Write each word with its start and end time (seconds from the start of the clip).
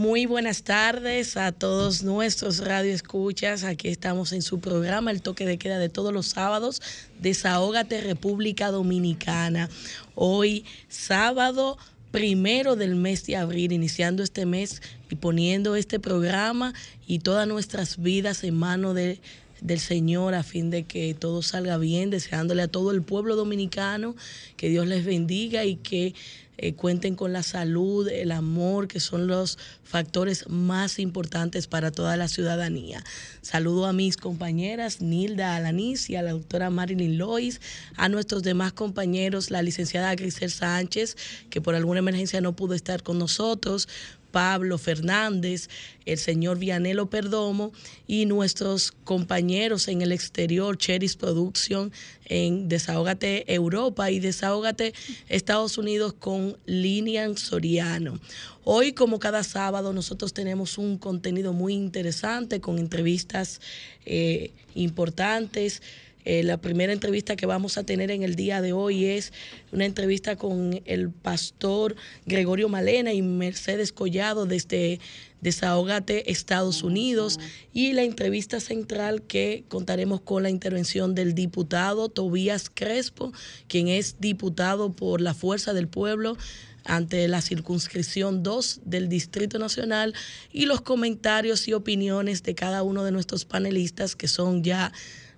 Muy 0.00 0.24
buenas 0.24 0.62
tardes 0.62 1.36
a 1.36 1.52
todos 1.52 2.02
nuestros 2.02 2.60
radioescuchas. 2.60 3.64
Aquí 3.64 3.88
estamos 3.88 4.32
en 4.32 4.40
su 4.40 4.58
programa 4.58 5.10
El 5.10 5.20
Toque 5.20 5.44
de 5.44 5.58
Queda 5.58 5.78
de 5.78 5.90
todos 5.90 6.10
los 6.10 6.28
sábados. 6.28 6.80
Desahógate 7.20 8.00
República 8.00 8.70
Dominicana. 8.70 9.68
Hoy 10.14 10.64
sábado 10.88 11.76
primero 12.12 12.76
del 12.76 12.94
mes 12.94 13.26
de 13.26 13.36
abril, 13.36 13.72
iniciando 13.72 14.22
este 14.22 14.46
mes 14.46 14.80
y 15.10 15.16
poniendo 15.16 15.76
este 15.76 16.00
programa 16.00 16.72
y 17.06 17.18
todas 17.18 17.46
nuestras 17.46 18.00
vidas 18.00 18.42
en 18.42 18.54
manos 18.54 18.94
de 18.94 19.20
del 19.60 19.78
Señor 19.78 20.34
a 20.34 20.42
fin 20.42 20.70
de 20.70 20.84
que 20.84 21.14
todo 21.14 21.42
salga 21.42 21.76
bien, 21.76 22.10
deseándole 22.10 22.62
a 22.62 22.68
todo 22.68 22.92
el 22.92 23.02
pueblo 23.02 23.36
dominicano 23.36 24.16
que 24.56 24.68
Dios 24.68 24.86
les 24.86 25.04
bendiga 25.04 25.64
y 25.64 25.76
que 25.76 26.14
eh, 26.62 26.74
cuenten 26.74 27.14
con 27.14 27.32
la 27.32 27.42
salud, 27.42 28.06
el 28.06 28.32
amor, 28.32 28.86
que 28.86 29.00
son 29.00 29.26
los 29.26 29.56
factores 29.82 30.46
más 30.50 30.98
importantes 30.98 31.66
para 31.66 31.90
toda 31.90 32.18
la 32.18 32.28
ciudadanía. 32.28 33.02
Saludo 33.40 33.86
a 33.86 33.94
mis 33.94 34.18
compañeras 34.18 35.00
Nilda 35.00 35.56
Alanis 35.56 36.10
y 36.10 36.16
a 36.16 36.22
la 36.22 36.32
doctora 36.32 36.68
Marilyn 36.68 37.16
Lois, 37.16 37.62
a 37.96 38.10
nuestros 38.10 38.42
demás 38.42 38.74
compañeros, 38.74 39.50
la 39.50 39.62
licenciada 39.62 40.14
Grisel 40.14 40.50
Sánchez, 40.50 41.16
que 41.48 41.62
por 41.62 41.74
alguna 41.74 42.00
emergencia 42.00 42.42
no 42.42 42.54
pudo 42.54 42.74
estar 42.74 43.02
con 43.02 43.18
nosotros, 43.18 43.88
Pablo 44.30 44.78
Fernández, 44.78 45.68
el 46.06 46.18
señor 46.18 46.58
Vianelo 46.58 47.10
Perdomo 47.10 47.72
y 48.06 48.26
nuestros 48.26 48.92
compañeros 49.04 49.88
en 49.88 50.02
el 50.02 50.12
exterior, 50.12 50.76
Cheris 50.78 51.16
Production, 51.16 51.92
en 52.24 52.68
Desahógate 52.68 53.52
Europa 53.52 54.10
y 54.10 54.20
Desahógate 54.20 54.94
Estados 55.28 55.78
Unidos 55.78 56.12
con 56.12 56.56
Linian 56.66 57.36
Soriano. 57.36 58.20
Hoy, 58.64 58.92
como 58.92 59.18
cada 59.18 59.42
sábado, 59.42 59.92
nosotros 59.92 60.32
tenemos 60.32 60.78
un 60.78 60.98
contenido 60.98 61.52
muy 61.52 61.74
interesante 61.74 62.60
con 62.60 62.78
entrevistas 62.78 63.60
eh, 64.04 64.52
importantes 64.74 65.82
eh, 66.24 66.42
la 66.42 66.60
primera 66.60 66.92
entrevista 66.92 67.36
que 67.36 67.46
vamos 67.46 67.78
a 67.78 67.84
tener 67.84 68.10
en 68.10 68.22
el 68.22 68.34
día 68.34 68.60
de 68.60 68.72
hoy 68.72 69.06
es 69.06 69.32
una 69.72 69.86
entrevista 69.86 70.36
con 70.36 70.80
el 70.84 71.10
pastor 71.10 71.96
Gregorio 72.26 72.68
Malena 72.68 73.12
y 73.12 73.22
Mercedes 73.22 73.92
Collado 73.92 74.46
desde 74.46 75.00
Desahogate, 75.40 76.30
Estados 76.30 76.82
Unidos. 76.82 77.40
Y 77.72 77.92
la 77.92 78.02
entrevista 78.02 78.60
central 78.60 79.22
que 79.22 79.64
contaremos 79.68 80.20
con 80.20 80.42
la 80.42 80.50
intervención 80.50 81.14
del 81.14 81.34
diputado 81.34 82.08
Tobías 82.08 82.70
Crespo, 82.72 83.32
quien 83.68 83.88
es 83.88 84.16
diputado 84.20 84.92
por 84.92 85.20
la 85.20 85.34
Fuerza 85.34 85.72
del 85.72 85.88
Pueblo 85.88 86.36
ante 86.84 87.28
la 87.28 87.42
circunscripción 87.42 88.42
2 88.42 88.80
del 88.84 89.08
Distrito 89.08 89.58
Nacional 89.58 90.14
y 90.52 90.66
los 90.66 90.80
comentarios 90.80 91.68
y 91.68 91.72
opiniones 91.72 92.42
de 92.42 92.54
cada 92.54 92.82
uno 92.82 93.04
de 93.04 93.12
nuestros 93.12 93.44
panelistas 93.44 94.16
que 94.16 94.28
son 94.28 94.62
ya 94.64 94.92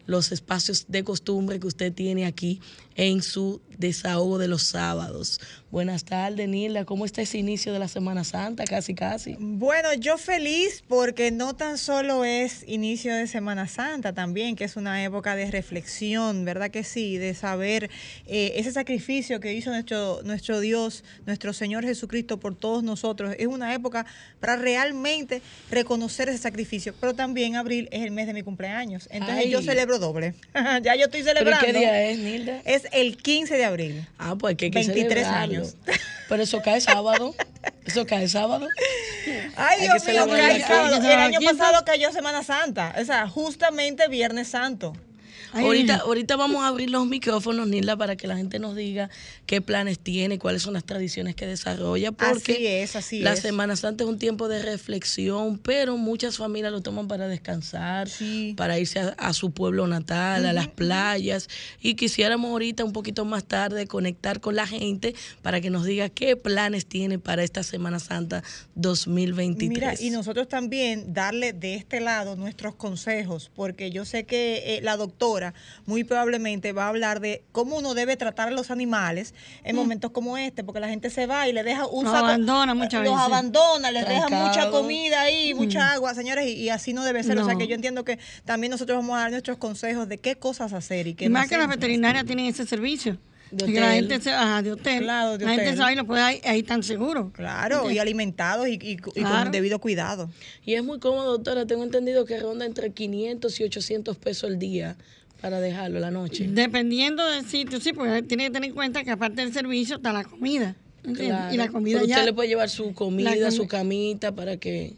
los 0.06 0.32
espacios 0.32 0.86
de 0.88 1.04
costumbre 1.04 1.60
que 1.60 1.66
usted 1.66 1.92
tiene 1.92 2.26
aquí 2.26 2.60
en 2.96 3.22
su 3.22 3.60
desahogo 3.82 4.38
de 4.38 4.48
los 4.48 4.62
sábados. 4.62 5.40
Buenas 5.72 6.04
tardes, 6.04 6.48
Nilda. 6.48 6.84
¿Cómo 6.84 7.06
está 7.06 7.22
ese 7.22 7.38
inicio 7.38 7.72
de 7.72 7.78
la 7.78 7.88
Semana 7.88 8.24
Santa? 8.24 8.64
Casi, 8.64 8.94
casi. 8.94 9.36
Bueno, 9.38 9.94
yo 9.94 10.18
feliz 10.18 10.84
porque 10.86 11.30
no 11.30 11.56
tan 11.56 11.78
solo 11.78 12.24
es 12.24 12.62
inicio 12.68 13.14
de 13.14 13.26
Semana 13.26 13.66
Santa 13.66 14.12
también, 14.12 14.54
que 14.54 14.64
es 14.64 14.76
una 14.76 15.02
época 15.02 15.34
de 15.34 15.50
reflexión, 15.50 16.44
¿verdad 16.44 16.70
que 16.70 16.84
sí? 16.84 17.16
De 17.16 17.34
saber 17.34 17.90
eh, 18.26 18.52
ese 18.56 18.70
sacrificio 18.70 19.40
que 19.40 19.54
hizo 19.54 19.70
nuestro, 19.70 20.20
nuestro 20.24 20.60
Dios, 20.60 21.04
nuestro 21.24 21.54
Señor 21.54 21.84
Jesucristo 21.84 22.38
por 22.38 22.54
todos 22.54 22.84
nosotros. 22.84 23.34
Es 23.38 23.46
una 23.46 23.74
época 23.74 24.06
para 24.40 24.56
realmente 24.56 25.40
reconocer 25.70 26.28
ese 26.28 26.38
sacrificio. 26.38 26.94
Pero 27.00 27.14
también 27.14 27.56
abril 27.56 27.88
es 27.90 28.02
el 28.02 28.10
mes 28.10 28.26
de 28.26 28.34
mi 28.34 28.42
cumpleaños. 28.42 29.08
Entonces 29.10 29.48
yo 29.48 29.62
celebro 29.62 29.98
doble. 29.98 30.34
ya 30.82 30.94
yo 30.96 31.06
estoy 31.06 31.22
celebrando. 31.22 31.64
¿Pero 31.64 31.72
qué 31.72 31.78
día 31.78 32.10
es, 32.10 32.18
Nilda? 32.18 32.60
Es 32.66 32.86
el 32.92 33.16
15 33.16 33.56
de 33.56 33.64
abril. 33.64 33.71
Ah, 34.18 34.36
pues 34.38 34.56
que 34.56 34.66
hay 34.66 34.70
que 34.70 34.78
23 34.78 35.26
años. 35.26 35.76
Pero 36.28 36.42
eso 36.42 36.60
cae 36.62 36.80
sábado. 36.80 37.34
Eso 37.84 38.06
cae 38.06 38.28
sábado. 38.28 38.68
Ay, 39.56 39.82
Dios 39.82 40.04
mío, 40.06 40.26
cae 40.28 40.60
sábado. 40.60 40.96
El 40.96 41.18
año 41.18 41.40
pasado 41.40 41.84
cayó 41.84 42.12
Semana 42.12 42.42
Santa. 42.42 42.94
O 43.00 43.04
sea, 43.04 43.28
justamente 43.28 44.08
Viernes 44.08 44.48
Santo 44.48 44.94
ahorita, 45.52 45.96
ahorita 45.96 46.36
vamos 46.36 46.62
a 46.62 46.68
abrir 46.68 46.90
los 46.90 47.06
micrófonos, 47.06 47.68
Nilda, 47.68 47.96
para 47.96 48.16
que 48.16 48.26
la 48.26 48.36
gente 48.36 48.58
nos 48.58 48.76
diga 48.76 49.10
qué 49.46 49.60
planes 49.60 49.98
tiene, 49.98 50.38
cuáles 50.38 50.62
son 50.62 50.74
las 50.74 50.84
tradiciones 50.84 51.34
que 51.34 51.46
desarrolla. 51.46 52.12
Porque 52.12 52.52
así 52.52 52.66
es, 52.66 52.96
así 52.96 53.20
la 53.20 53.36
Semana 53.36 53.76
Santa 53.76 54.04
es 54.04 54.10
un 54.10 54.18
tiempo 54.18 54.48
de 54.48 54.62
reflexión, 54.62 55.58
pero 55.58 55.96
muchas 55.96 56.36
familias 56.36 56.72
lo 56.72 56.80
toman 56.80 57.08
para 57.08 57.28
descansar, 57.28 58.08
para 58.56 58.78
irse 58.78 59.00
a, 59.16 59.32
su 59.32 59.50
pueblo 59.50 59.86
natal, 59.86 60.46
a 60.46 60.52
las 60.52 60.68
playas. 60.68 61.48
Y 61.80 61.94
quisiéramos 61.94 62.50
ahorita, 62.50 62.84
un 62.84 62.92
poquito 62.92 63.24
más 63.24 63.44
tarde, 63.44 63.86
conectar 63.86 64.40
con 64.40 64.56
la 64.56 64.66
gente 64.66 65.14
para 65.42 65.60
que 65.60 65.70
nos 65.70 65.84
diga 65.84 66.08
qué 66.08 66.36
planes 66.36 66.86
tiene 66.86 67.18
para 67.18 67.42
esta 67.42 67.62
Semana 67.62 67.98
Santa 67.98 68.42
2023. 68.74 69.68
Mira, 69.68 69.94
y 70.00 70.10
nosotros 70.10 70.48
también 70.48 71.12
darle 71.12 71.52
de 71.52 71.74
este 71.74 72.00
lado 72.00 72.36
nuestros 72.36 72.74
consejos, 72.74 73.50
porque 73.54 73.90
yo 73.90 74.04
sé 74.04 74.24
que 74.24 74.76
eh, 74.76 74.80
la 74.82 74.96
doctora 74.96 75.41
muy 75.86 76.04
probablemente 76.04 76.72
va 76.72 76.84
a 76.84 76.88
hablar 76.88 77.20
de 77.20 77.42
cómo 77.52 77.78
uno 77.78 77.94
debe 77.94 78.16
tratar 78.16 78.48
a 78.48 78.50
los 78.50 78.70
animales 78.70 79.34
en 79.64 79.74
mm. 79.74 79.78
momentos 79.78 80.10
como 80.10 80.38
este, 80.38 80.64
porque 80.64 80.80
la 80.80 80.88
gente 80.88 81.10
se 81.10 81.26
va 81.26 81.48
y 81.48 81.52
le 81.52 81.62
deja 81.62 81.86
un 81.86 82.04
los 82.04 82.14
abandona 82.14 82.74
muchas 82.74 83.04
los 83.04 83.18
abandona, 83.18 83.90
les 83.90 84.06
deja 84.06 84.28
mucha 84.28 84.70
comida 84.70 85.22
ahí, 85.22 85.54
mucha 85.54 85.80
mm. 85.80 85.94
agua, 85.94 86.14
señores, 86.14 86.46
y, 86.46 86.68
así 86.68 86.92
no 86.92 87.04
debe 87.04 87.22
ser. 87.22 87.38
O 87.38 87.44
sea 87.44 87.56
que 87.56 87.66
yo 87.66 87.74
entiendo 87.74 88.04
que 88.04 88.18
también 88.44 88.70
nosotros 88.70 88.98
vamos 88.98 89.16
a 89.16 89.20
dar 89.20 89.30
nuestros 89.30 89.58
consejos 89.58 90.08
de 90.08 90.18
qué 90.18 90.36
cosas 90.36 90.72
hacer 90.72 91.06
y 91.06 91.14
qué 91.14 91.26
y 91.26 91.28
más 91.28 91.48
que 91.48 91.56
las 91.56 91.68
veterinarias 91.68 92.24
tienen 92.24 92.46
ese 92.46 92.66
servicio. 92.66 93.18
De 93.50 93.64
hotel. 93.64 93.80
La 93.80 93.92
gente 93.92 94.20
se, 94.22 94.30
de 94.30 94.72
hotel. 94.72 95.02
Claro, 95.02 95.36
de 95.36 95.44
la 95.44 95.54
gente 95.54 95.72
se 95.72 95.82
va 95.82 95.92
y 95.92 95.96
lo 95.96 96.06
puede 96.06 96.22
ahí, 96.22 96.40
ahí 96.44 96.62
tan 96.62 96.82
seguro. 96.82 97.30
Claro, 97.34 97.90
y 97.90 97.98
alimentados 97.98 98.66
y, 98.66 98.78
y, 98.80 98.96
con 98.96 99.50
debido 99.50 99.78
cuidado. 99.78 100.30
Y 100.64 100.72
es 100.72 100.82
muy 100.82 100.98
cómodo, 100.98 101.32
doctora. 101.32 101.66
Tengo 101.66 101.82
entendido 101.84 102.24
que 102.24 102.40
ronda 102.40 102.64
entre 102.64 102.92
500 102.92 103.60
y 103.60 103.64
800 103.64 104.16
pesos 104.16 104.50
al 104.50 104.58
día 104.58 104.96
para 105.42 105.60
dejarlo 105.60 105.98
la 105.98 106.12
noche. 106.12 106.46
Dependiendo 106.48 107.26
del 107.26 107.44
sitio, 107.44 107.80
sí, 107.80 107.92
porque 107.92 108.22
tiene 108.22 108.44
que 108.44 108.50
tener 108.52 108.68
en 108.68 108.74
cuenta 108.74 109.02
que 109.02 109.10
aparte 109.10 109.42
del 109.42 109.52
servicio 109.52 109.96
está 109.96 110.12
la 110.12 110.22
comida. 110.22 110.76
Y 111.04 111.56
la 111.56 111.68
comida 111.68 111.98
Pero 111.98 112.10
usted 112.10 112.24
le 112.24 112.32
puede 112.32 112.48
llevar 112.48 112.70
su 112.70 112.94
comida, 112.94 113.50
su 113.50 113.66
camita 113.66 114.32
para 114.32 114.56
que... 114.56 114.94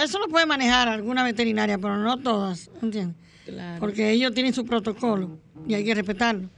Eso 0.00 0.20
lo 0.20 0.28
puede 0.28 0.46
manejar 0.46 0.86
alguna 0.86 1.24
veterinaria, 1.24 1.78
pero 1.78 1.98
no 1.98 2.16
todas, 2.18 2.70
¿entiendes? 2.80 3.16
Claro. 3.44 3.80
Porque 3.80 4.10
ellos 4.10 4.32
tienen 4.34 4.54
su 4.54 4.64
protocolo 4.64 5.38
y 5.66 5.74
hay 5.74 5.84
que 5.84 5.94
respetarlo. 5.94 6.48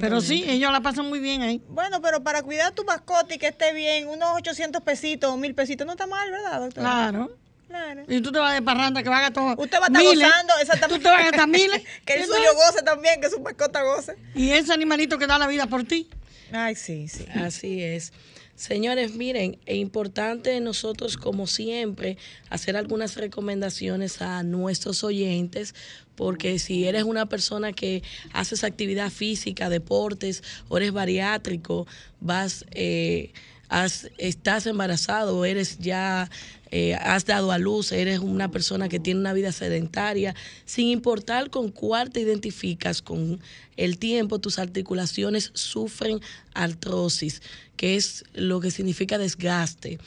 Pero 0.00 0.20
sí, 0.20 0.44
ellos 0.48 0.72
la 0.72 0.80
pasan 0.80 1.08
muy 1.08 1.20
bien 1.20 1.42
ahí. 1.42 1.62
Bueno, 1.68 2.02
pero 2.02 2.24
para 2.24 2.42
cuidar 2.42 2.74
tu 2.74 2.84
mascota 2.84 3.32
y 3.32 3.38
que 3.38 3.48
esté 3.48 3.72
bien, 3.74 4.08
unos 4.08 4.30
800 4.38 4.82
pesitos 4.82 5.30
o 5.30 5.36
1000 5.36 5.54
pesitos 5.54 5.86
no 5.86 5.92
está 5.92 6.08
mal, 6.08 6.28
¿verdad, 6.32 6.60
doctor? 6.60 6.82
Claro. 6.82 7.36
Y 8.08 8.20
tú 8.20 8.32
te 8.32 8.38
vas 8.38 8.54
de 8.54 8.62
parranda 8.62 9.02
que 9.02 9.08
va 9.08 9.26
a 9.26 9.32
todo. 9.32 9.54
Usted 9.56 9.78
va 9.78 9.84
a 9.84 9.88
estar 9.88 10.02
gozando, 10.02 10.52
exactamente. 10.60 10.98
Tú 10.98 11.02
te 11.02 11.08
vas 11.08 11.20
a 11.20 11.24
gastar 11.24 11.48
miles. 11.48 11.82
que 12.04 12.14
el 12.14 12.24
suyo 12.26 12.54
goce 12.54 12.82
también, 12.82 13.20
que 13.20 13.30
su 13.30 13.40
mascota 13.40 13.82
goce. 13.82 14.16
Y 14.34 14.50
ese 14.50 14.72
animalito 14.72 15.18
que 15.18 15.26
da 15.26 15.38
la 15.38 15.46
vida 15.46 15.66
por 15.66 15.84
ti. 15.84 16.08
Ay, 16.52 16.74
sí, 16.74 17.08
sí. 17.08 17.24
Así 17.34 17.82
es. 17.82 18.12
Señores, 18.54 19.14
miren, 19.14 19.58
es 19.66 19.76
importante 19.76 20.60
nosotros, 20.60 21.16
como 21.16 21.46
siempre, 21.46 22.18
hacer 22.50 22.76
algunas 22.76 23.16
recomendaciones 23.16 24.20
a 24.20 24.42
nuestros 24.42 25.02
oyentes, 25.02 25.74
porque 26.14 26.58
si 26.58 26.86
eres 26.86 27.04
una 27.04 27.26
persona 27.26 27.72
que 27.72 28.02
haces 28.32 28.62
actividad 28.62 29.10
física, 29.10 29.70
deportes, 29.70 30.44
o 30.68 30.76
eres 30.76 30.92
bariátrico, 30.92 31.86
vas, 32.20 32.64
eh, 32.70 33.32
estás 34.18 34.66
embarazado, 34.66 35.44
eres 35.44 35.78
ya 35.78 36.28
eh, 36.70 36.94
has 36.94 37.26
dado 37.26 37.52
a 37.52 37.58
luz, 37.58 37.92
eres 37.92 38.18
una 38.18 38.50
persona 38.50 38.88
que 38.88 38.98
tiene 38.98 39.20
una 39.20 39.32
vida 39.32 39.52
sedentaria, 39.52 40.34
sin 40.64 40.88
importar 40.88 41.50
con 41.50 41.70
cuál 41.70 42.10
te 42.10 42.20
identificas, 42.20 43.02
con 43.02 43.40
el 43.76 43.98
tiempo 43.98 44.38
tus 44.38 44.58
articulaciones 44.58 45.50
sufren 45.54 46.20
artrosis, 46.54 47.42
que 47.76 47.96
es 47.96 48.24
lo 48.32 48.60
que 48.60 48.70
significa 48.70 49.18
desgaste. 49.18 49.98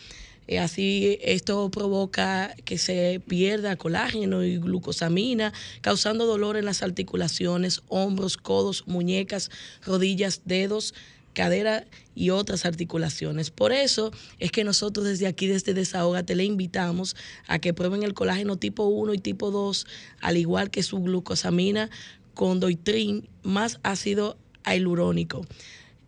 Eh, 0.48 0.60
así 0.60 1.18
esto 1.22 1.70
provoca 1.72 2.56
que 2.66 2.78
se 2.78 3.22
pierda 3.28 3.76
colágeno 3.76 4.44
y 4.44 4.58
glucosamina, 4.58 5.54
causando 5.82 6.26
dolor 6.26 6.56
en 6.58 6.66
las 6.66 6.84
articulaciones, 6.84 7.82
hombros, 7.88 8.38
codos, 8.38 8.88
muñecas, 8.88 9.50
rodillas, 9.84 10.42
dedos, 10.46 10.94
cadera 11.36 11.86
y 12.16 12.32
otras 12.32 12.66
articulaciones. 12.66 13.52
Por 13.52 13.72
eso 13.72 14.12
es 14.40 14.52
que 14.52 14.64
nosotros 14.64 15.06
desde 15.06 15.28
aquí, 15.28 15.46
desde 15.46 15.76
Desahogate, 15.76 16.34
le 16.34 16.46
invitamos 16.46 17.16
a 17.46 17.60
que 17.60 17.76
prueben 17.76 18.02
el 18.02 18.16
colágeno 18.16 18.58
tipo 18.58 18.86
1 18.86 19.14
y 19.14 19.20
tipo 19.20 19.52
2, 19.52 19.86
al 20.22 20.38
igual 20.38 20.72
que 20.72 20.82
su 20.82 21.00
glucosamina 21.00 21.92
con 22.34 22.60
doitrin 22.60 23.30
más 23.44 23.80
ácido 23.84 24.38
hialurónico. 24.66 25.46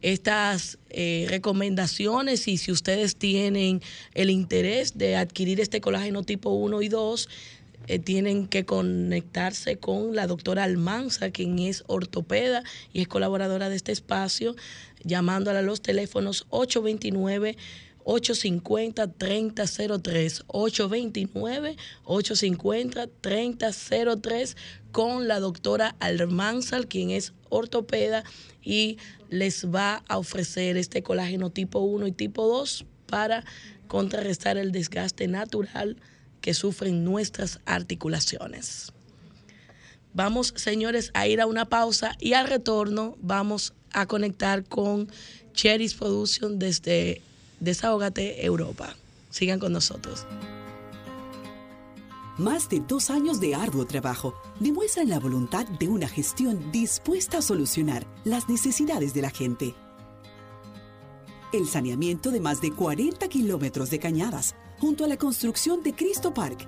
estas 0.01 0.77
eh, 0.89 1.25
recomendaciones 1.27 2.47
y 2.47 2.57
si 2.57 2.71
ustedes 2.71 3.15
tienen 3.15 3.81
el 4.13 4.30
interés 4.30 4.95
de 4.97 5.15
adquirir 5.15 5.59
este 5.59 5.81
colágeno 5.81 6.21
tipo 6.21 6.51
1 6.51 6.83
y 6.83 6.89
2, 6.89 7.27
eh, 7.88 8.00
tienen 8.00 8.47
que 8.47 8.65
conectarse 8.65 9.77
con 9.77 10.13
la 10.13 10.27
doctora 10.27 10.65
Almanza, 10.65 11.31
quien 11.31 11.57
es 11.59 11.85
ortopeda 11.88 12.63
y 12.91 13.01
es 13.01 13.07
colaboradora 13.07 13.69
de 13.69 13.77
este 13.77 13.94
espacio, 13.94 14.56
llamándola 15.03 15.59
a 15.59 15.63
los 15.63 15.81
teléfonos 15.81 16.45
829 16.49 17.57
850-3003, 18.07 20.45
829-850-3003 22.05 24.55
con 24.94 25.27
la 25.27 25.41
doctora 25.41 25.97
Almanzal, 25.99 26.88
quien 26.88 27.09
es 27.09 27.33
ortopeda 27.49 28.23
y 28.63 28.97
les 29.29 29.69
va 29.69 30.05
a 30.07 30.17
ofrecer 30.17 30.77
este 30.77 31.03
colágeno 31.03 31.49
tipo 31.49 31.79
1 31.79 32.07
y 32.07 32.13
tipo 32.13 32.47
2 32.47 32.85
para 33.07 33.44
contrarrestar 33.88 34.57
el 34.57 34.71
desgaste 34.71 35.27
natural 35.27 35.97
que 36.39 36.53
sufren 36.53 37.03
nuestras 37.03 37.59
articulaciones. 37.65 38.94
Vamos, 40.17 40.51
señores, 40.55 41.11
a 41.13 41.27
ir 41.27 41.41
a 41.41 41.45
una 41.45 41.65
pausa 41.65 42.15
y 42.19 42.33
al 42.33 42.47
retorno 42.47 43.15
vamos 43.21 43.75
a 43.93 44.07
conectar 44.07 44.63
con 44.63 45.11
Cherry's 45.53 45.93
Production 45.93 46.57
desde 46.57 47.21
Desahógate 47.59 48.43
Europa. 48.43 48.95
Sigan 49.29 49.59
con 49.59 49.73
nosotros. 49.73 50.25
Más 52.39 52.67
de 52.67 52.79
dos 52.79 53.11
años 53.11 53.39
de 53.39 53.53
arduo 53.53 53.85
trabajo 53.85 54.33
demuestran 54.59 55.07
la 55.09 55.19
voluntad 55.19 55.67
de 55.67 55.87
una 55.87 56.07
gestión 56.07 56.71
dispuesta 56.71 57.37
a 57.37 57.43
solucionar 57.43 58.07
las 58.23 58.49
necesidades 58.49 59.13
de 59.13 59.21
la 59.21 59.29
gente. 59.29 59.75
El 61.53 61.67
saneamiento 61.67 62.31
de 62.31 62.39
más 62.39 62.59
de 62.59 62.71
40 62.71 63.27
kilómetros 63.27 63.91
de 63.91 63.99
cañadas, 63.99 64.55
junto 64.79 65.05
a 65.05 65.07
la 65.07 65.17
construcción 65.17 65.83
de 65.83 65.93
Cristo 65.93 66.33
Park, 66.33 66.67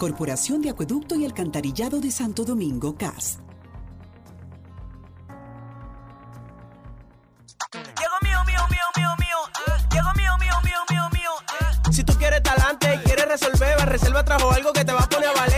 Corporación 0.00 0.62
de 0.62 0.70
Acueducto 0.70 1.14
y 1.14 1.26
Alcantarillado 1.26 2.00
de 2.00 2.10
Santo 2.10 2.46
Domingo, 2.46 2.96
CAS. 2.96 3.38
resolver. 13.26 13.88
Reserva 13.88 14.24
trajo 14.24 14.50
algo 14.50 14.72
que 14.72 14.84
te 14.84 14.92
va 14.92 15.00
a 15.00 15.08
poner 15.08 15.28
a 15.28 15.32
valer. 15.32 15.49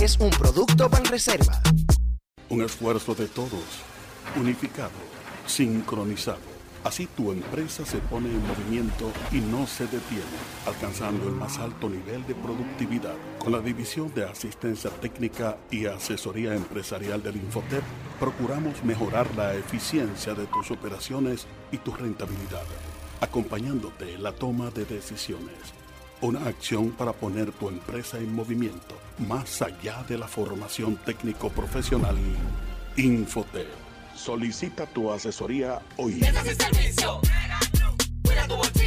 Es 0.00 0.16
un 0.20 0.30
producto 0.30 0.88
Banreserva. 0.88 1.60
Un 2.48 2.62
esfuerzo 2.62 3.12
de 3.14 3.26
todos, 3.26 3.64
unificado 4.36 4.92
sincronizado. 5.46 6.54
Así 6.84 7.06
tu 7.06 7.32
empresa 7.32 7.84
se 7.84 7.98
pone 7.98 8.28
en 8.28 8.46
movimiento 8.46 9.10
y 9.32 9.38
no 9.38 9.66
se 9.66 9.84
detiene, 9.84 10.22
alcanzando 10.66 11.26
el 11.26 11.34
más 11.34 11.58
alto 11.58 11.88
nivel 11.88 12.24
de 12.26 12.36
productividad. 12.36 13.14
Con 13.38 13.52
la 13.52 13.60
División 13.60 14.14
de 14.14 14.24
Asistencia 14.24 14.90
Técnica 14.90 15.56
y 15.72 15.86
Asesoría 15.86 16.54
Empresarial 16.54 17.22
del 17.22 17.36
Infotep, 17.36 17.82
procuramos 18.20 18.84
mejorar 18.84 19.26
la 19.34 19.54
eficiencia 19.54 20.34
de 20.34 20.46
tus 20.46 20.70
operaciones 20.70 21.46
y 21.72 21.78
tu 21.78 21.92
rentabilidad, 21.92 22.64
acompañándote 23.20 24.14
en 24.14 24.22
la 24.22 24.32
toma 24.32 24.70
de 24.70 24.84
decisiones. 24.84 25.83
Una 26.24 26.46
acción 26.46 26.92
para 26.92 27.12
poner 27.12 27.52
tu 27.52 27.68
empresa 27.68 28.16
en 28.16 28.34
movimiento, 28.34 28.96
más 29.28 29.60
allá 29.60 30.02
de 30.08 30.16
la 30.16 30.26
formación 30.26 30.96
técnico-profesional. 30.96 32.16
Infotep 32.96 33.66
Solicita 34.14 34.86
tu 34.86 35.12
asesoría 35.12 35.82
hoy. 35.98 36.22
servicio. 36.22 37.20
Cuida 38.22 38.48
tu 38.48 38.56
bolsillo. 38.56 38.83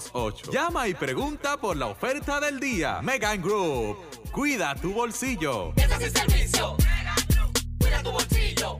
809-850-3222. 0.00 0.52
Llama 0.52 0.88
y 0.88 0.94
pregunta 0.94 1.56
por 1.56 1.76
la 1.76 1.86
oferta 1.86 2.40
del 2.40 2.60
día. 2.60 3.00
Megan 3.02 3.42
Group. 3.42 3.98
Cuida 4.32 4.74
tu 4.74 4.92
bolsillo. 4.92 5.72
servicio. 5.76 6.76
Cuida 7.78 8.02
tu 8.02 8.10
bolsillo. 8.10 8.78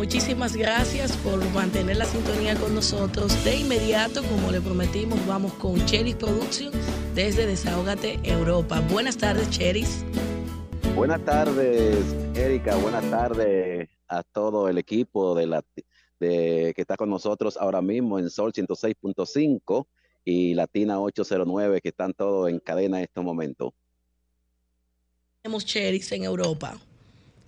Muchísimas 0.00 0.56
gracias 0.56 1.12
por 1.18 1.44
mantener 1.50 1.98
la 1.98 2.06
sintonía 2.06 2.56
con 2.56 2.74
nosotros. 2.74 3.44
De 3.44 3.56
inmediato, 3.56 4.24
como 4.24 4.50
le 4.50 4.60
prometimos, 4.60 5.24
vamos 5.26 5.52
con 5.52 5.84
Cheris 5.84 6.16
Production 6.16 6.72
desde 7.14 7.46
Desahógate 7.46 8.18
Europa. 8.22 8.80
Buenas 8.90 9.18
tardes, 9.18 9.50
Cheris. 9.50 10.04
Buenas 10.94 11.24
tardes, 11.24 11.96
Erika. 12.34 12.76
Buenas 12.76 13.08
tardes 13.10 13.88
a 14.08 14.22
todo 14.22 14.68
el 14.68 14.78
equipo 14.78 15.34
de 15.34 15.46
la 15.46 15.64
de, 16.18 16.72
que 16.74 16.82
está 16.82 16.96
con 16.96 17.08
nosotros 17.08 17.56
ahora 17.56 17.80
mismo 17.80 18.18
en 18.18 18.28
Sol 18.28 18.52
106.5 18.52 19.86
y 20.24 20.54
Latina 20.54 21.00
809 21.00 21.80
que 21.80 21.88
están 21.88 22.12
todos 22.12 22.50
en 22.50 22.58
cadena 22.58 22.98
en 22.98 23.04
este 23.04 23.20
momento. 23.20 23.74
Tenemos 25.42 25.64
Cheris 25.64 26.12
en 26.12 26.24
Europa. 26.24 26.78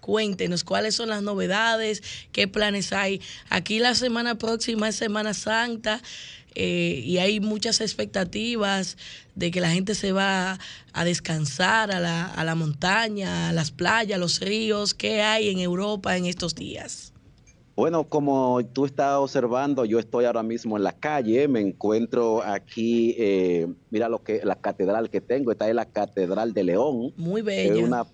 Cuéntenos 0.00 0.64
cuáles 0.64 0.96
son 0.96 1.10
las 1.10 1.22
novedades, 1.22 2.02
qué 2.32 2.48
planes 2.48 2.92
hay. 2.92 3.20
Aquí 3.50 3.78
la 3.78 3.94
semana 3.94 4.36
próxima 4.36 4.88
es 4.88 4.96
Semana 4.96 5.34
Santa. 5.34 6.02
Eh, 6.54 7.02
y 7.04 7.18
hay 7.18 7.40
muchas 7.40 7.80
expectativas 7.80 8.96
de 9.34 9.50
que 9.50 9.60
la 9.60 9.70
gente 9.70 9.94
se 9.94 10.12
va 10.12 10.58
a 10.92 11.04
descansar 11.04 11.90
a 11.90 12.00
la, 12.00 12.26
a 12.26 12.44
la 12.44 12.54
montaña, 12.54 13.48
a 13.48 13.52
las 13.52 13.70
playas, 13.70 14.16
a 14.16 14.20
los 14.20 14.40
ríos. 14.40 14.94
¿Qué 14.94 15.22
hay 15.22 15.48
en 15.50 15.58
Europa 15.58 16.16
en 16.16 16.26
estos 16.26 16.54
días? 16.54 17.12
Bueno, 17.74 18.04
como 18.04 18.60
tú 18.74 18.84
estás 18.84 19.16
observando, 19.16 19.86
yo 19.86 19.98
estoy 19.98 20.26
ahora 20.26 20.42
mismo 20.42 20.76
en 20.76 20.84
la 20.84 20.92
calle, 20.92 21.48
me 21.48 21.60
encuentro 21.60 22.42
aquí, 22.42 23.14
eh, 23.18 23.66
mira 23.90 24.10
lo 24.10 24.22
que 24.22 24.44
la 24.44 24.56
catedral 24.56 25.08
que 25.08 25.22
tengo, 25.22 25.52
esta 25.52 25.68
es 25.68 25.74
la 25.74 25.86
Catedral 25.86 26.52
de 26.52 26.64
León. 26.64 27.14
Muy 27.16 27.40
bella. 27.40 27.72
Es 27.72 27.80
una 27.80 28.06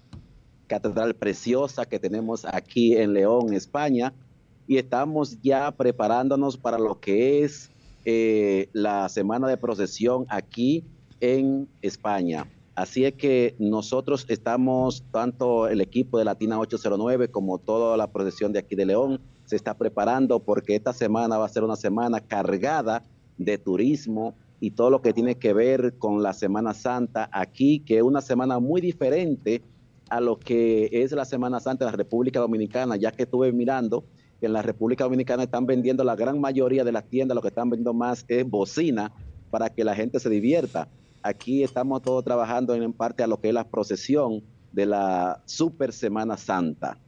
catedral 0.69 1.15
preciosa 1.17 1.87
que 1.87 1.99
tenemos 1.99 2.45
aquí 2.45 2.97
en 2.97 3.15
León, 3.15 3.53
España, 3.53 4.13
y 4.69 4.77
estamos 4.77 5.41
ya 5.43 5.73
preparándonos 5.73 6.57
para 6.57 6.79
lo 6.79 7.01
que 7.01 7.43
es 7.43 7.71
eh, 8.05 8.69
la 8.73 9.09
semana 9.09 9.49
de 9.49 9.57
procesión 9.57 10.27
aquí 10.29 10.85
en 11.21 11.69
España. 11.83 12.47
Así 12.75 13.05
es 13.05 13.15
que 13.15 13.57
nosotros 13.59 14.25
estamos, 14.29 15.03
tanto 15.11 15.67
el 15.67 15.81
equipo 15.81 16.19
de 16.19 16.25
Latina 16.25 16.61
809 16.61 17.29
como 17.29 17.59
toda 17.59 17.97
la 17.97 18.07
procesión 18.07 18.53
de 18.53 18.61
aquí 18.61 18.77
de 18.77 18.87
León, 18.87 19.21
se 19.47 19.57
está 19.57 19.75
preparando 19.75 20.39
porque 20.41 20.77
esta 20.77 20.93
semana 20.93 21.39
va 21.39 21.47
a 21.47 21.49
ser 21.49 21.65
una 21.65 21.75
semana 21.75 22.21
cargada 22.21 23.03
de 23.37 23.59
turismo 23.59 24.35
y 24.61 24.73
todo 24.73 24.91
lo 24.91 25.03
que 25.03 25.13
tiene 25.13 25.37
que 25.37 25.53
ver 25.53 25.95
con 25.99 26.23
la 26.23 26.33
Semana 26.33 26.75
Santa 26.75 27.29
aquí, 27.33 27.81
que 27.81 27.97
es 27.97 28.03
una 28.03 28.21
semana 28.21 28.59
muy 28.59 28.81
diferente 28.81 29.63
a 30.09 30.21
lo 30.21 30.39
que 30.39 30.89
es 30.93 31.13
la 31.13 31.25
Semana 31.25 31.61
Santa 31.61 31.85
en 31.85 31.91
la 31.91 31.97
República 31.97 32.41
Dominicana, 32.41 32.97
ya 32.97 33.13
que 33.13 33.25
estuve 33.25 33.53
mirando 33.53 34.05
que 34.41 34.47
en 34.47 34.53
la 34.53 34.63
República 34.63 35.05
Dominicana 35.05 35.43
están 35.43 35.67
vendiendo 35.67 36.05
la 36.05 36.17
gran 36.17 36.41
mayoría 36.41 36.85
de 36.85 36.93
las 36.93 37.05
tiendas, 37.05 37.35
lo 37.35 37.43
que 37.43 37.49
están 37.49 37.71
vendiendo 37.71 37.95
más 37.95 38.25
es 38.29 38.49
bocina 38.49 39.13
para 39.51 39.71
que 39.71 39.85
la 39.85 39.95
gente 39.95 40.21
se 40.21 40.29
divierta. 40.29 40.89
Aquí 41.23 41.63
estamos 41.63 42.03
todos 42.03 42.25
trabajando 42.25 42.75
en 42.75 42.93
parte 42.93 43.23
a 43.23 43.27
lo 43.27 43.41
que 43.41 43.49
es 43.49 43.55
la 43.55 43.69
procesión 43.69 44.43
de 44.73 44.87
la 44.87 45.43
Super 45.47 45.93
Semana 45.93 46.37
Santa. 46.37 46.99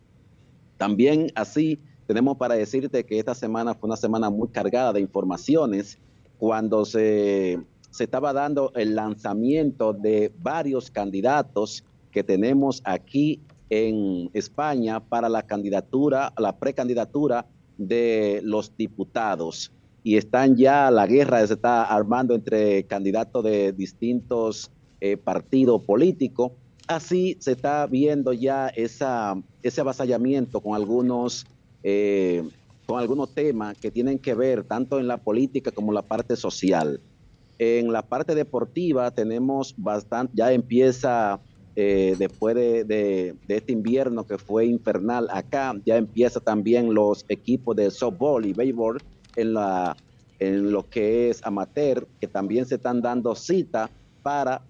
También 0.77 1.31
así 1.35 1.79
tenemos 2.07 2.37
para 2.37 2.55
decirte 2.55 3.05
que 3.05 3.19
esta 3.19 3.35
semana 3.35 3.75
fue 3.75 3.87
una 3.89 3.97
semana 3.97 4.31
muy 4.31 4.49
cargada 4.49 4.93
de 4.93 5.01
informaciones 5.01 5.99
cuando 6.39 6.85
se, 6.85 7.61
se 7.91 8.05
estaba 8.05 8.33
dando 8.33 8.73
el 8.75 8.97
lanzamiento 8.97 9.93
de 9.93 10.33
varios 10.39 10.91
candidatos 10.91 11.85
que 12.11 12.25
tenemos 12.25 12.83
aquí 12.85 13.41
en 13.71 14.31
España 14.35 15.01
para 15.01 15.29
la 15.29 15.43
candidatura, 15.43 16.33
la 16.37 16.59
precandidatura 16.59 17.47
de 17.79 18.41
los 18.45 18.77
diputados. 18.77 19.73
Y 20.03 20.17
están 20.17 20.57
ya, 20.57 20.91
la 20.91 21.07
guerra 21.07 21.47
se 21.47 21.55
está 21.55 21.85
armando 21.85 22.35
entre 22.35 22.85
candidatos 22.85 23.45
de 23.45 23.73
distintos 23.73 24.71
eh, 25.01 25.17
partidos 25.17 25.83
políticos. 25.83 26.53
Así 26.89 27.37
se 27.39 27.53
está 27.53 27.87
viendo 27.87 28.33
ya 28.33 28.69
esa, 28.69 29.41
ese 29.63 29.81
avasallamiento 29.81 30.61
con 30.61 30.75
algunos, 30.75 31.47
eh, 31.85 32.43
con 32.87 32.99
algunos 32.99 33.33
temas 33.33 33.79
que 33.79 33.91
tienen 33.91 34.19
que 34.19 34.35
ver 34.35 34.65
tanto 34.65 34.99
en 34.99 35.07
la 35.07 35.19
política 35.19 35.71
como 35.71 35.93
en 35.93 35.95
la 35.95 36.03
parte 36.03 36.35
social. 36.35 37.01
En 37.59 37.93
la 37.93 38.03
parte 38.03 38.35
deportiva 38.35 39.11
tenemos 39.11 39.75
bastante, 39.77 40.33
ya 40.35 40.51
empieza 40.51 41.41
eh, 41.77 42.17
después 42.19 42.57
de, 42.57 43.37
este 43.49 43.73
invierno 43.73 44.27
que 44.27 44.39
fue 44.39 44.67
infernal 44.67 45.29
acá, 45.31 45.75
ya 45.87 45.97
empieza 45.97 46.41
también 46.41 46.93
los 46.93 47.25
equipos 47.29 47.77
de 47.77 47.91
softball 47.91 48.45
y 48.45 48.53
béisbol 48.53 49.01
en, 49.37 49.55
la, 49.55 49.97
lo 50.41 50.89
que 50.89 51.31
es 51.31 51.45
amateur, 51.45 52.09
que 52.21 52.27
también 52.27 52.67
se 52.67 52.75
están 52.75 53.01
dando 53.01 53.35
cita 53.37 53.89
para 54.23 54.63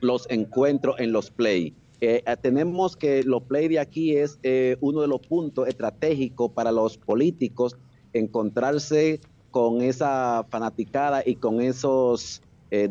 los 0.00 0.30
encuentros 0.30 1.00
en 1.00 1.12
los 1.12 1.30
play. 1.30 1.74
Eh, 2.00 2.22
eh, 2.24 2.36
tenemos 2.40 2.96
que 2.96 3.24
los 3.24 3.42
play 3.44 3.66
de 3.68 3.78
aquí 3.78 4.14
es 4.14 4.38
uno 4.80 5.00
de 5.00 5.08
los 5.08 5.20
puntos 5.20 5.66
estratégicos 5.66 6.52
para 6.52 6.70
los 6.70 6.98
políticos 6.98 7.76
encontrarse 8.12 9.20
con 9.50 9.80
esa 9.80 10.44
fanaticada 10.50 11.22
y 11.24 11.36
con 11.36 11.60
esos 11.60 12.42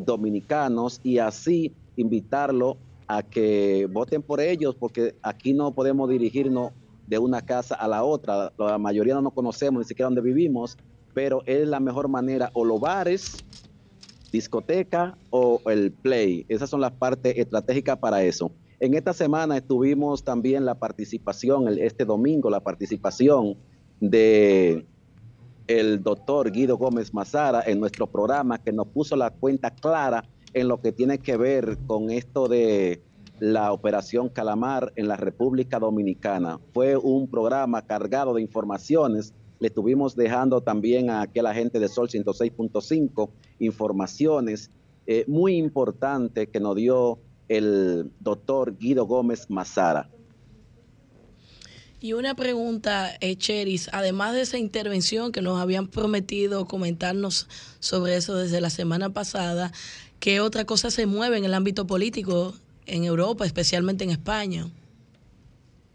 dominicanos 0.05 0.99
y 1.03 1.19
así 1.19 1.71
invitarlo 1.97 2.77
a 3.07 3.23
que 3.23 3.87
voten 3.89 4.21
por 4.21 4.41
ellos, 4.41 4.75
porque 4.75 5.15
aquí 5.21 5.53
no 5.53 5.73
podemos 5.73 6.09
dirigirnos 6.09 6.71
de 7.07 7.17
una 7.17 7.41
casa 7.41 7.75
a 7.75 7.87
la 7.87 8.03
otra. 8.03 8.51
La 8.57 8.77
mayoría 8.77 9.15
no 9.15 9.21
nos 9.21 9.33
conocemos 9.33 9.81
ni 9.81 9.87
siquiera 9.87 10.07
donde 10.07 10.21
vivimos, 10.21 10.77
pero 11.13 11.41
es 11.45 11.67
la 11.67 11.79
mejor 11.79 12.09
manera, 12.09 12.49
o 12.53 12.65
los 12.65 12.79
bares, 12.79 13.37
discoteca 14.31 15.17
o 15.29 15.61
el 15.65 15.91
play. 15.91 16.45
Esas 16.49 16.69
son 16.69 16.81
las 16.81 16.91
partes 16.91 17.37
estratégicas 17.37 17.97
para 17.97 18.23
eso. 18.23 18.51
En 18.79 18.93
esta 18.93 19.13
semana 19.13 19.57
estuvimos 19.57 20.23
también 20.23 20.65
la 20.65 20.75
participación, 20.75 21.67
este 21.79 22.05
domingo, 22.05 22.49
la 22.49 22.59
participación 22.59 23.57
de 23.99 24.85
el 25.65 26.03
doctor 26.03 26.51
Guido 26.51 26.77
Gómez 26.77 27.13
Mazara 27.13 27.63
en 27.65 27.79
nuestro 27.79 28.07
programa 28.07 28.61
que 28.61 28.71
nos 28.71 28.87
puso 28.87 29.15
la 29.15 29.31
cuenta 29.31 29.71
clara 29.71 30.23
en 30.59 30.67
lo 30.67 30.81
que 30.81 30.91
tiene 30.91 31.19
que 31.19 31.37
ver 31.37 31.77
con 31.85 32.09
esto 32.09 32.47
de 32.47 33.01
la 33.39 33.71
operación 33.71 34.29
Calamar 34.29 34.91
en 34.95 35.07
la 35.07 35.15
República 35.15 35.79
Dominicana. 35.79 36.59
Fue 36.73 36.97
un 36.97 37.27
programa 37.27 37.85
cargado 37.85 38.33
de 38.33 38.41
informaciones. 38.41 39.33
Le 39.59 39.67
estuvimos 39.67 40.15
dejando 40.15 40.61
también 40.61 41.09
a 41.11 41.21
aquella 41.21 41.53
gente 41.53 41.79
de 41.79 41.87
Sol 41.87 42.09
106.5 42.09 43.29
informaciones 43.59 44.71
eh, 45.05 45.23
muy 45.27 45.57
importantes 45.57 46.49
que 46.49 46.59
nos 46.59 46.75
dio 46.75 47.19
el 47.47 48.11
doctor 48.19 48.75
Guido 48.77 49.05
Gómez 49.05 49.49
Mazara. 49.49 50.09
Y 51.99 52.13
una 52.13 52.35
pregunta, 52.35 53.17
Cheris, 53.37 53.89
además 53.91 54.35
de 54.35 54.41
esa 54.41 54.59
intervención 54.59 55.31
que 55.31 55.41
nos 55.41 55.59
habían 55.59 55.87
prometido 55.87 56.67
comentarnos 56.67 57.47
sobre 57.79 58.17
eso 58.17 58.35
desde 58.35 58.61
la 58.61 58.69
semana 58.69 59.13
pasada, 59.13 59.71
¿qué 60.19 60.39
otra 60.41 60.65
cosa 60.65 60.91
se 60.91 61.05
mueve 61.05 61.37
en 61.37 61.45
el 61.45 61.53
ámbito 61.53 61.87
político 61.87 62.53
en 62.85 63.03
Europa, 63.03 63.45
especialmente 63.45 64.03
en 64.03 64.09
España? 64.11 64.67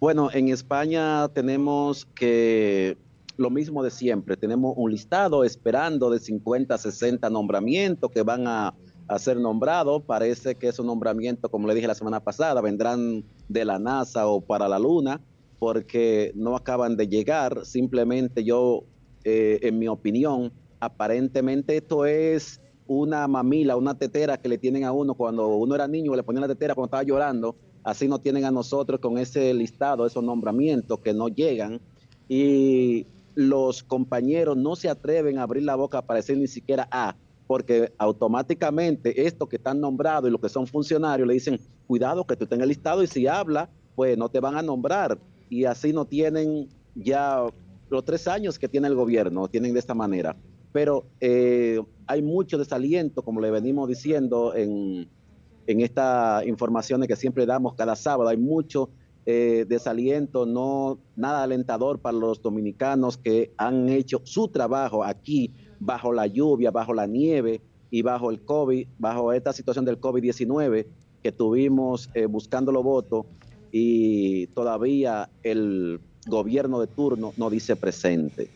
Bueno, 0.01 0.31
en 0.33 0.49
España 0.49 1.29
tenemos 1.29 2.07
que 2.15 2.97
lo 3.37 3.51
mismo 3.51 3.83
de 3.83 3.91
siempre, 3.91 4.37
tenemos 4.37 4.75
un 4.77 4.91
listado 4.91 5.45
esperando 5.45 6.11
de 6.11 6.19
50, 6.19 6.77
60 6.77 7.31
nombramientos 7.31 8.11
que 8.11 8.23
van 8.23 8.47
a, 8.47 8.75
ser 9.19 9.37
nombrados. 9.37 10.03
Parece 10.05 10.55
que 10.55 10.69
esos 10.69 10.87
nombramientos, 10.87 11.51
como 11.51 11.69
le 11.69 11.75
dije 11.75 11.87
la 11.87 11.95
semana 11.95 12.21
pasada, 12.21 12.63
vendrán 12.63 13.23
de 13.47 13.65
la 13.67 13.79
NASA 13.79 14.27
o 14.27 14.41
para 14.41 14.69
la 14.69 14.79
Luna 14.79 15.21
porque 15.59 16.33
no 16.35 16.57
acaban 16.57 16.97
de 16.97 17.09
llegar. 17.09 17.67
Simplemente 17.67 18.43
yo, 18.43 18.85
eh, 19.25 19.59
en 19.63 19.79
mi 19.79 19.87
opinión, 19.87 20.51
aparentemente 20.81 21.77
esto 21.77 22.07
es 22.07 22.62
una 22.93 23.27
mamila, 23.29 23.77
una 23.77 23.95
tetera 23.95 24.39
que 24.39 24.49
le 24.49 24.59
tienen 24.59 24.85
a 24.85 24.93
uno 24.93 25.15
cuando 25.15 25.57
uno 25.57 25.75
era 25.75 25.89
niño, 25.89 26.15
le 26.15 26.23
ponían 26.23 26.43
la 26.43 26.49
tetera 26.49 26.75
cuando 26.75 26.87
estaba 26.87 27.03
llorando. 27.03 27.57
Así 27.83 28.07
nos 28.07 28.23
tienen 28.23 28.45
a 28.45 28.51
nosotros 28.51 29.01
con 29.01 29.19
ese 29.19 29.53
listado, 29.55 30.07
esos 30.07 30.23
nombramientos 30.23 31.01
que 31.01 31.13
no 31.13 31.29
llegan. 31.29 31.81
Y 32.29 33.07
los 33.35 33.83
compañeros 33.83 34.57
no 34.57 34.77
se 34.77 34.89
atreven 34.89 35.39
a 35.39 35.45
abrir 35.45 35.65
la 35.65 35.75
boca 35.75 36.03
para 36.03 36.19
decir 36.19 36.37
ni 36.37 36.47
siquiera 36.47 36.87
A, 36.91 37.17
porque 37.47 37.93
automáticamente 37.99 39.27
estos 39.27 39.49
que 39.49 39.57
están 39.57 39.81
nombrados 39.81 40.29
y 40.29 40.33
los 40.33 40.41
que 40.41 40.49
son 40.49 40.67
funcionarios 40.67 41.27
le 41.27 41.35
dicen, 41.35 41.61
cuidado 41.87 42.27
que 42.27 42.37
tú 42.37 42.47
el 42.51 42.69
listado 42.69 43.03
y 43.03 43.07
si 43.07 43.27
habla, 43.27 43.69
pues 43.95 44.17
no 44.17 44.29
te 44.29 44.41
van 44.41 44.57
a 44.57 44.63
nombrar 44.63 45.19
y 45.51 45.65
así 45.65 45.93
no 45.93 46.05
tienen 46.05 46.69
ya 46.95 47.45
los 47.91 48.05
tres 48.05 48.27
años 48.29 48.59
que 48.59 48.69
tiene 48.69 48.89
el 48.89 48.95
gobierno, 48.95 49.49
tienen 49.49 49.73
de 49.75 49.79
esta 49.79 49.95
manera. 49.95 50.37
Pero 50.73 51.05
eh, 51.21 51.81
hay 52.07 52.23
mucho 52.23 52.59
desaliento, 52.59 53.23
como 53.23 53.41
le 53.41 53.51
venimos 53.51 53.89
diciendo 53.89 54.55
en, 54.55 55.09
en 55.67 55.81
estas 55.81 56.47
informaciones 56.47 57.09
que 57.09 57.17
siempre 57.17 57.47
damos 57.47 57.75
cada 57.75 57.97
sábado, 57.97 58.29
hay 58.29 58.39
mucho 58.39 58.91
eh, 59.25 59.67
desaliento, 59.69 60.47
no 60.47 60.99
nada 61.15 61.45
alentador 61.45 62.01
para 62.01 62.19
los 62.19 62.43
dominicanos 62.43 63.19
que 63.19 63.53
han 63.57 63.89
hecho 63.89 64.21
su 64.25 64.49
trabajo 64.49 65.05
aquí 65.05 65.53
bajo 65.79 66.13
la 66.13 66.27
lluvia, 66.27 66.73
bajo 66.73 66.93
la 66.93 67.07
nieve 67.07 67.61
y 67.91 68.03
bajo 68.03 68.33
el 68.33 68.45
COVID, 68.45 68.89
bajo 68.99 69.33
esta 69.33 69.53
situación 69.53 69.85
del 69.85 70.01
COVID-19 70.01 70.87
que 71.23 71.31
tuvimos 71.31 72.11
eh, 72.15 72.27
buscando 72.27 72.73
los 72.73 72.83
votos 72.83 73.27
y 73.71 74.49
todavía 74.49 75.31
el 75.45 76.01
gobierno 76.27 76.81
de 76.81 76.89
turno 76.89 77.33
no 77.37 77.49
dice 77.49 77.77
presente. 77.77 78.51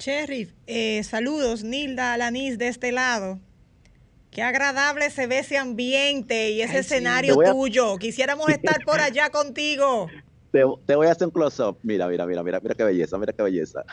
Sheriff, 0.00 0.52
eh, 0.66 1.02
saludos, 1.04 1.62
Nilda 1.62 2.14
Alanis 2.14 2.58
de 2.58 2.68
este 2.68 2.90
lado. 2.90 3.38
Qué 4.30 4.42
agradable 4.42 5.10
se 5.10 5.26
ve 5.26 5.40
ese 5.40 5.58
ambiente 5.58 6.50
y 6.50 6.62
ese 6.62 6.78
escenario 6.78 7.36
tuyo. 7.36 7.96
Quisiéramos 7.98 8.48
estar 8.48 8.84
por 8.84 9.00
allá 9.00 9.30
contigo. 9.30 10.08
Te, 10.52 10.64
voy 10.94 11.06
a 11.06 11.12
hacer 11.12 11.26
un 11.26 11.32
close-up. 11.32 11.78
Mira, 11.82 12.08
mira, 12.08 12.26
mira, 12.26 12.42
mira, 12.42 12.60
mira 12.60 12.74
qué 12.74 12.84
belleza, 12.84 13.18
mira 13.18 13.32
qué 13.32 13.42
belleza. 13.42 13.84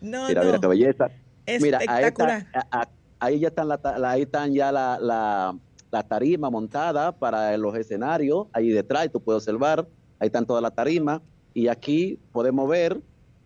No, 0.00 0.26
mira, 0.28 0.42
mira 0.42 0.58
qué 0.58 0.66
belleza. 0.66 1.10
Espectacular. 1.46 2.46
Mira, 2.46 2.88
ahí, 3.20 3.40
ya 3.40 3.48
están, 3.48 3.68
la, 3.68 3.80
ahí 4.04 4.22
están 4.22 4.52
ya 4.52 4.72
la 4.72 5.56
la 5.92 6.02
tarima 6.02 6.48
montada 6.48 7.12
para 7.12 7.54
los 7.58 7.76
escenarios, 7.76 8.46
ahí 8.54 8.70
detrás 8.70 9.12
tú 9.12 9.20
puedes 9.20 9.42
observar, 9.42 9.86
ahí 10.18 10.26
están 10.26 10.46
todas 10.46 10.62
las 10.62 10.74
tarimas, 10.74 11.20
y 11.52 11.68
aquí 11.68 12.18
podemos 12.32 12.66
ver 12.66 12.98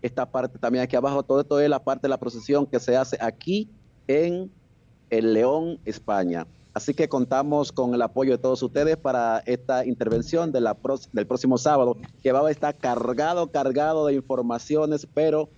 esta 0.07 0.27
parte 0.27 0.59
también 0.59 0.85
aquí 0.85 0.97
abajo, 0.97 1.23
todo 1.23 1.41
esto 1.41 1.61
es 1.61 1.69
la 1.69 1.83
parte 1.83 2.03
de 2.03 2.09
la 2.09 2.19
procesión 2.19 2.67
que 2.67 2.81
se 2.81 2.97
hace 2.97 3.19
aquí 3.21 3.69
en 4.07 4.51
el 5.11 5.35
León, 5.35 5.79
España. 5.85 6.47
Así 6.75 6.93
que 6.93 7.09
contamos 7.09 7.73
con 7.73 7.95
el 7.95 8.03
apoyo 8.03 8.33
de 8.33 8.39
todos 8.39 8.63
ustedes 8.63 8.99
para 8.99 9.43
esta 9.47 9.87
intervención 9.87 10.53
del 10.53 11.27
próximo 11.27 11.57
sábado, 11.57 11.97
que 12.23 12.33
va 12.33 12.47
a 12.47 12.51
estar 12.51 12.77
cargado, 12.77 13.51
cargado 13.51 14.07
de 14.07 14.15
informaciones, 14.15 15.07
pero 15.15 15.49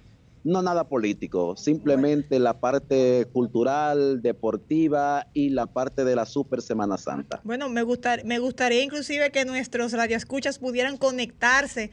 no 0.45 0.63
nada 0.63 0.85
político, 0.85 1.57
simplemente 1.57 2.39
la 2.39 2.61
parte 2.61 3.27
cultural, 3.33 4.23
deportiva 4.23 5.27
y 5.35 5.51
la 5.51 5.67
parte 5.67 6.05
de 6.05 6.15
la 6.15 6.25
Super 6.25 6.63
Semana 6.63 6.97
Santa. 6.97 7.41
Bueno, 7.43 7.69
me, 7.69 7.83
gustar, 7.83 8.25
me 8.25 8.39
gustaría 8.39 8.83
inclusive 8.83 9.31
que 9.31 9.45
nuestros 9.45 9.93
radioescuchas 9.93 10.61
pudieran 10.61 10.97
conectarse 10.97 11.91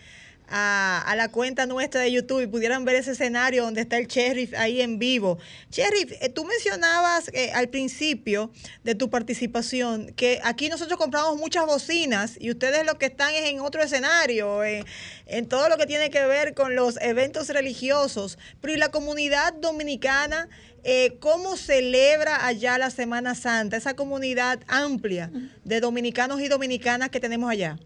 a, 0.49 1.13
la 1.17 1.29
cuenta 1.29 1.65
nuestra 1.65 2.01
de 2.01 2.11
YouTube 2.11 2.41
y 2.41 2.47
pudieran 2.47 2.85
ver 2.85 2.95
ese 2.95 3.11
escenario 3.11 3.63
donde 3.63 3.81
está 3.81 3.97
el 3.97 4.07
sheriff 4.07 4.53
ahí 4.55 4.81
en 4.81 4.99
vivo. 4.99 5.37
Sheriff, 5.71 6.11
eh, 6.21 6.29
tú 6.29 6.45
mencionabas 6.45 7.29
eh, 7.33 7.51
al 7.53 7.69
principio 7.69 8.51
de 8.83 8.95
tu 8.95 9.09
participación 9.09 10.13
que 10.13 10.39
aquí 10.43 10.69
nosotros 10.69 10.99
compramos 10.99 11.37
muchas 11.37 11.65
bocinas 11.65 12.35
y 12.39 12.51
ustedes 12.51 12.85
lo 12.85 12.97
que 12.97 13.07
están 13.07 13.33
es 13.33 13.49
en 13.49 13.59
otro 13.59 13.81
escenario, 13.81 14.63
en 14.63 15.47
todo 15.47 15.69
lo 15.69 15.77
que 15.77 15.85
tiene 15.85 16.09
que 16.09 16.25
ver 16.25 16.53
con 16.53 16.75
los 16.75 16.97
eventos 17.01 17.49
religiosos. 17.49 18.37
Pero 18.61 18.73
¿y 18.73 18.77
la 18.77 18.89
comunidad 18.89 19.53
dominicana? 19.53 20.49
Eh, 20.87 21.17
¿Cómo 21.19 21.57
celebra 21.57 22.45
allá 22.45 22.77
la 22.77 22.91
Semana 22.91 23.33
Santa, 23.33 23.75
esa 23.75 23.95
comunidad 23.95 24.59
amplia 24.67 25.31
de 25.63 25.79
dominicanos 25.79 26.39
y 26.41 26.47
dominicanas 26.47 27.09
que 27.09 27.19
tenemos 27.19 27.49
allá? 27.49 27.79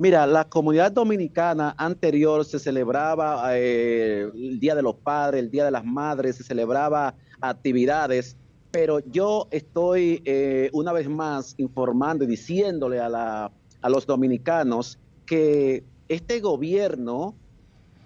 Mira, 0.00 0.28
la 0.28 0.44
comunidad 0.44 0.92
dominicana 0.92 1.74
anterior 1.76 2.44
se 2.44 2.60
celebraba 2.60 3.58
eh, 3.58 4.30
el 4.32 4.60
Día 4.60 4.76
de 4.76 4.82
los 4.82 4.94
Padres, 4.94 5.42
el 5.42 5.50
Día 5.50 5.64
de 5.64 5.72
las 5.72 5.84
Madres, 5.84 6.36
se 6.36 6.44
celebraba 6.44 7.16
actividades, 7.40 8.36
pero 8.70 9.00
yo 9.00 9.48
estoy 9.50 10.22
eh, 10.24 10.70
una 10.72 10.92
vez 10.92 11.08
más 11.08 11.56
informando 11.58 12.22
y 12.22 12.28
diciéndole 12.28 13.00
a, 13.00 13.50
a 13.80 13.88
los 13.88 14.06
dominicanos 14.06 15.00
que 15.26 15.82
este 16.08 16.38
gobierno 16.38 17.34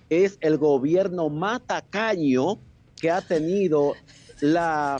es 0.09 0.39
el 0.41 0.57
gobierno 0.57 1.29
más 1.29 1.61
tacaño 1.61 2.59
que 2.99 3.11
ha 3.11 3.21
tenido 3.21 3.93
la, 4.41 4.99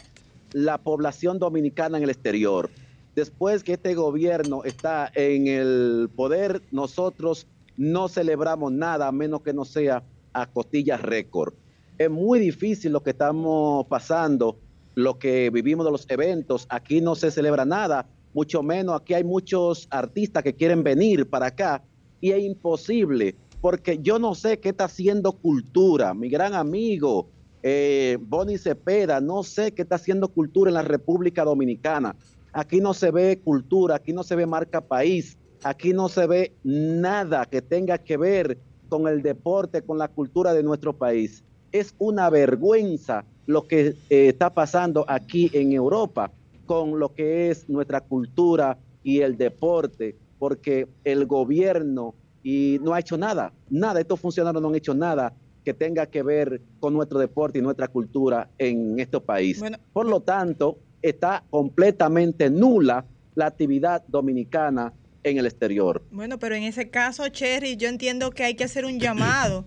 la 0.53 0.77
población 0.77 1.39
dominicana 1.39 1.97
en 1.97 2.05
el 2.05 2.11
exterior 2.11 2.69
después 3.15 3.63
que 3.63 3.75
este 3.75 3.95
gobierno 3.95 4.65
está 4.65 5.11
en 5.15 5.47
el 5.47 6.11
poder, 6.15 6.63
nosotros 6.71 7.47
no 7.77 8.09
celebramos 8.09 8.73
nada 8.73 9.09
a 9.09 9.13
menos 9.13 9.43
que 9.43 9.53
no 9.53 9.65
sea 9.65 10.03
a 10.33 10.47
costillas 10.47 11.03
récord. 11.03 11.55
Es 11.99 12.11
muy 12.11 12.41
difícil 12.41 12.93
lo 12.93 13.03
que 13.03 13.11
estamos 13.11 13.87
pasando, 13.87 14.59
lo 14.95 15.19
que 15.19 15.51
vivimos 15.51 15.85
de 15.87 15.93
los 15.93 16.07
eventos. 16.11 16.67
Aquí 16.69 17.01
no 17.01 17.15
se 17.15 17.31
celebra 17.31 17.65
nada, 17.65 18.07
mucho 18.35 18.63
menos 18.63 19.01
aquí 19.01 19.15
hay 19.15 19.25
muchos 19.25 19.87
artistas 19.91 20.43
que 20.43 20.55
quieren 20.55 20.83
venir 20.83 21.29
para 21.29 21.47
acá 21.47 21.83
y 22.21 22.31
es 22.31 22.43
imposible 22.43 23.37
porque 23.61 23.99
yo 23.99 24.19
no 24.19 24.35
sé 24.35 24.59
qué 24.59 24.71
está 24.71 24.85
haciendo 24.85 25.33
cultura. 25.33 26.15
Mi 26.15 26.29
gran 26.29 26.55
amigo 26.55 27.29
eh, 27.63 28.19
Bonnie 28.21 28.59
Cepeda, 28.59 29.21
no 29.21 29.45
sé 29.45 29.73
qué 29.73 29.83
está 29.83 29.95
haciendo 29.95 30.29
cultura 30.29 30.71
en 30.71 30.75
la 30.75 30.83
República 30.83 31.45
Dominicana. 31.45 32.17
Aquí 32.53 32.81
no 32.81 32.95
se 32.95 33.11
ve 33.11 33.41
cultura, 33.43 33.97
aquí 33.97 34.13
no 34.13 34.23
se 34.23 34.37
ve 34.37 34.47
marca 34.47 34.81
país, 34.81 35.39
aquí 35.63 35.93
no 35.93 36.09
se 36.09 36.27
ve 36.27 36.55
nada 36.63 37.47
que 37.47 37.63
tenga 37.63 37.99
que 37.99 38.17
ver 38.17 38.59
con 38.89 39.09
el 39.09 39.23
deporte, 39.23 39.83
con 39.83 39.99
la 39.99 40.09
cultura 40.09 40.53
de 40.53 40.63
nuestro 40.63 40.93
país. 40.93 41.45
Es 41.73 41.95
una 41.99 42.29
vergüenza 42.29 43.25
lo 43.47 43.67
que 43.67 43.95
eh, 44.11 44.29
está 44.29 44.53
pasando 44.53 45.05
aquí 45.09 45.51
en 45.55 45.73
Europa 45.73 46.31
con 46.67 46.99
lo 46.99 47.15
que 47.15 47.51
es 47.51 47.69
nuestra 47.69 48.01
cultura 48.01 48.79
y 49.03 49.21
el 49.21 49.37
deporte, 49.37 50.17
porque 50.39 50.89
el 51.05 51.27
gobierno 51.27 52.15
y 52.43 52.79
no 52.83 52.93
ha 52.93 53.01
hecho 53.01 53.17
nada, 53.17 53.53
nada, 53.71 54.01
estos 54.01 54.21
funcionarios 54.21 54.61
no 54.61 54.69
han 54.69 54.75
hecho 54.75 54.95
nada 54.95 55.33
que 55.65 55.73
tenga 55.73 56.07
que 56.07 56.23
ver 56.23 56.61
con 56.81 56.93
nuestro 56.93 57.19
deporte 57.19 57.59
y 57.59 57.63
nuestra 57.63 57.89
cultura 57.89 58.51
en 58.59 58.99
este 58.99 59.21
país. 59.21 59.63
Por 59.93 60.07
lo 60.07 60.21
tanto, 60.21 60.79
está 61.03 61.43
completamente 61.51 62.49
nula 62.49 63.05
la 63.35 63.47
actividad 63.47 64.03
dominicana 64.09 64.93
en 65.25 65.39
el 65.39 65.47
exterior. 65.47 66.03
Bueno, 66.11 66.39
pero 66.39 66.55
en 66.55 66.65
ese 66.65 66.91
caso, 66.91 67.29
Cherry, 67.29 67.77
yo 67.77 67.89
entiendo 67.89 68.31
que 68.31 68.45
hay 68.45 68.55
que 68.55 68.65
hacer 68.65 68.85
un 68.85 68.99
llamado, 68.99 69.65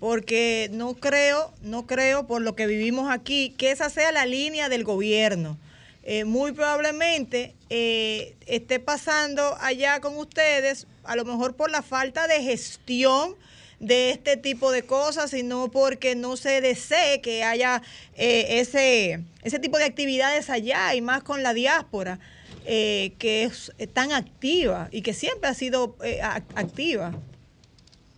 porque 0.00 0.68
no 0.72 0.94
creo, 0.94 1.52
no 1.62 1.86
creo, 1.86 2.26
por 2.26 2.42
lo 2.42 2.54
que 2.54 2.66
vivimos 2.66 3.10
aquí, 3.10 3.54
que 3.56 3.70
esa 3.70 3.90
sea 3.90 4.12
la 4.12 4.26
línea 4.26 4.68
del 4.68 4.84
gobierno. 4.84 5.58
Eh, 6.06 6.24
muy 6.24 6.52
probablemente 6.52 7.54
eh, 7.70 8.34
esté 8.46 8.78
pasando 8.78 9.56
allá 9.60 10.00
con 10.00 10.18
ustedes, 10.18 10.86
a 11.02 11.16
lo 11.16 11.24
mejor 11.24 11.54
por 11.54 11.70
la 11.70 11.80
falta 11.80 12.26
de 12.26 12.42
gestión 12.42 13.36
de 13.80 14.10
este 14.10 14.36
tipo 14.36 14.72
de 14.72 14.82
cosas, 14.82 15.30
sino 15.30 15.70
porque 15.70 16.14
no 16.14 16.36
se 16.36 16.60
desee 16.60 17.20
que 17.20 17.44
haya 17.44 17.82
eh, 18.16 18.60
ese, 18.60 19.24
ese 19.42 19.58
tipo 19.58 19.78
de 19.78 19.84
actividades 19.84 20.50
allá 20.50 20.94
y 20.94 21.00
más 21.00 21.22
con 21.22 21.42
la 21.42 21.54
diáspora. 21.54 22.18
Eh, 22.66 23.12
que 23.18 23.42
es 23.42 23.70
tan 23.92 24.10
activa 24.10 24.88
y 24.90 25.02
que 25.02 25.12
siempre 25.12 25.50
ha 25.50 25.52
sido 25.52 25.96
eh, 26.02 26.22
activa. 26.22 27.12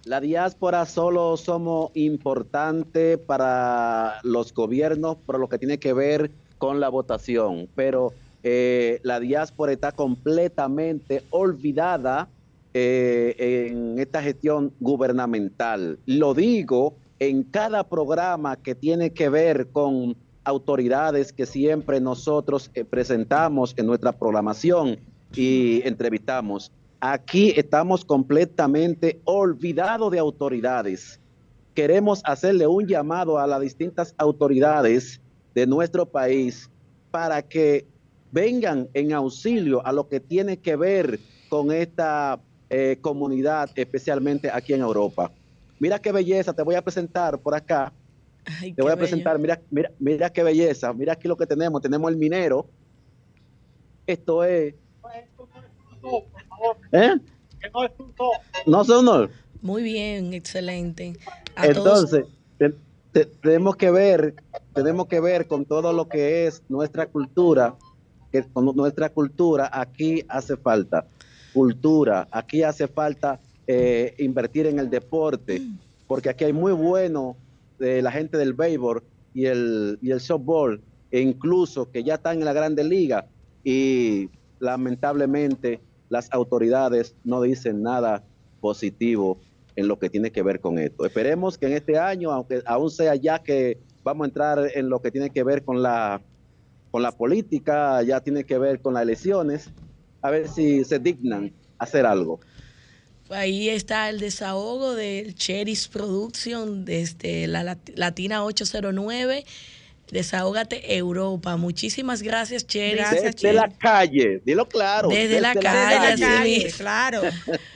La 0.05 0.21
diáspora 0.21 0.87
solo 0.87 1.37
somos 1.37 1.91
importante 1.95 3.19
para 3.19 4.21
los 4.23 4.55
gobiernos 4.55 5.17
por 5.27 5.41
lo 5.41 5.49
que 5.49 5.59
tiene 5.59 5.79
que 5.79 5.93
ver 5.93 6.31
con 6.59 6.79
la 6.79 6.89
votación, 6.91 7.69
pero 7.75 8.15
la 8.45 9.19
diáspora 9.19 9.73
está 9.73 9.91
completamente 9.91 11.25
olvidada 11.31 12.29
eh, 12.79 13.69
en 13.71 13.99
esta 13.99 14.23
gestión 14.23 14.71
gubernamental. 14.81 15.99
Lo 16.05 16.35
digo 16.35 16.95
en 17.19 17.43
cada 17.43 17.89
programa 17.89 18.57
que 18.57 18.75
tiene 18.75 19.15
que 19.15 19.31
ver 19.31 19.69
con 19.69 20.15
autoridades 20.45 21.33
que 21.33 21.47
siempre 21.47 22.03
nosotros 22.03 22.71
eh, 22.75 22.85
presentamos 22.85 23.73
en 23.79 23.87
nuestra 23.87 24.13
programación 24.13 24.99
y 25.35 25.81
entrevistamos. 25.89 26.71
Aquí 27.01 27.55
estamos 27.57 28.05
completamente 28.05 29.23
olvidados 29.25 30.13
de 30.13 30.19
autoridades. 30.19 31.19
Queremos 31.73 32.21
hacerle 32.27 32.67
un 32.67 32.87
llamado 32.87 33.39
a 33.39 33.47
las 33.47 33.63
distintas 33.63 34.15
autoridades 34.19 35.19
de 35.55 35.67
nuestro 35.67 36.05
país 36.05 36.69
para 37.11 37.41
que 37.41 37.87
vengan 38.33 38.87
en 38.93 39.15
auxilio 39.15 39.81
a 39.87 39.93
lo 39.93 40.09
que 40.09 40.21
tiene 40.21 40.59
que 40.59 40.77
ver 40.77 41.19
con 41.49 41.73
esta 41.73 42.39
eh, 42.69 42.99
comunidad, 43.01 43.71
especialmente 43.77 44.51
aquí 44.51 44.75
en 44.75 44.81
Europa. 44.81 45.31
Mira 45.79 46.01
qué 46.01 46.11
belleza, 46.11 46.53
te 46.53 46.63
voy 46.63 46.75
a 46.75 46.83
presentar 46.83 47.39
por 47.39 47.55
acá. 47.55 47.93
te 48.61 48.83
voy 48.83 48.91
a 48.91 48.97
presentar, 48.97 49.39
mira, 49.39 49.61
mira, 49.71 49.93
mira 49.99 50.31
qué 50.31 50.43
belleza, 50.43 50.93
mira 50.93 51.13
aquí 51.13 51.29
lo 51.29 51.37
que 51.37 51.47
tenemos, 51.47 51.81
tenemos 51.81 52.11
el 52.11 52.17
minero. 52.17 52.67
Esto 54.07 54.43
es... 54.43 54.75
¿Eh? 56.93 57.15
No 58.67 58.85
son 58.85 59.31
Muy 59.63 59.83
bien, 59.83 60.35
excelente. 60.35 61.17
Entonces, 61.63 62.25
tenemos 63.41 63.77
que 63.77 63.91
ver, 63.91 64.35
tenemos 64.75 65.07
que 65.07 65.21
ver 65.21 65.47
con 65.47 65.65
todo 65.65 65.93
lo 65.93 66.09
que 66.09 66.47
es 66.47 66.63
nuestra 66.69 67.07
cultura, 67.07 67.77
que 68.33 68.43
con 68.43 68.65
nuestra 68.75 69.09
cultura 69.09 69.71
aquí 69.73 70.25
hace 70.29 70.57
falta 70.57 71.07
cultura. 71.57 72.29
Aquí 72.31 72.63
hace 72.63 72.87
falta 72.87 73.41
eh, 73.67 74.15
invertir 74.19 74.67
en 74.67 74.79
el 74.79 74.91
deporte, 74.91 75.63
porque 76.07 76.29
aquí 76.29 76.45
hay 76.45 76.53
muy 76.53 76.73
bueno 76.73 77.39
de 77.79 78.03
la 78.03 78.13
gente 78.13 78.37
del 78.37 78.53
béisbol 78.53 79.03
y 79.33 79.47
el, 79.47 79.99
y 80.03 80.11
el 80.11 80.21
softball, 80.21 80.83
e 81.11 81.21
incluso 81.21 81.91
que 81.91 82.05
ya 82.05 82.17
están 82.17 82.41
en 82.41 82.45
la 82.45 82.53
grande 82.53 82.85
liga 82.85 83.27
y 83.65 84.29
lamentablemente 84.59 85.81
las 86.11 86.31
autoridades 86.31 87.17
no 87.25 87.41
dicen 87.41 87.83
nada 87.83 88.23
positivo 88.61 89.41
en 89.77 89.89
lo 89.89 89.99
que 89.99 90.11
tiene 90.11 90.31
que 90.31 90.43
ver 90.43 90.61
con 90.61 90.79
esto. 90.79 91.07
Esperemos 91.07 91.57
que 91.57 91.69
en 91.69 91.73
este 91.73 91.99
año, 91.99 92.33
aunque 92.33 92.61
aún 92.67 92.91
sea 92.91 93.15
ya 93.15 93.39
que 93.39 93.79
vamos 94.05 94.27
a 94.27 94.29
entrar 94.29 94.71
en 94.75 94.91
lo 94.91 95.01
que 95.01 95.11
tiene 95.11 95.31
que 95.31 95.43
ver 95.43 95.65
con 95.65 95.83
la, 95.83 96.21
con 96.91 97.03
la 97.03 97.13
política, 97.13 98.03
ya 98.03 98.21
tiene 98.21 98.45
que 98.45 98.59
ver 98.59 98.83
con 98.83 98.93
las 98.93 99.05
elecciones, 99.05 99.73
a 100.23 100.31
ver 100.31 100.49
si 100.49 100.85
se 100.85 100.99
dignan 100.99 101.53
hacer 101.79 102.07
algo. 102.07 102.41
Ahí 103.31 103.69
está 103.69 104.09
el 104.09 104.21
desahogo 104.21 104.95
del 104.95 105.35
Cheris 105.35 105.89
Production 105.89 106.85
desde 106.85 107.49
la 107.49 107.77
Latina 107.95 108.45
809. 108.45 109.45
Desahógate 110.11 110.97
Europa. 110.97 111.57
Muchísimas 111.57 112.23
gracias, 112.23 112.65
Cheris. 112.65 113.11
Desde 113.11 113.53
la 113.53 113.69
calle, 113.69 114.41
dilo 114.45 114.69
claro. 114.69 115.09
Desde, 115.09 115.41
la, 115.41 115.53
calle, 115.55 116.71
claro. 116.77 117.23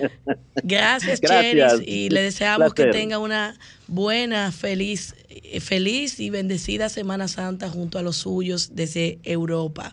Gracias, 0.63 1.21
Cheris. 1.21 1.83
Y 1.85 2.09
le 2.11 2.23
deseamos 2.23 2.73
que 2.73 2.87
tenga 2.87 3.19
una 3.19 3.59
buena, 3.89 4.53
feliz, 4.53 5.17
feliz 5.61 6.21
y 6.21 6.31
bendecida 6.31 6.89
Semana 6.89 7.27
Santa 7.27 7.69
junto 7.69 7.99
a 7.99 8.03
los 8.03 8.19
suyos 8.19 8.77
desde 8.77 9.19
Europa. 9.25 9.93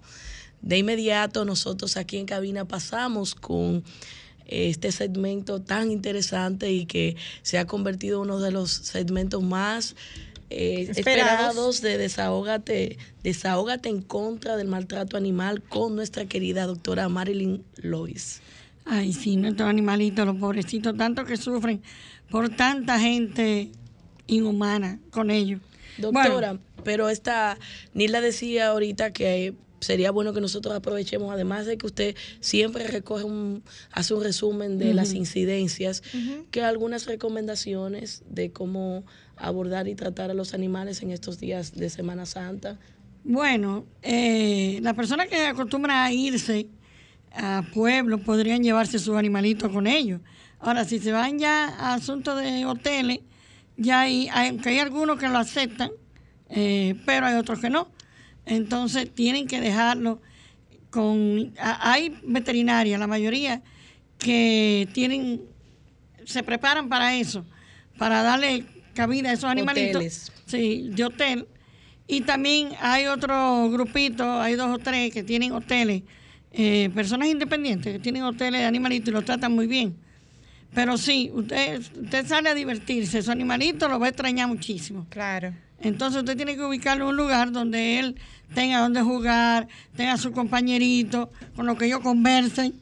De 0.61 0.77
inmediato 0.77 1.45
nosotros 1.45 1.97
aquí 1.97 2.17
en 2.17 2.25
cabina 2.25 2.65
pasamos 2.65 3.35
con 3.35 3.83
este 4.47 4.91
segmento 4.91 5.61
tan 5.61 5.91
interesante 5.91 6.71
y 6.71 6.85
que 6.85 7.15
se 7.41 7.57
ha 7.57 7.65
convertido 7.65 8.23
en 8.23 8.29
uno 8.29 8.39
de 8.39 8.51
los 8.51 8.71
segmentos 8.71 9.43
más 9.43 9.95
eh, 10.49 10.87
esperados. 10.95 11.81
de 11.81 11.97
desahógate, 11.97 12.97
desahógate 13.23 13.89
en 13.89 14.01
contra 14.01 14.55
del 14.55 14.67
maltrato 14.67 15.17
animal 15.17 15.61
con 15.61 15.95
nuestra 15.95 16.25
querida 16.25 16.65
doctora 16.65 17.09
Marilyn 17.09 17.63
Lois. 17.75 18.41
Ay, 18.85 19.11
sí, 19.11 19.35
nuestros 19.35 19.67
animalitos, 19.67 20.25
los 20.25 20.37
pobrecitos, 20.37 20.95
tanto 20.95 21.25
que 21.25 21.35
sufren 21.35 21.81
por 22.29 22.47
tanta 22.49 22.97
gente 22.99 23.69
inhumana 24.27 24.99
con 25.11 25.29
ellos. 25.29 25.59
Doctora, 25.97 26.57
pero 26.85 27.09
esta, 27.09 27.57
Nila 27.93 28.21
decía 28.21 28.67
ahorita 28.67 29.11
que 29.11 29.53
sería 29.79 30.11
bueno 30.11 30.33
que 30.33 30.41
nosotros 30.41 30.75
aprovechemos, 30.75 31.31
además 31.31 31.65
de 31.65 31.77
que 31.77 31.85
usted 31.85 32.15
siempre 32.39 32.87
recoge 32.87 33.23
un, 33.23 33.63
hace 33.91 34.13
un 34.13 34.23
resumen 34.23 34.77
de 34.77 34.93
las 34.93 35.13
incidencias, 35.13 36.03
que 36.51 36.63
algunas 36.63 37.05
recomendaciones 37.05 38.23
de 38.29 38.51
cómo 38.51 39.03
abordar 39.35 39.87
y 39.87 39.95
tratar 39.95 40.31
a 40.31 40.33
los 40.33 40.53
animales 40.53 41.01
en 41.01 41.11
estos 41.11 41.39
días 41.39 41.75
de 41.75 41.89
Semana 41.89 42.25
Santa. 42.25 42.79
Bueno, 43.23 43.85
eh, 44.01 44.79
las 44.81 44.93
personas 44.93 45.27
que 45.27 45.45
acostumbran 45.45 45.97
a 45.97 46.11
irse 46.11 46.67
a 47.33 47.63
pueblos 47.73 48.21
podrían 48.21 48.63
llevarse 48.63 48.99
sus 48.99 49.15
animalitos 49.15 49.71
con 49.71 49.85
ellos. 49.85 50.21
Ahora, 50.59 50.85
si 50.85 50.99
se 50.99 51.11
van 51.11 51.37
ya 51.37 51.67
a 51.67 51.93
asuntos 51.93 52.41
de 52.41 52.65
hoteles, 52.65 53.19
ya 53.75 54.01
hay, 54.01 54.27
hay 54.29 54.79
algunos 54.79 55.19
que 55.19 55.27
lo 55.27 55.37
aceptan, 55.37 55.91
eh, 56.49 56.95
pero 57.05 57.27
hay 57.27 57.35
otros 57.35 57.59
que 57.59 57.69
no. 57.69 57.89
Entonces 58.47 59.13
tienen 59.13 59.47
que 59.47 59.59
dejarlo 59.59 60.21
con... 60.89 61.53
Hay 61.59 62.17
veterinarias, 62.23 62.99
la 62.99 63.07
mayoría, 63.07 63.61
que 64.17 64.87
tienen, 64.93 65.41
se 66.25 66.43
preparan 66.43 66.89
para 66.89 67.15
eso, 67.15 67.45
para 67.97 68.23
darle 68.23 68.65
cabida 68.93 69.29
a 69.29 69.33
esos 69.33 69.49
animalitos. 69.49 70.31
Sí, 70.45 70.89
de 70.91 71.03
hotel. 71.03 71.47
Y 72.07 72.21
también 72.21 72.69
hay 72.79 73.05
otro 73.07 73.69
grupito, 73.69 74.39
hay 74.41 74.55
dos 74.55 74.73
o 74.73 74.79
tres 74.79 75.13
que 75.13 75.23
tienen 75.23 75.51
hoteles, 75.51 76.03
eh, 76.53 76.89
personas 76.95 77.27
independientes 77.27 77.93
que 77.93 77.99
tienen 77.99 78.23
hoteles 78.23 78.61
de 78.61 78.65
animalitos 78.65 79.09
y 79.09 79.11
los 79.11 79.25
tratan 79.25 79.53
muy 79.53 79.67
bien. 79.67 79.95
Pero 80.73 80.97
sí, 80.97 81.29
usted, 81.33 81.79
usted 81.79 82.25
sale 82.25 82.49
a 82.49 82.53
divertirse, 82.53 83.21
su 83.21 83.31
animalito 83.31 83.89
lo 83.89 83.99
va 83.99 84.05
a 84.05 84.09
extrañar 84.09 84.47
muchísimo. 84.47 85.05
Claro. 85.09 85.53
Entonces 85.81 86.19
usted 86.19 86.35
tiene 86.35 86.55
que 86.55 86.63
ubicarlo 86.63 87.05
en 87.05 87.09
un 87.11 87.17
lugar 87.17 87.51
donde 87.51 87.99
él 87.99 88.15
tenga 88.53 88.79
donde 88.79 89.01
jugar, 89.01 89.67
tenga 89.95 90.17
su 90.17 90.31
compañerito, 90.31 91.29
con 91.55 91.65
lo 91.65 91.77
que 91.77 91.85
ellos 91.85 91.99
conversen. 91.99 92.73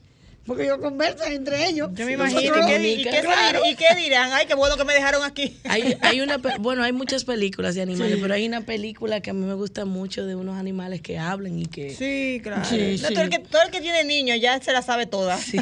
Porque 0.46 0.64
ellos 0.66 0.78
conversan 0.78 1.32
entre 1.32 1.68
ellos. 1.68 1.90
Yo 1.94 2.06
me 2.06 2.14
imagino. 2.14 2.54
¿Y 2.70 3.76
qué, 3.76 3.96
dirán? 3.96 4.32
Ay, 4.32 4.46
qué 4.46 4.54
bueno 4.54 4.78
que 4.78 4.84
me 4.84 4.94
dejaron 4.94 5.24
aquí. 5.24 5.58
Hay, 5.64 5.98
hay 6.02 6.22
una, 6.22 6.38
bueno, 6.60 6.84
hay 6.84 6.92
muchas 6.92 7.24
películas 7.24 7.74
de 7.74 7.82
animales, 7.82 8.20
pero 8.22 8.34
hay 8.34 8.46
una 8.46 8.62
película 8.62 9.22
que 9.22 9.32
a 9.32 9.34
mí 9.34 9.44
me 9.44 9.56
gusta 9.56 9.86
mucho 9.86 10.26
de 10.26 10.36
unos 10.36 10.56
animales 10.58 11.02
que 11.02 11.18
hablan 11.18 11.60
y 11.60 11.66
que... 11.66 11.96
Sí, 11.96 12.42
claro. 12.44 12.62
todo, 12.62 12.78
el 13.24 13.30
que, 13.30 13.40
todo, 13.40 13.64
el 13.64 13.72
que, 13.72 13.82
tiene 13.82 14.04
niños 14.04 14.40
ya 14.40 14.62
se 14.62 14.72
la 14.72 14.84
sabe 14.84 15.08
toda. 15.08 15.38
Sí. 15.38 15.58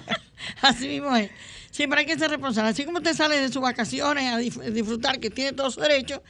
Así 0.60 0.88
mismo 0.88 1.16
es. 1.16 1.30
Siempre 1.70 2.00
hay 2.00 2.06
que 2.06 2.18
ser 2.18 2.30
responsable. 2.30 2.70
Así 2.70 2.84
como 2.84 2.98
usted 2.98 3.14
sale 3.14 3.40
de 3.40 3.48
sus 3.48 3.62
vacaciones 3.62 4.30
a 4.30 4.36
disfrutar, 4.38 5.20
que 5.20 5.30
tiene 5.30 5.52
todos 5.52 5.74
sus 5.74 5.82
derechos, 5.82 6.20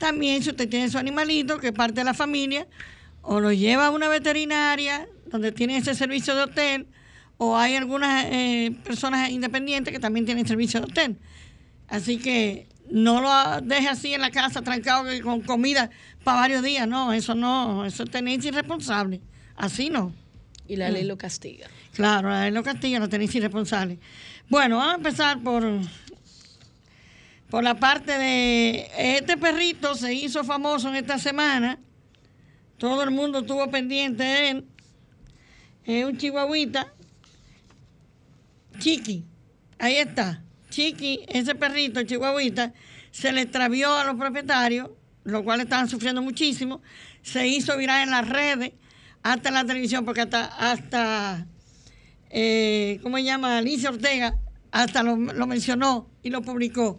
también 0.00 0.42
si 0.42 0.50
usted 0.50 0.68
tiene 0.68 0.90
su 0.90 0.98
animalito, 0.98 1.58
que 1.58 1.68
es 1.68 1.72
parte 1.72 2.00
de 2.00 2.04
la 2.04 2.14
familia, 2.14 2.66
o 3.22 3.38
lo 3.38 3.52
lleva 3.52 3.86
a 3.86 3.90
una 3.90 4.08
veterinaria 4.08 5.06
donde 5.26 5.52
tiene 5.52 5.76
ese 5.76 5.94
servicio 5.94 6.34
de 6.34 6.42
hotel, 6.42 6.86
o 7.36 7.56
hay 7.56 7.76
algunas 7.76 8.24
eh, 8.30 8.72
personas 8.82 9.30
independientes 9.30 9.92
que 9.92 10.00
también 10.00 10.26
tienen 10.26 10.46
servicio 10.48 10.80
de 10.80 10.86
hotel. 10.86 11.18
Así 11.86 12.18
que 12.18 12.66
no 12.90 13.20
lo 13.20 13.60
deje 13.60 13.88
así 13.88 14.14
en 14.14 14.22
la 14.22 14.30
casa 14.30 14.62
trancado 14.62 15.04
con 15.22 15.42
comida 15.42 15.90
para 16.24 16.40
varios 16.40 16.62
días. 16.62 16.88
No, 16.88 17.12
eso 17.12 17.34
no, 17.34 17.84
eso 17.84 18.02
es 18.02 18.10
tenencia 18.10 18.48
irresponsable. 18.48 19.20
Así 19.56 19.90
no. 19.90 20.12
Y 20.66 20.76
la 20.76 20.88
ley 20.88 21.04
mm. 21.04 21.08
lo 21.08 21.18
castiga. 21.18 21.68
Claro, 21.92 22.30
la 22.30 22.44
ley 22.44 22.52
lo 22.52 22.62
castiga, 22.62 22.98
la 22.98 23.08
tenencia 23.08 23.38
irresponsable. 23.38 23.98
Bueno, 24.48 24.78
vamos 24.78 24.94
a 24.94 24.96
empezar 24.96 25.40
por, 25.40 25.62
por 27.50 27.64
la 27.64 27.74
parte 27.74 28.16
de 28.16 28.90
este 28.96 29.36
perrito 29.36 29.94
se 29.94 30.14
hizo 30.14 30.44
famoso 30.44 30.88
en 30.88 30.96
esta 30.96 31.18
semana. 31.18 31.78
Todo 32.78 33.02
el 33.02 33.10
mundo 33.10 33.40
estuvo 33.40 33.70
pendiente 33.70 34.22
de 34.22 34.50
él. 34.50 34.64
Es 35.84 36.04
un 36.04 36.16
chihuahuita 36.16 36.92
Chiqui, 38.80 39.24
ahí 39.78 39.96
está. 39.96 40.42
Chiqui, 40.70 41.20
ese 41.28 41.54
perrito, 41.54 42.02
chihuahuita, 42.02 42.72
se 43.10 43.32
le 43.32 43.42
extravió 43.42 43.94
a 43.94 44.04
los 44.04 44.16
propietarios, 44.16 44.90
lo 45.24 45.44
cual 45.44 45.60
estaban 45.60 45.88
sufriendo 45.88 46.22
muchísimo. 46.22 46.80
Se 47.22 47.46
hizo 47.46 47.76
viral 47.76 48.04
en 48.04 48.10
las 48.10 48.28
redes, 48.28 48.72
hasta 49.22 49.48
en 49.50 49.54
la 49.54 49.64
televisión, 49.64 50.04
porque 50.04 50.22
hasta, 50.22 50.46
hasta 50.46 51.46
eh, 52.30 53.00
¿cómo 53.02 53.18
se 53.18 53.24
llama? 53.24 53.58
Alicia 53.58 53.90
Ortega, 53.90 54.38
hasta 54.70 55.02
lo, 55.02 55.16
mencionó 55.16 56.08
y 56.22 56.30
lo 56.30 56.42
publicó. 56.42 56.98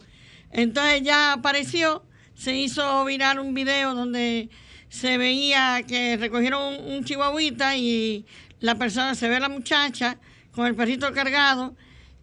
Entonces 0.52 1.02
ya 1.04 1.34
apareció, 1.34 2.04
se 2.34 2.56
hizo 2.56 3.06
viral 3.06 3.40
un 3.40 3.54
video 3.54 3.96
donde 3.96 4.50
se 4.90 5.18
veía 5.18 5.84
que 5.88 6.18
recogieron 6.18 6.62
un, 6.62 6.92
un 6.92 7.04
chihuahuita 7.04 7.78
y 7.78 8.26
la 8.60 8.76
persona, 8.76 9.16
se 9.16 9.30
ve 9.30 9.40
la 9.40 9.50
muchacha 9.50 10.18
con 10.52 10.68
el 10.68 10.76
perrito 10.76 11.12
cargado 11.14 11.76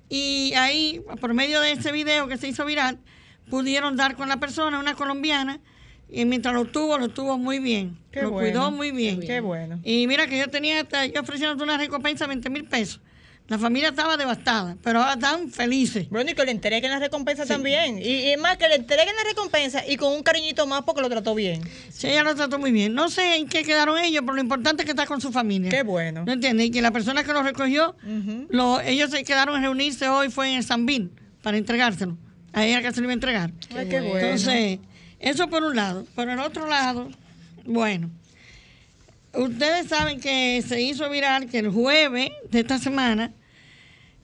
y 0.09 0.55
ahí, 0.57 1.03
por 1.21 1.35
medio 1.35 1.61
de 1.61 1.73
ese 1.73 1.93
video 1.93 2.29
que 2.29 2.39
se 2.39 2.49
hizo 2.49 2.65
viral, 2.65 2.99
pudieron 3.51 3.97
dar 3.97 4.17
con 4.17 4.29
la 4.29 4.39
persona, 4.39 4.79
una 4.79 4.95
colombiana, 4.95 5.61
y 6.11 6.25
mientras 6.25 6.55
lo 6.55 6.65
tuvo, 6.65 6.97
lo 6.97 7.09
tuvo 7.11 7.37
muy 7.37 7.59
bien. 7.59 7.99
lo 8.13 8.33
cuidó 8.33 8.71
muy 8.71 8.91
bien. 8.91 9.21
Qué 9.21 9.41
bueno. 9.41 9.79
Y 9.85 10.07
mira 10.07 10.27
que 10.27 10.39
yo 10.39 10.49
tenía, 10.49 10.87
yo 11.13 11.21
ofreciendo 11.21 11.63
una 11.63 11.77
recompensa 11.77 12.25
de 12.25 12.29
20 12.29 12.51
mil 12.51 12.65
pesos. 12.65 13.01
La 13.49 13.59
familia 13.59 13.89
estaba 13.89 14.19
devastada, 14.19 14.77
pero 14.83 15.01
ahora 15.01 15.15
están 15.15 15.51
felices. 15.51 16.07
Bueno, 16.11 16.31
y 16.31 16.35
que 16.35 16.45
le 16.45 16.51
entreguen 16.51 16.91
la 16.91 16.99
recompensa 16.99 17.47
también. 17.47 17.99
Y, 17.99 18.37
más, 18.37 18.59
que 18.59 18.69
le 18.69 18.75
entreguen 18.75 19.17
la 19.17 19.25
recompensa 19.25 19.87
y 19.89 19.97
con 19.97 20.13
un 20.13 20.23
cariñito 20.23 20.67
más 20.67 20.83
porque 20.83 21.01
lo 21.01 21.09
trató 21.09 21.35
bien. 21.35 21.63
Sí, 21.89 22.09
ella 22.09 22.25
lo 22.25 22.35
trató 22.35 22.59
muy 22.59 22.73
bien. 22.73 22.93
No 22.93 23.09
sé 23.09 23.37
en 23.37 23.49
qué 23.49 23.65
quedaron 23.65 23.99
ellos, 23.99 24.21
pero 24.21 24.35
lo 24.35 24.43
importante 24.43 24.83
es 24.83 24.85
que 24.85 24.93
está 24.93 25.07
con 25.07 25.23
su 25.23 25.33
familia. 25.33 25.71
Qué 25.71 25.83
bueno. 25.83 26.25
¿No 26.27 26.33
entiendes? 26.33 26.67
Y 26.67 26.71
que 26.71 26.83
la 26.83 26.91
persona 26.91 27.25
que 27.25 27.33
lo 27.33 27.43
recogió, 27.43 27.97
ellos 28.85 29.11
se 29.11 29.25
quedaron 29.25 29.57
a 29.57 29.61
reunirse 29.63 30.11
hoy, 30.11 30.29
fue 30.29 30.55
en 30.55 30.63
San 30.63 30.85
Bill, 30.85 31.11
para 31.43 31.57
entregárselo. 31.57 32.19
A 32.53 32.67
ella 32.67 32.83
que 32.83 32.93
se 32.93 33.01
lo 33.01 33.05
iba 33.05 33.13
a 33.13 33.15
entregar. 33.15 33.51
Ay, 33.75 33.89
qué 33.89 34.01
bueno. 34.03 34.19
Entonces, 34.19 34.79
eso 35.21 35.49
por 35.49 35.63
un 35.65 35.75
lado. 35.75 36.07
Por 36.15 36.29
el 36.29 36.39
otro 36.39 36.67
lado, 36.67 37.09
bueno. 37.65 38.11
Ustedes 39.33 39.89
saben 39.89 40.21
que 40.21 40.63
se 40.67 40.83
hizo 40.83 41.09
viral 41.09 41.49
que 41.49 41.61
el 41.61 41.71
jueves 41.71 42.31
de 42.51 42.61
esta 42.61 42.79
semana 42.79 43.33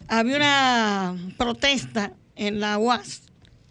había 0.09 0.37
una 0.37 1.17
protesta 1.37 2.13
en 2.37 2.61
la 2.61 2.79
UAS. 2.79 3.23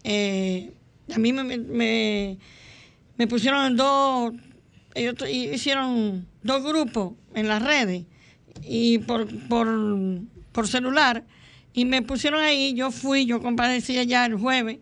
Eh, 0.03 0.73
a 1.13 1.17
mí 1.17 1.33
me, 1.33 2.37
me, 3.17 3.27
pusieron 3.27 3.75
dos, 3.75 4.33
ellos 4.95 5.15
hicieron 5.29 6.27
dos 6.41 6.63
grupos 6.63 7.13
en 7.33 7.47
las 7.47 7.61
redes 7.61 8.05
y 8.61 8.99
por, 8.99 9.27
por, 9.47 10.67
celular 10.67 11.25
y 11.73 11.85
me 11.85 12.01
pusieron 12.01 12.41
ahí, 12.41 12.73
yo 12.73 12.91
fui, 12.91 13.25
yo 13.25 13.41
comparecí 13.41 13.97
allá 13.97 14.25
el 14.25 14.35
jueves 14.35 14.79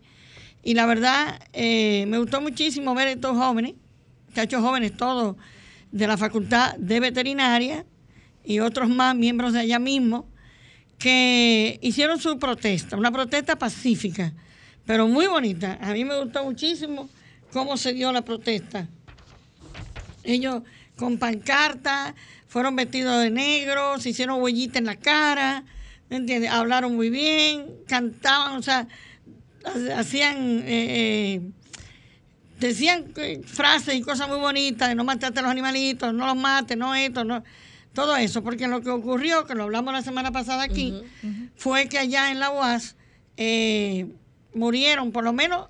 y 0.62 0.74
la 0.74 0.86
verdad 0.86 1.40
eh, 1.52 2.04
me 2.06 2.18
gustó 2.18 2.40
muchísimo 2.40 2.94
ver 2.94 3.08
a 3.08 3.12
estos 3.12 3.36
jóvenes, 3.36 3.74
muchachos 4.28 4.60
jóvenes 4.60 4.96
todos 4.96 5.36
de 5.90 6.06
la 6.06 6.16
Facultad 6.16 6.76
de 6.76 7.00
Veterinaria 7.00 7.84
y 8.44 8.60
otros 8.60 8.88
más 8.88 9.14
miembros 9.14 9.52
de 9.52 9.60
allá 9.60 9.78
mismo 9.78 10.31
que 11.02 11.80
hicieron 11.82 12.20
su 12.20 12.38
protesta, 12.38 12.96
una 12.96 13.10
protesta 13.10 13.56
pacífica, 13.56 14.32
pero 14.86 15.08
muy 15.08 15.26
bonita. 15.26 15.76
A 15.80 15.92
mí 15.92 16.04
me 16.04 16.16
gustó 16.16 16.44
muchísimo 16.44 17.10
cómo 17.52 17.76
se 17.76 17.92
dio 17.92 18.12
la 18.12 18.22
protesta. 18.22 18.86
Ellos 20.22 20.62
con 20.94 21.18
pancarta, 21.18 22.14
fueron 22.46 22.76
vestidos 22.76 23.20
de 23.20 23.30
negro, 23.30 23.98
se 23.98 24.10
hicieron 24.10 24.40
huellitas 24.40 24.76
en 24.76 24.84
la 24.84 24.94
cara, 24.94 25.64
¿entiendes? 26.08 26.52
Hablaron 26.52 26.94
muy 26.94 27.10
bien, 27.10 27.66
cantaban, 27.88 28.58
o 28.58 28.62
sea, 28.62 28.86
hacían, 29.96 30.60
eh, 30.60 30.64
eh, 30.68 31.40
decían 32.60 33.06
frases 33.44 33.96
y 33.96 34.02
cosas 34.02 34.28
muy 34.28 34.38
bonitas, 34.38 34.88
de 34.88 34.94
no 34.94 35.02
matarte 35.02 35.40
a 35.40 35.42
los 35.42 35.50
animalitos, 35.50 36.14
no 36.14 36.26
los 36.26 36.36
mates, 36.36 36.76
no 36.76 36.94
esto, 36.94 37.24
no 37.24 37.42
todo 37.92 38.16
eso, 38.16 38.42
porque 38.42 38.68
lo 38.68 38.80
que 38.80 38.90
ocurrió, 38.90 39.46
que 39.46 39.54
lo 39.54 39.64
hablamos 39.64 39.92
la 39.92 40.02
semana 40.02 40.32
pasada 40.32 40.62
aquí, 40.62 41.02
fue 41.56 41.88
que 41.88 41.98
allá 41.98 42.30
en 42.30 42.40
la 42.40 42.50
UAS 42.50 42.96
eh, 43.36 44.06
murieron, 44.54 45.12
por 45.12 45.24
lo 45.24 45.32
menos, 45.32 45.68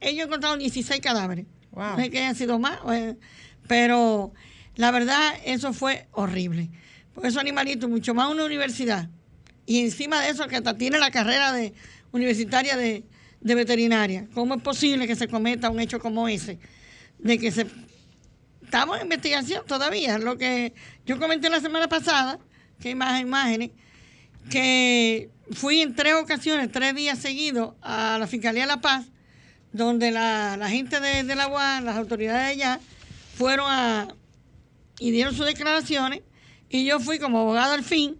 ellos 0.00 0.26
encontraron 0.26 0.58
16 0.58 1.00
cadáveres. 1.00 1.46
No 1.74 1.98
es 1.98 2.10
que 2.10 2.18
hayan 2.18 2.36
sido 2.36 2.58
más, 2.58 2.78
pero 3.66 4.32
la 4.76 4.90
verdad, 4.90 5.34
eso 5.44 5.72
fue 5.72 6.06
horrible. 6.12 6.70
Porque 7.12 7.28
esos 7.28 7.40
animalitos, 7.40 7.90
mucho 7.90 8.14
más 8.14 8.30
una 8.30 8.44
universidad, 8.44 9.08
y 9.66 9.80
encima 9.80 10.20
de 10.20 10.30
eso, 10.30 10.46
que 10.46 10.56
hasta 10.56 10.76
tiene 10.76 10.98
la 10.98 11.10
carrera 11.10 11.52
de 11.52 11.72
universitaria 12.12 12.76
de, 12.76 13.04
de 13.40 13.54
veterinaria. 13.54 14.28
¿Cómo 14.34 14.54
es 14.54 14.62
posible 14.62 15.06
que 15.06 15.16
se 15.16 15.26
cometa 15.26 15.70
un 15.70 15.80
hecho 15.80 15.98
como 15.98 16.28
ese? 16.28 16.58
De 17.18 17.38
que 17.38 17.50
se 17.50 17.66
estamos 18.74 18.96
en 18.96 19.04
investigación 19.04 19.64
todavía. 19.66 20.18
Lo 20.18 20.36
que 20.36 20.74
yo 21.06 21.20
comenté 21.20 21.48
la 21.48 21.60
semana 21.60 21.88
pasada, 21.88 22.40
que 22.80 22.88
hay 22.88 22.94
más 22.96 23.20
imágenes, 23.20 23.70
que 24.50 25.30
fui 25.52 25.80
en 25.80 25.94
tres 25.94 26.14
ocasiones, 26.14 26.72
tres 26.72 26.92
días 26.92 27.20
seguidos, 27.20 27.74
a 27.82 28.18
la 28.18 28.26
Fiscalía 28.26 28.62
de 28.62 28.66
La 28.66 28.80
Paz, 28.80 29.06
donde 29.72 30.10
la, 30.10 30.56
la 30.56 30.68
gente 30.68 30.98
de, 30.98 31.22
de 31.22 31.36
la 31.36 31.46
UAS, 31.46 31.84
las 31.84 31.96
autoridades 31.96 32.56
de 32.56 32.64
allá, 32.64 32.80
fueron 33.36 33.66
a 33.70 34.08
y 34.98 35.12
dieron 35.12 35.34
sus 35.34 35.46
declaraciones 35.46 36.22
y 36.68 36.84
yo 36.84 36.98
fui 36.98 37.20
como 37.20 37.40
abogado 37.40 37.74
al 37.74 37.84
fin 37.84 38.16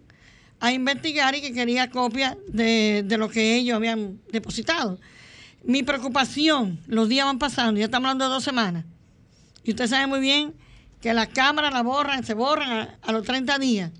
a 0.61 0.71
investigar 0.71 1.35
y 1.35 1.41
que 1.41 1.53
quería 1.53 1.89
copia 1.89 2.37
de, 2.47 3.03
de 3.05 3.17
lo 3.17 3.29
que 3.29 3.55
ellos 3.55 3.75
habían 3.75 4.21
depositado. 4.31 4.99
Mi 5.65 5.83
preocupación, 5.83 6.79
los 6.87 7.09
días 7.09 7.25
van 7.25 7.39
pasando, 7.39 7.77
ya 7.77 7.85
estamos 7.85 8.07
hablando 8.07 8.25
de 8.25 8.31
dos 8.31 8.43
semanas, 8.43 8.85
y 9.65 9.71
usted 9.71 9.87
sabe 9.87 10.07
muy 10.07 10.19
bien 10.21 10.53
que 11.01 11.13
las 11.13 11.27
cámaras 11.27 11.73
la 11.73 11.83
borran, 11.83 12.23
se 12.23 12.33
borran 12.33 12.71
a, 12.71 12.99
a 13.01 13.11
los 13.11 13.25
30 13.25 13.59
días. 13.59 13.91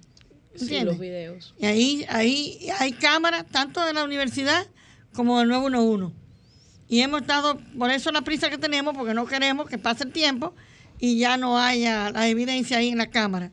Sí, 0.56 0.64
¿Entiende? 0.64 0.86
los 0.86 1.00
videos. 1.00 1.54
Y 1.60 1.66
ahí, 1.66 2.06
ahí 2.08 2.70
hay 2.80 2.94
cámaras 2.94 3.46
tanto 3.48 3.84
de 3.84 3.94
la 3.94 4.04
universidad 4.04 4.66
como 5.14 5.40
del 5.40 5.50
911. 5.50 6.16
Y 6.88 7.02
hemos 7.02 7.22
estado, 7.22 7.60
por 7.78 7.90
eso 7.90 8.12
la 8.12 8.22
prisa 8.22 8.50
que 8.50 8.58
tenemos, 8.58 8.96
porque 8.96 9.14
no 9.14 9.26
queremos 9.26 9.68
que 9.68 9.78
pase 9.78 10.04
el 10.04 10.12
tiempo 10.12 10.54
y 11.00 11.18
ya 11.18 11.36
no 11.36 11.58
haya 11.58 12.12
la 12.12 12.28
evidencia 12.28 12.78
ahí 12.78 12.90
en 12.90 13.00
la 13.00 13.08
cámara. 13.08 13.52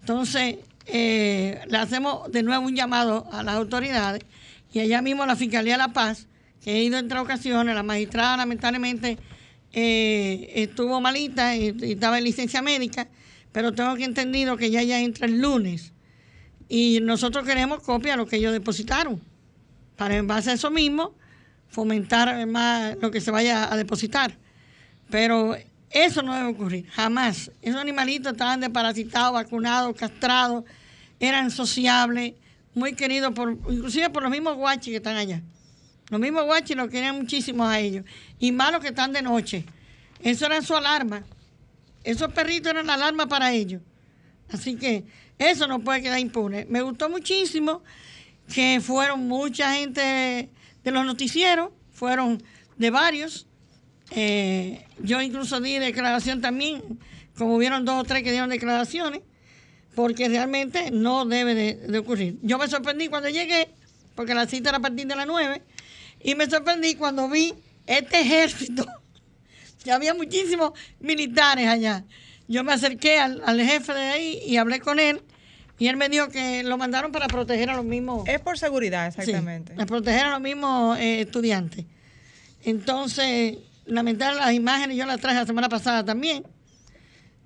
Entonces, 0.00 0.56
eh, 0.86 1.60
le 1.68 1.78
hacemos 1.78 2.32
de 2.32 2.42
nuevo 2.42 2.66
un 2.66 2.74
llamado 2.74 3.28
a 3.30 3.42
las 3.42 3.54
autoridades 3.56 4.24
y 4.72 4.80
allá 4.80 5.02
mismo 5.02 5.24
la 5.26 5.36
Fiscalía 5.36 5.74
de 5.74 5.78
La 5.78 5.92
Paz, 5.92 6.26
que 6.62 6.72
he 6.72 6.82
ido 6.82 6.98
en 6.98 7.08
tres 7.08 7.20
ocasiones, 7.20 7.74
la 7.74 7.82
magistrada 7.82 8.36
lamentablemente 8.38 9.18
eh, 9.72 10.52
estuvo 10.54 11.00
malita 11.00 11.56
y, 11.56 11.74
estaba 11.92 12.18
en 12.18 12.24
licencia 12.24 12.62
médica, 12.62 13.08
pero 13.52 13.72
tengo 13.72 13.94
que 13.96 14.04
entendido 14.04 14.56
que 14.56 14.70
ya 14.70 14.82
ya 14.82 15.00
entra 15.00 15.26
el 15.26 15.40
lunes 15.40 15.92
y 16.68 17.00
nosotros 17.02 17.44
queremos 17.44 17.82
copia 17.82 18.12
de 18.12 18.16
lo 18.18 18.26
que 18.26 18.36
ellos 18.36 18.52
depositaron, 18.52 19.20
para 19.96 20.16
en 20.16 20.26
base 20.26 20.50
a 20.50 20.54
eso 20.54 20.70
mismo 20.70 21.14
fomentar 21.68 22.46
más 22.46 22.96
lo 23.00 23.10
que 23.10 23.20
se 23.20 23.30
vaya 23.30 23.72
a 23.72 23.76
depositar. 23.76 24.36
Pero 25.10 25.56
eso 25.90 26.22
no 26.22 26.34
debe 26.34 26.48
ocurrir, 26.48 26.88
jamás. 26.88 27.50
Esos 27.60 27.80
animalitos 27.80 28.32
estaban 28.32 28.60
desparasitados, 28.60 29.34
vacunados, 29.34 29.94
castrados, 29.96 30.64
eran 31.20 31.50
sociables, 31.50 32.34
muy 32.74 32.94
queridos, 32.94 33.32
por, 33.34 33.52
inclusive 33.52 34.10
por 34.10 34.22
los 34.22 34.32
mismos 34.32 34.56
guachis 34.56 34.90
que 34.90 34.96
están 34.96 35.16
allá. 35.16 35.42
Los 36.10 36.20
mismos 36.20 36.44
guachis 36.44 36.76
los 36.76 36.88
querían 36.88 37.16
muchísimo 37.16 37.66
a 37.66 37.78
ellos. 37.78 38.04
Y 38.38 38.52
más 38.52 38.72
los 38.72 38.80
que 38.80 38.88
están 38.88 39.12
de 39.12 39.22
noche. 39.22 39.64
Eso 40.20 40.46
era 40.46 40.60
su 40.62 40.76
alarma. 40.76 41.24
Esos 42.04 42.32
perritos 42.32 42.70
eran 42.70 42.86
la 42.86 42.94
alarma 42.94 43.26
para 43.26 43.52
ellos. 43.52 43.82
Así 44.50 44.76
que 44.76 45.04
eso 45.38 45.66
no 45.66 45.80
puede 45.80 46.02
quedar 46.02 46.18
impune. 46.18 46.66
Me 46.68 46.82
gustó 46.82 47.08
muchísimo 47.08 47.82
que 48.52 48.80
fueron 48.80 49.26
mucha 49.26 49.72
gente 49.74 50.50
de 50.84 50.90
los 50.90 51.04
noticieros, 51.04 51.70
fueron 51.92 52.42
de 52.76 52.90
varios. 52.90 53.46
Eh, 54.10 54.84
yo 54.98 55.22
incluso 55.22 55.60
di 55.60 55.78
declaración 55.78 56.40
también, 56.40 56.82
como 57.36 57.56
hubieron 57.56 57.84
dos 57.84 58.00
o 58.00 58.04
tres 58.04 58.22
que 58.22 58.30
dieron 58.30 58.50
declaraciones, 58.50 59.22
porque 59.94 60.28
realmente 60.28 60.90
no 60.90 61.24
debe 61.24 61.54
de, 61.54 61.74
de 61.74 61.98
ocurrir. 61.98 62.38
Yo 62.42 62.58
me 62.58 62.68
sorprendí 62.68 63.08
cuando 63.08 63.28
llegué, 63.28 63.68
porque 64.14 64.34
la 64.34 64.46
cita 64.46 64.68
era 64.68 64.78
a 64.78 64.82
partir 64.82 65.06
de 65.06 65.16
las 65.16 65.26
nueve, 65.26 65.62
y 66.24 66.34
me 66.34 66.48
sorprendí 66.48 66.94
cuando 66.94 67.28
vi 67.28 67.54
este 67.86 68.20
ejército. 68.20 68.86
Ya 69.84 69.96
había 69.96 70.14
muchísimos 70.14 70.70
militares 71.00 71.66
allá. 71.66 72.04
Yo 72.46 72.62
me 72.62 72.72
acerqué 72.72 73.18
al, 73.18 73.42
al 73.44 73.60
jefe 73.60 73.92
de 73.92 74.00
ahí 74.00 74.38
y 74.46 74.56
hablé 74.56 74.78
con 74.78 75.00
él. 75.00 75.22
Y 75.76 75.88
él 75.88 75.96
me 75.96 76.08
dijo 76.08 76.28
que 76.28 76.62
lo 76.62 76.78
mandaron 76.78 77.10
para 77.10 77.26
proteger 77.26 77.68
a 77.68 77.74
los 77.74 77.84
mismos. 77.84 78.22
Es 78.28 78.38
por 78.38 78.56
seguridad, 78.56 79.12
Sí, 79.12 79.22
exactamente. 79.22 79.74
para 79.74 79.86
proteger 79.86 80.26
a 80.26 80.30
los 80.30 80.40
mismos 80.40 80.96
eh, 81.00 81.22
estudiantes. 81.22 81.84
Entonces, 82.62 83.58
lamentar 83.84 84.36
las 84.36 84.52
imágenes, 84.52 84.96
yo 84.96 85.04
las 85.04 85.20
traje 85.20 85.36
la 85.40 85.46
semana 85.46 85.68
pasada 85.68 86.04
también, 86.04 86.44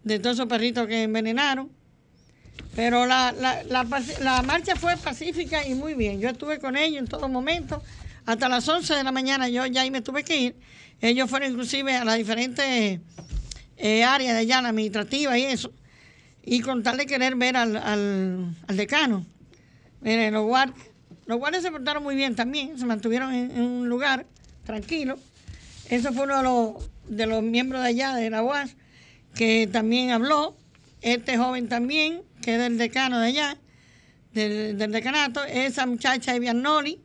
de 0.05 0.19
todos 0.19 0.37
esos 0.37 0.47
perritos 0.47 0.87
que 0.87 1.05
envenenaron. 1.05 1.71
Pero 2.75 3.07
la, 3.07 3.33
la, 3.33 3.63
la, 3.65 3.87
la 4.21 4.43
marcha 4.43 4.77
fue 4.77 4.97
pacífica 4.97 5.67
y 5.67 5.75
muy 5.75 5.95
bien. 5.95 6.21
Yo 6.21 6.29
estuve 6.29 6.59
con 6.59 6.77
ellos 6.77 6.99
en 6.99 7.07
todo 7.07 7.29
momento. 7.29 7.83
Hasta 8.27 8.49
las 8.49 8.69
11 8.69 8.95
de 8.95 9.05
la 9.05 9.13
mañana 9.13 9.49
yo 9.49 9.65
ya 9.67 9.83
ahí 9.83 9.91
me 9.91 10.03
tuve 10.03 10.25
que 10.25 10.37
ir. 10.37 10.57
Ellos 11.01 11.31
fueron 11.31 11.51
inclusive 11.51 11.95
a 11.95 12.05
las 12.05 12.17
diferentes 12.17 13.01
eh, 13.77 14.05
áreas 14.05 14.35
de 14.35 14.41
allá, 14.41 14.63
la 14.63 14.71
administrativa 14.71 15.39
y 15.39 15.45
eso. 15.45 15.73
Y 16.45 16.61
con 16.61 16.83
tal 16.83 16.97
de 16.97 17.07
querer 17.07 17.37
ver 17.37 17.57
al, 17.57 17.77
al, 17.77 18.77
decano. 18.77 19.25
Miren, 20.01 20.35
los 20.35 20.45
guardias, 20.45 20.79
los 21.27 21.39
guardias 21.39 21.63
se 21.63 21.71
portaron 21.71 22.03
muy 22.03 22.15
bien 22.15 22.35
también, 22.37 22.79
se 22.79 22.87
mantuvieron 22.87 23.35
en, 23.35 23.51
en 23.51 23.63
un 23.63 23.89
lugar 23.89 24.27
tranquilo. 24.65 25.19
Eso 25.89 26.13
fue 26.13 26.25
uno 26.25 26.37
de 26.37 26.43
los, 26.43 26.91
de 27.09 27.27
los 27.27 27.43
miembros 27.43 27.83
de 27.83 27.89
allá, 27.89 28.15
de 28.15 28.31
la 28.31 28.43
UAS, 28.43 28.77
que 29.35 29.69
también 29.71 30.11
habló. 30.11 30.57
Este 31.03 31.37
joven 31.37 31.69
también, 31.69 32.23
que 32.47 32.55
es 32.55 32.61
del 32.61 32.79
decano 32.79 33.19
de 33.19 33.27
allá, 33.27 33.59
del, 34.33 34.79
del 34.79 34.93
decanato. 34.93 35.43
Esa 35.43 35.85
muchacha, 35.85 36.33
Evian 36.33 36.63
Noli, 36.63 37.01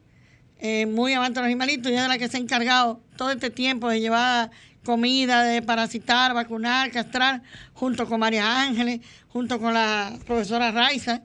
eh, 0.60 0.86
muy 0.86 1.14
amante 1.14 1.40
de 1.40 1.42
los 1.42 1.46
animalitos, 1.48 1.92
ella 1.92 2.04
es 2.04 2.10
la 2.10 2.20
que 2.20 2.30
se 2.30 2.38
ha 2.38 2.40
encargado 2.40 3.02
todo 3.18 3.32
este 3.32 3.50
tiempo 3.50 3.90
de 3.90 4.00
llevar 4.00 4.52
comida, 4.86 5.42
de 5.44 5.64
parasitar, 5.64 6.36
vacunar, 6.36 6.92
castrar, 6.92 7.42
junto 7.74 8.08
con 8.08 8.20
María 8.20 8.62
Ángeles, 8.62 9.00
junto 9.30 9.60
con 9.60 9.74
la 9.74 10.16
profesora 10.28 10.70
Raiza. 10.72 11.24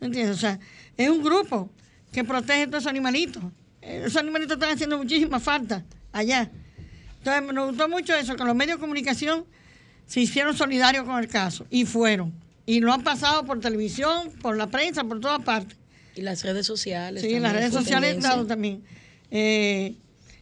¿Me 0.00 0.06
entiendes? 0.06 0.36
O 0.36 0.40
sea, 0.40 0.58
es 0.96 1.10
un 1.10 1.22
grupo 1.22 1.70
que 2.10 2.24
protege 2.24 2.62
a 2.62 2.66
todos 2.68 2.78
esos 2.84 2.90
animalitos. 2.90 3.42
Esos 3.82 4.16
animalitos 4.16 4.54
están 4.54 4.72
haciendo 4.72 4.96
muchísima 4.96 5.40
falta 5.40 5.84
allá. 6.10 6.50
Entonces, 7.18 7.52
me 7.52 7.66
gustó 7.66 7.86
mucho 7.86 8.14
eso, 8.14 8.34
que 8.34 8.44
los 8.44 8.56
medios 8.56 8.78
de 8.78 8.80
comunicación 8.80 9.44
se 10.06 10.20
hicieron 10.20 10.56
solidarios 10.56 11.04
con 11.04 11.18
el 11.18 11.28
caso 11.28 11.66
y 11.68 11.84
fueron. 11.84 12.47
Y 12.68 12.80
lo 12.80 12.92
han 12.92 13.02
pasado 13.02 13.46
por 13.46 13.60
televisión, 13.60 14.30
por 14.42 14.54
la 14.54 14.66
prensa, 14.66 15.02
por 15.02 15.20
todas 15.20 15.42
partes. 15.42 15.78
Y 16.14 16.20
las 16.20 16.44
redes 16.44 16.66
sociales. 16.66 17.22
Sí, 17.22 17.28
también 17.28 17.42
las 17.42 17.52
redes 17.54 17.72
sociales 17.72 18.22
dado 18.22 18.46
también. 18.46 18.84
Eh, 19.30 19.94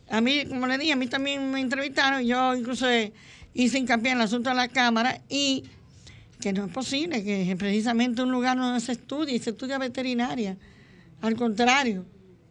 a 0.09 0.21
mí, 0.21 0.45
como 0.47 0.67
le 0.67 0.77
dije, 0.77 0.91
a 0.91 0.97
mí 0.97 1.07
también 1.07 1.49
me 1.53 1.61
entrevistaron. 1.61 2.25
Yo 2.25 2.57
incluso 2.57 2.91
eh, 2.91 3.13
hice 3.55 3.79
hincapié 3.79 4.11
en 4.11 4.17
el 4.17 4.25
asunto 4.25 4.51
de 4.51 4.57
la 4.57 4.67
Cámara 4.67 5.23
y 5.29 5.67
que 6.41 6.53
no 6.53 6.65
es 6.65 6.73
posible 6.73 7.23
que 7.23 7.55
precisamente 7.57 8.23
un 8.23 8.33
lugar 8.33 8.57
donde 8.57 8.81
se 8.81 8.91
estudie 8.91 9.37
y 9.37 9.39
se 9.39 9.51
estudia 9.51 9.79
veterinaria. 9.79 10.57
Al 11.21 11.37
contrario, 11.37 12.05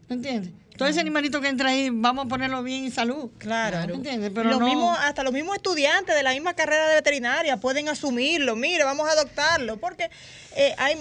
¿me 0.07 0.15
entiendes? 0.15 0.53
Todo 0.77 0.87
ese 0.89 0.99
animalito 0.99 1.39
que 1.41 1.47
entra 1.47 1.69
ahí, 1.69 1.89
vamos 1.91 2.25
a 2.25 2.27
ponerlo 2.27 2.61
bien 2.63 2.85
en 2.85 2.91
salud. 2.91 3.29
Claro. 3.37 3.87
¿Me 3.87 3.93
entiendes? 3.93 4.31
Pero 4.35 4.49
Los 4.49 4.59
no- 4.59 4.65
mismos- 4.67 4.97
hasta 4.99 5.23
los 5.23 5.31
mismos 5.33 5.55
estudiantes 5.55 6.13
de 6.15 6.21
la 6.23 6.31
misma 6.31 6.53
carrera 6.53 6.89
de 6.89 6.95
veterinaria 6.95 7.57
pueden 7.57 7.87
asumirlo. 7.87 8.55
Mire, 8.55 8.83
vamos 8.83 9.07
a 9.07 9.11
adoptarlo. 9.13 9.77
Porque 9.77 10.09
eh, 10.55 10.75
hay, 10.77 10.95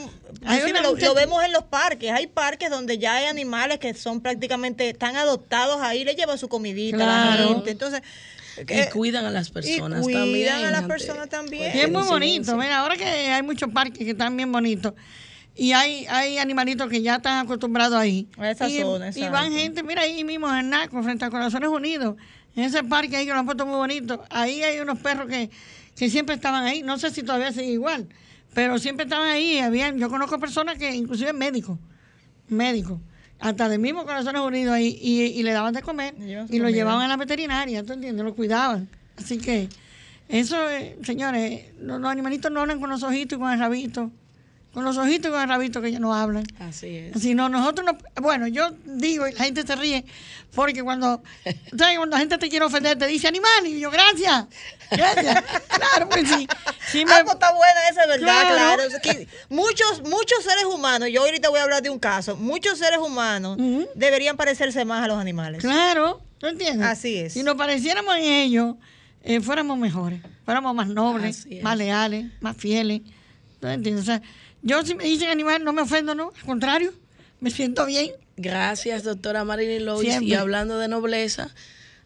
Hay 0.47 0.59
inclusive 0.59 0.71
una 0.71 0.83
lo, 0.83 1.15
vemos 1.15 1.45
en 1.45 1.53
los 1.53 1.65
parques. 1.65 2.13
Hay 2.13 2.27
parques 2.29 2.71
donde 2.71 2.99
ya 2.99 3.17
hay 3.17 3.27
animales 3.27 3.79
que 3.79 3.95
son 3.95 4.21
prácticamente, 4.21 4.89
están 4.89 5.17
adoptados 5.17 5.81
ahí, 5.81 6.05
le 6.05 6.15
llevan 6.15 6.39
su 6.39 6.49
comidita 6.49 6.97
a 6.97 6.99
la 7.31 7.37
Claro. 7.37 7.49
gente. 7.55 7.71
Entonces, 7.73 8.03
Y 8.57 8.91
cuidan 8.93 9.25
a 9.27 9.31
las 9.33 9.51
personas 9.51 10.03
cuidan 10.03 10.23
también. 10.23 10.55
a 10.65 10.71
las 10.71 10.85
personas 10.85 11.29
también. 11.29 11.77
Y 11.77 11.81
es 11.81 11.91
muy 11.91 12.03
bonito. 12.05 12.57
Mira, 12.57 12.79
ahora 12.79 12.97
que 12.97 13.05
hay 13.05 13.43
muchos 13.43 13.69
parques 13.73 13.99
que 13.99 14.11
están 14.13 14.37
bien 14.37 14.53
bonitos 14.53 14.95
y 15.57 15.73
hay, 15.73 16.07
hay 16.07 16.38
animalitos 16.38 16.88
que 16.88 17.01
ya 17.01 17.17
están 17.17 17.45
acostumbrados 17.45 17.97
ahí. 17.97 18.29
A 18.38 18.51
esa 18.51 18.69
y, 18.69 18.81
zona, 18.81 19.11
y 19.14 19.29
van 19.29 19.53
gente, 19.53 19.83
mira 19.83 20.03
ahí 20.03 20.25
mismo 20.25 20.53
en 20.55 20.71
Naco, 20.71 21.03
frente 21.03 21.25
a 21.25 21.31
Corazones 21.31 21.69
Unidos, 21.69 22.17
en 22.57 22.64
ese 22.64 22.83
parque 22.83 23.17
ahí 23.17 23.27
que 23.27 23.33
lo 23.33 23.38
han 23.38 23.47
puesto 23.47 23.64
muy 23.64 23.77
bonito. 23.77 24.25
Ahí 24.31 24.62
hay 24.62 24.81
unos 24.81 24.99
perros 24.99 25.29
que, 25.29 25.51
que 25.97 26.11
siempre 26.11 26.35
estaban 26.35 26.64
ahí. 26.64 26.83
No 26.83 26.99
sé 26.99 27.11
si 27.11 27.23
todavía 27.23 27.53
sigue 27.53 27.73
igual, 27.73 28.09
pero 28.53 28.79
siempre 28.79 29.05
estaban 29.05 29.29
ahí. 29.29 29.59
Habían, 29.59 29.99
yo 29.99 30.09
conozco 30.09 30.38
personas 30.38 30.77
que, 30.77 30.95
inclusive 30.95 31.33
médicos, 31.33 31.79
médicos, 32.49 32.99
hasta 33.38 33.69
del 33.69 33.81
mismo 33.81 34.05
Corazones 34.05 34.40
Unidos 34.43 34.75
ahí, 34.75 34.99
y, 35.01 35.23
y 35.23 35.43
le 35.43 35.53
daban 35.53 35.75
de 35.75 35.83
comer 35.83 36.14
y 36.49 36.59
lo 36.59 36.69
llevaban 36.71 37.03
a 37.03 37.09
la 37.09 37.17
veterinaria, 37.17 37.85
¿tú 37.85 37.93
entiendes? 37.93 38.25
Lo 38.25 38.35
cuidaban. 38.35 38.88
Así 39.17 39.38
que 39.38 39.69
eso, 40.29 40.69
eh, 40.71 40.97
señores, 41.03 41.67
los, 41.81 42.01
los 42.01 42.11
animalitos 42.11 42.51
no 42.51 42.61
hablan 42.61 42.81
con 42.81 42.90
los 42.90 43.03
ojitos 43.03 43.37
y 43.37 43.40
con 43.40 43.53
el 43.53 43.59
rabito. 43.59 44.11
Con 44.75 44.85
los 44.85 44.99
ojitos 44.99 45.29
y 45.29 45.33
con 45.33 45.41
el 45.41 45.49
rabito 45.49 45.81
que 45.81 45.87
ellos 45.89 46.01
no 46.01 46.13
hablan. 46.15 46.45
Así 46.59 46.97
es. 46.97 47.23
Si 47.23 47.33
no, 47.35 47.49
nosotros 47.49 47.87
no. 47.87 47.97
Bueno, 48.21 48.49
yo 48.49 48.71
digo, 48.85 49.27
y 49.29 49.33
la 49.33 49.45
gente 49.45 49.65
se 49.65 49.77
ríe, 49.77 50.05
porque 50.53 50.83
cuando. 50.83 51.23
¿Sabes? 51.79 51.97
Cuando 51.97 52.17
la 52.17 52.19
gente 52.19 52.39
te 52.39 52.49
quiere 52.49 52.65
ofender, 52.65 52.99
te 52.99 53.07
dice 53.07 53.29
animal, 53.29 53.65
y 53.67 53.79
yo, 53.79 53.91
gracias. 53.93 54.47
Gracias. 54.91 55.45
claro, 55.69 56.09
pues 56.09 56.29
sí. 56.29 56.49
sí 56.91 57.05
me- 57.05 57.23
pues 57.23 57.35
está 57.35 57.53
buena 57.55 57.89
esa, 57.89 58.07
¿verdad? 58.07 58.19
Claro. 58.19 58.55
Claro. 58.57 58.83
Es 58.83 58.99
que 59.01 59.29
muchos, 59.49 60.03
muchos 60.03 60.43
seres 60.43 60.65
humanos, 60.65 61.09
yo 61.13 61.23
ahorita 61.23 61.49
voy 61.51 61.61
a 61.61 61.63
hablar 61.63 61.81
de 61.81 61.91
un 61.91 62.01
caso, 62.01 62.37
muchos 62.37 62.77
seres 62.79 62.99
humanos 62.99 63.57
deberían 63.95 64.37
parecerse 64.37 64.85
más 64.85 65.05
a 65.05 65.09
los 65.09 65.19
animales. 65.21 65.61
Claro, 65.61 66.21
¿tú 66.39 66.49
entiendes? 66.49 66.87
Así 66.87 67.17
es. 67.17 67.33
Si 67.35 67.43
nos 67.45 67.55
pareciéramos 67.55 68.17
en 68.17 68.25
ellos, 68.25 68.75
eh, 69.23 69.41
fuéramos 69.41 69.79
mejores, 69.79 70.21
fuéramos 70.45 70.75
más 70.75 70.89
nobles, 70.89 71.47
más 71.63 71.77
leales, 71.79 72.27
más 72.41 72.57
fieles. 72.57 73.03
¿Tú 73.61 73.69
entiendes? 73.69 74.03
O 74.03 74.07
sea, 74.07 74.21
yo 74.64 74.83
si 74.85 74.94
me 74.94 75.05
dicen 75.05 75.29
animal 75.29 75.62
no 75.62 75.72
me 75.72 75.83
ofendo, 75.83 76.14
¿no? 76.14 76.33
Al 76.35 76.46
contrario, 76.46 76.92
Me 77.40 77.50
siento 77.50 77.87
bien. 77.87 78.11
Gracias, 78.37 79.05
doctora 79.05 79.44
Marilyn 79.44 79.85
Lois. 79.85 80.20
Y 80.20 80.35
hablando 80.35 80.79
de 80.79 80.88
nobleza, 80.88 81.55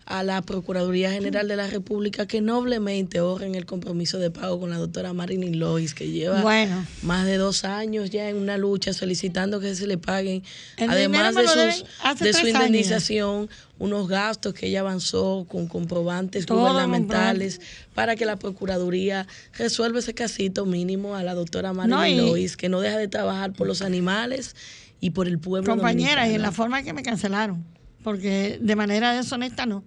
a 0.08 0.22
la 0.22 0.40
Procuraduría 0.40 1.12
General 1.12 1.46
de 1.46 1.54
la 1.56 1.66
República 1.66 2.26
que 2.26 2.40
noblemente 2.40 3.20
honren 3.20 3.54
el 3.54 3.66
compromiso 3.66 4.18
de 4.18 4.30
pago 4.30 4.58
con 4.58 4.70
la 4.70 4.78
doctora 4.78 5.12
Marilyn 5.12 5.58
Lois, 5.58 5.92
que 5.92 6.10
lleva 6.10 6.40
Bueno. 6.40 6.86
más 7.02 7.26
de 7.26 7.36
dos 7.36 7.64
años 7.64 8.08
ya 8.08 8.30
en 8.30 8.36
una 8.36 8.56
lucha 8.56 8.94
solicitando 8.94 9.60
que 9.60 9.74
se 9.74 9.86
le 9.86 9.98
paguen, 9.98 10.42
El 10.78 10.88
además 10.88 11.34
de, 11.34 11.46
sus, 11.46 11.84
de 12.20 12.32
su 12.32 12.46
indemnización, 12.46 13.50
unos 13.78 14.08
gastos 14.08 14.54
que 14.54 14.68
ella 14.68 14.80
avanzó 14.80 15.44
con 15.46 15.66
comprobantes 15.68 16.46
Todo 16.46 16.60
gubernamentales 16.60 17.60
para 17.94 18.16
que 18.16 18.24
la 18.24 18.36
Procuraduría 18.36 19.26
resuelva 19.58 19.98
ese 19.98 20.14
casito 20.14 20.64
mínimo 20.64 21.16
a 21.16 21.22
la 21.22 21.34
doctora 21.34 21.74
Marilyn 21.74 22.16
No, 22.16 22.26
Lois, 22.28 22.56
que 22.56 22.70
no 22.70 22.80
deja 22.80 22.96
de 22.96 23.08
trabajar 23.08 23.52
por 23.52 23.66
los 23.66 23.82
animales 23.82 24.56
y 25.00 25.10
por 25.10 25.28
el 25.28 25.38
pueblo 25.38 25.70
Compañera, 25.70 26.26
y 26.26 26.34
en 26.34 26.40
la 26.40 26.50
forma 26.50 26.82
que 26.82 26.94
me 26.94 27.02
cancelaron. 27.02 27.62
Porque 28.02 28.58
de 28.62 28.74
manera 28.74 29.12
deshonesta 29.12 29.66
no. 29.66 29.84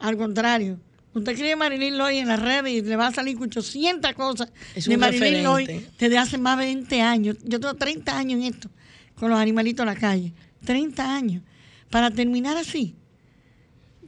Al 0.00 0.16
contrario. 0.16 0.78
Usted 1.14 1.32
escribe 1.32 1.56
Marilyn 1.56 1.98
Loy 1.98 2.18
en 2.18 2.28
las 2.28 2.40
redes 2.40 2.72
y 2.72 2.82
le 2.82 2.96
va 2.96 3.08
a 3.08 3.12
salir 3.12 3.36
con 3.36 3.48
800 3.48 4.12
cosas 4.12 4.52
Es 4.74 4.84
de 4.84 4.96
Marilyn 4.96 5.42
Loy 5.42 5.86
desde 5.98 6.18
hace 6.18 6.38
más 6.38 6.58
de 6.58 6.66
20 6.66 7.00
años. 7.02 7.36
Yo 7.44 7.58
tengo 7.58 7.74
30 7.74 8.16
años 8.16 8.40
en 8.40 8.54
esto, 8.54 8.70
con 9.16 9.30
los 9.30 9.38
animalitos 9.38 9.84
en 9.84 9.94
la 9.94 9.98
calle. 9.98 10.32
30 10.64 11.14
años. 11.14 11.42
Para 11.90 12.10
terminar 12.10 12.56
así. 12.56 12.94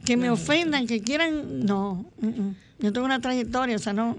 Que 0.05 0.15
me 0.15 0.29
ofendan, 0.29 0.87
que 0.87 1.01
quieran. 1.01 1.65
No. 1.65 2.05
mm, 2.19 2.27
mm. 2.27 2.55
Yo 2.79 2.93
tengo 2.93 3.05
una 3.05 3.19
trayectoria, 3.19 3.75
o 3.75 3.79
sea, 3.79 3.93
no. 3.93 4.17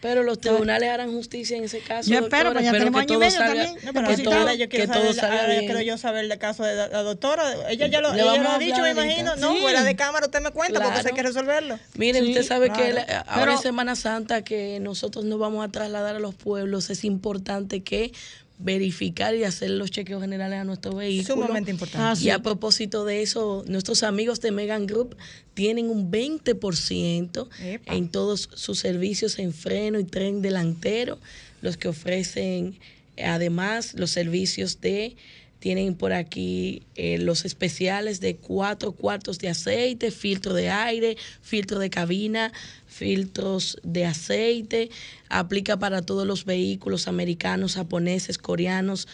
Pero 0.00 0.22
los 0.22 0.38
tribunales 0.38 0.88
harán 0.90 1.10
justicia 1.12 1.56
en 1.56 1.64
ese 1.64 1.80
caso. 1.80 2.08
Yo 2.08 2.20
espero, 2.20 2.50
doctora. 2.50 2.52
pues 2.54 2.64
ya 2.66 2.72
tenemos 2.72 3.00
que 3.04 3.12
año 3.12 3.14
y 3.14 3.18
medio 3.18 3.32
salga- 3.40 3.46
también. 3.64 3.84
No, 3.84 3.92
pero 3.92 4.08
que 4.08 4.16
si 4.16 4.22
todo- 4.22 4.52
yo 4.54 4.68
que 4.68 4.76
quiero 4.86 5.12
saber, 5.12 5.84
yo 5.84 5.98
saber 5.98 6.24
el 6.24 6.38
caso 6.38 6.62
de 6.62 6.74
la, 6.76 6.86
la 6.88 7.02
doctora. 7.02 7.68
Ella 7.68 7.88
ya 7.88 8.00
lo, 8.00 8.14
ella 8.14 8.36
lo 8.36 8.48
ha 8.50 8.58
dicho, 8.58 8.80
me 8.80 8.90
imagino. 8.92 9.34
No, 9.36 9.56
fuera 9.56 9.82
de 9.82 9.96
cámara 9.96 10.26
usted 10.26 10.40
me 10.40 10.52
cuenta 10.52 10.74
porque 10.74 10.86
Claro. 10.86 10.98
usted 11.00 11.10
quiere 11.12 11.28
resolverlo. 11.30 11.78
Miren, 11.96 12.22
Sí, 12.24 12.30
usted 12.30 12.44
sabe 12.44 12.70
que 12.70 12.92
la- 12.92 13.02
ahora 13.26 13.40
Pero- 13.40 13.52
en 13.52 13.58
Semana 13.58 13.96
Santa 13.96 14.42
que 14.42 14.78
nosotros 14.80 15.24
nos 15.24 15.38
vamos 15.40 15.64
a 15.66 15.72
trasladar 15.72 16.14
a 16.14 16.20
los 16.20 16.34
pueblos, 16.36 16.90
es 16.90 17.02
importante 17.04 17.82
que 17.82 18.12
verificar 18.58 19.34
y 19.36 19.44
hacer 19.44 19.70
los 19.70 19.90
chequeos 19.90 20.20
generales 20.20 20.58
a 20.58 20.64
nuestro 20.64 20.94
vehículo. 20.96 21.36
Sumamente 21.42 21.70
importante. 21.70 22.04
Ah, 22.04 22.14
Y 22.16 22.24
sí. 22.24 22.30
a 22.30 22.40
propósito 22.40 23.04
de 23.04 23.22
eso, 23.22 23.64
nuestros 23.68 24.02
amigos 24.02 24.40
de 24.40 24.50
Megan 24.50 24.86
Group 24.86 25.16
tienen 25.54 25.90
un 25.90 26.10
20% 26.10 27.48
Epa. 27.62 27.94
en 27.94 28.08
todos 28.08 28.48
sus 28.54 28.78
servicios 28.78 29.38
en 29.38 29.52
freno 29.52 30.00
y 30.00 30.04
tren 30.04 30.42
delantero, 30.42 31.18
los 31.62 31.76
que 31.76 31.88
ofrecen 31.88 32.78
además 33.22 33.94
los 33.94 34.10
servicios 34.10 34.80
de, 34.80 35.16
tienen 35.58 35.94
por 35.94 36.12
aquí 36.12 36.82
eh, 36.94 37.18
los 37.18 37.44
especiales 37.44 38.20
de 38.20 38.36
cuatro 38.36 38.92
cuartos 38.92 39.38
de 39.38 39.48
aceite, 39.48 40.10
filtro 40.10 40.54
de 40.54 40.70
aire, 40.70 41.16
filtro 41.42 41.78
de 41.78 41.90
cabina, 41.90 42.52
filtros 42.86 43.78
de 43.82 44.04
aceite, 44.04 44.90
aplica 45.28 45.78
para 45.78 46.02
todos 46.02 46.26
los 46.26 46.44
vehículos 46.44 47.08
americanos, 47.08 47.74
japoneses, 47.74 48.38
coreanos, 48.38 49.08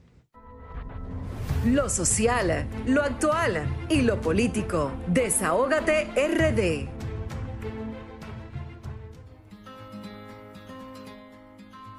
Lo 1.66 1.88
social, 1.88 2.68
lo 2.86 3.04
actual 3.04 3.64
y 3.88 4.02
lo 4.02 4.20
político. 4.20 4.92
Desahógate 5.08 6.10
RD. 6.18 7.03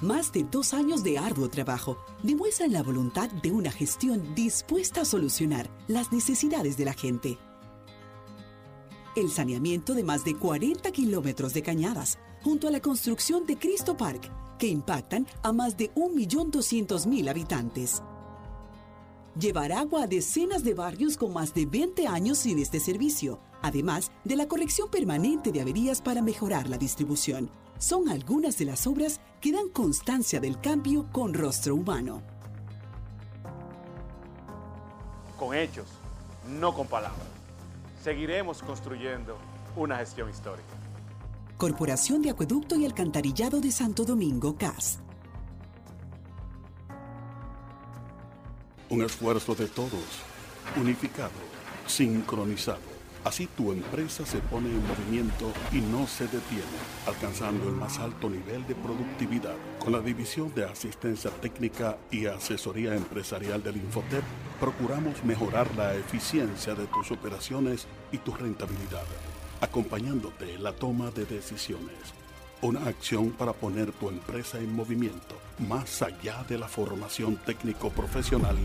Más 0.00 0.33
de 0.33 0.44
dos 0.44 0.74
años 0.74 1.04
de 1.04 1.18
arduo 1.18 1.48
trabajo 1.48 1.96
demuestran 2.22 2.72
la 2.72 2.83
voluntad 2.83 3.30
de 3.30 3.52
una 3.52 3.70
gestión 3.70 4.35
dispuesta 4.35 5.02
a 5.02 5.04
solucionar 5.04 5.70
las 5.87 6.12
necesidades 6.12 6.76
de 6.76 6.85
la 6.85 6.94
gente. 6.94 7.38
El 9.14 9.30
saneamiento 9.30 9.94
de 9.94 10.02
más 10.02 10.24
de 10.24 10.35
40 10.35 10.90
kilómetros 10.90 11.54
de 11.54 11.62
cañadas, 11.62 12.18
junto 12.42 12.66
a 12.66 12.72
la 12.72 12.80
construcción 12.80 13.46
de 13.46 13.57
Cristo 13.57 13.96
Park, 13.96 14.30
que 14.59 14.66
impactan 14.66 15.28
a 15.42 15.52
más 15.52 15.76
de 15.76 15.94
1.200.000 15.94 17.30
habitantes. 17.30 18.02
Llevar 19.38 19.72
agua 19.72 20.02
a 20.02 20.07
decenas 20.09 20.64
de 20.64 20.74
barrios 20.74 21.16
con 21.16 21.33
más 21.33 21.54
de 21.54 21.66
20 21.66 22.09
años 22.09 22.38
sin 22.38 22.59
este 22.59 22.80
servicio, 22.80 23.38
además 23.62 24.11
de 24.24 24.37
la 24.37 24.48
corrección 24.48 24.88
permanente 24.90 25.52
de 25.52 25.61
averías 25.61 26.02
para 26.02 26.20
mejorar 26.20 26.68
la 26.68 26.78
distribución. 26.78 27.50
Son 27.85 28.09
algunas 28.09 28.57
de 28.57 28.64
las 28.64 28.87
obras 28.87 29.20
que 29.42 29.53
dan 29.53 29.68
constancia 29.68 30.40
del 30.40 30.59
cambio 30.59 31.07
con 31.12 31.35
rostro 31.35 31.75
humano. 31.75 32.23
Con 35.38 35.55
hechos, 35.55 35.85
no 36.59 36.73
con 36.73 36.87
palabras. 36.87 37.27
Seguiremos 38.03 38.62
construyendo 38.62 39.37
una 39.77 39.99
gestión 39.99 40.31
histórica. 40.31 40.64
Corporación 41.59 42.23
de 42.23 42.31
Acueducto 42.31 42.75
y 42.77 42.87
Alcantarillado 42.87 43.61
de 43.61 43.70
Santo 43.70 44.07
Domingo, 44.07 44.57
CAS. 44.57 45.01
Un 48.88 49.03
esfuerzo 49.03 49.55
de 49.55 49.66
todos, 49.66 50.23
unificado, 50.81 51.33
sincronizado. 51.87 52.93
Así 53.24 53.46
tu 53.46 53.72
empresa 53.72 54.26
se 54.26 54.38
pone 54.38 54.68
en 54.68 54.87
movimiento 54.87 55.50
y 55.72 55.76
no 55.76 56.06
se 56.06 56.24
detiene, 56.24 56.62
alcanzando 57.06 57.70
el 57.70 57.74
más 57.74 57.98
alto 57.98 58.28
nivel 58.28 58.66
de 58.66 58.74
productividad. 58.74 59.54
Con 59.78 59.92
la 59.92 60.00
División 60.00 60.54
de 60.54 60.64
Asistencia 60.66 61.30
Técnica 61.30 61.96
y 62.10 62.26
Asesoría 62.26 62.94
Empresarial 62.94 63.62
del 63.62 63.78
Infotep, 63.78 64.22
procuramos 64.60 65.24
mejorar 65.24 65.74
la 65.74 65.94
eficiencia 65.94 66.74
de 66.74 66.87
tus 66.87 67.10
operaciones 67.12 67.87
y 68.12 68.18
tu 68.18 68.34
rentabilidad, 68.34 69.06
acompañándote 69.62 70.54
en 70.54 70.62
la 70.62 70.72
toma 70.72 71.10
de 71.10 71.24
decisiones. 71.24 71.96
Una 72.60 72.87
acción 72.87 73.30
para 73.30 73.54
poner 73.54 73.92
tu 73.92 74.10
empresa 74.10 74.58
en 74.58 74.74
movimiento, 74.74 75.37
más 75.66 76.02
allá 76.02 76.44
de 76.46 76.58
la 76.58 76.68
formación 76.68 77.37
técnico-profesional. 77.37 78.56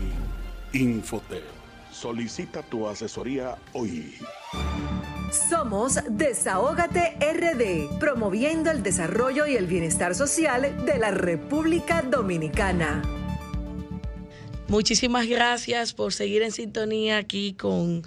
Infotep. 0.74 1.59
Solicita 1.92 2.62
tu 2.62 2.86
asesoría 2.86 3.56
hoy. 3.72 4.14
Somos 5.48 5.98
Desahógate 6.08 7.16
RD, 7.20 7.98
promoviendo 7.98 8.70
el 8.70 8.82
desarrollo 8.82 9.46
y 9.46 9.56
el 9.56 9.66
bienestar 9.66 10.14
social 10.14 10.84
de 10.84 10.98
la 10.98 11.10
República 11.10 12.02
Dominicana. 12.02 13.02
Muchísimas 14.68 15.26
gracias 15.26 15.92
por 15.92 16.12
seguir 16.12 16.42
en 16.42 16.52
sintonía 16.52 17.18
aquí 17.18 17.54
con 17.54 18.02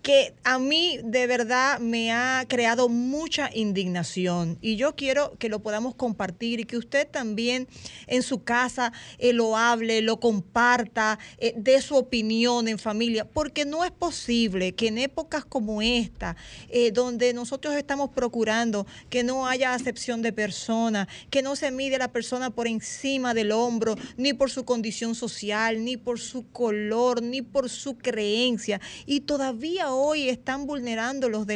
que 0.03 0.35
a 0.45 0.59
mí 0.59 0.99
de 1.03 1.27
verdad 1.27 1.79
me 1.81 2.13
ha 2.13 2.45
creado 2.49 2.89
mucha 2.89 3.51
indignación. 3.55 4.59
Y 4.61 4.77
yo 4.77 4.95
quiero 4.95 5.37
que 5.39 5.49
lo 5.49 5.61
podamos 5.61 5.95
compartir 5.95 6.61
y 6.61 6.65
que 6.65 6.77
usted 6.77 7.07
también 7.09 7.69
en 8.07 8.23
su 8.23 8.43
casa 8.43 8.93
eh, 9.19 9.33
lo 9.33 9.57
hable, 9.57 10.01
lo 10.03 10.21
comparta, 10.21 11.19
eh, 11.39 11.55
dé 11.57 11.81
su 11.83 11.97
opinión 11.97 12.69
en 12.69 12.79
familia, 12.79 13.25
porque 13.27 13.65
no 13.65 13.85
es 13.85 13.91
posible 13.91 14.73
que 14.73 14.89
en 14.89 14.99
épocas 14.99 15.45
como 15.45 15.83
esta, 15.83 16.37
eh, 16.69 16.91
donde 16.93 17.33
nosotros 17.35 17.75
estamos 17.75 18.11
procurando 18.11 18.87
que 19.11 19.25
no 19.25 19.47
haya 19.47 19.75
acepción 19.75 20.23
de 20.23 20.33
persona, 20.33 21.09
que 21.31 21.43
no 21.43 21.57
se 21.57 21.71
mide 21.71 21.97
a 21.97 22.01
la 22.01 22.13
persona 22.13 22.51
por 22.51 22.67
encima 22.67 23.35
del 23.35 23.53
hombro, 23.53 23.97
ni 24.17 24.33
por 24.33 24.51
su 24.51 24.65
condición 24.65 25.15
social, 25.15 25.85
ni 25.85 25.97
por 25.97 26.21
su 26.21 26.51
color, 26.51 27.23
ni 27.23 27.43
por 27.43 27.69
su 27.69 27.97
creencia, 27.97 28.81
y 29.07 29.21
todavía 29.21 29.88
hoy 29.95 30.29
están 30.29 30.67
vulnerando 30.67 31.29
los, 31.29 31.47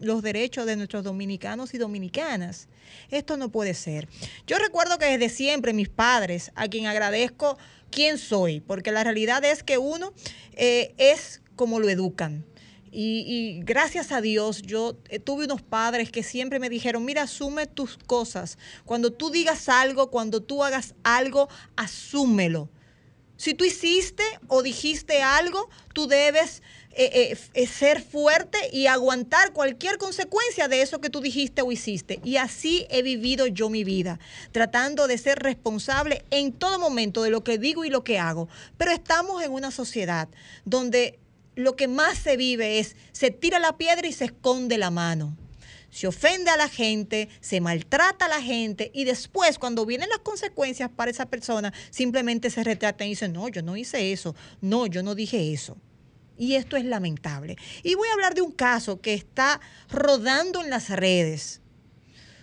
los 0.00 0.22
derechos 0.22 0.66
de 0.66 0.76
nuestros 0.76 1.04
dominicanos 1.04 1.74
y 1.74 1.78
dominicanas. 1.78 2.68
Esto 3.10 3.36
no 3.36 3.50
puede 3.50 3.74
ser. 3.74 4.08
Yo 4.46 4.58
recuerdo 4.58 4.98
que 4.98 5.06
desde 5.06 5.28
siempre 5.28 5.72
mis 5.72 5.88
padres, 5.88 6.52
a 6.54 6.68
quien 6.68 6.86
agradezco 6.86 7.58
quién 7.90 8.18
soy, 8.18 8.60
porque 8.60 8.92
la 8.92 9.04
realidad 9.04 9.44
es 9.44 9.62
que 9.62 9.78
uno 9.78 10.12
eh, 10.52 10.94
es 10.98 11.42
como 11.56 11.80
lo 11.80 11.88
educan. 11.88 12.44
Y, 12.92 13.24
y 13.26 13.62
gracias 13.62 14.10
a 14.10 14.20
Dios, 14.20 14.62
yo 14.62 14.96
eh, 15.08 15.20
tuve 15.20 15.44
unos 15.44 15.62
padres 15.62 16.10
que 16.10 16.22
siempre 16.22 16.58
me 16.58 16.68
dijeron, 16.68 17.04
mira, 17.04 17.22
asume 17.22 17.66
tus 17.66 17.96
cosas. 17.98 18.58
Cuando 18.84 19.12
tú 19.12 19.30
digas 19.30 19.68
algo, 19.68 20.10
cuando 20.10 20.42
tú 20.42 20.64
hagas 20.64 20.94
algo, 21.04 21.48
asúmelo. 21.76 22.68
Si 23.40 23.54
tú 23.54 23.64
hiciste 23.64 24.22
o 24.48 24.62
dijiste 24.62 25.22
algo, 25.22 25.70
tú 25.94 26.06
debes 26.06 26.62
eh, 26.92 27.30
eh, 27.32 27.38
eh, 27.54 27.66
ser 27.68 28.02
fuerte 28.02 28.58
y 28.72 28.88
aguantar 28.88 29.52
cualquier 29.52 29.96
consecuencia 29.96 30.66
de 30.66 30.82
eso 30.82 31.00
que 31.00 31.08
tú 31.08 31.20
dijiste 31.20 31.62
o 31.62 31.70
hiciste. 31.70 32.20
Y 32.24 32.36
así 32.36 32.86
he 32.90 33.02
vivido 33.02 33.46
yo 33.46 33.70
mi 33.70 33.84
vida, 33.84 34.18
tratando 34.50 35.06
de 35.06 35.16
ser 35.16 35.38
responsable 35.38 36.24
en 36.30 36.52
todo 36.52 36.80
momento 36.80 37.22
de 37.22 37.30
lo 37.30 37.44
que 37.44 37.58
digo 37.58 37.84
y 37.84 37.90
lo 37.90 38.02
que 38.02 38.18
hago. 38.18 38.48
Pero 38.76 38.90
estamos 38.90 39.40
en 39.44 39.52
una 39.52 39.70
sociedad 39.70 40.28
donde 40.64 41.20
lo 41.54 41.76
que 41.76 41.86
más 41.86 42.18
se 42.18 42.36
vive 42.36 42.80
es 42.80 42.96
se 43.12 43.30
tira 43.30 43.60
la 43.60 43.76
piedra 43.76 44.08
y 44.08 44.12
se 44.12 44.24
esconde 44.24 44.76
la 44.76 44.90
mano 44.90 45.36
se 45.90 46.06
ofende 46.06 46.50
a 46.50 46.56
la 46.56 46.68
gente, 46.68 47.28
se 47.40 47.60
maltrata 47.60 48.26
a 48.26 48.28
la 48.28 48.40
gente 48.40 48.92
y 48.94 49.04
después 49.04 49.58
cuando 49.58 49.84
vienen 49.84 50.08
las 50.08 50.20
consecuencias 50.20 50.88
para 50.88 51.10
esa 51.10 51.26
persona, 51.26 51.72
simplemente 51.90 52.48
se 52.48 52.62
retratan 52.62 53.08
y 53.08 53.10
dicen, 53.10 53.32
no, 53.32 53.48
yo 53.48 53.60
no 53.62 53.76
hice 53.76 54.12
eso, 54.12 54.36
no, 54.60 54.86
yo 54.86 55.02
no 55.02 55.16
dije 55.16 55.52
eso. 55.52 55.76
Y 56.40 56.54
esto 56.54 56.78
es 56.78 56.86
lamentable. 56.86 57.56
Y 57.82 57.96
voy 57.96 58.08
a 58.08 58.14
hablar 58.14 58.34
de 58.34 58.40
un 58.40 58.50
caso 58.50 59.02
que 59.02 59.12
está 59.12 59.60
rodando 59.90 60.62
en 60.62 60.70
las 60.70 60.88
redes 60.88 61.60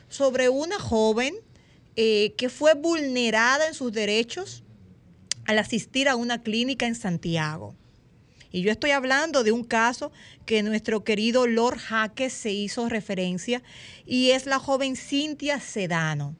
sobre 0.07 0.49
una 0.49 0.77
joven 0.77 1.33
eh, 1.95 2.35
que 2.37 2.49
fue 2.49 2.75
vulnerada 2.75 3.67
en 3.67 3.73
sus 3.73 3.91
derechos 3.91 4.63
al 5.45 5.57
asistir 5.57 6.07
a 6.09 6.15
una 6.15 6.43
clínica 6.43 6.85
en 6.85 6.93
Santiago. 6.93 7.73
Y 8.51 8.61
yo 8.61 8.69
estoy 8.69 8.91
hablando 8.91 9.43
de 9.43 9.51
un 9.51 9.63
caso 9.63 10.11
que 10.45 10.61
nuestro 10.61 11.03
querido 11.03 11.47
Lord 11.47 11.79
Jaque 11.79 12.29
se 12.29 12.51
hizo 12.51 12.89
referencia 12.89 13.63
y 14.05 14.29
es 14.29 14.45
la 14.45 14.59
joven 14.59 14.95
Cintia 14.95 15.59
Sedano. 15.59 16.35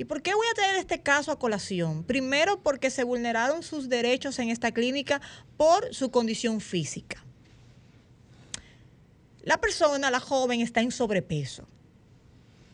¿Y 0.00 0.06
por 0.06 0.22
qué 0.22 0.34
voy 0.34 0.46
a 0.50 0.54
traer 0.54 0.76
este 0.76 1.02
caso 1.02 1.30
a 1.30 1.38
colación? 1.38 2.04
Primero 2.04 2.62
porque 2.62 2.88
se 2.88 3.04
vulneraron 3.04 3.62
sus 3.62 3.90
derechos 3.90 4.38
en 4.38 4.48
esta 4.48 4.72
clínica 4.72 5.20
por 5.58 5.94
su 5.94 6.10
condición 6.10 6.62
física. 6.62 7.22
La 9.42 9.58
persona, 9.58 10.10
la 10.10 10.18
joven, 10.18 10.62
está 10.62 10.80
en 10.80 10.90
sobrepeso. 10.90 11.68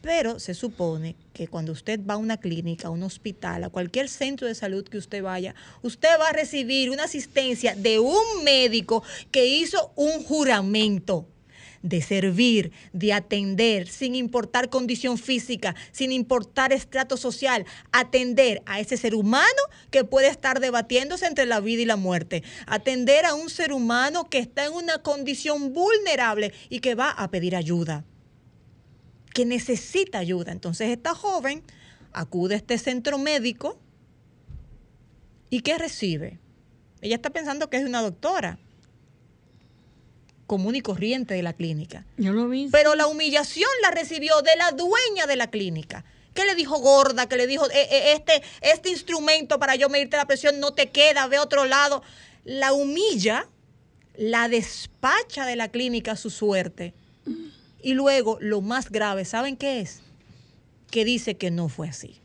Pero 0.03 0.39
se 0.39 0.55
supone 0.55 1.17
que 1.33 1.49
cuando 1.49 1.73
usted 1.73 1.99
va 2.09 2.15
a 2.15 2.19
una 2.19 2.37
clínica, 2.37 2.87
a 2.87 2.93
un 2.93 3.03
hospital, 3.03 3.65
a 3.65 3.71
cualquier 3.71 4.09
centro 4.09 4.47
de 4.47 4.55
salud 4.55 4.87
que 4.87 4.99
usted 4.99 5.21
vaya, 5.21 5.57
usted 5.83 6.21
va 6.21 6.29
a 6.29 6.33
recibir 6.33 6.91
una 6.91 7.07
asistencia 7.07 7.75
de 7.75 7.99
un 7.99 8.45
médico 8.45 9.03
que 9.33 9.47
hizo 9.47 9.93
un 9.97 10.23
juramento 10.23 11.27
de 11.89 12.03
servir, 12.03 12.73
de 12.93 13.13
atender, 13.13 13.89
sin 13.89 14.15
importar 14.15 14.69
condición 14.69 15.19
física, 15.19 15.75
sin 15.93 16.13
importar 16.13 16.73
estrato 16.73 17.17
social, 17.17 17.65
atender 17.93 18.63
a 18.67 18.81
ese 18.81 18.97
ser 18.97 19.15
humano 19.15 19.47
que 19.91 20.05
puede 20.05 20.29
estar 20.29 20.61
debatiéndose 20.61 21.27
entre 21.27 21.47
la 21.47 21.61
vida 21.61 21.83
y 21.83 21.87
la 21.87 21.97
muerte, 21.97 22.43
atender 22.67 23.25
a 23.25 23.35
un 23.35 23.51
ser 23.51 23.73
humano 23.73 24.29
que 24.29 24.39
está 24.39 24.67
en 24.67 24.73
una 24.73 24.99
condición 24.99 25.73
vulnerable 25.73 26.53
y 26.69 26.81
que 26.81 26.95
va 26.95 27.11
a 27.11 27.31
pedir 27.31 27.57
ayuda 27.57 28.05
que 29.37 29.45
necesita 29.45 30.19
ayuda. 30.19 30.51
Entonces 30.51 30.89
esta 30.89 31.15
joven 31.15 31.63
acude 32.15 32.55
a 32.55 32.57
este 32.57 32.79
centro 32.79 33.19
médico 33.19 33.79
y 35.51 35.61
¿qué 35.61 35.77
recibe? 35.77 36.41
Ella 37.03 37.17
está 37.17 37.29
pensando 37.29 37.69
que 37.69 37.77
es 37.77 37.85
una 37.85 38.01
doctora 38.01 38.59
común 40.47 40.75
y 40.77 40.81
corriente 40.81 41.35
de 41.35 41.43
la 41.43 41.53
clínica. 41.53 42.05
Yo 42.17 42.33
lo 42.33 42.49
vi. 42.49 42.69
Pero 42.71 42.95
la 42.95 43.07
humillación 43.07 43.71
la 43.83 43.91
recibió 43.91 44.41
de 44.43 44.57
la 44.57 44.71
dueña 44.73 45.27
de 45.27 45.37
la 45.37 45.49
clínica. 45.51 46.05
que 46.35 46.45
le 46.45 46.55
dijo 46.55 46.79
gorda? 46.81 47.27
que 47.31 47.37
le 47.39 47.47
dijo 47.47 47.65
"Eh, 47.71 47.89
eh, 47.91 48.13
este, 48.13 48.43
este 48.61 48.91
instrumento 48.91 49.59
para 49.59 49.75
yo 49.75 49.89
medirte 49.89 50.19
la 50.19 50.27
presión 50.27 50.61
no 50.61 50.75
te 50.75 50.91
queda? 50.91 51.27
Ve 51.29 51.37
a 51.39 51.43
otro 51.43 51.65
lado. 51.65 52.03
La 52.45 52.75
humilla, 52.75 53.49
la 54.17 54.47
despacha 54.49 55.47
de 55.47 55.57
la 55.57 55.69
clínica 55.71 56.13
a 56.13 56.17
su 56.17 56.29
suerte. 56.29 56.93
Y 57.81 57.95
luego, 57.95 58.37
lo 58.41 58.61
más 58.61 58.91
grave, 58.91 59.25
¿saben 59.25 59.57
qué 59.57 59.81
es? 59.81 60.03
Que 60.91 61.07
dice 61.07 61.37
que 61.39 61.51
no 61.51 61.71
fue 61.71 61.89
así. 61.89 62.21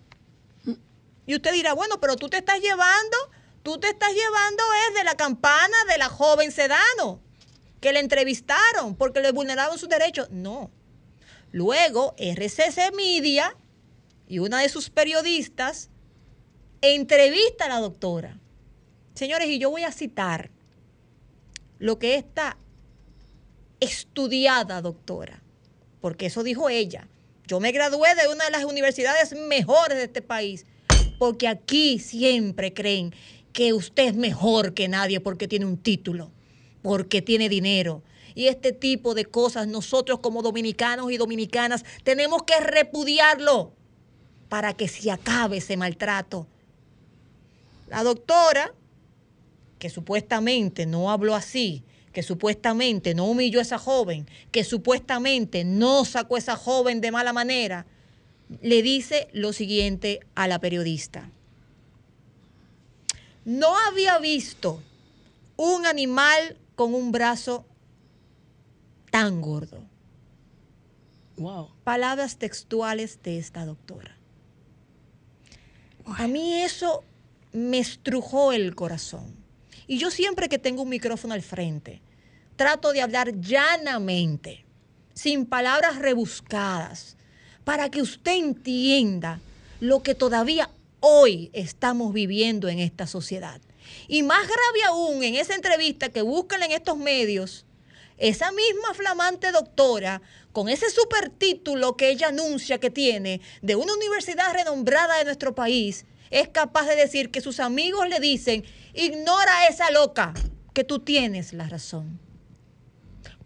Y 1.26 1.36
usted 1.36 1.54
dirá, 1.54 1.72
bueno, 1.74 2.02
pero 2.02 2.18
tú 2.18 2.28
te 2.30 2.38
estás 2.38 2.60
llevando, 2.60 3.18
tú 3.64 3.80
te 3.80 3.88
estás 3.88 4.10
llevando 4.12 4.64
es 4.90 4.96
de 4.96 5.04
la 5.06 5.16
campana 5.16 5.78
de 5.90 5.98
la 5.98 6.10
joven 6.10 6.52
Sedano, 6.52 7.22
que 7.82 7.92
le 7.92 8.00
entrevistaron 8.00 8.96
porque 8.96 9.20
le 9.20 9.32
vulneraron 9.32 9.78
sus 9.78 9.90
derechos. 9.90 10.30
No. 10.32 10.72
Luego, 11.52 12.16
RCC 12.18 12.94
Media 12.96 13.56
y 14.28 14.40
una 14.40 14.62
de 14.62 14.70
sus 14.70 14.90
periodistas 14.90 15.90
entrevista 16.82 17.66
a 17.66 17.70
la 17.70 17.80
doctora. 17.80 18.40
Señores, 19.14 19.50
y 19.50 19.60
yo 19.60 19.70
voy 19.70 19.84
a 19.84 19.92
citar 19.92 20.52
lo 21.80 22.00
que 22.00 22.16
esta 22.16 22.58
estudiada 23.80 24.82
doctora, 24.82 25.42
porque 26.00 26.28
eso 26.28 26.44
dijo 26.44 26.70
ella. 26.70 27.08
Yo 27.48 27.60
me 27.60 27.72
gradué 27.72 28.16
de 28.16 28.32
una 28.32 28.46
de 28.46 28.52
las 28.52 28.64
universidades 28.64 29.36
mejores 29.36 29.98
de 29.98 30.06
este 30.06 30.22
país, 30.22 30.66
porque 31.20 31.48
aquí 31.48 32.00
siempre 32.00 32.74
creen 32.74 33.14
que 33.52 33.74
usted 33.74 34.06
es 34.06 34.16
mejor 34.16 34.74
que 34.74 34.88
nadie 34.88 35.20
porque 35.20 35.48
tiene 35.48 35.66
un 35.66 35.78
título, 35.78 36.32
porque 36.82 37.22
tiene 37.22 37.50
dinero. 37.50 38.04
Y 38.34 38.48
este 38.48 38.72
tipo 38.72 39.14
de 39.14 39.26
cosas 39.26 39.68
nosotros 39.68 40.20
como 40.20 40.42
dominicanos 40.42 41.12
y 41.12 41.18
dominicanas 41.18 41.84
tenemos 42.04 42.44
que 42.44 42.60
repudiarlo 42.60 43.74
para 44.50 44.74
que 44.74 44.88
se 44.88 45.12
acabe 45.12 45.58
ese 45.58 45.78
maltrato. 45.78 46.48
La 47.90 48.04
doctora, 48.04 48.74
que 49.80 49.90
supuestamente 49.90 50.86
no 50.86 51.12
habló 51.12 51.36
así, 51.36 51.84
que 52.14 52.24
supuestamente 52.24 53.14
no 53.14 53.26
humilló 53.26 53.60
a 53.60 53.64
esa 53.64 53.78
joven, 53.78 54.28
que 54.52 54.64
supuestamente 54.64 55.64
no 55.64 56.06
sacó 56.06 56.36
a 56.36 56.40
esa 56.40 56.56
joven 56.56 57.02
de 57.02 57.12
mala 57.12 57.34
manera, 57.34 57.86
le 58.62 58.82
dice 58.82 59.30
lo 59.32 59.54
siguiente 59.54 60.20
a 60.36 60.48
la 60.48 60.60
periodista. 60.60 61.30
No 63.46 63.78
había 63.88 64.20
visto 64.20 64.82
un 65.56 65.86
animal 65.86 66.58
con 66.76 66.94
un 66.94 67.12
brazo 67.12 67.66
tan 69.10 69.42
gordo. 69.42 69.84
Wow. 71.38 71.70
Palabras 71.84 72.38
textuales 72.38 73.20
de 73.24 73.38
esta 73.38 73.66
doctora. 73.66 74.18
A 76.06 76.28
mí 76.28 76.62
eso 76.62 77.04
me 77.54 77.80
estrujó 77.80 78.52
el 78.52 78.76
corazón. 78.76 79.36
Y 79.88 79.98
yo 79.98 80.12
siempre 80.12 80.50
que 80.50 80.60
tengo 80.60 80.84
un 80.84 80.90
micrófono 80.90 81.34
al 81.34 81.42
frente, 81.42 82.02
trato 82.56 82.94
de 82.94 83.02
hablar 83.02 83.40
llanamente, 83.40 84.66
sin 85.14 85.46
palabras 85.46 85.98
rebuscadas, 85.98 87.18
para 87.64 87.90
que 87.90 88.02
usted 88.02 88.38
entienda 88.38 89.40
lo 89.80 90.02
que 90.04 90.16
todavía 90.16 90.70
hoy 91.00 91.50
estamos 91.54 92.14
viviendo 92.14 92.70
en 92.70 92.80
esta 92.80 93.08
sociedad. 93.08 93.62
Y 94.12 94.24
más 94.24 94.42
grave 94.42 94.84
aún, 94.90 95.24
en 95.24 95.36
esa 95.36 95.56
entrevista 95.56 96.10
que 96.10 96.22
buscan 96.22 96.62
en 96.64 96.74
estos 96.74 96.98
medios, 96.98 97.66
esa 98.18 98.52
misma 98.52 98.94
flamante 98.94 99.54
doctora, 99.54 100.22
con 100.52 100.68
ese 100.68 100.90
super 100.90 101.30
título 101.30 101.96
que 101.96 102.10
ella 102.10 102.28
anuncia 102.28 102.78
que 102.78 102.90
tiene 102.90 103.40
de 103.62 103.78
una 103.78 103.94
universidad 103.94 104.54
renombrada 104.54 105.18
de 105.18 105.24
nuestro 105.24 105.56
país, 105.56 106.04
es 106.30 106.50
capaz 106.50 106.88
de 106.88 106.98
decir 106.98 107.32
que 107.32 107.40
sus 107.40 107.62
amigos 107.62 108.10
le 108.10 108.20
dicen, 108.20 108.66
ignora 108.94 109.60
a 109.60 109.68
esa 109.68 109.90
loca, 109.92 110.34
que 110.74 110.84
tú 110.84 111.00
tienes 111.00 111.54
la 111.54 111.70
razón. 111.70 112.20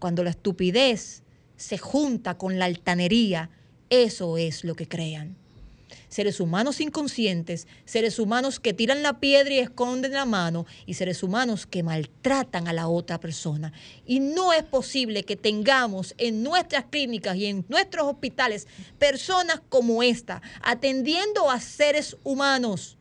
Cuando 0.00 0.24
la 0.24 0.30
estupidez 0.30 1.22
se 1.56 1.78
junta 1.78 2.38
con 2.38 2.58
la 2.58 2.64
altanería, 2.64 3.50
eso 3.88 4.36
es 4.36 4.64
lo 4.64 4.74
que 4.74 4.88
crean 4.88 5.36
seres 6.08 6.40
humanos 6.40 6.80
inconscientes, 6.80 7.66
seres 7.84 8.18
humanos 8.18 8.60
que 8.60 8.72
tiran 8.72 9.02
la 9.02 9.20
piedra 9.20 9.54
y 9.54 9.58
esconden 9.58 10.12
la 10.12 10.24
mano 10.24 10.66
y 10.86 10.94
seres 10.94 11.22
humanos 11.22 11.66
que 11.66 11.82
maltratan 11.82 12.68
a 12.68 12.72
la 12.72 12.88
otra 12.88 13.20
persona. 13.20 13.72
Y 14.04 14.20
no 14.20 14.52
es 14.52 14.62
posible 14.62 15.24
que 15.24 15.36
tengamos 15.36 16.14
en 16.18 16.42
nuestras 16.42 16.86
clínicas 16.86 17.36
y 17.36 17.46
en 17.46 17.64
nuestros 17.68 18.06
hospitales 18.06 18.66
personas 18.98 19.60
como 19.68 20.02
esta, 20.02 20.42
atendiendo 20.62 21.50
a 21.50 21.60
seres 21.60 22.16
humanos 22.24 22.96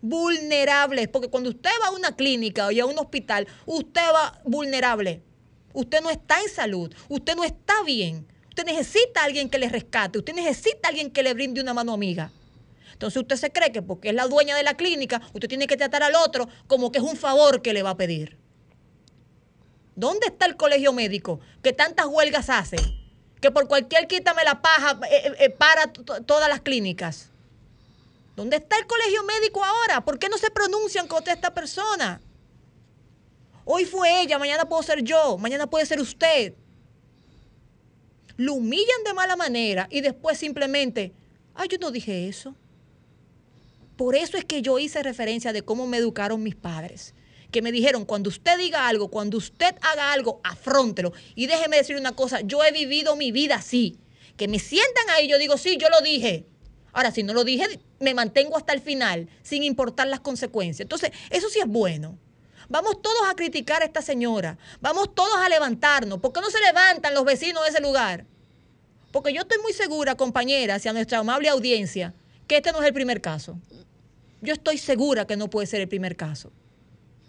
vulnerables, 0.00 1.08
porque 1.08 1.28
cuando 1.28 1.50
usted 1.50 1.70
va 1.82 1.88
a 1.88 1.90
una 1.92 2.14
clínica 2.14 2.66
o 2.66 2.70
a 2.70 2.86
un 2.86 2.98
hospital, 2.98 3.46
usted 3.66 4.02
va 4.14 4.40
vulnerable. 4.44 5.22
Usted 5.72 6.00
no 6.00 6.10
está 6.10 6.40
en 6.40 6.48
salud, 6.48 6.92
usted 7.08 7.36
no 7.36 7.44
está 7.44 7.82
bien. 7.84 8.26
Usted 8.48 8.64
necesita 8.64 9.20
a 9.20 9.24
alguien 9.24 9.48
que 9.48 9.58
le 9.58 9.68
rescate, 9.68 10.18
usted 10.18 10.34
necesita 10.34 10.88
a 10.88 10.90
alguien 10.90 11.10
que 11.10 11.22
le 11.22 11.34
brinde 11.34 11.60
una 11.60 11.74
mano 11.74 11.92
amiga. 11.92 12.32
Entonces 12.98 13.22
usted 13.22 13.36
se 13.36 13.52
cree 13.52 13.70
que 13.70 13.80
porque 13.80 14.08
es 14.08 14.14
la 14.16 14.26
dueña 14.26 14.56
de 14.56 14.64
la 14.64 14.76
clínica, 14.76 15.22
usted 15.32 15.48
tiene 15.48 15.68
que 15.68 15.76
tratar 15.76 16.02
al 16.02 16.16
otro 16.16 16.48
como 16.66 16.90
que 16.90 16.98
es 16.98 17.04
un 17.04 17.16
favor 17.16 17.62
que 17.62 17.72
le 17.72 17.84
va 17.84 17.90
a 17.90 17.96
pedir. 17.96 18.36
¿Dónde 19.94 20.26
está 20.26 20.46
el 20.46 20.56
colegio 20.56 20.92
médico 20.92 21.38
que 21.62 21.72
tantas 21.72 22.06
huelgas 22.06 22.50
hace? 22.50 22.76
Que 23.40 23.52
por 23.52 23.68
cualquier 23.68 24.08
quítame 24.08 24.42
la 24.42 24.60
paja 24.60 24.98
eh, 25.08 25.26
eh, 25.26 25.32
eh, 25.38 25.50
para 25.50 25.92
todas 25.92 26.48
las 26.48 26.60
clínicas. 26.60 27.30
¿Dónde 28.34 28.56
está 28.56 28.76
el 28.76 28.88
colegio 28.88 29.22
médico 29.22 29.64
ahora? 29.64 30.04
¿Por 30.04 30.18
qué 30.18 30.28
no 30.28 30.36
se 30.36 30.50
pronuncian 30.50 31.06
contra 31.06 31.32
esta 31.32 31.54
persona? 31.54 32.20
Hoy 33.64 33.84
fue 33.84 34.22
ella, 34.22 34.40
mañana 34.40 34.68
puedo 34.68 34.82
ser 34.82 35.04
yo, 35.04 35.38
mañana 35.38 35.70
puede 35.70 35.86
ser 35.86 36.00
usted. 36.00 36.54
Lo 38.36 38.54
humillan 38.54 39.04
de 39.04 39.14
mala 39.14 39.36
manera 39.36 39.86
y 39.88 40.00
después 40.00 40.36
simplemente, 40.36 41.12
ay, 41.54 41.68
yo 41.68 41.78
no 41.78 41.92
dije 41.92 42.26
eso. 42.26 42.56
Por 43.98 44.14
eso 44.14 44.36
es 44.36 44.44
que 44.44 44.62
yo 44.62 44.78
hice 44.78 45.02
referencia 45.02 45.52
de 45.52 45.62
cómo 45.62 45.88
me 45.88 45.96
educaron 45.96 46.40
mis 46.40 46.54
padres. 46.54 47.14
Que 47.50 47.62
me 47.62 47.72
dijeron, 47.72 48.04
cuando 48.04 48.28
usted 48.28 48.56
diga 48.56 48.86
algo, 48.86 49.08
cuando 49.08 49.36
usted 49.36 49.74
haga 49.80 50.12
algo, 50.12 50.40
afróntelo. 50.44 51.12
Y 51.34 51.48
déjeme 51.48 51.78
decir 51.78 51.96
una 51.96 52.14
cosa, 52.14 52.40
yo 52.42 52.62
he 52.62 52.70
vivido 52.70 53.16
mi 53.16 53.32
vida 53.32 53.56
así. 53.56 53.98
Que 54.36 54.46
me 54.46 54.60
sientan 54.60 55.10
ahí, 55.10 55.26
yo 55.26 55.36
digo, 55.36 55.58
sí, 55.58 55.78
yo 55.78 55.88
lo 55.90 56.00
dije. 56.00 56.46
Ahora, 56.92 57.10
si 57.10 57.24
no 57.24 57.34
lo 57.34 57.42
dije, 57.42 57.80
me 57.98 58.14
mantengo 58.14 58.56
hasta 58.56 58.72
el 58.72 58.80
final, 58.80 59.28
sin 59.42 59.64
importar 59.64 60.06
las 60.06 60.20
consecuencias. 60.20 60.84
Entonces, 60.84 61.10
eso 61.30 61.48
sí 61.48 61.58
es 61.58 61.66
bueno. 61.66 62.16
Vamos 62.68 63.02
todos 63.02 63.28
a 63.28 63.34
criticar 63.34 63.82
a 63.82 63.86
esta 63.86 64.00
señora. 64.00 64.58
Vamos 64.80 65.12
todos 65.12 65.38
a 65.38 65.48
levantarnos. 65.48 66.20
¿Por 66.20 66.32
qué 66.32 66.40
no 66.40 66.50
se 66.50 66.60
levantan 66.60 67.14
los 67.14 67.24
vecinos 67.24 67.64
de 67.64 67.70
ese 67.70 67.80
lugar? 67.80 68.26
Porque 69.10 69.32
yo 69.32 69.40
estoy 69.40 69.58
muy 69.60 69.72
segura, 69.72 70.14
compañeras, 70.14 70.86
y 70.86 70.88
a 70.88 70.92
nuestra 70.92 71.18
amable 71.18 71.48
audiencia, 71.48 72.14
que 72.46 72.58
este 72.58 72.70
no 72.70 72.80
es 72.80 72.86
el 72.86 72.94
primer 72.94 73.20
caso. 73.20 73.58
Yo 74.40 74.52
estoy 74.52 74.78
segura 74.78 75.26
que 75.26 75.36
no 75.36 75.50
puede 75.50 75.66
ser 75.66 75.80
el 75.80 75.88
primer 75.88 76.16
caso. 76.16 76.52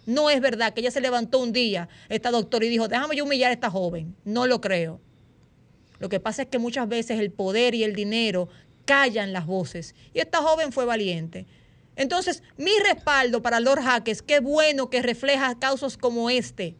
No 0.06 0.30
es 0.30 0.40
verdad 0.40 0.72
que 0.72 0.80
ella 0.80 0.90
se 0.90 1.00
levantó 1.00 1.38
un 1.38 1.52
día, 1.52 1.88
esta 2.08 2.30
doctora, 2.30 2.64
y 2.64 2.68
dijo, 2.68 2.88
déjame 2.88 3.16
yo 3.16 3.24
humillar 3.24 3.50
a 3.50 3.54
esta 3.54 3.70
joven. 3.70 4.16
No 4.24 4.46
lo 4.46 4.60
creo. 4.60 5.00
Lo 5.98 6.08
que 6.08 6.20
pasa 6.20 6.42
es 6.42 6.48
que 6.48 6.58
muchas 6.58 6.88
veces 6.88 7.20
el 7.20 7.30
poder 7.30 7.74
y 7.74 7.84
el 7.84 7.94
dinero 7.94 8.48
callan 8.86 9.32
las 9.32 9.46
voces. 9.46 9.94
Y 10.14 10.20
esta 10.20 10.38
joven 10.38 10.72
fue 10.72 10.84
valiente. 10.84 11.46
Entonces, 11.96 12.42
mi 12.56 12.72
respaldo 12.84 13.42
para 13.42 13.60
Lord 13.60 13.82
Jaques, 13.82 14.22
qué 14.22 14.40
bueno 14.40 14.88
que 14.88 15.02
refleja 15.02 15.58
casos 15.58 15.98
como 15.98 16.30
este, 16.30 16.76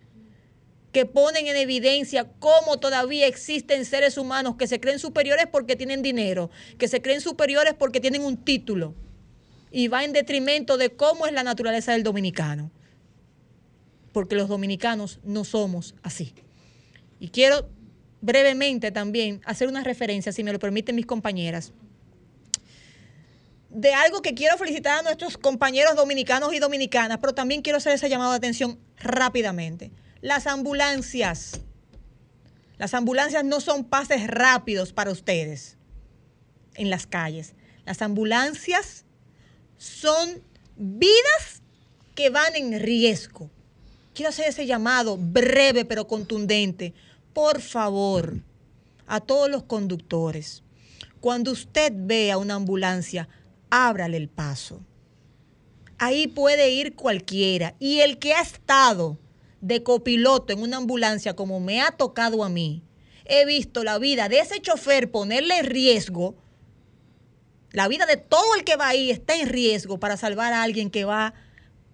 que 0.93 1.05
ponen 1.05 1.47
en 1.47 1.57
evidencia 1.57 2.33
cómo 2.39 2.79
todavía 2.79 3.27
existen 3.27 3.85
seres 3.85 4.17
humanos 4.17 4.57
que 4.57 4.67
se 4.67 4.81
creen 4.81 4.99
superiores 4.99 5.47
porque 5.47 5.77
tienen 5.77 6.03
dinero, 6.03 6.51
que 6.79 6.89
se 6.89 7.03
creen 7.03 7.21
superiores 7.21 7.75
porque 7.75 8.01
tienen 8.01 8.25
un 8.25 8.39
título 8.39 8.95
y 9.71 9.89
va 9.89 10.05
en 10.05 10.13
detrimento 10.13 10.77
de 10.77 10.91
cómo 10.91 11.27
es 11.27 11.33
la 11.33 11.43
naturaleza 11.43 11.93
del 11.93 12.03
dominicano. 12.03 12.71
Porque 14.13 14.35
los 14.35 14.49
dominicanos 14.49 15.21
no 15.23 15.45
somos 15.45 15.95
así. 16.03 16.35
Y 17.21 17.29
quiero 17.29 17.69
brevemente 18.21 18.91
también 18.91 19.41
hacer 19.45 19.69
una 19.69 19.85
referencia, 19.85 20.33
si 20.33 20.45
me 20.45 20.53
lo 20.53 20.59
permiten 20.59 20.97
mis 20.97 21.07
compañeras, 21.07 21.73
de 23.71 23.95
algo 23.95 24.21
que 24.21 24.35
quiero 24.35 24.59
felicitar 24.59 24.99
a 24.99 25.03
nuestros 25.03 25.39
compañeros 25.39 25.95
dominicanos 25.95 26.53
y 26.53 26.59
dominicanas, 26.59 27.19
pero 27.21 27.35
también 27.35 27.63
quiero 27.63 27.79
hacer 27.79 27.93
ese 27.93 28.09
llamado 28.09 28.33
de 28.33 28.39
atención 28.39 28.81
rápidamente. 28.99 29.93
Las 30.21 30.47
ambulancias. 30.47 31.61
Las 32.79 32.95
ambulancias 32.95 33.45
no 33.45 33.61
son 33.61 33.85
pases 33.85 34.27
rápidos 34.27 34.93
para 34.93 35.13
ustedes 35.13 35.77
en 36.75 36.91
las 36.91 37.07
calles. 37.07 37.55
Las 37.85 38.03
ambulancias 38.03 39.05
son 39.81 40.43
vidas 40.77 41.63
que 42.15 42.29
van 42.29 42.55
en 42.55 42.79
riesgo. 42.79 43.49
Quiero 44.15 44.29
hacer 44.29 44.49
ese 44.49 44.67
llamado 44.67 45.17
breve 45.17 45.87
pero 45.87 46.07
contundente. 46.07 46.93
Por 47.33 47.63
favor, 47.63 48.37
a 49.07 49.21
todos 49.21 49.49
los 49.49 49.63
conductores, 49.63 50.63
cuando 51.23 51.51
usted 51.51 51.95
vea 51.97 52.37
una 52.37 52.57
ambulancia, 52.57 53.31
ábrale 53.71 54.19
el 54.19 54.29
paso. 54.29 54.81
Ahí 55.97 56.27
puede 56.27 56.71
ir 56.73 56.95
cualquiera. 56.95 57.75
Y 57.79 58.01
el 58.01 58.19
que 58.19 58.35
ha 58.35 58.43
estado 58.43 59.17
de 59.63 59.83
copiloto 59.83 60.53
en 60.53 60.61
una 60.61 60.77
ambulancia 60.77 61.35
como 61.35 61.59
me 61.59 61.81
ha 61.81 61.93
tocado 61.93 62.45
a 62.45 62.51
mí, 62.51 62.83
he 63.25 63.47
visto 63.47 63.83
la 63.83 63.99
vida 63.99 64.29
de 64.29 64.41
ese 64.41 64.61
chofer 64.61 65.11
ponerle 65.11 65.59
en 65.59 65.67
riesgo 65.67 66.35
la 67.73 67.89
vida 67.89 68.07
de 68.07 68.17
todo 68.17 68.55
el 68.57 68.65
que 68.65 68.77
va 68.77 68.89
ahí 68.89 69.11
está 69.11 69.37
en 69.37 69.49
riesgo 69.49 69.99
para 69.99 70.17
salvar 70.17 70.53
a 70.53 70.63
alguien 70.63 70.91
que 70.91 71.05
va 71.05 71.35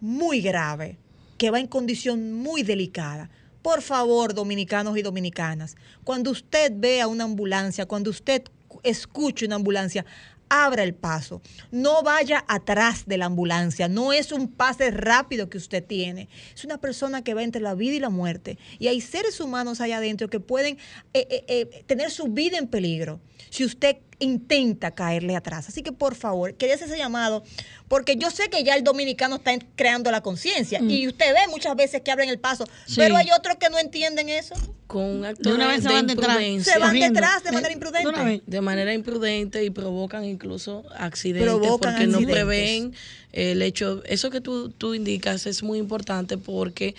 muy 0.00 0.40
grave, 0.40 0.98
que 1.38 1.50
va 1.50 1.60
en 1.60 1.66
condición 1.66 2.32
muy 2.32 2.62
delicada. 2.62 3.30
Por 3.62 3.82
favor, 3.82 4.32
dominicanos 4.32 4.96
y 4.96 5.02
dominicanas, 5.02 5.76
cuando 6.04 6.30
usted 6.30 6.72
vea 6.74 7.08
una 7.08 7.24
ambulancia, 7.24 7.86
cuando 7.86 8.10
usted 8.10 8.44
escuche 8.84 9.44
una 9.44 9.56
ambulancia, 9.56 10.06
abra 10.48 10.82
el 10.82 10.94
paso, 10.94 11.42
no 11.70 12.02
vaya 12.02 12.44
atrás 12.48 13.04
de 13.06 13.18
la 13.18 13.26
ambulancia, 13.26 13.88
no 13.88 14.12
es 14.12 14.32
un 14.32 14.48
pase 14.48 14.90
rápido 14.90 15.48
que 15.48 15.58
usted 15.58 15.84
tiene, 15.84 16.28
es 16.54 16.64
una 16.64 16.78
persona 16.78 17.22
que 17.24 17.34
va 17.34 17.42
entre 17.42 17.60
la 17.60 17.74
vida 17.74 17.96
y 17.96 18.00
la 18.00 18.10
muerte. 18.10 18.58
Y 18.78 18.86
hay 18.86 19.00
seres 19.00 19.40
humanos 19.40 19.80
allá 19.80 19.98
adentro 19.98 20.30
que 20.30 20.40
pueden 20.40 20.78
eh, 21.14 21.26
eh, 21.30 21.44
eh, 21.48 21.84
tener 21.86 22.10
su 22.10 22.28
vida 22.28 22.58
en 22.58 22.68
peligro. 22.68 23.20
Si 23.50 23.64
usted 23.64 23.98
intenta 24.18 24.92
caerle 24.92 25.36
atrás. 25.36 25.68
Así 25.68 25.82
que 25.82 25.92
por 25.92 26.14
favor, 26.14 26.54
quería 26.54 26.74
hacer 26.74 26.88
ese 26.88 26.98
llamado, 26.98 27.44
porque 27.88 28.16
yo 28.16 28.30
sé 28.30 28.48
que 28.48 28.64
ya 28.64 28.74
el 28.74 28.84
dominicano 28.84 29.36
está 29.36 29.52
creando 29.74 30.10
la 30.10 30.22
conciencia 30.22 30.80
mm. 30.80 30.90
y 30.90 31.08
usted 31.08 31.32
ve 31.32 31.50
muchas 31.50 31.76
veces 31.76 32.00
que 32.00 32.10
abren 32.10 32.28
el 32.28 32.38
paso, 32.38 32.64
pero 32.94 33.16
hay 33.16 33.28
otros 33.36 33.56
que 33.56 33.68
no 33.70 33.78
entienden 33.78 34.28
eso. 34.28 34.54
Con 34.86 35.04
un 35.04 35.24
acto 35.24 35.56
de, 35.56 35.66
de, 35.66 35.82
se 35.82 35.88
van 35.88 36.08
imprudencia. 36.08 36.72
Se 36.72 36.78
van 36.78 36.98
detrás 36.98 37.42
de 37.42 37.52
manera 37.52 37.72
imprudente. 37.72 38.42
De 38.46 38.60
manera 38.60 38.94
imprudente 38.94 39.64
y 39.64 39.70
provocan 39.70 40.24
incluso 40.24 40.84
accidentes 40.96 41.70
porque 41.80 42.06
no 42.06 42.20
prevén 42.20 42.94
el 43.32 43.62
hecho. 43.62 44.02
Eso 44.04 44.30
que 44.30 44.40
tú, 44.40 44.70
tú 44.70 44.94
indicas 44.94 45.46
es 45.46 45.62
muy 45.62 45.78
importante 45.78 46.38
porque 46.38 46.94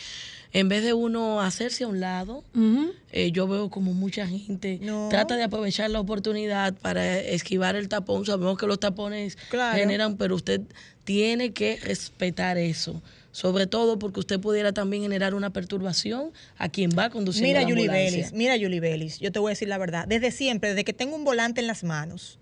en 0.60 0.70
vez 0.70 0.84
de 0.84 0.94
uno 0.94 1.40
hacerse 1.40 1.84
a 1.84 1.88
un 1.88 2.00
lado, 2.00 2.44
eh, 3.12 3.32
yo 3.32 3.48
veo 3.48 3.70
como 3.70 3.94
mucha 3.94 4.26
gente 4.26 4.82
trata 5.08 5.36
de 5.36 5.44
aprovechar 5.44 5.92
la 5.92 6.00
oportunidad 6.00 6.74
para 6.74 7.20
esquivar 7.20 7.76
el 7.76 7.90
tapón. 7.90 8.26
Sabemos 8.26 8.58
que 8.58 8.66
los 8.66 8.80
tapones 8.80 9.38
generan, 9.76 10.18
pero 10.18 10.34
usted 10.34 10.62
tiene 11.04 11.54
que 11.54 11.78
respetar 11.78 12.58
eso. 12.58 13.04
Sobre 13.32 13.68
todo 13.68 14.00
porque 14.00 14.20
usted 14.20 14.40
pudiera 14.40 14.74
también 14.74 15.04
generar 15.04 15.36
una 15.36 15.52
perturbación 15.52 16.32
a 16.58 16.70
quien 16.70 16.90
va 16.98 17.12
conduciendo 17.12 17.50
mira, 17.50 17.62
la 17.62 17.68
ambulancia. 17.68 18.32
mira, 18.34 18.56
Julie 18.56 18.80
Bellis, 18.80 19.20
yo 19.20 19.32
te 19.32 19.38
voy 19.38 19.50
a 19.50 19.52
decir 19.52 19.68
la 19.68 19.78
verdad. 19.78 20.08
Desde 20.08 20.32
siempre, 20.32 20.70
desde 20.70 20.84
que 20.84 20.94
tengo 20.94 21.16
un 21.16 21.24
volante 21.24 21.62
en 21.62 21.68
las 21.68 21.84
manos, 21.84 22.40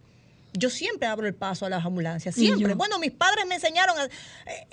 yo 0.58 0.70
siempre 0.70 1.08
abro 1.08 1.28
el 1.28 1.36
paso 1.36 1.66
a 1.66 1.70
las 1.70 1.86
ambulancias, 1.86 2.36
siempre. 2.36 2.74
Bueno, 2.74 2.99
mis 2.99 3.12
padres 3.12 3.45
me 3.47 3.56
enseñaron, 3.56 3.95
eh, 3.99 4.68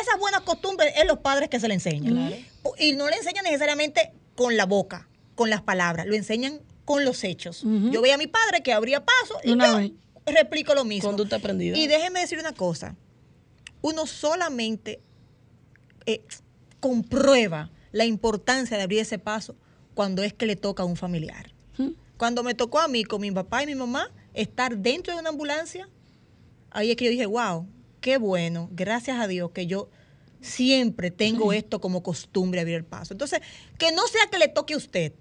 esas, 0.00 0.18
buenas 0.18 0.42
costumbres 0.42 0.92
es 0.96 1.06
los 1.06 1.18
padres 1.18 1.48
que 1.48 1.60
se 1.60 1.68
le 1.68 1.74
enseñan. 1.74 2.34
Y 2.78 2.92
no 2.92 3.08
le 3.08 3.16
enseñan 3.16 3.44
necesariamente 3.44 4.12
con 4.34 4.56
la 4.56 4.66
boca, 4.66 5.08
con 5.34 5.50
las 5.50 5.62
palabras, 5.62 6.06
lo 6.06 6.14
enseñan 6.14 6.60
con 6.84 7.04
los 7.04 7.22
hechos. 7.24 7.62
Yo 7.64 8.00
veía 8.00 8.14
a 8.14 8.18
mi 8.18 8.26
padre 8.26 8.62
que 8.62 8.72
abría 8.72 9.04
paso 9.04 9.38
y 9.44 9.50
yo 9.50 9.76
vez. 9.76 9.92
replico 10.26 10.74
lo 10.74 10.84
mismo. 10.84 11.08
Conducta 11.08 11.36
aprendida. 11.36 11.76
Y 11.76 11.86
déjeme 11.86 12.20
decir 12.20 12.38
una 12.38 12.52
cosa. 12.52 12.96
Uno 13.82 14.06
solamente 14.06 15.00
eh, 16.06 16.22
comprueba 16.80 17.70
la 17.92 18.04
importancia 18.04 18.76
de 18.76 18.82
abrir 18.82 19.00
ese 19.00 19.18
paso 19.18 19.56
cuando 19.94 20.22
es 20.22 20.32
que 20.32 20.46
le 20.46 20.56
toca 20.56 20.82
a 20.82 20.86
un 20.86 20.96
familiar. 20.96 21.52
Cuando 22.16 22.42
me 22.42 22.54
tocó 22.54 22.80
a 22.80 22.88
mí 22.88 23.04
con 23.04 23.22
mi 23.22 23.30
papá 23.30 23.62
y 23.62 23.66
mi 23.66 23.74
mamá 23.74 24.10
estar 24.34 24.78
dentro 24.78 25.14
de 25.14 25.20
una 25.20 25.30
ambulancia, 25.30 25.88
ahí 26.70 26.90
es 26.90 26.96
que 26.96 27.06
yo 27.06 27.10
dije, 27.10 27.26
wow, 27.26 27.66
qué 28.00 28.18
bueno, 28.18 28.68
gracias 28.72 29.18
a 29.18 29.26
Dios 29.26 29.50
que 29.52 29.66
yo 29.66 29.88
siempre 30.40 31.10
tengo 31.10 31.52
esto 31.52 31.80
como 31.80 32.02
costumbre 32.02 32.60
abrir 32.60 32.76
el 32.76 32.84
paso. 32.84 33.14
Entonces, 33.14 33.40
que 33.78 33.92
no 33.92 34.06
sea 34.06 34.22
que 34.30 34.38
le 34.38 34.48
toque 34.48 34.74
a 34.74 34.76
usted 34.76 35.12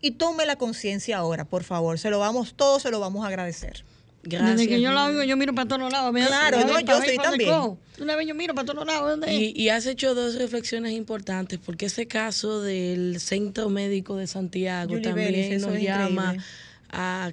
y 0.00 0.12
tome 0.12 0.46
la 0.46 0.56
conciencia 0.56 1.18
ahora, 1.18 1.44
por 1.44 1.64
favor. 1.64 1.98
Se 1.98 2.10
lo 2.10 2.18
vamos, 2.18 2.54
todos 2.54 2.82
se 2.82 2.90
lo 2.90 3.00
vamos 3.00 3.24
a 3.24 3.28
agradecer. 3.28 3.84
Desde 4.22 4.68
que 4.68 4.80
yo 4.80 4.92
la 4.92 5.06
oigo, 5.06 5.22
yo 5.22 5.36
miro 5.36 5.54
para 5.54 5.68
todos 5.68 5.92
lados. 5.92 6.12
Claro, 6.12 6.56
para 6.56 6.66
no, 6.66 6.80
yo 6.80 7.22
también. 7.22 7.78
Una 8.00 8.16
vez 8.16 8.26
yo 8.26 8.34
miro 8.34 8.54
para 8.54 8.66
todos 8.66 8.86
lados. 8.86 9.18
Y, 9.28 9.52
y 9.60 9.68
has 9.68 9.86
hecho 9.86 10.14
dos 10.14 10.36
reflexiones 10.36 10.92
importantes, 10.92 11.58
porque 11.58 11.86
ese 11.86 12.06
caso 12.06 12.62
del 12.62 13.20
Centro 13.20 13.68
Médico 13.68 14.16
de 14.16 14.26
Santiago 14.26 14.90
Julie 14.94 15.02
también 15.02 15.60
nos 15.60 15.74
es 15.74 15.82
llama 15.82 16.34
increíble. 16.34 16.44
a... 16.90 17.32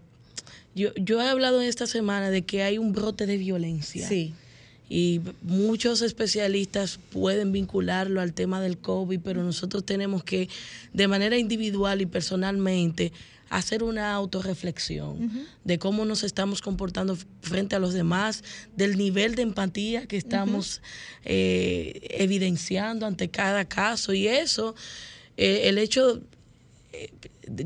Yo, 0.76 0.93
yo 0.95 1.22
he 1.22 1.28
hablado 1.28 1.61
esta 1.61 1.88
semana 1.88 2.30
de 2.30 2.43
que 2.43 2.63
hay 2.63 2.78
un 2.78 2.93
brote 2.93 3.26
de 3.26 3.38
violencia. 3.38 4.07
Sí. 4.07 4.34
Y 4.89 5.22
muchos 5.41 6.01
especialistas 6.01 6.99
pueden 7.11 7.53
vincularlo 7.53 8.19
al 8.19 8.34
tema 8.34 8.59
del 8.59 8.78
COVID, 8.78 9.22
pero 9.24 9.41
nosotros 9.41 9.86
tenemos 9.86 10.24
que, 10.24 10.49
de 10.91 11.07
manera 11.07 11.38
individual 11.38 12.01
y 12.01 12.05
personalmente, 12.05 13.13
hacer 13.49 13.84
una 13.84 14.13
autorreflexión 14.13 15.45
de 15.65 15.78
cómo 15.78 16.05
nos 16.05 16.24
estamos 16.24 16.61
comportando 16.61 17.17
frente 17.41 17.76
a 17.76 17.80
los 17.80 17.93
demás, 17.93 18.43
del 18.78 18.97
nivel 18.97 19.36
de 19.36 19.43
empatía 19.43 20.07
que 20.07 20.15
estamos 20.15 20.82
eh, 21.26 22.07
evidenciando 22.11 23.05
ante 23.05 23.30
cada 23.30 23.65
caso. 23.65 24.13
Y 24.13 24.28
eso, 24.28 24.74
eh, 25.38 25.63
el 25.65 25.78
hecho 25.78 26.22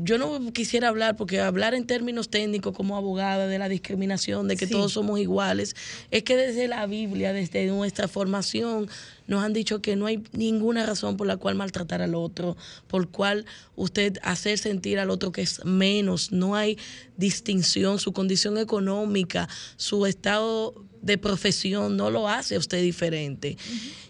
yo 0.02 0.18
no 0.18 0.52
quisiera 0.52 0.88
hablar, 0.88 1.16
porque 1.16 1.40
hablar 1.40 1.74
en 1.74 1.86
términos 1.86 2.28
técnicos 2.28 2.74
como 2.74 2.96
abogada 2.96 3.46
de 3.46 3.58
la 3.58 3.68
discriminación, 3.68 4.48
de 4.48 4.56
que 4.56 4.66
Sí. 4.66 4.72
todos 4.72 4.92
somos 4.92 5.18
iguales, 5.20 5.74
es 6.10 6.22
que 6.22 6.36
desde 6.36 6.68
la 6.68 6.86
Biblia, 6.86 7.32
desde 7.32 7.66
nuestra 7.66 8.08
formación, 8.08 8.88
nos 9.26 9.42
han 9.42 9.52
dicho 9.52 9.82
que 9.82 9.96
no 9.96 10.06
hay 10.06 10.22
ninguna 10.32 10.86
razón 10.86 11.16
por 11.16 11.26
la 11.26 11.36
cual 11.36 11.56
maltratar 11.56 12.00
al 12.00 12.14
otro, 12.14 12.56
por 12.86 13.08
cual 13.08 13.44
usted 13.74 14.18
hacer 14.22 14.56
sentir 14.58 14.98
al 14.98 15.10
otro 15.10 15.32
que 15.32 15.42
es 15.42 15.64
menos, 15.64 16.30
no 16.30 16.54
hay 16.54 16.78
distinción, 17.16 17.98
su 17.98 18.12
condición 18.12 18.56
económica, 18.58 19.48
su 19.76 20.06
estado 20.06 20.85
de 21.02 21.18
profesión 21.18 21.96
no 21.96 22.10
lo 22.10 22.28
hace 22.28 22.54
a 22.56 22.58
usted 22.58 22.82
diferente. 22.82 23.56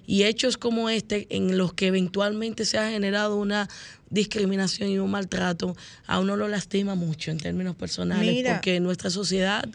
Y 0.07 0.23
hechos 0.25 0.57
como 0.57 0.89
este, 0.89 1.27
en 1.31 1.59
los 1.59 1.73
que 1.75 1.89
eventualmente 1.89 2.65
se 2.65 2.79
ha 2.79 2.91
generado 2.91 3.37
una 3.37 3.69
discriminación 4.11 4.89
y 4.91 4.99
un 4.99 5.11
maltrato, 5.11 5.77
a 6.07 6.21
uno 6.21 6.37
lo 6.37 6.49
lastima 6.49 6.95
mucho 6.95 7.31
en 7.31 7.39
términos 7.39 7.75
personales, 7.77 8.33
Mira. 8.35 8.55
porque 8.55 8.79
nuestra 8.81 9.11
sociedad 9.11 9.69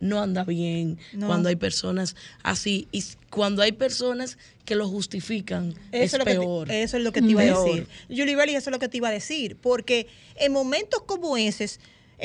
no 0.00 0.20
anda 0.20 0.44
bien 0.44 0.98
No. 1.12 1.26
cuando 1.28 1.48
hay 1.48 1.56
personas 1.56 2.16
así. 2.42 2.88
Y 2.92 3.04
cuando 3.30 3.62
hay 3.62 3.72
personas 3.72 4.38
que 4.64 4.74
lo 4.74 4.88
justifican, 4.88 5.74
es, 5.92 6.14
Eso 6.14 6.16
es, 6.16 6.18
lo 6.20 6.24
que 6.24 6.30
te- 6.32 6.38
peor. 6.40 6.70
eso 6.70 6.96
es 6.96 7.02
lo 7.02 7.12
que 7.12 7.20
te 7.22 7.28
iba 7.30 7.42
a 7.42 7.44
decir. 7.44 7.86
Julie 8.08 8.36
Belli, 8.36 8.54
eso 8.54 8.70
es 8.70 8.72
lo 8.72 8.78
que 8.78 8.88
te 8.88 8.96
iba 8.96 9.08
a 9.08 9.12
decir. 9.12 9.56
Porque 9.60 10.06
en 10.36 10.52
momentos 10.52 11.02
como 11.06 11.36
ese, 11.36 11.68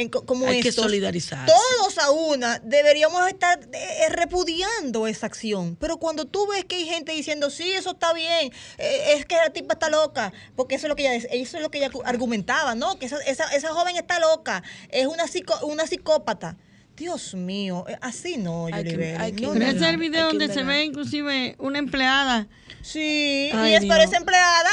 en, 0.02 0.10
co- 0.10 0.26
como 0.26 0.48
Hay 0.48 0.62
que 0.62 0.70
estos, 0.70 0.86
solidarizarse. 0.86 1.52
todos 1.54 1.98
a 1.98 2.12
una 2.12 2.60
deberíamos 2.60 3.28
estar 3.28 3.60
eh, 3.74 4.10
repudiando 4.10 5.08
esa 5.08 5.26
acción. 5.26 5.76
Pero 5.80 5.98
cuando 5.98 6.26
tú 6.26 6.48
ves 6.48 6.66
que 6.66 6.76
hay 6.76 6.86
gente 6.86 7.12
diciendo, 7.12 7.50
sí, 7.50 7.72
eso 7.72 7.92
está 7.92 8.14
bien, 8.14 8.52
eh, 8.78 9.14
es 9.18 9.26
que 9.26 9.36
la 9.36 9.50
tipa 9.52 9.74
está 9.74 9.90
loca, 9.90 10.32
porque 10.56 10.76
eso 10.76 10.88
es 10.88 10.90
lo 10.90 10.96
que 10.96 11.14
ella, 11.14 11.28
eso 11.32 11.58
es 11.58 11.64
lo 11.64 11.70
que 11.70 11.80
ella 11.80 11.90
argumentaba, 12.06 12.76
¿no? 12.76 12.98
Que 13.00 13.08
esa, 13.08 13.18
esa, 13.24 13.46
esa 13.56 13.70
joven 13.74 13.96
está 13.98 14.20
loca, 14.20 14.64
es 14.90 15.08
una, 15.08 15.26
psico- 15.28 15.60
una 15.64 15.86
psicópata. 15.88 16.56
Dios 16.96 17.34
mío, 17.34 17.86
eh, 17.88 17.98
así 18.02 18.36
no, 18.36 18.66
que 18.66 19.32
No, 19.42 19.54
es 19.54 19.82
el 19.82 19.96
video 19.98 20.28
donde 20.28 20.52
se 20.54 20.64
ve 20.64 20.84
inclusive 20.84 21.56
una 21.58 21.80
empleada. 21.80 22.48
Sí, 22.82 23.50
Ay, 23.54 23.72
y 23.72 23.76
es 23.76 23.86
para 23.86 24.04
esa 24.04 24.18
empleada. 24.18 24.70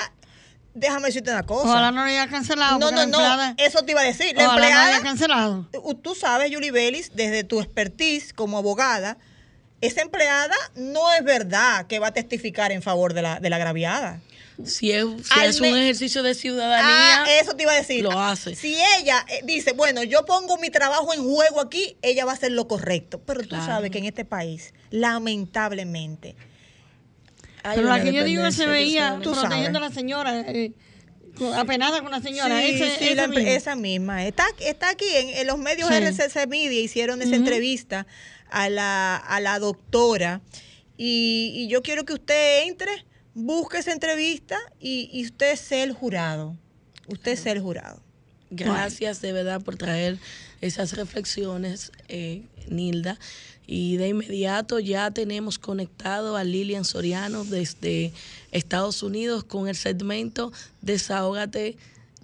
Déjame 0.77 1.07
decirte 1.09 1.31
una 1.31 1.43
cosa. 1.45 1.69
Ojalá 1.71 1.91
no 1.91 2.03
lo 2.05 2.11
haya 2.11 2.29
cancelado. 2.29 2.79
No, 2.79 2.91
no, 2.91 3.07
no. 3.07 3.55
Eso 3.57 3.83
te 3.83 3.93
iba 3.93 4.03
a 4.03 4.05
decir. 4.05 4.37
La 4.37 4.45
Ojalá 4.45 4.53
no 4.61 4.63
empleada. 4.67 4.87
haya 4.89 5.01
cancelado. 5.03 5.69
Tú 6.03 6.15
sabes, 6.15 6.53
Julie 6.55 6.71
Bellis, 6.71 7.11
desde 7.15 7.45
tu 7.45 7.61
expertise 7.61 8.33
como 8.35 8.59
abogada, 8.59 9.17
esa 9.81 10.03
empleada 10.03 10.55
no 10.75 11.13
es 11.15 11.25
verdad 11.25 11.87
que 11.87 11.99
va 11.99 12.09
a 12.09 12.13
testificar 12.13 12.73
en 12.73 12.83
favor 12.83 13.15
de 13.15 13.23
la, 13.23 13.41
de 13.41 13.49
la 13.51 13.57
agraviada. 13.57 14.21
Si 14.65 14.91
es, 14.91 15.05
si 15.23 15.41
es 15.45 15.61
un 15.61 15.67
ejercicio 15.67 16.23
de 16.23 16.35
ciudadanía, 16.35 17.25
Ah, 17.25 17.27
eso 17.43 17.55
te 17.57 17.65
iba 17.65 17.73
a 17.73 17.77
decir. 17.77 18.03
lo 18.03 18.19
hace. 18.19 18.55
Si 18.55 18.75
ella 18.99 19.23
eh, 19.29 19.41
dice, 19.45 19.73
bueno, 19.73 20.03
yo 20.03 20.25
pongo 20.25 20.57
mi 20.57 20.71
trabajo 20.71 21.13
en 21.13 21.23
juego 21.23 21.61
aquí, 21.61 21.99
ella 22.01 22.25
va 22.25 22.33
a 22.33 22.35
hacer 22.37 22.53
lo 22.53 22.67
correcto. 22.67 23.21
Pero 23.27 23.43
tú 23.47 23.55
sabes 23.57 23.91
que 23.91 23.99
en 23.99 24.07
este 24.07 24.25
país, 24.25 24.73
lamentablemente, 24.91 26.37
Pero 27.75 27.89
la 27.89 28.03
que 28.03 28.13
yo 28.13 28.25
digo 28.25 28.51
se 28.53 28.67
veía 28.67 29.19
protegiendo 29.23 29.79
a 29.79 29.83
la 29.83 29.91
señora, 29.91 30.41
eh, 30.41 30.73
apenada 31.55 32.01
con 32.03 32.11
la 32.11 32.21
señora. 32.21 32.61
Sí, 32.61 32.71
ese, 32.75 32.91
sí, 32.99 33.05
ese 33.07 33.15
la- 33.15 33.29
mismo. 33.29 33.47
esa 33.49 33.77
misma. 33.77 34.27
Está, 34.27 34.47
está 34.61 34.91
aquí 34.91 35.05
en, 35.15 35.29
en 35.31 35.47
los 35.47 35.59
medios 35.59 35.89
Sí. 35.89 35.95
RCC 35.95 36.47
Media, 36.47 36.81
hicieron 36.81 37.21
esa 37.23 37.37
entrevista 37.37 38.07
a 38.51 38.69
la, 38.69 39.17
a 39.17 39.41
la 39.41 39.59
doctora. 39.59 40.41
Y, 40.97 41.53
y 41.55 41.69
yo 41.69 41.83
quiero 41.83 42.05
que 42.05 42.15
usted 42.15 42.63
entre, 42.67 43.05
busque 43.35 43.79
esa 43.79 43.93
entrevista 43.93 44.59
y, 44.81 45.11
y 45.13 45.25
usted 45.27 45.57
sea 45.57 45.85
el 45.85 45.93
jurado. 45.93 46.57
Usted 47.09 47.37
sea 47.37 47.53
el 47.53 47.61
jurado. 47.61 48.01
Gracias 48.51 49.21
de 49.21 49.33
verdad 49.33 49.61
por 49.61 49.77
traer 49.77 50.19
esas 50.61 50.97
reflexiones, 50.97 51.93
eh, 52.09 52.43
Nilda. 52.69 53.19
Y 53.67 53.97
de 53.97 54.09
inmediato 54.09 54.79
ya 54.79 55.11
tenemos 55.11 55.59
conectado 55.59 56.37
a 56.37 56.45
Lilian 56.45 56.85
Soriano 56.85 57.45
desde 57.45 58.13
Estados 58.53 59.03
Unidos 59.03 59.43
con 59.45 59.67
el 59.69 59.75
segmento 59.75 60.53
Desahógate 60.83 61.77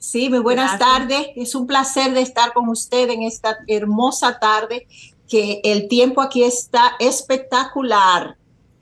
Sí, 0.00 0.30
muy 0.30 0.38
buenas 0.38 0.78
tardes. 0.78 1.28
Es 1.36 1.54
un 1.54 1.66
placer 1.66 2.14
de 2.14 2.22
estar 2.22 2.54
con 2.54 2.68
usted 2.68 3.10
en 3.10 3.22
esta 3.22 3.58
hermosa 3.68 4.38
tarde, 4.38 4.88
que 5.30 5.60
el 5.62 5.86
tiempo 5.86 6.20
aquí 6.20 6.42
está 6.42 6.96
espectacular, 6.98 8.36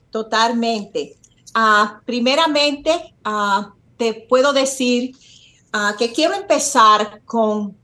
totalmente. 0.09 1.15
Ah, 1.53 2.01
primeramente, 2.05 3.13
ah, 3.23 3.71
te 3.97 4.25
puedo 4.27 4.51
decir 4.51 5.15
ah, 5.71 5.95
que 5.97 6.11
quiero 6.11 6.33
empezar 6.33 7.21
con 7.23 7.77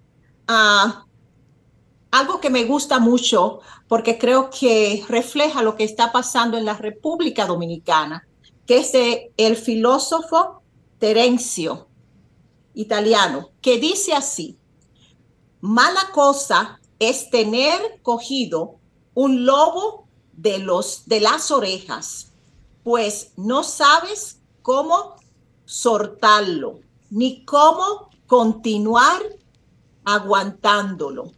algo 2.11 2.39
que 2.39 2.49
me 2.49 2.65
gusta 2.65 2.99
mucho, 2.99 3.59
porque 3.87 4.17
creo 4.17 4.49
que 4.49 5.03
refleja 5.07 5.61
lo 5.63 5.75
que 5.75 5.83
está 5.83 6.11
pasando 6.11 6.57
en 6.57 6.65
la 6.65 6.75
República 6.75 7.45
Dominicana, 7.45 8.27
que 8.65 8.77
es 8.77 8.91
de 8.91 9.31
el 9.37 9.55
filósofo 9.55 10.61
Terencio 10.97 11.87
italiano, 12.73 13.49
que 13.61 13.79
dice 13.79 14.13
así, 14.13 14.57
mala 15.61 16.09
cosa 16.13 16.79
es 16.99 17.29
tener 17.29 17.99
cogido 18.01 18.75
un 19.13 19.45
lobo 19.45 20.07
de, 20.33 20.59
los, 20.59 21.07
de 21.07 21.21
las 21.21 21.51
orejas, 21.51 22.31
pues 22.83 23.31
no 23.37 23.63
sabes 23.63 24.39
cómo 24.61 25.15
soltarlo, 25.65 26.79
ni 27.09 27.43
cómo 27.45 28.09
continuar 28.27 29.21
aguantándolo. 30.03 31.31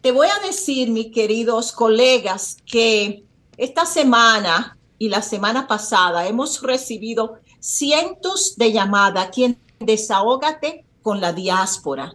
Te 0.00 0.12
voy 0.12 0.28
a 0.28 0.46
decir, 0.46 0.90
mis 0.90 1.12
queridos 1.12 1.72
colegas, 1.72 2.58
que 2.66 3.24
esta 3.56 3.86
semana 3.86 4.78
y 4.98 5.08
la 5.08 5.22
semana 5.22 5.66
pasada 5.66 6.26
hemos 6.26 6.62
recibido 6.62 7.38
cientos 7.60 8.54
de 8.56 8.72
llamadas. 8.72 9.26
Aquí 9.26 9.44
en 9.44 9.58
Desahógate 9.80 10.84
con 11.02 11.20
la 11.20 11.32
diáspora, 11.32 12.14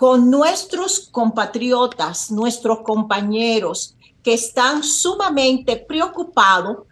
con 0.00 0.30
nuestros 0.30 1.10
compatriotas, 1.10 2.30
nuestros 2.30 2.78
compañeros 2.80 3.94
que 4.22 4.32
están 4.32 4.82
sumamente 4.82 5.76
preocupados 5.76 6.86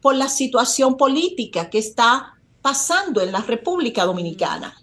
por 0.00 0.14
la 0.14 0.30
situación 0.30 0.96
política 0.96 1.68
que 1.68 1.76
está 1.76 2.38
pasando 2.62 3.20
en 3.20 3.32
la 3.32 3.42
República 3.42 4.06
Dominicana. 4.06 4.74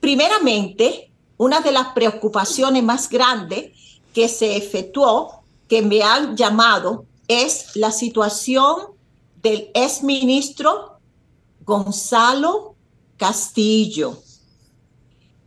Primeramente, 0.00 1.12
una 1.36 1.60
de 1.60 1.72
las 1.72 1.88
preocupaciones 1.88 2.82
más 2.82 3.10
grandes 3.10 3.72
que 4.14 4.26
se 4.26 4.56
efectuó, 4.56 5.42
que 5.68 5.82
me 5.82 6.02
han 6.02 6.38
llamado, 6.38 7.04
es 7.28 7.76
la 7.76 7.90
situación 7.90 8.76
del 9.42 9.70
exministro 9.74 11.00
Gonzalo 11.66 12.76
Castillo, 13.18 14.22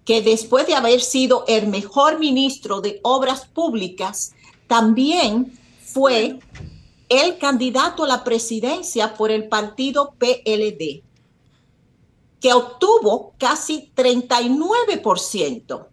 que 0.06 0.22
después 0.22 0.68
de 0.68 0.76
haber 0.76 1.02
sido 1.02 1.46
el 1.48 1.68
mejor 1.68 2.20
ministro 2.20 2.82
de 2.82 3.00
Obras 3.04 3.46
Públicas, 3.46 4.34
también 4.68 5.58
fue 5.86 6.40
el 7.10 7.38
candidato 7.38 8.04
a 8.04 8.08
la 8.08 8.24
presidencia 8.24 9.14
por 9.14 9.32
el 9.32 9.48
partido 9.48 10.14
PLD, 10.18 11.04
que 12.40 12.54
obtuvo 12.54 13.34
casi 13.38 13.92
39%. 13.96 15.88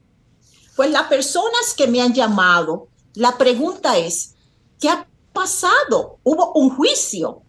Pues 0.77 0.91
las 0.91 1.09
personas 1.09 1.75
que 1.77 1.87
me 1.87 2.01
han 2.01 2.15
llamado, 2.15 2.89
la 3.15 3.37
pregunta 3.37 3.99
es, 3.99 4.35
¿qué 4.81 4.89
ha 4.89 5.07
pasado? 5.33 6.19
¿Hubo 6.25 6.53
un 6.55 6.71
juicio? 6.71 7.43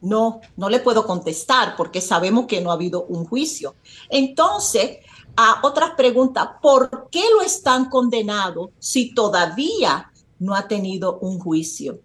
No, 0.00 0.40
no 0.56 0.68
le 0.68 0.78
puedo 0.78 1.06
contestar 1.06 1.74
porque 1.76 2.00
sabemos 2.00 2.46
que 2.46 2.60
no 2.60 2.70
ha 2.70 2.74
habido 2.74 3.04
un 3.04 3.24
juicio. 3.24 3.74
Entonces, 4.10 4.98
a 5.40 5.60
otras 5.62 5.92
preguntas, 5.92 6.48
¿por 6.60 7.08
qué 7.12 7.22
lo 7.32 7.42
están 7.42 7.88
condenado 7.88 8.72
si 8.80 9.14
todavía 9.14 10.10
no 10.40 10.56
ha 10.56 10.66
tenido 10.66 11.20
un 11.20 11.38
juicio? 11.38 12.00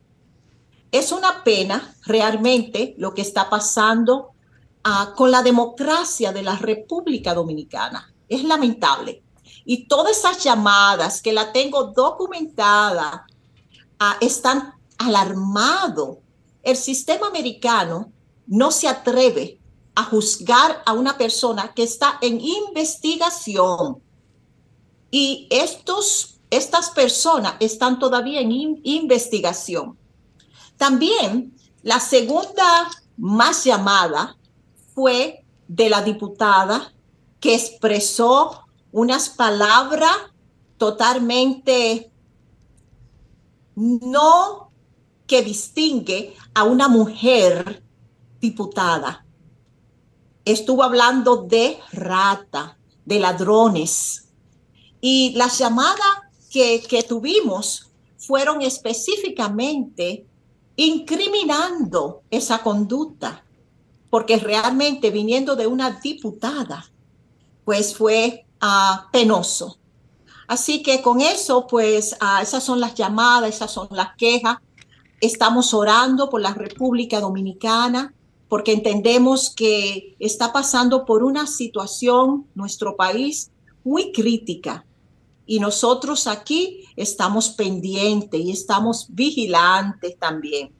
Es 0.91 1.11
una 1.11 1.43
pena 1.43 1.95
realmente 2.05 2.93
lo 2.99 3.15
que 3.15 3.23
está 3.23 3.49
pasando 3.49 4.33
uh, 4.85 5.15
con 5.15 5.31
la 5.31 5.41
democracia 5.41 6.31
de 6.31 6.43
la 6.43 6.57
República 6.57 7.33
Dominicana. 7.33 8.13
Es 8.29 8.43
lamentable. 8.43 9.23
Y 9.65 9.87
todas 9.87 10.19
esas 10.19 10.43
llamadas 10.43 11.19
que 11.19 11.33
la 11.33 11.51
tengo 11.51 11.85
documentada 11.85 13.25
uh, 13.99 14.23
están 14.23 14.75
alarmados 14.99 16.17
el 16.61 16.77
sistema 16.77 17.27
americano 17.27 18.11
no 18.45 18.69
se 18.69 18.87
atreve 18.87 19.59
a 19.95 20.03
juzgar 20.03 20.81
a 20.85 20.93
una 20.93 21.17
persona 21.17 21.73
que 21.73 21.83
está 21.83 22.17
en 22.21 22.41
investigación. 22.41 24.01
Y 25.11 25.47
estos, 25.51 26.39
estas 26.49 26.89
personas 26.89 27.55
están 27.59 27.99
todavía 27.99 28.41
en 28.41 28.81
investigación. 28.83 29.97
También 30.77 31.53
la 31.83 31.99
segunda 31.99 32.89
más 33.17 33.63
llamada 33.63 34.37
fue 34.95 35.45
de 35.67 35.89
la 35.89 36.01
diputada 36.01 36.91
que 37.39 37.55
expresó 37.55 38.65
unas 38.91 39.29
palabras 39.29 40.15
totalmente 40.77 42.11
no 43.75 44.71
que 45.25 45.41
distingue 45.41 46.35
a 46.53 46.63
una 46.63 46.87
mujer 46.87 47.83
diputada. 48.39 49.22
Estuvo 50.45 50.83
hablando 50.83 51.37
de 51.37 51.79
rata, 51.91 52.77
de 53.05 53.19
ladrones. 53.19 54.29
Y 55.01 55.33
las 55.35 55.57
llamadas 55.57 55.99
que, 56.49 56.81
que 56.81 57.03
tuvimos 57.03 57.91
fueron 58.17 58.61
específicamente 58.61 60.25
incriminando 60.75 62.23
esa 62.29 62.63
conducta, 62.63 63.43
porque 64.09 64.37
realmente 64.37 65.11
viniendo 65.11 65.55
de 65.55 65.67
una 65.67 65.91
diputada, 65.91 66.85
pues 67.65 67.95
fue 67.95 68.45
uh, 68.61 69.09
penoso. 69.11 69.77
Así 70.47 70.83
que 70.83 71.01
con 71.01 71.21
eso, 71.21 71.67
pues 71.67 72.15
uh, 72.21 72.41
esas 72.41 72.63
son 72.63 72.79
las 72.79 72.95
llamadas, 72.95 73.55
esas 73.55 73.71
son 73.71 73.87
las 73.91 74.15
quejas 74.15 74.57
Estamos 75.23 75.73
orando 75.73 76.29
por 76.29 76.41
la 76.41 76.53
República 76.53 77.21
Dominicana 77.21 78.13
porque 78.47 78.73
entendemos 78.73 79.53
que 79.55 80.15
está 80.19 80.53
pasando 80.53 81.05
por 81.05 81.23
una 81.23 81.47
situación, 81.47 82.47
nuestro 82.53 82.95
país, 82.95 83.51
muy 83.83 84.11
crítica. 84.11 84.85
Y 85.45 85.59
nosotros 85.59 86.27
aquí 86.27 86.85
estamos 86.95 87.49
pendientes 87.49 88.39
y 88.39 88.51
estamos 88.51 89.07
vigilantes 89.09 90.17
también. 90.17 90.71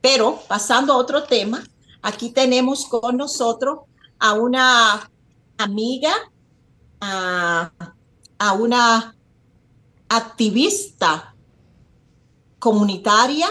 Pero 0.00 0.40
pasando 0.48 0.92
a 0.92 0.96
otro 0.96 1.22
tema, 1.24 1.62
aquí 2.02 2.30
tenemos 2.30 2.84
con 2.84 3.16
nosotros 3.16 3.80
a 4.18 4.34
una 4.34 5.10
amiga, 5.56 6.12
a, 7.00 7.72
a 8.38 8.52
una 8.52 9.14
activista 10.08 11.34
comunitaria 12.58 13.48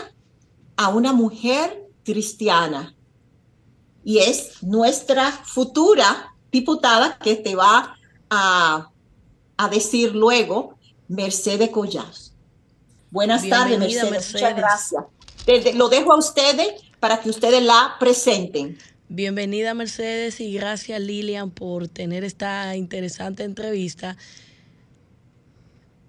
a 0.78 0.90
una 0.90 1.12
mujer 1.12 1.90
cristiana. 2.04 2.96
Y 4.08 4.20
es 4.20 4.64
nuestra 4.64 5.34
futura 5.34 6.34
diputada 6.50 7.20
que 7.22 7.36
te 7.36 7.56
va 7.56 7.98
a, 8.30 8.90
a 9.58 9.68
decir 9.68 10.16
luego, 10.16 10.78
Mercedes 11.10 11.72
Collas. 11.72 12.32
Buenas 13.12 13.46
tardes, 13.50 13.78
Mercedes. 13.78 14.32
Muchas 14.32 14.56
gracias. 14.56 15.04
lo 15.76 15.90
dejo 15.90 16.14
a 16.14 16.18
ustedes 16.20 16.84
para 17.02 17.20
que 17.20 17.30
ustedes 17.30 17.62
la 17.62 17.98
presenten. 18.00 18.78
Bienvenida 19.10 19.74
Mercedes 19.74 20.40
y 20.40 20.54
gracias 20.54 21.02
Lilian 21.02 21.52
por 21.52 21.90
tener 21.90 22.24
esta 22.24 22.78
interesante 22.78 23.44
entrevista 23.44 24.16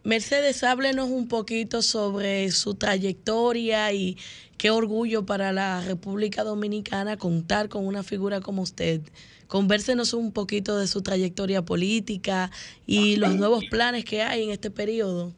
Mercedes, 0.09 0.65
háblenos 0.65 1.11
un 1.11 1.29
poquito 1.29 1.83
sobre 1.83 2.51
su 2.51 2.77
trayectoria 2.77 3.93
y 3.93 4.17
qué 4.59 4.71
orgullo 4.71 5.25
para 5.25 5.53
la 5.53 5.81
República 5.81 6.45
Dominicana 6.45 7.17
contar 7.17 7.69
con 7.69 7.87
una 7.87 8.03
figura 8.03 8.41
como 8.41 8.63
usted. 8.63 9.01
Convérsenos 9.47 10.13
un 10.13 10.33
poquito 10.33 10.77
de 10.79 10.87
su 10.87 11.01
trayectoria 11.03 11.65
política 11.65 12.51
y 12.85 13.17
los 13.17 13.35
nuevos 13.37 13.65
planes 13.71 14.05
que 14.05 14.23
hay 14.23 14.43
en 14.43 14.51
este 14.51 14.71
periodo. 14.71 15.33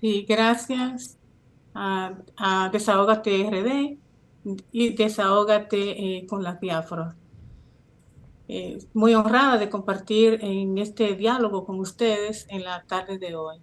Sí, 0.00 0.26
gracias 0.28 1.16
a, 1.74 2.18
a 2.36 2.68
Desahógate 2.70 3.48
RD 3.50 3.98
y 4.72 4.90
Desahógate 4.90 6.18
eh, 6.18 6.26
con 6.26 6.42
las 6.42 6.60
diáforas. 6.60 7.14
Eh, 8.48 8.78
muy 8.94 9.14
honrada 9.14 9.58
de 9.58 9.68
compartir 9.68 10.38
en 10.42 10.78
este 10.78 11.14
diálogo 11.14 11.64
con 11.64 11.78
ustedes 11.80 12.46
en 12.48 12.64
la 12.64 12.82
tarde 12.84 13.18
de 13.18 13.36
hoy. 13.36 13.58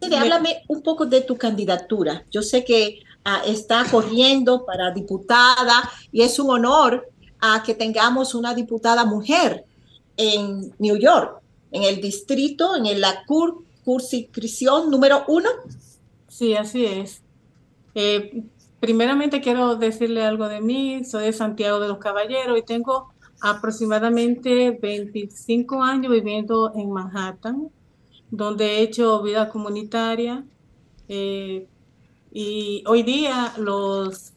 Háblame 0.00 0.62
un 0.68 0.82
poco 0.82 1.06
de 1.06 1.20
tu 1.22 1.36
candidatura. 1.36 2.24
Yo 2.30 2.42
sé 2.42 2.64
que 2.64 3.00
ah, 3.24 3.42
está 3.46 3.84
corriendo 3.90 4.64
para 4.64 4.92
diputada 4.92 5.90
y 6.12 6.22
es 6.22 6.38
un 6.38 6.50
honor 6.50 7.08
a 7.40 7.62
que 7.62 7.74
tengamos 7.74 8.34
una 8.34 8.54
diputada 8.54 9.04
mujer 9.04 9.64
en 10.16 10.74
New 10.78 10.96
York, 10.96 11.40
en 11.70 11.84
el 11.84 12.00
distrito, 12.00 12.76
en 12.76 13.00
la 13.00 13.24
cur, 13.26 13.64
número 14.88 15.24
uno. 15.28 15.48
Sí, 16.28 16.54
así 16.54 16.84
es. 16.84 17.22
Eh, 17.94 18.44
Primeramente 18.80 19.40
quiero 19.40 19.74
decirle 19.74 20.24
algo 20.24 20.48
de 20.48 20.60
mí. 20.60 21.04
Soy 21.04 21.24
de 21.24 21.32
Santiago 21.32 21.80
de 21.80 21.88
los 21.88 21.98
Caballeros 21.98 22.56
y 22.58 22.62
tengo 22.62 23.12
aproximadamente 23.40 24.70
25 24.80 25.82
años 25.82 26.12
viviendo 26.12 26.72
en 26.74 26.90
Manhattan, 26.90 27.70
donde 28.30 28.78
he 28.78 28.82
hecho 28.82 29.22
vida 29.22 29.48
comunitaria. 29.48 30.44
Eh, 31.08 31.66
y 32.30 32.84
hoy 32.86 33.02
día 33.02 33.54
los, 33.56 34.32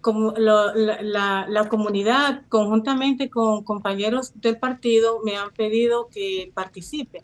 como, 0.00 0.32
la, 0.32 1.46
la, 1.48 1.68
comunidad, 1.68 2.42
conjuntamente 2.48 3.30
con 3.30 3.62
compañeros 3.62 4.32
del 4.34 4.58
partido, 4.58 5.20
me 5.24 5.36
han 5.36 5.50
pedido 5.50 6.08
que 6.08 6.50
participe. 6.54 7.22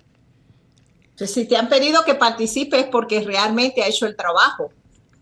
si 1.16 1.46
te 1.46 1.56
han 1.56 1.68
pedido 1.68 2.04
que 2.04 2.14
participe 2.14 2.80
es 2.80 2.86
porque 2.86 3.20
realmente 3.20 3.82
ha 3.82 3.88
hecho 3.88 4.06
el 4.06 4.16
trabajo. 4.16 4.70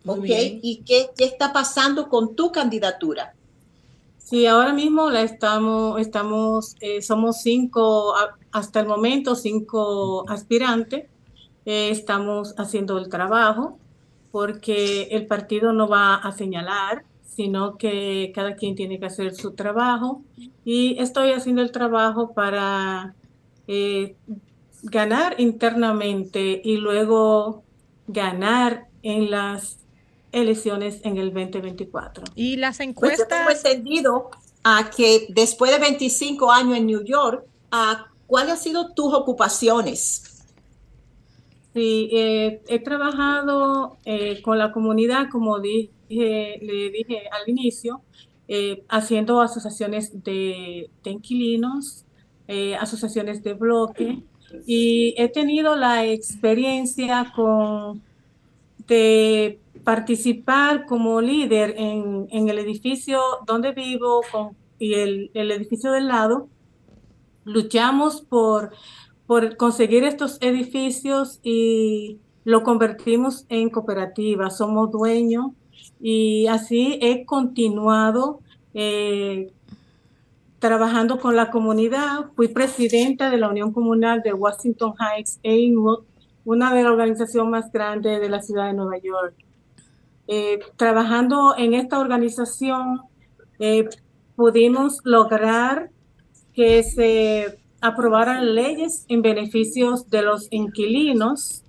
¿Y 0.04 0.82
qué, 0.84 1.10
qué, 1.16 1.24
está 1.24 1.52
pasando 1.52 2.08
con 2.08 2.34
tu 2.34 2.50
candidatura? 2.50 3.34
Sí, 4.24 4.46
ahora 4.46 4.72
mismo 4.72 5.10
la 5.10 5.22
estamos, 5.22 6.00
estamos, 6.00 6.76
eh, 6.80 7.02
somos 7.02 7.42
cinco, 7.42 8.14
hasta 8.52 8.80
el 8.80 8.86
momento, 8.86 9.34
cinco 9.34 10.28
aspirantes. 10.28 11.10
Eh, 11.66 11.90
estamos 11.90 12.54
haciendo 12.58 12.98
el 12.98 13.08
trabajo 13.08 13.78
porque 14.30 15.02
el 15.10 15.26
partido 15.26 15.72
no 15.72 15.88
va 15.88 16.14
a 16.14 16.32
señalar, 16.32 17.04
sino 17.24 17.76
que 17.76 18.32
cada 18.34 18.56
quien 18.56 18.74
tiene 18.74 18.98
que 18.98 19.06
hacer 19.06 19.34
su 19.34 19.52
trabajo. 19.54 20.24
Y 20.64 20.98
estoy 20.98 21.32
haciendo 21.32 21.60
el 21.62 21.72
trabajo 21.72 22.32
para 22.32 23.14
eh, 23.66 24.16
ganar 24.82 25.40
internamente 25.40 26.60
y 26.64 26.76
luego 26.78 27.64
ganar 28.06 28.88
en 29.02 29.30
las 29.30 29.81
elecciones 30.32 31.00
en 31.04 31.18
el 31.18 31.32
2024. 31.32 32.24
Y 32.34 32.56
las 32.56 32.80
Pues 32.98 33.18
yo 33.18 33.24
encuestas. 33.24 33.28
tengo 33.28 33.50
entendido 33.50 34.30
a 34.64 34.90
que 34.90 35.26
después 35.30 35.70
de 35.72 35.78
25 35.78 36.50
años 36.52 36.78
en 36.78 36.86
New 36.86 37.04
York, 37.04 37.46
a 37.70 38.06
¿cuáles 38.26 38.52
han 38.52 38.58
sido 38.58 38.94
tus 38.94 39.12
ocupaciones? 39.14 40.24
Sí, 41.74 42.10
eh, 42.12 42.62
he 42.68 42.80
trabajado 42.80 43.98
eh, 44.04 44.42
con 44.42 44.58
la 44.58 44.72
comunidad, 44.72 45.28
como 45.30 45.58
dije, 45.58 45.90
le 46.10 46.90
dije 46.90 47.22
al 47.30 47.48
inicio, 47.48 48.02
eh, 48.46 48.84
haciendo 48.88 49.40
asociaciones 49.40 50.22
de, 50.22 50.90
de 51.02 51.10
inquilinos, 51.10 52.04
eh, 52.46 52.74
asociaciones 52.76 53.42
de 53.42 53.54
bloque, 53.54 54.22
y 54.66 55.14
he 55.16 55.28
tenido 55.30 55.74
la 55.76 56.04
experiencia 56.06 57.32
con, 57.34 58.02
de 58.86 59.62
participar 59.84 60.86
como 60.86 61.20
líder 61.20 61.74
en, 61.76 62.26
el 62.30 62.58
edificio 62.58 63.20
donde 63.46 63.72
vivo 63.72 64.22
y 64.78 64.94
el, 64.94 65.30
edificio 65.34 65.92
del 65.92 66.08
lado. 66.08 66.48
Luchamos 67.44 68.20
por 68.20 68.72
conseguir 69.56 70.04
estos 70.04 70.38
edificios 70.40 71.40
y 71.42 72.18
lo 72.44 72.62
convertimos 72.62 73.46
en 73.48 73.70
cooperativa. 73.70 74.50
Somos 74.50 74.90
dueños 74.90 75.52
y 76.00 76.46
así 76.48 76.98
he 77.00 77.24
continuado 77.24 78.40
eh, 78.74 79.52
trabajando 80.58 81.18
con 81.18 81.36
la 81.36 81.50
comunidad. 81.50 82.30
Fui 82.34 82.48
presidenta 82.48 83.30
de 83.30 83.38
la 83.38 83.48
Unión 83.48 83.72
Comunal 83.72 84.22
de 84.22 84.32
Washington 84.32 84.94
Heights 84.98 85.38
Inwood, 85.42 86.04
una 86.44 86.74
de 86.74 86.82
las 86.82 86.92
organizaciones 86.92 87.50
más 87.50 87.72
grandes 87.72 88.20
de 88.20 88.28
la 88.28 88.42
ciudad 88.42 88.66
de 88.66 88.74
Nueva 88.74 88.98
York. 88.98 89.34
Eh, 90.28 90.60
trabajando 90.76 91.54
en 91.56 91.74
esta 91.74 91.98
organización, 91.98 93.02
eh, 93.58 93.88
pudimos 94.36 95.00
lograr 95.04 95.90
que 96.52 96.82
se 96.82 97.58
aprobaran 97.80 98.54
leyes 98.54 99.04
en 99.08 99.22
beneficios 99.22 100.08
de 100.08 100.22
los 100.22 100.46
inquilinos 100.50 101.64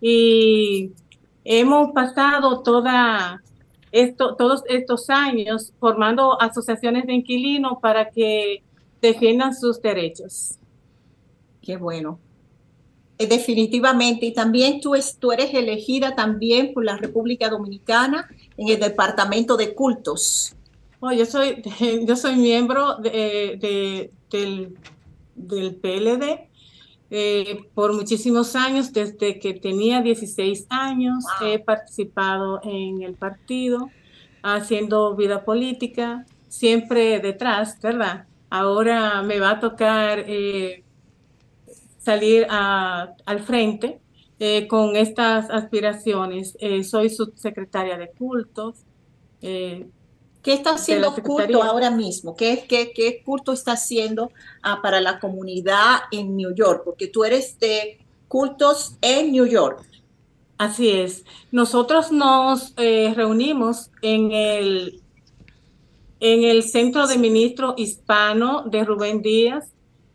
y 0.00 0.92
hemos 1.44 1.92
pasado 1.92 2.62
toda 2.62 3.42
esto, 3.92 4.34
todos 4.36 4.62
estos 4.68 5.08
años 5.10 5.72
formando 5.78 6.40
asociaciones 6.40 7.06
de 7.06 7.14
inquilinos 7.14 7.78
para 7.80 8.10
que 8.10 8.62
defiendan 9.00 9.54
sus 9.54 9.80
derechos. 9.80 10.58
Qué 11.62 11.76
bueno. 11.76 12.18
Eh, 13.18 13.26
Definitivamente, 13.26 14.26
y 14.26 14.32
también 14.32 14.80
tú, 14.80 14.94
es- 14.94 15.18
tú 15.18 15.32
eres 15.32 15.52
elegida 15.54 16.14
también 16.14 16.72
por 16.72 16.84
la 16.84 16.96
República 16.96 17.48
Dominicana 17.48 18.26
en 18.56 18.68
el 18.68 18.78
Departamento 18.80 19.56
de 19.56 19.74
Cultos. 19.74 20.54
Oh, 21.00 21.12
yo 21.12 21.26
soy, 21.26 21.62
yo 22.06 22.16
soy 22.16 22.36
miembro 22.36 22.96
de, 22.96 23.56
de- 23.60 24.12
del, 24.30 24.76
del 25.34 25.76
PLD 25.76 26.50
eh, 27.10 27.58
por 27.74 27.92
muchísimos 27.94 28.54
años, 28.54 28.92
desde 28.92 29.38
que 29.38 29.54
tenía 29.54 30.02
16 30.02 30.66
años, 30.68 31.24
he 31.40 31.58
participado 31.58 32.60
en 32.62 33.02
el 33.02 33.14
partido, 33.16 33.94
haciendo 34.42 35.16
vida 35.16 35.44
política, 35.44 36.26
siempre 36.48 37.18
detrás, 37.20 37.78
¿verdad? 37.82 38.26
Ahora 38.50 39.22
me 39.22 39.40
va 39.40 39.52
a 39.52 39.60
tocar 39.60 40.24
eh, 40.26 40.84
salir 42.08 42.46
a- 42.48 43.12
al 43.26 43.40
frente 43.40 44.00
eh, 44.40 44.66
con 44.66 44.96
estas 44.96 45.50
aspiraciones. 45.50 46.56
Eh, 46.60 46.82
soy 46.84 47.10
subsecretaria 47.10 47.98
de 47.98 48.08
cultos. 48.22 48.76
eh, 49.42 49.86
¿Qué 50.42 50.52
está 50.54 50.70
haciendo 50.70 51.12
culto 51.22 51.62
ahora 51.62 51.90
mismo? 51.90 52.34
¿Qué, 52.34 52.64
qué, 52.68 52.92
qué 52.94 53.22
culto 53.26 53.52
está 53.52 53.72
haciendo 53.72 54.30
ah, 54.62 54.78
para 54.82 55.00
la 55.00 55.18
comunidad 55.18 55.96
en 56.12 56.36
New 56.36 56.54
York? 56.54 56.82
Porque 56.84 57.08
tú 57.08 57.24
eres 57.24 57.58
de 57.58 57.98
cultos 58.28 58.96
en 59.02 59.32
New 59.32 59.46
York. 59.46 59.84
Así 60.56 60.88
es. 60.90 61.24
Nosotros 61.52 62.10
nos 62.12 62.74
reunimos 62.76 63.90
en 64.00 64.30
el, 64.32 65.02
en 66.20 66.44
el 66.44 66.62
Centro 66.62 67.06
de 67.06 67.18
Ministros 67.18 67.74
Hispano 67.76 68.62
de 68.62 68.84
Rubén 68.84 69.20
Díaz, 69.20 69.64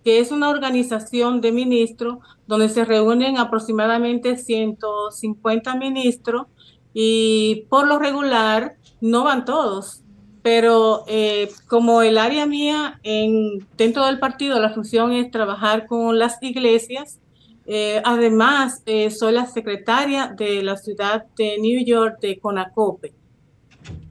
que 0.03 0.19
es 0.19 0.31
una 0.31 0.49
organización 0.49 1.41
de 1.41 1.51
ministros 1.51 2.17
donde 2.47 2.69
se 2.69 2.85
reúnen 2.85 3.37
aproximadamente 3.37 4.37
150 4.37 5.75
ministros 5.75 6.47
y 6.93 7.65
por 7.69 7.87
lo 7.87 7.99
regular 7.99 8.75
no 9.01 9.23
van 9.23 9.45
todos. 9.45 10.01
Pero 10.41 11.05
eh, 11.07 11.49
como 11.67 12.01
el 12.01 12.17
área 12.17 12.45
mía 12.45 12.99
en, 13.03 13.65
dentro 13.77 14.05
del 14.05 14.19
partido, 14.19 14.59
la 14.59 14.73
función 14.73 15.13
es 15.13 15.31
trabajar 15.31 15.87
con 15.87 16.19
las 16.19 16.41
iglesias, 16.43 17.19
eh, 17.65 18.01
además, 18.03 18.81
eh, 18.85 19.09
soy 19.09 19.33
la 19.33 19.45
secretaria 19.45 20.27
de 20.27 20.61
la 20.63 20.75
ciudad 20.77 21.25
de 21.37 21.57
New 21.59 21.85
York 21.85 22.19
de 22.19 22.39
CONACOPE. 22.39 23.13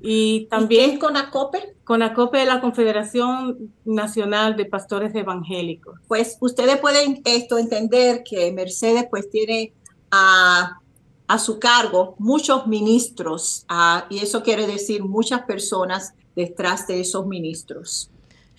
Y 0.04 0.46
también 0.50 0.90
qué 0.90 0.94
es 0.94 1.00
CONACOPE? 1.00 1.76
CONACOPE 1.84 2.42
es 2.42 2.48
la 2.48 2.60
Confederación 2.60 3.72
Nacional 3.84 4.56
de 4.56 4.64
Pastores 4.64 5.14
Evangélicos. 5.14 6.00
Pues 6.08 6.36
ustedes 6.40 6.78
pueden 6.78 7.22
esto 7.24 7.56
entender 7.56 8.24
que 8.28 8.50
Mercedes 8.52 9.06
pues 9.08 9.30
tiene 9.30 9.72
a, 10.10 10.80
a 11.28 11.38
su 11.38 11.60
cargo 11.60 12.16
muchos 12.18 12.66
ministros 12.66 13.64
y 14.10 14.18
eso 14.18 14.42
quiere 14.42 14.66
decir 14.66 15.04
muchas 15.04 15.42
personas 15.42 16.14
detrás 16.34 16.86
de 16.88 17.00
esos 17.00 17.26
ministros. 17.26 18.10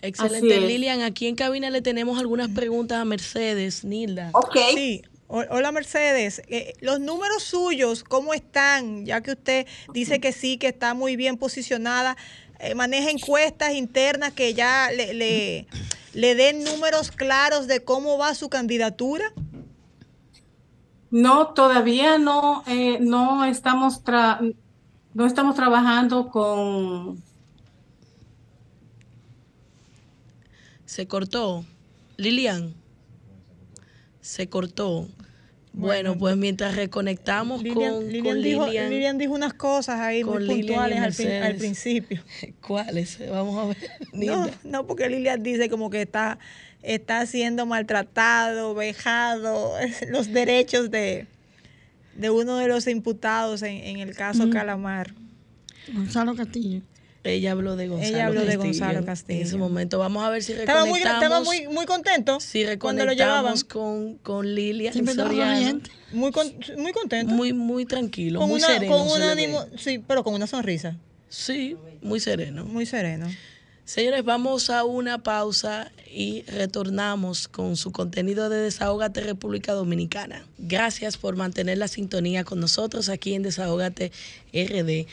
Excelente. 0.02 0.60
Lilian. 0.60 1.02
Aquí 1.02 1.28
en 1.28 1.36
cabina 1.36 1.70
le 1.70 1.82
tenemos 1.82 2.20
algunas 2.20 2.50
preguntas 2.50 3.00
a 3.00 3.06
Mercedes, 3.06 3.84
Nilda. 3.84 4.32
Sí. 4.76 5.02
Hola 5.36 5.72
Mercedes, 5.72 6.44
Eh, 6.48 6.76
los 6.80 7.00
números 7.00 7.42
suyos, 7.42 8.04
¿cómo 8.04 8.36
están? 8.36 9.04
Ya 9.04 9.22
que 9.22 9.32
usted 9.32 9.66
dice 9.92 10.20
que 10.20 10.32
sí, 10.32 10.60
que 10.60 10.68
está 10.68 10.94
muy 10.94 11.16
bien 11.16 11.38
posicionada, 11.38 12.16
eh, 12.60 12.76
maneja 12.76 13.10
encuestas 13.10 13.74
internas 13.74 14.34
que 14.34 14.54
ya 14.54 14.92
le, 14.96 15.16
le, 15.16 15.66
le 16.14 16.36
den 16.36 16.64
números 16.64 17.10
claros 17.10 17.66
de 17.66 17.84
cómo 17.84 18.20
va 18.20 18.36
su 18.36 18.48
candidatura. 18.50 19.34
No, 21.10 21.48
todavía 21.56 22.20
no, 22.20 22.64
eh, 22.68 23.00
no 23.00 23.44
estamos 23.46 24.04
tra- 24.04 24.56
no 25.16 25.26
estamos 25.26 25.56
trabajando 25.56 26.30
con 26.30 27.24
Se 30.86 31.08
cortó. 31.08 31.66
Lilian. 32.18 32.76
Se 34.22 34.48
cortó. 34.48 35.08
Bueno, 35.76 36.12
Bueno. 36.12 36.20
pues 36.20 36.38
mientras 36.38 36.76
reconectamos 36.76 37.64
Lilian, 37.64 37.94
con, 37.94 38.06
Lilian 38.08 38.24
con 38.36 38.44
dijo, 38.44 38.66
Lilian. 38.68 38.90
Lilian 38.92 39.18
dijo 39.18 39.34
unas 39.34 39.54
cosas 39.56 40.00
ahí 40.00 40.24
muy 40.24 40.46
puntuales 40.48 41.00
al, 41.00 41.14
fin- 41.14 41.28
al 41.28 41.34
Mercedes. 41.40 41.60
principio. 41.60 42.22
¿Cuáles? 42.62 43.18
Vamos 43.30 43.58
a 43.58 43.66
ver. 43.68 43.78
No, 44.14 44.50
no, 44.64 44.86
porque 44.86 45.10
Lilian 45.10 45.42
dice 45.42 45.70
como 45.70 45.90
que 45.90 46.04
está, 46.04 46.38
está 46.84 47.26
siendo 47.26 47.66
maltratado, 47.66 48.76
vejado, 48.76 49.74
los 50.10 50.32
derechos 50.32 50.92
de, 50.92 51.26
de 52.16 52.30
uno 52.30 52.58
de 52.58 52.68
los 52.68 52.86
imputados 52.86 53.64
en, 53.64 53.76
en 53.78 54.00
el 54.00 54.16
caso 54.16 54.44
Ujú. 54.44 54.52
Calamar. 54.52 55.16
Gonzalo 55.92 56.36
Castillo. 56.36 56.82
Ella 57.26 57.52
habló 57.54 57.76
de 57.78 57.88
Gonzalo 57.88 58.14
Ella 58.16 58.26
habló 58.28 58.42
de 58.42 58.48
Castillo 58.48 58.64
Gonzalo 58.66 59.00
En 59.00 59.06
Castillo. 59.06 59.42
ese 59.44 59.58
momento. 59.58 59.98
Vamos 60.00 60.24
a 60.26 60.30
ver 60.30 60.44
si 60.44 60.52
Estaba 60.54 60.86
muy, 60.86 61.00
reconectamos. 61.00 61.24
estaba 61.24 61.44
muy, 61.44 61.68
muy 61.74 61.86
contento 61.86 62.40
si 62.42 62.66
cuando 62.78 63.06
lo 63.06 63.14
llevaban. 63.14 63.54
reconectamos 63.56 63.64
con, 63.64 64.16
con 64.18 64.56
estaba 64.56 65.30
Soriano. 65.30 65.80
Muy, 66.12 66.32
con- 66.32 66.54
muy 66.78 66.92
contento. 66.92 67.34
Muy, 67.34 67.54
muy 67.54 67.86
tranquilo, 67.86 68.40
con 68.40 68.50
muy 68.50 68.58
una, 68.60 68.68
sereno. 68.68 68.98
con 68.98 69.08
un 69.08 69.22
ánimo, 69.22 69.66
sí, 69.78 70.04
pero 70.06 70.24
con 70.24 70.34
una 70.34 70.48
sonrisa. 70.48 70.98
Sí, 71.30 71.78
muy 72.02 72.20
sereno. 72.20 72.66
Muy 72.66 72.86
sereno. 72.86 73.28
Señores, 73.86 74.24
vamos 74.24 74.70
a 74.70 74.84
una 74.86 75.24
pausa 75.24 75.92
y 76.14 76.44
retornamos 76.44 77.48
con 77.50 77.76
su 77.76 77.92
contenido 77.92 78.50
de 78.50 78.58
Desahógate 78.58 79.22
República 79.22 79.74
Dominicana. 79.74 80.46
Gracias 80.58 81.18
por 81.18 81.36
mantener 81.36 81.78
la 81.80 81.88
sintonía 81.88 82.44
con 82.46 82.60
nosotros 82.62 83.10
aquí 83.10 83.34
en 83.34 83.44
Desahógate 83.44 84.12
RD. 84.54 85.06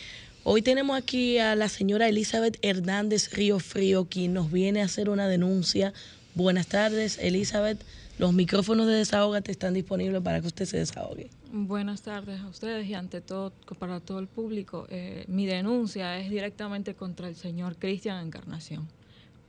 Hoy 0.43 0.62
tenemos 0.62 0.97
aquí 0.97 1.36
a 1.36 1.55
la 1.55 1.68
señora 1.68 2.09
Elizabeth 2.09 2.59
Hernández 2.62 3.30
Río 3.34 3.59
Frío, 3.59 4.07
quien 4.07 4.32
nos 4.32 4.51
viene 4.51 4.80
a 4.80 4.86
hacer 4.86 5.11
una 5.11 5.28
denuncia. 5.28 5.93
Buenas 6.34 6.66
tardes, 6.66 7.18
Elizabeth. 7.18 7.78
Los 8.18 8.32
micrófonos 8.32 8.86
de 8.86 8.95
Desahógate 8.95 9.53
están 9.53 9.74
disponibles 9.74 10.22
para 10.22 10.41
que 10.41 10.47
usted 10.47 10.64
se 10.64 10.78
desahogue. 10.78 11.28
Buenas 11.53 12.01
tardes 12.01 12.41
a 12.41 12.49
ustedes 12.49 12.86
y 12.86 12.95
ante 12.95 13.20
todo 13.20 13.53
para 13.78 14.01
todo 14.01 14.18
el 14.18 14.28
público. 14.28 14.86
Eh, 14.88 15.26
mi 15.28 15.45
denuncia 15.45 16.18
es 16.18 16.30
directamente 16.30 16.95
contra 16.95 17.28
el 17.28 17.36
señor 17.36 17.76
Cristian 17.76 18.24
Encarnación. 18.24 18.88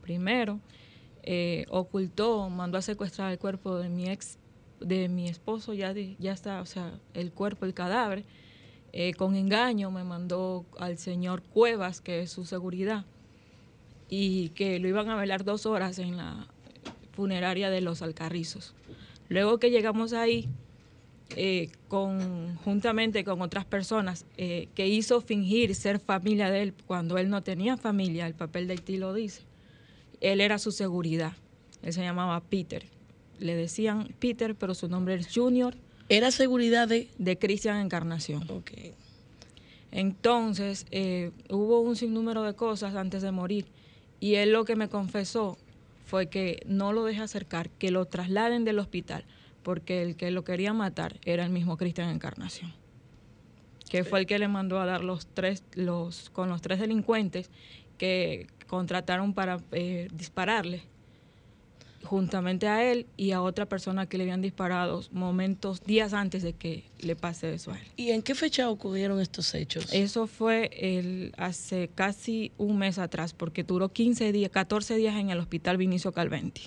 Primero, 0.02 0.60
eh, 1.22 1.64
ocultó, 1.70 2.50
mandó 2.50 2.76
a 2.76 2.82
secuestrar 2.82 3.32
el 3.32 3.38
cuerpo 3.38 3.78
de 3.78 3.88
mi 3.88 4.10
ex, 4.10 4.36
de 4.78 5.08
mi 5.08 5.28
esposo, 5.28 5.72
ya, 5.72 5.94
ya 6.18 6.32
está, 6.32 6.60
o 6.60 6.66
sea, 6.66 6.92
el 7.14 7.32
cuerpo, 7.32 7.64
el 7.64 7.72
cadáver. 7.72 8.24
Eh, 8.92 9.14
con 9.14 9.36
engaño 9.36 9.90
me 9.90 10.04
mandó 10.04 10.66
al 10.78 10.98
señor 10.98 11.42
Cuevas, 11.42 12.00
que 12.00 12.20
es 12.20 12.30
su 12.30 12.44
seguridad, 12.44 13.06
y 14.08 14.50
que 14.50 14.78
lo 14.78 14.88
iban 14.88 15.08
a 15.08 15.16
velar 15.16 15.44
dos 15.44 15.64
horas 15.64 15.98
en 15.98 16.18
la 16.18 16.46
funeraria 17.12 17.70
de 17.70 17.80
los 17.80 18.02
Alcarrizos. 18.02 18.74
Luego 19.28 19.58
que 19.58 19.70
llegamos 19.70 20.12
ahí, 20.12 20.48
eh, 21.36 21.70
con, 21.88 22.56
juntamente 22.56 23.24
con 23.24 23.40
otras 23.40 23.64
personas, 23.64 24.26
eh, 24.36 24.68
que 24.74 24.88
hizo 24.88 25.22
fingir 25.22 25.74
ser 25.74 25.98
familia 25.98 26.50
de 26.50 26.62
él 26.62 26.74
cuando 26.86 27.16
él 27.16 27.30
no 27.30 27.42
tenía 27.42 27.78
familia, 27.78 28.26
el 28.26 28.34
papel 28.34 28.66
de 28.66 28.74
Haití 28.74 28.98
lo 28.98 29.14
dice. 29.14 29.42
Él 30.20 30.42
era 30.42 30.58
su 30.58 30.70
seguridad. 30.70 31.32
Él 31.82 31.94
se 31.94 32.02
llamaba 32.02 32.40
Peter. 32.40 32.84
Le 33.38 33.56
decían 33.56 34.14
Peter, 34.18 34.54
pero 34.54 34.74
su 34.74 34.88
nombre 34.88 35.14
es 35.14 35.34
Junior. 35.34 35.74
¿Era 36.08 36.30
seguridad 36.30 36.88
de? 36.88 37.08
De 37.18 37.38
Cristian 37.38 37.78
Encarnación. 37.78 38.46
Entonces, 39.90 40.86
eh, 40.90 41.30
hubo 41.50 41.80
un 41.80 41.96
sinnúmero 41.96 42.42
de 42.42 42.54
cosas 42.54 42.94
antes 42.94 43.22
de 43.22 43.30
morir. 43.30 43.66
Y 44.20 44.36
él 44.36 44.52
lo 44.52 44.64
que 44.64 44.76
me 44.76 44.88
confesó 44.88 45.58
fue 46.06 46.28
que 46.28 46.62
no 46.66 46.92
lo 46.92 47.04
deje 47.04 47.22
acercar, 47.22 47.70
que 47.70 47.90
lo 47.90 48.06
trasladen 48.06 48.64
del 48.64 48.78
hospital, 48.78 49.24
porque 49.62 50.02
el 50.02 50.16
que 50.16 50.30
lo 50.30 50.44
quería 50.44 50.72
matar 50.72 51.18
era 51.24 51.44
el 51.44 51.50
mismo 51.50 51.76
Cristian 51.76 52.10
Encarnación, 52.10 52.72
que 53.88 54.04
fue 54.04 54.20
el 54.20 54.26
que 54.26 54.38
le 54.38 54.48
mandó 54.48 54.80
a 54.80 54.86
dar 54.86 55.02
los 55.02 55.26
tres, 55.26 55.64
los, 55.74 56.30
con 56.30 56.48
los 56.48 56.62
tres 56.62 56.80
delincuentes 56.80 57.50
que 57.98 58.46
contrataron 58.66 59.34
para 59.34 59.60
eh, 59.72 60.08
dispararle 60.12 60.82
juntamente 62.04 62.68
a 62.68 62.90
él 62.90 63.06
y 63.16 63.32
a 63.32 63.42
otra 63.42 63.66
persona 63.66 64.06
que 64.06 64.18
le 64.18 64.24
habían 64.24 64.42
disparado 64.42 65.02
momentos, 65.12 65.82
días 65.82 66.12
antes 66.12 66.42
de 66.42 66.52
que 66.52 66.84
le 67.00 67.16
pase 67.16 67.54
eso 67.54 67.72
a 67.72 67.78
él. 67.78 67.86
¿Y 67.96 68.10
en 68.10 68.22
qué 68.22 68.34
fecha 68.34 68.68
ocurrieron 68.68 69.20
estos 69.20 69.54
hechos? 69.54 69.92
Eso 69.92 70.26
fue 70.26 70.70
el, 70.74 71.32
hace 71.36 71.88
casi 71.94 72.52
un 72.58 72.78
mes 72.78 72.98
atrás, 72.98 73.32
porque 73.32 73.64
duró 73.64 73.90
15 73.90 74.32
días, 74.32 74.50
14 74.50 74.96
días 74.96 75.16
en 75.16 75.30
el 75.30 75.38
hospital 75.38 75.76
Vinicio 75.76 76.12
Calventi, 76.12 76.62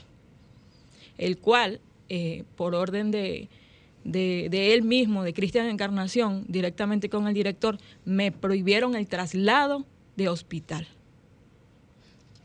el 1.18 1.38
cual, 1.38 1.82
eh, 2.10 2.44
por 2.56 2.76
orden 2.76 3.12
de, 3.12 3.50
de, 4.04 4.48
de, 4.50 4.74
él 4.74 4.84
mismo, 4.84 5.24
de 5.24 5.34
Cristian 5.34 5.68
Encarnación, 5.68 6.46
directamente 6.48 7.10
con 7.10 7.28
el 7.28 7.34
director, 7.34 7.78
me 8.06 8.32
prohibieron 8.32 8.96
el 8.96 9.08
traslado 9.08 9.86
de 10.16 10.30
hospital. 10.30 10.88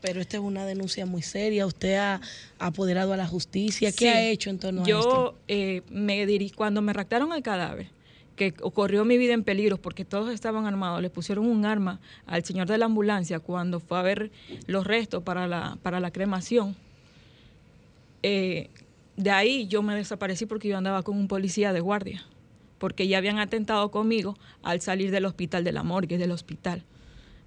Pero 0.01 0.19
esta 0.19 0.37
es 0.37 0.43
una 0.43 0.65
denuncia 0.65 1.05
muy 1.05 1.21
seria. 1.21 1.65
Usted 1.67 1.95
ha 1.95 2.21
apoderado 2.59 3.13
a 3.13 3.17
la 3.17 3.27
justicia. 3.27 3.91
¿Qué 3.91 3.97
Sí. 3.97 4.07
ha 4.07 4.21
hecho 4.29 4.49
en 4.49 4.57
torno 4.59 4.81
a 4.81 4.83
esto? 4.83 4.99
Yo 5.01 5.37
eh, 5.47 5.83
me 5.89 6.25
diri- 6.27 6.53
cuando 6.53 6.81
me 6.81 6.91
raptaron 6.91 7.31
el 7.33 7.43
cadáver, 7.43 7.87
que 8.35 8.53
ocurrió 8.61 9.05
mi 9.05 9.17
vida 9.19 9.33
en 9.33 9.43
peligro 9.43 9.77
porque 9.77 10.03
todos 10.03 10.33
estaban 10.33 10.65
armados, 10.65 11.01
le 11.01 11.11
pusieron 11.11 11.45
un 11.45 11.65
arma 11.65 11.99
al 12.25 12.43
señor 12.43 12.67
de 12.67 12.79
la 12.79 12.85
ambulancia 12.85 13.39
cuando 13.39 13.79
fue 13.79 13.99
a 13.99 14.01
ver 14.01 14.31
los 14.65 14.87
restos 14.87 15.21
para 15.21 15.45
la, 15.47 15.77
para 15.83 15.99
la 15.99 16.09
cremación. 16.09 16.75
Eh, 18.23 18.69
de 19.17 19.29
ahí 19.31 19.67
yo 19.67 19.83
me 19.83 19.95
desaparecí 19.95 20.45
porque 20.47 20.67
yo 20.67 20.77
andaba 20.77 21.03
con 21.03 21.17
un 21.17 21.27
policía 21.27 21.73
de 21.73 21.79
guardia, 21.79 22.23
porque 22.79 23.07
ya 23.07 23.17
habían 23.19 23.37
atentado 23.37 23.91
conmigo 23.91 24.35
al 24.63 24.81
salir 24.81 25.11
del 25.11 25.25
hospital, 25.25 25.63
de 25.63 25.71
la 25.73 25.83
morgue 25.83 26.17
del 26.17 26.31
hospital. 26.31 26.83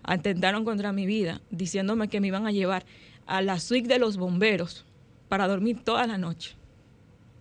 Atentaron 0.05 0.65
contra 0.65 0.93
mi 0.93 1.07
vida, 1.07 1.41
diciéndome 1.51 2.09
que 2.09 2.21
me 2.21 2.29
iban 2.29 2.47
a 2.47 2.53
llevar 2.53 2.85
a 3.27 3.43
la 3.43 3.59
suite 3.59 3.89
de 3.89 3.99
los 3.99 4.17
bomberos 4.17 4.85
para 5.29 5.49
dormir 5.49 5.83
toda 5.83 6.07
la 6.07 6.19
noche. 6.19 6.57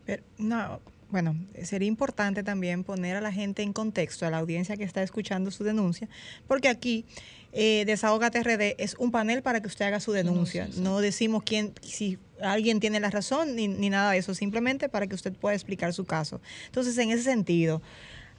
Pero, 0.06 0.24
no, 0.38 0.80
bueno, 1.14 1.36
sería 1.62 1.88
importante 1.88 2.42
también 2.42 2.84
poner 2.84 3.16
a 3.16 3.22
la 3.22 3.32
gente 3.32 3.62
en 3.62 3.72
contexto, 3.72 4.26
a 4.26 4.32
la 4.32 4.40
audiencia 4.40 4.78
que 4.78 4.84
está 4.84 5.04
escuchando 5.04 5.52
su 5.52 5.64
denuncia, 5.64 6.10
porque 6.48 6.70
aquí 6.70 7.06
eh, 7.52 7.84
Desahógate 7.86 8.42
RD 8.42 8.76
es 8.80 8.96
un 8.98 9.12
panel 9.12 9.44
para 9.44 9.62
que 9.62 9.68
usted 9.68 9.86
haga 9.86 10.00
su 10.00 10.12
denuncia. 10.12 10.68
No 10.78 11.02
decimos 11.02 11.44
quién, 11.46 11.74
si 11.84 12.18
alguien 12.42 12.80
tiene 12.80 13.00
la 13.00 13.12
razón 13.12 13.56
ni, 13.56 13.68
ni 13.68 13.92
nada 13.92 14.12
de 14.12 14.18
eso, 14.18 14.34
simplemente 14.34 14.90
para 14.90 15.06
que 15.06 15.14
usted 15.14 15.34
pueda 15.34 15.54
explicar 15.54 15.94
su 15.94 16.06
caso. 16.06 16.42
Entonces, 16.66 16.98
en 16.98 17.12
ese 17.12 17.22
sentido, 17.22 17.84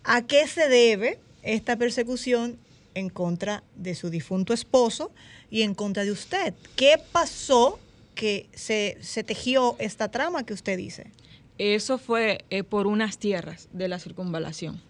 ¿a 0.02 0.22
qué 0.22 0.48
se 0.48 0.68
debe 0.68 1.20
esta 1.44 1.76
persecución 1.76 2.58
en 2.94 3.08
contra 3.10 3.62
de 3.76 3.94
su 3.94 4.10
difunto 4.10 4.52
esposo 4.52 5.10
y 5.50 5.62
en 5.62 5.74
contra 5.74 6.04
de 6.04 6.12
usted? 6.12 6.54
¿Qué 6.76 6.94
pasó 7.12 7.78
que 8.14 8.48
se, 8.54 8.96
se 9.00 9.24
tejió 9.24 9.76
esta 9.78 10.10
trama 10.10 10.44
que 10.44 10.54
usted 10.54 10.76
dice? 10.76 11.10
Eso 11.58 11.98
fue 11.98 12.44
eh, 12.50 12.62
por 12.64 12.86
unas 12.86 13.18
tierras 13.18 13.68
de 13.72 13.88
la 13.88 13.98
circunvalación, 13.98 14.80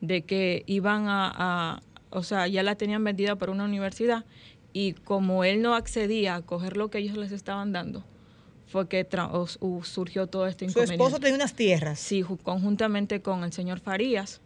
de 0.00 0.22
que 0.22 0.62
iban 0.66 1.06
a, 1.08 1.32
a- 1.34 1.82
o 2.10 2.22
sea, 2.22 2.46
ya 2.48 2.62
la 2.62 2.74
tenían 2.76 3.02
vendida 3.04 3.36
para 3.36 3.52
una 3.52 3.64
universidad 3.64 4.24
y 4.72 4.92
como 4.92 5.44
él 5.44 5.62
no 5.62 5.74
accedía 5.74 6.34
a 6.36 6.42
coger 6.42 6.76
lo 6.76 6.88
que 6.90 6.98
ellos 6.98 7.16
les 7.16 7.32
estaban 7.32 7.72
dando, 7.72 8.04
fue 8.66 8.88
que 8.88 9.06
surgió 9.84 10.26
todo 10.26 10.46
este 10.46 10.64
Su 10.66 10.70
inconveniente. 10.70 11.04
esposo 11.04 11.20
tenía 11.20 11.36
unas 11.36 11.54
tierras. 11.54 11.98
Sí, 12.00 12.22
ju- 12.22 12.38
conjuntamente 12.42 13.22
con 13.22 13.44
el 13.44 13.52
señor 13.52 13.78
Farías 13.80 14.40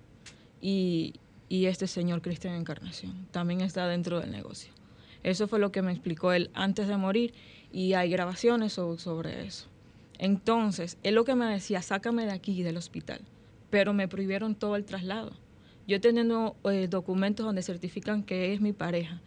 y, 0.60 1.14
y 1.51 1.66
este 1.66 1.86
señor 1.86 2.22
Cristian 2.22 2.55
Encarnación. 2.55 3.26
También 3.32 3.61
está 3.61 3.86
dentro 3.88 4.20
del 4.20 4.30
negocio. 4.30 4.72
Eso 5.22 5.48
fue 5.48 5.59
lo 5.59 5.70
que 5.72 5.82
me 5.82 5.90
explicó 5.92 6.32
él 6.32 6.48
antes 6.55 6.88
de 6.88 6.96
morir 6.96 7.34
y 7.72 7.92
hay 7.92 8.09
grabaciones 8.09 8.72
so- 8.72 8.96
sobre 8.96 9.44
eso. 9.46 9.66
Entonces, 10.18 10.96
él 11.03 11.14
lo 11.16 11.24
que 11.24 11.34
me 11.34 11.46
decía, 11.46 11.82
sácame 11.82 12.24
de 12.24 12.32
aquí, 12.32 12.62
del 12.62 12.76
hospital, 12.76 13.20
pero 13.68 13.92
me 13.92 14.07
prohibieron 14.09 14.55
todo 14.55 14.76
el 14.76 14.84
traslado. 14.84 15.32
Yo 15.88 16.01
teniendo 16.01 16.57
eh, 16.64 16.86
documentos 16.88 17.44
donde 17.44 17.62
certifican 17.62 18.22
que 18.22 18.55
es 18.55 18.61
mi 18.61 18.72
pareja, 18.72 19.20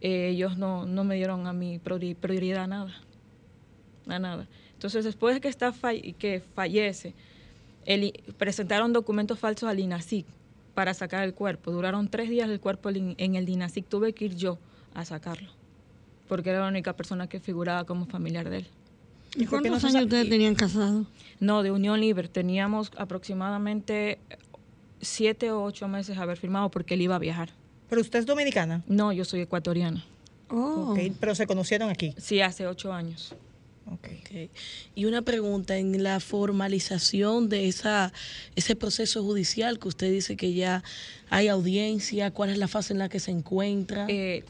eh, 0.00 0.28
ellos 0.30 0.56
no, 0.56 0.86
no 0.86 1.04
me 1.04 1.16
dieron 1.16 1.46
a 1.46 1.52
mi 1.52 1.78
priori- 1.78 2.14
prioridad 2.16 2.64
a 2.64 2.66
nada, 2.68 2.94
a 4.06 4.18
nada. 4.18 4.48
Entonces, 4.72 5.04
después 5.04 5.34
de 5.34 5.40
que, 5.42 5.48
está 5.48 5.74
que 6.18 6.40
fallece, 6.54 7.14
I- 7.86 8.12
presentaron 8.38 8.92
documentos 8.94 9.38
falsos 9.38 9.68
al 9.68 9.78
INASIC 9.78 10.24
para 10.78 10.94
sacar 10.94 11.24
el 11.24 11.34
cuerpo. 11.34 11.72
Duraron 11.72 12.06
tres 12.06 12.30
días 12.30 12.48
el 12.48 12.60
cuerpo 12.60 12.90
en 12.90 13.34
el 13.34 13.48
INASIC. 13.48 13.88
Tuve 13.88 14.12
que 14.12 14.26
ir 14.26 14.36
yo 14.36 14.60
a 14.94 15.04
sacarlo, 15.04 15.50
porque 16.28 16.50
era 16.50 16.60
la 16.60 16.68
única 16.68 16.92
persona 16.92 17.26
que 17.26 17.40
figuraba 17.40 17.82
como 17.82 18.06
familiar 18.06 18.48
de 18.48 18.58
él. 18.58 18.66
¿Y 19.34 19.46
cuántos 19.46 19.82
años 19.82 20.04
ustedes 20.04 20.28
tenían 20.28 20.54
casados? 20.54 21.08
No, 21.40 21.64
de 21.64 21.72
unión 21.72 22.00
libre. 22.00 22.28
Teníamos 22.28 22.92
aproximadamente 22.96 24.20
siete 25.00 25.50
o 25.50 25.64
ocho 25.64 25.88
meses 25.88 26.14
de 26.14 26.22
haber 26.22 26.36
firmado 26.36 26.68
porque 26.68 26.94
él 26.94 27.02
iba 27.02 27.16
a 27.16 27.18
viajar. 27.18 27.50
¿Pero 27.88 28.00
usted 28.00 28.20
es 28.20 28.26
dominicana? 28.26 28.84
No, 28.86 29.12
yo 29.12 29.24
soy 29.24 29.40
ecuatoriana. 29.40 30.04
Oh. 30.48 30.92
Ok, 30.92 31.00
pero 31.18 31.34
se 31.34 31.48
conocieron 31.48 31.90
aquí. 31.90 32.14
Sí, 32.18 32.40
hace 32.40 32.68
ocho 32.68 32.92
años. 32.92 33.34
Ok. 33.92 34.50
Y 34.94 35.04
una 35.06 35.22
pregunta, 35.22 35.76
en 35.76 36.02
la 36.02 36.20
formalización 36.20 37.48
de 37.48 37.68
esa, 37.68 38.12
ese 38.54 38.76
proceso 38.76 39.22
judicial 39.22 39.78
que 39.78 39.88
usted 39.88 40.10
dice 40.10 40.36
que 40.36 40.52
ya 40.52 40.82
hay 41.30 41.48
audiencia, 41.48 42.30
¿cuál 42.30 42.50
es 42.50 42.58
la 42.58 42.68
fase 42.68 42.92
en 42.92 42.98
la 42.98 43.08
que 43.08 43.20
se 43.20 43.30
encuentra? 43.30 44.06
Eh, 44.08 44.44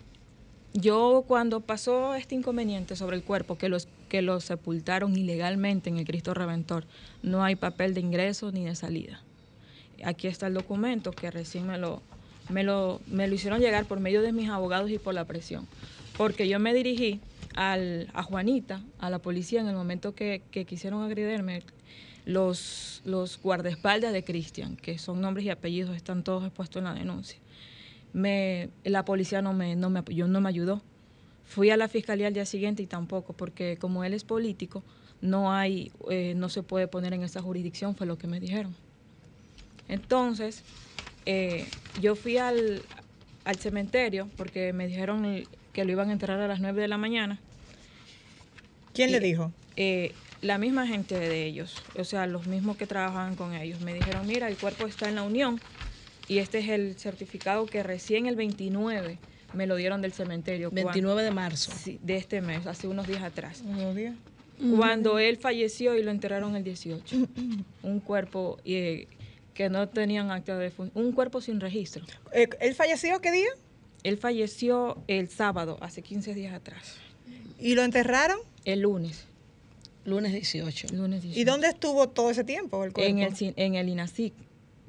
yo 0.74 1.24
cuando 1.26 1.60
pasó 1.60 2.14
este 2.14 2.34
inconveniente 2.34 2.96
sobre 2.96 3.16
el 3.16 3.22
cuerpo, 3.22 3.56
que, 3.56 3.68
los, 3.68 3.88
que 4.08 4.22
lo 4.22 4.40
sepultaron 4.40 5.16
ilegalmente 5.16 5.88
en 5.88 5.98
el 5.98 6.06
Cristo 6.06 6.34
Redentor, 6.34 6.84
no 7.22 7.44
hay 7.44 7.56
papel 7.56 7.94
de 7.94 8.00
ingreso 8.00 8.50
ni 8.52 8.64
de 8.64 8.74
salida. 8.74 9.22
Aquí 10.04 10.26
está 10.26 10.46
el 10.46 10.54
documento 10.54 11.12
que 11.12 11.30
recién 11.30 11.66
me 11.66 11.78
lo, 11.78 12.02
me 12.48 12.62
lo, 12.62 13.00
me 13.06 13.26
lo 13.26 13.34
hicieron 13.34 13.60
llegar 13.60 13.86
por 13.86 14.00
medio 14.00 14.22
de 14.22 14.32
mis 14.32 14.48
abogados 14.48 14.90
y 14.90 14.98
por 14.98 15.14
la 15.14 15.24
presión. 15.24 15.66
Porque 16.16 16.48
yo 16.48 16.58
me 16.58 16.74
dirigí 16.74 17.20
a 17.60 18.22
Juanita, 18.22 18.82
a 18.98 19.10
la 19.10 19.18
policía, 19.18 19.60
en 19.60 19.68
el 19.68 19.74
momento 19.74 20.14
que, 20.14 20.42
quisieron 20.66 21.02
agredirme, 21.02 21.62
los, 22.24 23.02
los 23.04 23.40
guardaespaldas 23.40 24.12
de 24.12 24.22
Cristian, 24.22 24.76
que 24.76 24.98
son 24.98 25.20
nombres 25.20 25.46
y 25.46 25.50
apellidos, 25.50 25.96
están 25.96 26.22
todos 26.22 26.44
expuestos 26.44 26.80
en 26.80 26.84
la 26.84 26.94
denuncia 26.94 27.38
me, 28.12 28.70
la 28.84 29.04
policía 29.04 29.42
no 29.42 29.52
me, 29.52 29.76
no 29.76 29.90
me 29.90 30.00
apoyó, 30.00 30.26
no 30.26 30.40
me 30.40 30.48
ayudó. 30.48 30.82
Fui 31.44 31.70
a 31.70 31.76
la 31.76 31.88
fiscalía 31.88 32.26
al 32.26 32.34
día 32.34 32.44
siguiente 32.44 32.82
y 32.82 32.86
tampoco, 32.86 33.32
porque 33.32 33.78
como 33.80 34.04
él 34.04 34.12
es 34.12 34.24
político, 34.24 34.82
no 35.20 35.52
hay, 35.52 35.92
eh, 36.10 36.34
no 36.36 36.48
se 36.48 36.62
puede 36.62 36.88
poner 36.88 37.14
en 37.14 37.22
esa 37.22 37.40
jurisdicción, 37.40 37.94
fue 37.94 38.06
lo 38.06 38.18
que 38.18 38.26
me 38.26 38.38
dijeron. 38.38 38.74
Entonces, 39.88 40.62
eh, 41.24 41.66
yo 42.00 42.14
fui 42.14 42.36
al, 42.36 42.82
al 43.44 43.56
cementerio 43.56 44.28
porque 44.36 44.72
me 44.72 44.86
dijeron 44.86 45.44
que 45.72 45.84
lo 45.84 45.92
iban 45.92 46.10
a 46.10 46.12
enterrar 46.12 46.40
a 46.40 46.48
las 46.48 46.60
9 46.60 46.80
de 46.80 46.88
la 46.88 46.98
mañana. 46.98 47.40
¿Quién 48.98 49.12
le 49.12 49.20
dijo? 49.20 49.52
Eh, 49.76 50.12
la 50.42 50.58
misma 50.58 50.84
gente 50.84 51.16
de 51.16 51.46
ellos, 51.46 51.84
o 51.96 52.02
sea, 52.02 52.26
los 52.26 52.48
mismos 52.48 52.76
que 52.76 52.84
trabajaban 52.84 53.36
con 53.36 53.54
ellos. 53.54 53.80
Me 53.80 53.94
dijeron, 53.94 54.26
mira, 54.26 54.48
el 54.48 54.56
cuerpo 54.56 54.88
está 54.88 55.08
en 55.08 55.14
la 55.14 55.22
unión 55.22 55.60
y 56.26 56.38
este 56.38 56.58
es 56.58 56.68
el 56.68 56.96
certificado 56.98 57.66
que 57.66 57.84
recién 57.84 58.26
el 58.26 58.34
29 58.34 59.18
me 59.54 59.66
lo 59.68 59.76
dieron 59.76 60.02
del 60.02 60.12
cementerio. 60.12 60.72
29 60.72 61.22
de 61.22 61.30
marzo. 61.30 61.70
Sí, 61.70 62.00
de 62.02 62.16
este 62.16 62.40
mes, 62.40 62.66
hace 62.66 62.88
unos 62.88 63.06
días 63.06 63.22
atrás. 63.22 63.62
¿Unos 63.64 63.94
días? 63.94 64.16
Cuando 64.76 65.20
él 65.20 65.36
falleció 65.36 65.96
y 65.96 66.02
lo 66.02 66.10
enterraron 66.10 66.56
el 66.56 66.64
18. 66.64 67.16
un 67.84 68.00
cuerpo 68.00 68.58
eh, 68.64 69.06
que 69.54 69.68
no 69.68 69.88
tenían 69.88 70.32
acta 70.32 70.58
de 70.58 70.64
defunción, 70.64 71.06
un 71.06 71.12
cuerpo 71.12 71.40
sin 71.40 71.60
registro. 71.60 72.04
Eh, 72.32 72.48
¿Él 72.60 72.74
falleció 72.74 73.20
qué 73.20 73.30
día? 73.30 73.50
Él 74.02 74.18
falleció 74.18 75.04
el 75.06 75.28
sábado, 75.28 75.78
hace 75.80 76.02
15 76.02 76.34
días 76.34 76.52
atrás. 76.52 76.96
¿Y 77.60 77.74
lo 77.74 77.82
enterraron? 77.82 78.38
El 78.68 78.80
lunes. 78.80 79.24
Lunes 80.04 80.32
18. 80.32 80.88
Lunes 80.94 81.22
18. 81.22 81.40
¿Y 81.40 81.44
dónde 81.44 81.68
estuvo 81.68 82.08
todo 82.10 82.30
ese 82.30 82.44
tiempo 82.44 82.84
el 82.84 82.92
cuerpo? 82.92 83.10
En 83.10 83.18
el, 83.20 83.34
en 83.56 83.74
el 83.76 83.88
INASIC, 83.88 84.34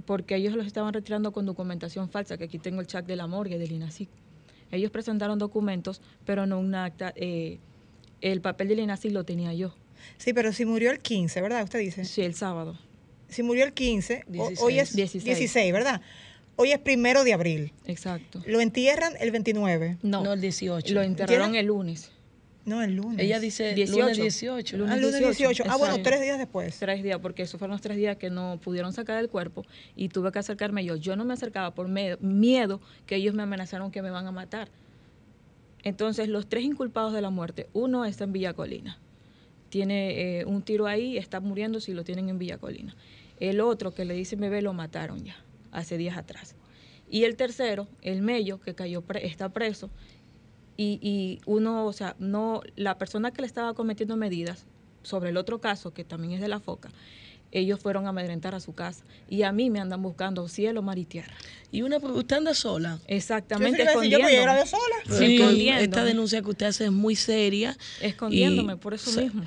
porque 0.05 0.35
ellos 0.35 0.53
los 0.53 0.67
estaban 0.67 0.93
retirando 0.93 1.31
con 1.31 1.45
documentación 1.45 2.09
falsa, 2.09 2.37
que 2.37 2.43
aquí 2.45 2.59
tengo 2.59 2.81
el 2.81 2.87
chat 2.87 3.05
de 3.05 3.15
la 3.15 3.25
morgue 3.27 3.57
del 3.57 3.71
INASIC. 3.71 4.09
Ellos 4.71 4.91
presentaron 4.91 5.39
documentos, 5.39 6.01
pero 6.25 6.45
no 6.45 6.59
un 6.59 6.75
acta. 6.75 7.13
eh, 7.15 7.59
el 8.21 8.41
papel 8.41 8.67
del 8.67 8.79
INASIC 8.79 9.13
lo 9.13 9.23
tenía 9.23 9.53
yo. 9.53 9.73
Sí, 10.17 10.33
pero 10.33 10.51
si 10.51 10.65
murió 10.65 10.91
el 10.91 10.99
15, 10.99 11.41
¿verdad? 11.41 11.63
Usted 11.63 11.79
dice. 11.79 12.03
Sí, 12.03 12.21
el 12.21 12.33
sábado. 12.35 12.77
Si 13.29 13.43
murió 13.43 13.63
el 13.63 13.71
15, 13.73 14.23
o- 14.27 14.31
16. 14.31 14.61
hoy 14.61 14.79
es 14.79 14.93
16. 14.93 15.23
16. 15.37 15.71
¿verdad? 15.71 16.01
Hoy 16.57 16.73
es 16.73 16.79
primero 16.79 17.23
de 17.23 17.31
abril. 17.33 17.71
Exacto. 17.85 18.41
Lo 18.45 18.59
entierran 18.59 19.13
el 19.21 19.31
29. 19.31 19.97
No, 20.01 20.23
No, 20.23 20.33
el 20.33 20.41
18. 20.41 20.93
lo 20.93 21.01
enterraron 21.01 21.55
el 21.55 21.67
lunes. 21.67 22.11
No, 22.69 22.81
el 22.83 22.95
lunes. 22.95 23.19
Ella 23.19 23.39
dice 23.39 23.73
18. 23.73 23.99
lunes 24.01 24.17
18. 24.17 24.77
Ah, 24.87 24.95
lunes 24.97 25.19
18. 25.19 25.63
Ah, 25.67 25.75
bueno, 25.77 25.97
tres 26.03 26.21
días 26.21 26.37
después. 26.37 26.77
Tres 26.79 27.01
días, 27.03 27.19
porque 27.19 27.41
esos 27.43 27.57
fueron 27.57 27.73
los 27.73 27.81
tres 27.81 27.97
días 27.97 28.17
que 28.17 28.29
no 28.29 28.59
pudieron 28.63 28.93
sacar 28.93 29.17
el 29.19 29.27
cuerpo 29.29 29.65
y 29.95 30.09
tuve 30.09 30.31
que 30.31 30.39
acercarme 30.39 30.85
yo. 30.85 30.95
Yo 30.95 31.15
no 31.15 31.25
me 31.25 31.33
acercaba 31.33 31.73
por 31.73 31.87
miedo 31.89 32.79
que 33.05 33.15
ellos 33.15 33.33
me 33.33 33.43
amenazaron 33.43 33.91
que 33.91 34.01
me 34.01 34.11
van 34.11 34.27
a 34.27 34.31
matar. 34.31 34.69
Entonces, 35.83 36.27
los 36.27 36.47
tres 36.47 36.63
inculpados 36.63 37.13
de 37.13 37.21
la 37.21 37.29
muerte, 37.29 37.69
uno 37.73 38.05
está 38.05 38.25
en 38.25 38.33
Villa 38.33 38.53
Colina. 38.53 38.99
Tiene 39.69 40.39
eh, 40.39 40.45
un 40.45 40.61
tiro 40.61 40.87
ahí, 40.87 41.17
está 41.17 41.39
muriendo 41.39 41.79
si 41.79 41.93
lo 41.93 42.03
tienen 42.03 42.29
en 42.29 42.37
Villa 42.39 42.57
Colina. 42.57 42.95
El 43.39 43.61
otro 43.61 43.93
que 43.93 44.03
le 44.03 44.13
dice 44.13 44.35
bebé 44.35 44.61
lo 44.61 44.73
mataron 44.73 45.23
ya, 45.23 45.35
hace 45.71 45.97
días 45.97 46.17
atrás. 46.17 46.55
Y 47.09 47.23
el 47.23 47.35
tercero, 47.37 47.87
el 48.01 48.21
Mello, 48.21 48.59
que 48.59 48.75
cayó 48.75 49.01
pre- 49.01 49.25
está 49.25 49.49
preso. 49.49 49.89
Y, 50.81 50.97
y 51.01 51.41
uno, 51.45 51.85
o 51.85 51.91
sea, 51.91 52.15
no, 52.19 52.61
la 52.77 52.97
persona 52.97 53.31
que 53.31 53.41
le 53.41 53.47
estaba 53.47 53.73
cometiendo 53.73 54.15
medidas 54.15 54.65
sobre 55.03 55.29
el 55.31 55.35
otro 55.35 55.59
caso, 55.59 55.93
que 55.93 56.05
también 56.05 56.31
es 56.31 56.39
de 56.39 56.47
la 56.47 56.61
foca, 56.61 56.89
ellos 57.51 57.81
fueron 57.81 58.05
a 58.05 58.09
amedrentar 58.09 58.55
a 58.55 58.61
su 58.61 58.73
casa. 58.73 59.03
Y 59.27 59.41
a 59.43 59.51
mí 59.51 59.69
me 59.69 59.81
andan 59.81 60.01
buscando 60.01 60.47
cielo, 60.47 60.81
mar 60.81 60.97
y 60.97 61.03
tierra. 61.03 61.33
Y 61.69 61.81
una, 61.81 61.97
¿usted 61.97 62.37
anda 62.37 62.53
sola? 62.53 62.97
Exactamente, 63.07 63.83
decir, 63.83 64.03
yo, 64.09 64.19
escondiéndome. 64.19 64.59
de 64.59 64.65
sola. 64.67 64.95
Sí, 65.19 65.35
Escondiéndome. 65.35 65.83
esta 65.83 66.03
denuncia 66.05 66.41
que 66.41 66.49
usted 66.49 66.67
hace 66.67 66.85
es 66.85 66.91
muy 66.93 67.17
seria. 67.17 67.75
Escondiéndome, 68.01 68.73
Y, 68.73 68.75
por 68.77 68.93
eso 68.93 69.09
o 69.09 69.13
sea, 69.13 69.23
mismo. 69.23 69.43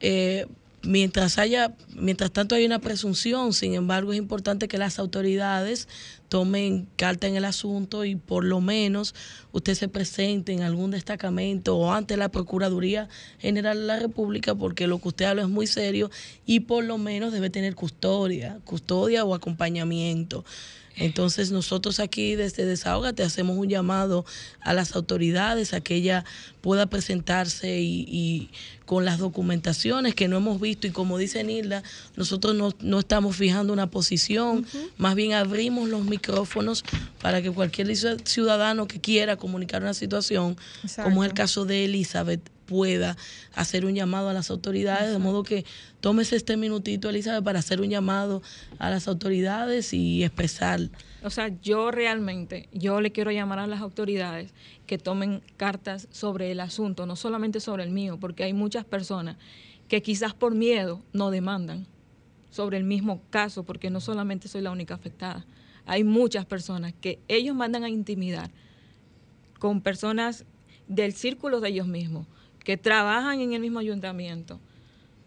eh, 0.00 0.46
mientras 0.84 1.38
haya, 1.38 1.74
mientras 1.94 2.30
tanto 2.30 2.54
hay 2.54 2.64
una 2.64 2.78
presunción, 2.78 3.52
sin 3.52 3.74
embargo 3.74 4.12
es 4.12 4.18
importante 4.18 4.68
que 4.68 4.78
las 4.78 4.98
autoridades 4.98 5.88
tomen 6.28 6.88
carta 6.96 7.26
en 7.26 7.36
el 7.36 7.44
asunto 7.44 8.04
y 8.04 8.16
por 8.16 8.44
lo 8.44 8.60
menos 8.60 9.14
usted 9.52 9.74
se 9.74 9.88
presente 9.88 10.52
en 10.52 10.62
algún 10.62 10.90
destacamento 10.90 11.76
o 11.76 11.92
ante 11.92 12.16
la 12.16 12.30
Procuraduría 12.30 13.08
General 13.38 13.78
de 13.78 13.86
la 13.86 13.98
República 13.98 14.54
porque 14.54 14.86
lo 14.86 14.98
que 14.98 15.08
usted 15.08 15.26
habla 15.26 15.42
es 15.42 15.48
muy 15.48 15.66
serio 15.66 16.10
y 16.46 16.60
por 16.60 16.84
lo 16.84 16.98
menos 16.98 17.32
debe 17.32 17.50
tener 17.50 17.74
custodia, 17.74 18.58
custodia 18.64 19.24
o 19.24 19.34
acompañamiento. 19.34 20.44
Entonces 20.96 21.50
nosotros 21.50 22.00
aquí 22.00 22.36
desde 22.36 22.64
Desahógate 22.64 23.22
hacemos 23.22 23.56
un 23.56 23.68
llamado 23.68 24.24
a 24.60 24.72
las 24.74 24.94
autoridades 24.94 25.74
a 25.74 25.80
que 25.80 25.96
ella 25.96 26.24
pueda 26.60 26.86
presentarse 26.86 27.80
y, 27.80 28.06
y 28.08 28.50
con 28.86 29.04
las 29.04 29.18
documentaciones 29.18 30.14
que 30.14 30.28
no 30.28 30.36
hemos 30.36 30.60
visto. 30.60 30.86
Y 30.86 30.90
como 30.90 31.18
dice 31.18 31.42
Nilda, 31.44 31.82
nosotros 32.16 32.54
no, 32.54 32.72
no 32.80 33.00
estamos 33.00 33.36
fijando 33.36 33.72
una 33.72 33.90
posición, 33.90 34.66
más 34.96 35.14
bien 35.14 35.32
abrimos 35.32 35.88
los 35.88 36.04
micrófonos 36.04 36.84
para 37.20 37.42
que 37.42 37.50
cualquier 37.50 37.94
ciudadano 38.24 38.86
que 38.86 39.00
quiera 39.00 39.36
comunicar 39.36 39.82
una 39.82 39.94
situación, 39.94 40.56
como 41.02 41.24
es 41.24 41.30
el 41.30 41.34
caso 41.34 41.64
de 41.64 41.84
Elizabeth, 41.84 42.40
pueda 42.66 43.16
hacer 43.54 43.84
un 43.84 43.94
llamado 43.94 44.28
a 44.28 44.32
las 44.32 44.50
autoridades, 44.50 45.10
de 45.10 45.18
modo 45.18 45.42
que 45.42 45.64
tómese 46.00 46.36
este 46.36 46.56
minutito, 46.56 47.08
Elizabeth, 47.08 47.44
para 47.44 47.58
hacer 47.58 47.80
un 47.80 47.90
llamado 47.90 48.42
a 48.78 48.90
las 48.90 49.08
autoridades 49.08 49.92
y 49.92 50.24
expresar. 50.24 50.80
O 51.22 51.30
sea, 51.30 51.48
yo 51.62 51.90
realmente, 51.90 52.68
yo 52.72 53.00
le 53.00 53.12
quiero 53.12 53.30
llamar 53.30 53.58
a 53.58 53.66
las 53.66 53.80
autoridades 53.80 54.52
que 54.86 54.98
tomen 54.98 55.42
cartas 55.56 56.08
sobre 56.10 56.50
el 56.50 56.60
asunto, 56.60 57.06
no 57.06 57.16
solamente 57.16 57.60
sobre 57.60 57.84
el 57.84 57.90
mío, 57.90 58.18
porque 58.20 58.44
hay 58.44 58.52
muchas 58.52 58.84
personas 58.84 59.36
que 59.88 60.02
quizás 60.02 60.34
por 60.34 60.54
miedo 60.54 61.02
no 61.12 61.30
demandan 61.30 61.86
sobre 62.50 62.76
el 62.76 62.84
mismo 62.84 63.20
caso, 63.30 63.64
porque 63.64 63.90
no 63.90 64.00
solamente 64.00 64.48
soy 64.48 64.62
la 64.62 64.70
única 64.70 64.94
afectada. 64.94 65.44
Hay 65.86 66.04
muchas 66.04 66.46
personas 66.46 66.94
que 67.00 67.18
ellos 67.28 67.54
mandan 67.54 67.84
a 67.84 67.88
intimidar 67.88 68.50
con 69.58 69.80
personas 69.80 70.44
del 70.88 71.14
círculo 71.14 71.60
de 71.60 71.70
ellos 71.70 71.86
mismos, 71.86 72.26
que 72.64 72.76
trabajan 72.76 73.40
en 73.40 73.52
el 73.52 73.60
mismo 73.60 73.78
ayuntamiento. 73.78 74.58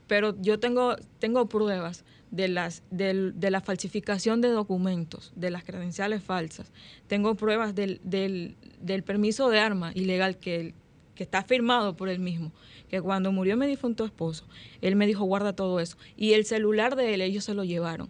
Pero 0.08 0.36
yo 0.42 0.60
tengo, 0.60 0.96
tengo 1.20 1.48
pruebas 1.48 2.04
de, 2.32 2.48
las, 2.48 2.84
del- 2.92 3.40
de 3.40 3.52
la 3.52 3.62
falsificación 3.62 4.42
de 4.42 4.50
documentos, 4.50 5.32
de 5.36 5.52
las 5.52 5.64
credenciales 5.64 6.24
falsas. 6.24 6.72
Tengo 7.08 7.36
pruebas 7.36 7.76
del, 7.76 8.00
del, 8.04 8.56
del 8.82 9.04
permiso 9.04 9.50
de 9.50 9.60
arma 9.60 9.92
ilegal 9.94 10.38
que, 10.38 10.74
que 11.16 11.24
está 11.24 11.44
firmado 11.44 11.96
por 11.96 12.10
él 12.10 12.20
mismo. 12.20 12.52
Que 12.90 13.02
cuando 13.02 13.32
murió 13.34 13.58
mi 13.58 13.68
difunto 13.68 14.06
esposo, 14.06 14.46
él 14.82 14.96
me 14.96 15.06
dijo, 15.08 15.26
guarda 15.26 15.54
todo 15.54 15.80
eso. 15.82 15.98
Y 16.16 16.34
el 16.34 16.46
celular 16.46 16.96
de 16.96 17.14
él, 17.14 17.22
ellos 17.22 17.44
se 17.44 17.54
lo 17.54 17.66
llevaron. 17.66 18.08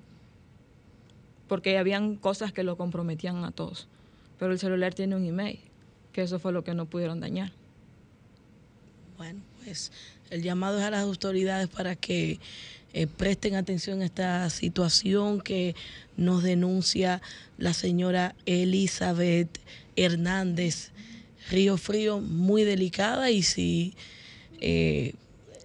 Porque 1.47 1.77
habían 1.77 2.15
cosas 2.15 2.53
que 2.53 2.63
lo 2.63 2.77
comprometían 2.77 3.43
a 3.43 3.51
todos. 3.51 3.87
Pero 4.37 4.51
el 4.51 4.59
celular 4.59 4.93
tiene 4.93 5.15
un 5.15 5.25
email, 5.25 5.59
que 6.11 6.21
eso 6.21 6.37
fue 6.39 6.51
lo 6.51 6.63
que 6.63 6.73
no 6.75 6.85
pudieron 6.85 7.19
dañar. 7.19 7.51
Bueno, 9.17 9.41
pues 9.63 9.91
el 10.29 10.43
llamado 10.43 10.77
es 10.79 10.83
a 10.83 10.91
las 10.91 11.01
autoridades 11.01 11.67
para 11.67 11.95
que 11.95 12.39
eh, 12.93 13.07
presten 13.07 13.55
atención 13.55 14.01
a 14.01 14.05
esta 14.05 14.49
situación 14.49 15.41
que 15.41 15.75
nos 16.15 16.43
denuncia 16.43 17.21
la 17.57 17.73
señora 17.73 18.35
Elizabeth 18.45 19.59
Hernández. 19.95 20.91
Río 21.49 21.77
Frío, 21.77 22.19
muy 22.19 22.63
delicada 22.63 23.31
y 23.31 23.41
si 23.41 23.95
eh, 24.59 25.13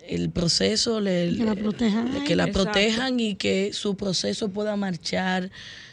el 0.09 0.30
proceso 0.30 1.00
le, 1.00 1.32
Que 1.36 1.44
la 1.44 1.55
protejan. 1.55 2.24
que 2.24 2.36
la 2.36 2.46
protejan 2.48 3.20
y 3.20 3.34
que 3.34 3.72
su 3.72 3.96
proceso 3.96 4.48
pueda 4.50 4.76
marchar 4.76 5.50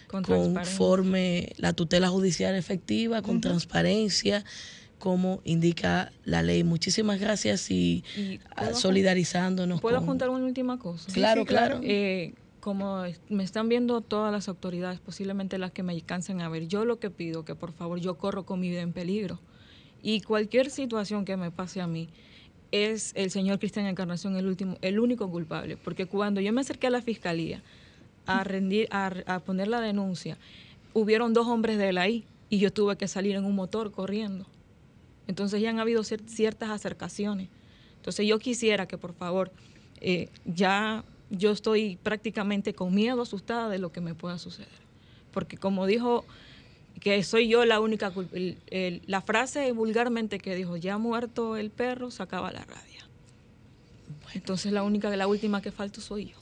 Con 0.08 0.24
conforme 0.24 1.54
la 1.58 1.74
tutela 1.74 2.10
judicial 2.10 2.56
efectiva, 2.56 3.22
con 3.22 3.42
transparencia, 3.42 4.44
como 5.00 5.42
indica 5.46 6.12
la 6.26 6.44
ley. 6.44 6.64
Muchísimas 6.64 7.20
gracias 7.20 7.72
y, 7.72 8.04
Y 8.16 8.40
ah, 8.52 8.66
puedo- 8.66 8.76
solidarizándonos. 8.76 9.82
¿Puedo 9.82 9.98
con- 9.98 10.08
juntar 10.08 10.30
una 10.30 10.46
última 10.46 10.78
cosa? 10.78 11.12
Claro, 11.12 11.46
claro. 11.46 11.80
Eh, 11.84 12.34
como 12.60 13.04
me 13.30 13.44
están 13.44 13.70
viendo 13.70 14.02
todas 14.02 14.32
las 14.32 14.50
autoridades, 14.50 15.00
posiblemente 15.00 15.58
las 15.58 15.72
que 15.72 15.82
me 15.82 15.94
alcancen 15.94 16.42
a 16.42 16.50
ver, 16.50 16.68
yo 16.68 16.84
lo 16.86 17.00
que 17.00 17.10
pido 17.10 17.46
que 17.46 17.56
por 17.56 17.72
favor 17.72 18.00
yo 18.00 18.18
corro 18.18 18.46
con 18.46 18.60
mi 18.60 18.70
vida 18.70 18.82
en 18.82 18.92
peligro. 18.94 19.40
Y 20.04 20.22
cualquier 20.22 20.70
situación 20.70 21.26
que 21.26 21.38
me 21.38 21.52
pase 21.52 21.82
a 21.82 21.88
mí, 21.88 22.10
es 22.72 23.14
el 23.16 23.32
señor 23.32 23.58
Cristian 23.58 23.88
Encarnación 23.88 24.36
el 24.36 24.46
último, 24.46 24.78
el 24.82 25.00
único 25.00 25.30
culpable. 25.32 25.76
Porque 25.78 26.06
cuando 26.06 26.40
yo 26.42 26.54
me 26.54 26.62
acerqué 26.62 26.88
a 26.88 26.92
la 26.92 27.02
fiscalía 27.02 27.64
a 28.28 28.44
rendir, 28.44 28.88
a, 28.92 29.08
a 29.26 29.40
poner 29.40 29.68
la 29.70 29.82
denuncia, 29.82 30.38
hubieron 30.94 31.34
dos 31.34 31.48
hombres 31.48 31.78
de 31.80 31.90
él 31.90 31.98
ahí 31.98 32.26
y 32.50 32.60
yo 32.60 32.72
tuve 32.72 32.96
que 32.96 33.08
salir 33.08 33.36
en 33.38 33.46
un 33.46 33.56
motor 33.56 33.92
corriendo. 33.92 34.46
Entonces 35.30 35.62
ya 35.62 35.70
han 35.70 35.80
habido 35.80 36.02
cier- 36.02 36.26
ciertas 36.28 36.72
acercaciones. 36.72 37.50
Entonces 37.98 38.26
yo 38.28 38.40
quisiera 38.40 38.88
que 38.88 38.98
por 38.98 39.14
favor, 39.14 39.52
eh, 40.02 40.28
ya 40.44 41.04
yo 41.30 41.52
estoy 41.52 41.98
prácticamente 42.02 42.74
con 42.74 42.96
miedo, 42.96 43.22
asustada 43.22 43.70
de 43.70 43.78
lo 43.78 43.92
que 43.92 44.02
me 44.02 44.16
pueda 44.16 44.40
suceder. 44.40 44.68
Porque 45.32 45.56
como 45.56 45.86
dijo 45.86 46.26
que 47.00 47.24
soy 47.24 47.48
yo 47.48 47.64
la 47.64 47.80
única 47.80 48.12
el- 48.34 48.58
el- 48.72 49.04
la 49.06 49.22
frase 49.22 49.72
vulgarmente 49.72 50.40
que 50.40 50.56
dijo, 50.56 50.78
ya 50.78 50.98
muerto 50.98 51.58
el 51.58 51.70
perro, 51.70 52.10
se 52.10 52.24
acaba 52.24 52.52
la 52.52 52.62
rabia. 52.66 53.06
Entonces 54.34 54.72
la 54.72 54.82
única, 54.82 55.16
la 55.16 55.28
última 55.28 55.62
que 55.62 55.72
falta 55.72 56.02
soy 56.02 56.26
yo. 56.32 56.38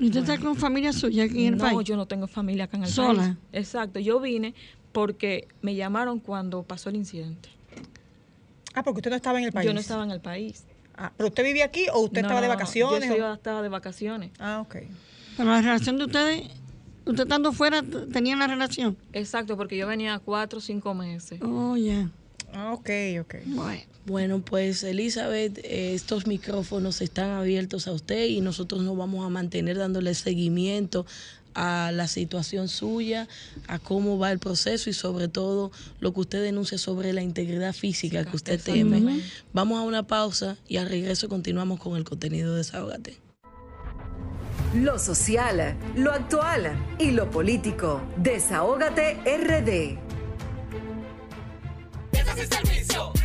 ¿Y 0.00 0.06
usted 0.06 0.20
está 0.20 0.38
con 0.38 0.56
familia 0.56 0.92
suya 0.92 1.24
aquí 1.24 1.46
en 1.46 1.54
el 1.54 1.56
no, 1.58 1.64
país? 1.64 1.88
yo 1.88 1.96
no 1.96 2.06
tengo 2.06 2.26
familia 2.26 2.64
acá 2.64 2.76
en 2.78 2.84
el 2.84 2.90
¿Sola? 2.90 3.22
país. 3.22 3.36
Exacto, 3.52 4.00
yo 4.00 4.18
vine 4.18 4.54
porque 4.98 5.46
me 5.62 5.76
llamaron 5.76 6.18
cuando 6.18 6.64
pasó 6.64 6.88
el 6.90 6.96
incidente. 6.96 7.50
Ah, 8.74 8.82
porque 8.82 8.98
usted 8.98 9.10
no 9.10 9.16
estaba 9.16 9.38
en 9.38 9.44
el 9.44 9.52
país. 9.52 9.64
Yo 9.64 9.72
no 9.72 9.78
estaba 9.78 10.02
en 10.02 10.10
el 10.10 10.20
país. 10.20 10.64
Ah, 10.96 11.12
¿Pero 11.16 11.28
usted 11.28 11.44
vivía 11.44 11.66
aquí 11.66 11.86
o 11.92 12.00
usted 12.00 12.22
No, 12.22 12.26
estaba 12.26 12.40
de 12.40 12.48
vacaciones? 12.48 13.16
Yo 13.16 13.32
estaba 13.32 13.62
de 13.62 13.68
vacaciones. 13.68 14.32
Ah, 14.40 14.60
ok. 14.60 14.74
Pero 15.36 15.50
la 15.50 15.62
relación 15.62 15.98
de 15.98 16.06
ustedes, 16.06 16.48
usted 17.06 17.22
estando 17.22 17.52
fuera, 17.52 17.84
tenían 18.12 18.40
la 18.40 18.48
relación. 18.48 18.96
Exacto, 19.12 19.56
porque 19.56 19.76
yo 19.76 19.86
venía 19.86 20.18
cuatro 20.18 20.58
o 20.58 20.60
cinco 20.60 20.94
meses. 20.94 21.40
Oh, 21.44 21.76
ya. 21.76 22.10
Ah, 22.52 22.72
ok, 22.72 22.90
ok. 23.20 23.34
Bueno, 24.04 24.40
pues 24.40 24.82
Elizabeth, 24.82 25.60
estos 25.62 26.26
micrófonos 26.26 27.02
están 27.02 27.30
abiertos 27.30 27.86
a 27.86 27.92
usted 27.92 28.24
y 28.26 28.40
nosotros 28.40 28.82
nos 28.82 28.96
vamos 28.96 29.24
a 29.24 29.28
mantener 29.28 29.76
dándole 29.76 30.14
seguimiento 30.14 31.06
a 31.54 31.90
la 31.92 32.08
situación 32.08 32.68
suya, 32.68 33.28
a 33.66 33.78
cómo 33.78 34.18
va 34.18 34.32
el 34.32 34.38
proceso 34.38 34.90
y 34.90 34.92
sobre 34.92 35.28
todo 35.28 35.72
lo 36.00 36.12
que 36.12 36.20
usted 36.20 36.42
denuncia 36.42 36.78
sobre 36.78 37.12
la 37.12 37.22
integridad 37.22 37.72
física 37.72 38.24
que 38.24 38.36
usted 38.36 38.60
teme. 38.60 39.22
Vamos 39.52 39.78
a 39.78 39.82
una 39.82 40.06
pausa 40.06 40.56
y 40.66 40.76
al 40.76 40.88
regreso 40.88 41.28
continuamos 41.28 41.80
con 41.80 41.96
el 41.96 42.04
contenido 42.04 42.52
de 42.52 42.58
Desahógate. 42.58 43.18
Lo 44.74 44.98
social, 44.98 45.76
lo 45.96 46.12
actual 46.12 46.76
y 46.98 47.12
lo 47.12 47.30
político. 47.30 48.02
Desahógate 48.18 49.16
RD. 49.24 49.98
servicio. 52.46 53.17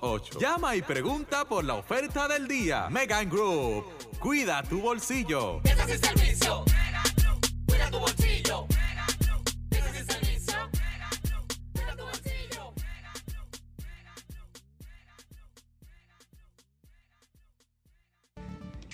809-850-3228. 0.00 0.40
Llama 0.40 0.76
y 0.76 0.82
pregunta 0.82 1.44
por 1.44 1.64
la 1.64 1.74
oferta 1.74 2.28
del 2.28 2.48
día. 2.48 2.88
Megan 2.90 3.28
Group. 3.28 3.84
Cuida 4.18 4.62
tu 4.62 4.80
bolsillo. 4.80 5.60
servicio. 5.64 6.64
Cuida 7.66 7.90
tu 7.90 7.98
bolsillo. 7.98 8.66
sin 9.70 10.06
servicio. 10.06 10.54
Cuida 11.72 11.96
tu 11.96 12.02
bolsillo. 12.02 12.72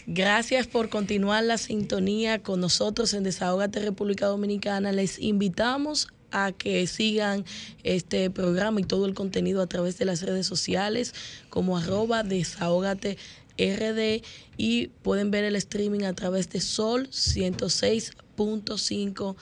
Gracias 0.06 0.66
por 0.66 0.88
continuar 0.88 1.44
la 1.44 1.58
sintonía 1.58 2.42
con 2.42 2.60
nosotros 2.60 3.12
en 3.12 3.24
Desahógate 3.24 3.80
República 3.80 4.26
Dominicana. 4.26 4.92
Les 4.92 5.18
invitamos 5.18 6.08
a 6.30 6.52
que 6.52 6.86
sigan 6.86 7.44
este 7.82 8.30
programa 8.30 8.80
y 8.80 8.84
todo 8.84 9.06
el 9.06 9.14
contenido 9.14 9.60
a 9.62 9.66
través 9.66 9.98
de 9.98 10.04
las 10.04 10.22
redes 10.22 10.46
sociales 10.46 11.14
como 11.50 11.78
arroba 11.78 12.22
desahógate 12.22 13.18
RD 13.58 14.22
y 14.56 14.86
pueden 15.02 15.30
ver 15.30 15.44
el 15.44 15.56
streaming 15.56 16.04
a 16.04 16.14
través 16.14 16.48
de 16.50 16.60
Sol 16.60 17.08
106.5 17.10 19.36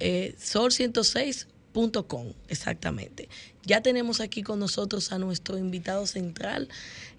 eh, 0.00 0.34
Sol 0.38 0.70
106.com 1.72 2.32
exactamente. 2.48 3.28
Ya 3.64 3.80
tenemos 3.80 4.20
aquí 4.20 4.42
con 4.42 4.58
nosotros 4.58 5.12
a 5.12 5.18
nuestro 5.18 5.56
invitado 5.56 6.06
central, 6.06 6.68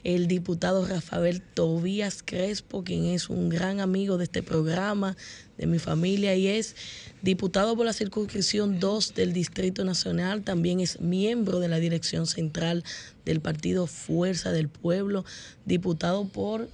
el 0.03 0.27
diputado 0.27 0.85
Rafael 0.85 1.41
Tobías 1.41 2.21
Crespo, 2.23 2.83
quien 2.83 3.05
es 3.05 3.29
un 3.29 3.49
gran 3.49 3.79
amigo 3.79 4.17
de 4.17 4.25
este 4.25 4.43
programa, 4.43 5.15
de 5.57 5.67
mi 5.67 5.79
familia, 5.79 6.35
y 6.35 6.47
es 6.47 6.75
diputado 7.21 7.75
por 7.77 7.85
la 7.85 7.93
circunscripción 7.93 8.79
2 8.79 9.13
del 9.15 9.31
Distrito 9.31 9.85
Nacional, 9.85 10.43
también 10.43 10.81
es 10.81 10.99
miembro 10.99 11.59
de 11.59 11.69
la 11.69 11.77
dirección 11.77 12.27
central 12.27 12.83
del 13.23 13.39
partido 13.39 13.87
Fuerza 13.87 14.51
del 14.51 14.67
Pueblo, 14.67 15.23
diputado 15.65 16.25
por 16.25 16.67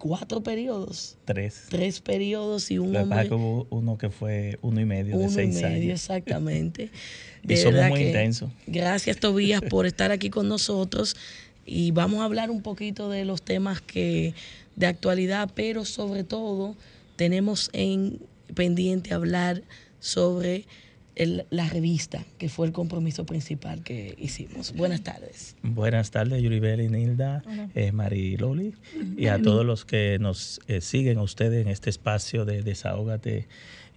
cuatro 0.00 0.42
periodos, 0.42 1.16
Tres. 1.26 1.66
tres 1.68 2.00
periodos 2.00 2.70
y 2.70 2.78
un 2.78 2.92
Lo 2.92 3.02
hombre... 3.02 3.28
que 3.28 3.34
hubo 3.34 3.66
uno 3.70 3.98
que 3.98 4.10
fue 4.10 4.58
uno 4.62 4.80
y 4.80 4.84
medio 4.86 5.16
de 5.18 5.24
Uno 5.24 5.30
y 5.30 5.34
seis 5.34 5.54
medio, 5.56 5.66
años. 5.68 6.00
exactamente. 6.00 6.90
Y 7.48 7.56
somos 7.56 7.88
muy 7.88 8.00
intensos. 8.02 8.50
Gracias, 8.66 9.16
Tobías, 9.18 9.62
por 9.62 9.86
estar 9.86 10.10
aquí 10.10 10.28
con 10.28 10.48
nosotros. 10.48 11.16
Y 11.64 11.90
vamos 11.92 12.20
a 12.20 12.24
hablar 12.24 12.50
un 12.50 12.60
poquito 12.62 13.08
de 13.08 13.24
los 13.24 13.42
temas 13.42 13.80
que 13.80 14.34
de 14.76 14.86
actualidad, 14.86 15.50
pero 15.54 15.84
sobre 15.84 16.24
todo 16.24 16.76
tenemos 17.16 17.70
en 17.72 18.18
pendiente 18.54 19.14
hablar 19.14 19.62
sobre 20.00 20.66
el- 21.16 21.46
la 21.50 21.68
revista, 21.68 22.24
que 22.38 22.48
fue 22.48 22.66
el 22.66 22.72
compromiso 22.72 23.26
principal 23.26 23.82
que 23.82 24.14
hicimos. 24.18 24.72
Buenas 24.74 25.02
tardes. 25.02 25.56
Buenas 25.62 26.10
tardes, 26.10 26.42
Yuribel 26.42 26.80
y 26.80 26.88
Nilda, 26.88 27.42
eh, 27.74 27.92
Mari 27.92 28.36
Loli, 28.36 28.74
y 29.16 29.26
a 29.26 29.40
todos 29.42 29.64
los 29.66 29.84
que 29.84 30.18
nos 30.20 30.60
eh, 30.68 30.80
siguen 30.80 31.18
a 31.18 31.22
ustedes 31.22 31.64
en 31.64 31.70
este 31.70 31.90
espacio 31.90 32.44
de 32.44 32.62
Desahógate 32.62 33.48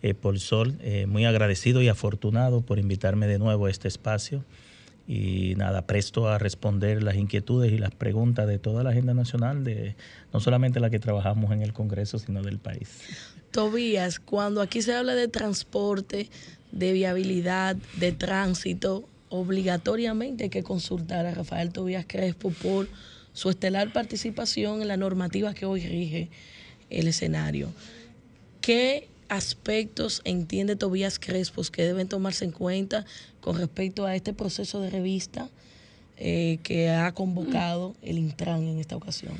eh, 0.01 0.13
por 0.13 0.39
Sol. 0.39 0.75
Eh, 0.81 1.05
muy 1.05 1.23
agradecido 1.25 1.81
y 1.81 1.87
afortunado 1.87 2.61
por 2.61 2.77
invitarme 2.79 3.25
de 3.27 3.39
nuevo 3.39 3.67
a 3.67 3.71
este 3.71 3.87
espacio. 3.87 4.43
Y 5.05 5.55
nada, 5.57 5.85
presto 5.85 6.29
a 6.29 6.37
responder 6.37 7.03
las 7.03 7.15
inquietudes 7.15 7.71
y 7.73 7.77
las 7.77 7.91
preguntas 7.91 8.47
de 8.47 8.57
toda 8.57 8.83
la 8.83 8.91
agenda 8.91 9.13
nacional, 9.13 9.65
de 9.65 9.95
no 10.33 10.39
solamente 10.39 10.79
la 10.79 10.89
que 10.89 10.97
trabajamos 10.99 11.51
en 11.51 11.61
el 11.61 11.73
Congreso, 11.73 12.19
sino 12.19 12.41
del 12.41 12.57
país. 12.57 12.87
Tobías, 13.51 14.19
cuando 14.21 14.61
aquí 14.61 14.81
se 14.81 14.93
habla 14.95 15.13
de 15.15 15.27
transporte, 15.27 16.29
de 16.73 16.91
viabilidad, 16.91 17.77
de 17.97 18.11
tránsito, 18.11 19.07
obligatoriamente 19.29 20.45
hay 20.45 20.49
que 20.49 20.63
consultar 20.63 21.25
a 21.25 21.33
Rafael 21.33 21.71
Tobías 21.71 22.05
Crespo 22.07 22.49
por 22.51 22.89
su 23.31 23.49
estelar 23.49 23.93
participación 23.93 24.81
en 24.81 24.87
la 24.87 24.97
normativa 24.97 25.53
que 25.53 25.65
hoy 25.65 25.81
rige 25.81 26.29
el 26.89 27.07
escenario. 27.07 27.69
¿Qué 28.59 29.07
aspectos 29.29 30.21
entiende 30.25 30.75
Tobías 30.75 31.19
Crespo 31.19 31.61
que 31.71 31.83
deben 31.83 32.07
tomarse 32.07 32.45
en 32.45 32.51
cuenta 32.51 33.05
con 33.39 33.57
respecto 33.57 34.05
a 34.05 34.15
este 34.15 34.33
proceso 34.33 34.81
de 34.81 34.89
revista 34.89 35.49
eh, 36.17 36.59
que 36.63 36.89
ha 36.89 37.11
convocado 37.13 37.95
el 38.01 38.17
Intran 38.17 38.63
en 38.63 38.79
esta 38.79 38.95
ocasión? 38.95 39.33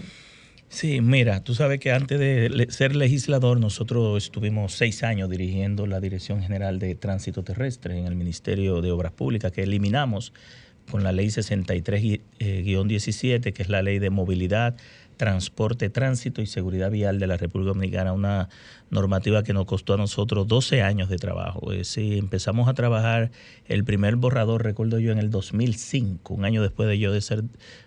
Sí, 0.74 1.02
mira, 1.02 1.44
tú 1.44 1.54
sabes 1.54 1.80
que 1.80 1.92
antes 1.92 2.20
de 2.20 2.66
ser 2.72 2.96
legislador 2.96 3.60
nosotros 3.60 4.24
estuvimos 4.24 4.74
seis 4.74 5.04
años 5.04 5.30
dirigiendo 5.30 5.86
la 5.86 6.00
Dirección 6.00 6.42
General 6.42 6.80
de 6.80 6.96
Tránsito 6.96 7.44
Terrestre 7.44 8.00
en 8.00 8.08
el 8.08 8.16
Ministerio 8.16 8.82
de 8.82 8.92
Obras 8.92 9.12
Públicas, 9.12 9.52
que 9.52 9.62
eliminamos 9.62 10.34
con 10.90 11.04
la 11.04 11.12
Ley 11.12 11.28
63-17, 11.28 13.54
que 13.54 13.62
es 13.62 13.70
la 13.70 13.84
Ley 13.84 14.00
de 14.00 14.10
Movilidad, 14.10 14.76
Transporte, 15.16 15.92
Tránsito 15.92 16.42
y 16.42 16.48
Seguridad 16.48 16.90
Vial 16.90 17.20
de 17.20 17.28
la 17.28 17.38
República 17.38 17.74
Dominicana, 17.74 18.12
una 18.12 18.50
normativa 18.90 19.44
que 19.44 19.54
nos 19.54 19.66
costó 19.66 19.94
a 19.94 19.98
nosotros 19.98 20.48
12 20.48 20.82
años 20.82 21.08
de 21.08 21.18
trabajo. 21.18 21.72
Es 21.72 21.78
decir, 21.78 22.18
empezamos 22.18 22.68
a 22.68 22.74
trabajar 22.74 23.30
el 23.68 23.84
primer 23.84 24.16
borrador, 24.16 24.64
recuerdo 24.64 24.98
yo, 24.98 25.12
en 25.12 25.20
el 25.20 25.30
2005, 25.30 26.34
un 26.34 26.46
año 26.46 26.64
después 26.64 26.90
de 26.90 26.98
yo 26.98 27.12
de 27.12 27.22
ser 27.22 27.44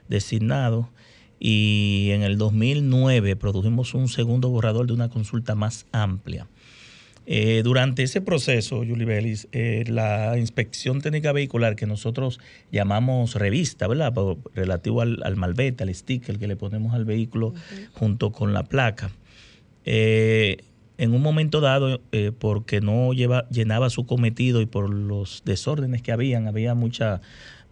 designado 0.08 0.88
y 1.38 2.10
en 2.12 2.22
el 2.22 2.38
2009 2.38 3.36
produjimos 3.36 3.94
un 3.94 4.08
segundo 4.08 4.48
borrador 4.48 4.86
de 4.86 4.92
una 4.92 5.08
consulta 5.08 5.54
más 5.54 5.86
amplia. 5.92 6.48
Eh, 7.28 7.62
durante 7.64 8.04
ese 8.04 8.20
proceso, 8.20 8.84
Julie 8.86 9.04
Bellis, 9.04 9.48
eh, 9.50 9.82
la 9.88 10.38
inspección 10.38 11.00
técnica 11.00 11.32
vehicular 11.32 11.74
que 11.74 11.84
nosotros 11.84 12.38
llamamos 12.70 13.34
revista, 13.34 13.88
¿verdad? 13.88 14.14
Relativo 14.54 15.00
al, 15.00 15.20
al 15.24 15.34
malvete, 15.34 15.82
al 15.82 15.92
sticker 15.92 16.38
que 16.38 16.46
le 16.46 16.54
ponemos 16.54 16.94
al 16.94 17.04
vehículo 17.04 17.52
junto 17.94 18.30
con 18.30 18.52
la 18.52 18.62
placa. 18.62 19.10
Eh, 19.84 20.58
en 20.98 21.14
un 21.14 21.20
momento 21.20 21.60
dado, 21.60 22.00
porque 22.38 22.80
no 22.80 23.12
lleva, 23.12 23.46
llenaba 23.50 23.90
su 23.90 24.06
cometido 24.06 24.62
y 24.62 24.66
por 24.66 24.88
los 24.88 25.42
desórdenes 25.44 26.00
que 26.00 26.10
habían, 26.10 26.48
había 26.48 26.74
mucha, 26.74 27.20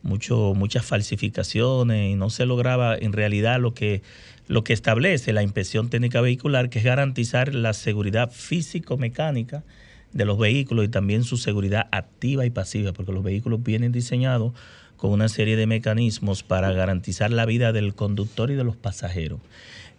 mucho, 0.05 0.55
muchas 0.55 0.85
falsificaciones 0.85 2.13
y 2.13 2.15
no 2.15 2.31
se 2.31 2.47
lograba 2.47 2.97
en 2.97 3.13
realidad 3.13 3.59
lo 3.59 3.75
que, 3.75 4.03
lo 4.47 4.63
que 4.63 4.73
establece 4.73 5.33
la 5.33 5.43
inspección 5.43 5.91
técnica 5.91 6.21
vehicular, 6.21 6.71
que 6.71 6.79
es 6.79 6.85
garantizar 6.85 7.55
la 7.55 7.73
seguridad 7.73 8.31
físico-mecánica 8.31 9.65
de 10.13 10.25
los 10.25 10.39
vehículos 10.39 10.85
y 10.85 10.89
también 10.89 11.25
su 11.25 11.37
seguridad 11.37 11.89
activa 11.91 12.47
y 12.47 12.51
pasiva, 12.51 12.93
porque 12.93 13.13
los 13.13 13.25
vehículos 13.25 13.63
vienen 13.65 13.91
diseñados 13.91 14.53
con 14.97 15.11
una 15.11 15.29
serie 15.29 15.57
de 15.57 15.67
mecanismos 15.67 16.43
para 16.43 16.73
garantizar 16.73 17.31
la 17.33 17.47
vida 17.47 17.73
del 17.73 17.95
conductor 17.95 18.51
y 18.51 18.55
de 18.55 18.65
los 18.65 18.77
pasajeros. 18.77 19.41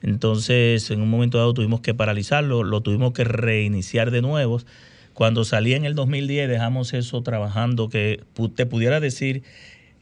Entonces, 0.02 0.90
en 0.92 1.02
un 1.02 1.10
momento 1.10 1.38
dado 1.38 1.54
tuvimos 1.54 1.82
que 1.82 1.94
paralizarlo, 1.94 2.64
lo 2.64 2.82
tuvimos 2.82 3.14
que 3.14 3.24
reiniciar 3.24 4.12
de 4.12 4.22
nuevo 4.22 4.62
Cuando 5.14 5.46
salí 5.46 5.74
en 5.74 5.86
el 5.86 5.96
2010 5.96 6.50
dejamos 6.50 6.94
eso 6.94 7.22
trabajando, 7.24 7.90
que 7.90 8.24
te 8.56 8.66
pudiera 8.66 9.00
decir, 9.00 9.44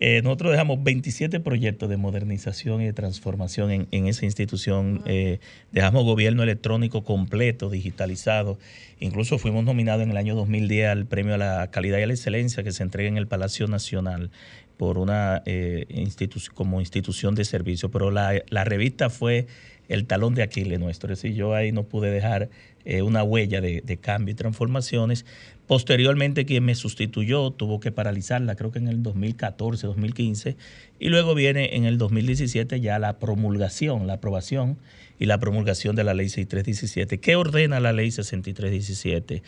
eh, 0.06 0.22
nosotros 0.22 0.52
dejamos 0.52 0.84
27 0.84 1.40
proyectos 1.40 1.88
de 1.90 1.96
modernización 1.96 2.82
y 2.82 2.86
de 2.86 2.92
transformación 2.94 3.72
en, 3.72 3.88
en 3.92 4.08
esa 4.08 4.26
institución. 4.26 5.02
Eh, 5.06 5.40
dejamos 5.72 6.04
gobierno 6.04 6.44
electrónico 6.44 7.06
completo, 7.06 7.70
digitalizado. 7.70 8.60
Incluso 9.00 9.38
fuimos 9.38 9.64
nominados 9.64 10.04
en 10.04 10.12
el 10.12 10.18
año 10.18 10.36
2010 10.36 10.90
al 10.90 11.06
premio 11.06 11.36
a 11.36 11.38
la 11.38 11.72
calidad 11.72 12.00
y 12.00 12.04
a 12.04 12.08
la 12.08 12.14
excelencia 12.14 12.64
que 12.64 12.74
se 12.74 12.84
entrega 12.84 13.08
en 13.08 13.16
el 13.18 13.28
Palacio 13.28 13.68
Nacional 13.68 14.30
por 14.76 14.98
una 14.98 15.42
eh, 15.46 15.86
institu- 15.90 16.50
como 16.54 16.82
institución 16.82 17.34
de 17.34 17.46
servicio. 17.46 17.90
Pero 17.90 18.12
la, 18.12 18.42
la 18.50 18.66
revista 18.66 19.10
fue 19.10 19.48
el 19.88 20.06
talón 20.06 20.36
de 20.36 20.44
Aquiles 20.44 20.80
nuestro. 20.82 21.14
Es 21.14 21.22
decir, 21.22 21.38
yo 21.38 21.54
ahí 21.56 21.72
no 21.72 21.84
pude 21.84 22.12
dejar 22.12 22.50
eh, 22.86 23.02
una 23.02 23.24
huella 23.24 23.62
de, 23.62 23.98
cambio 24.02 24.34
y 24.34 24.36
transformaciones. 24.36 25.26
Posteriormente, 25.68 26.46
quien 26.46 26.66
me 26.66 26.76
sustituyó 26.76 27.52
tuvo 27.52 27.80
que 27.80 27.92
paralizarla, 27.92 28.56
creo 28.56 28.72
que 28.72 28.80
en 28.80 28.88
el 28.88 29.02
2014, 29.02 29.88
2015, 29.88 30.58
y 31.00 31.10
luego 31.10 31.36
viene 31.36 31.76
en 31.76 31.86
el 31.86 31.98
2017 31.98 32.82
ya 32.82 33.00
la 33.00 33.20
promulgación, 33.20 34.08
la 34.08 34.14
aprobación 34.14 34.78
y 35.20 35.26
la 35.26 35.40
promulgación 35.40 35.96
de 35.96 36.04
la 36.04 36.14
ley 36.14 36.30
6317. 36.30 37.20
¿Qué 37.20 37.36
ordena 37.36 37.80
la 37.80 37.94
ley 37.94 38.12
6317? 38.12 39.42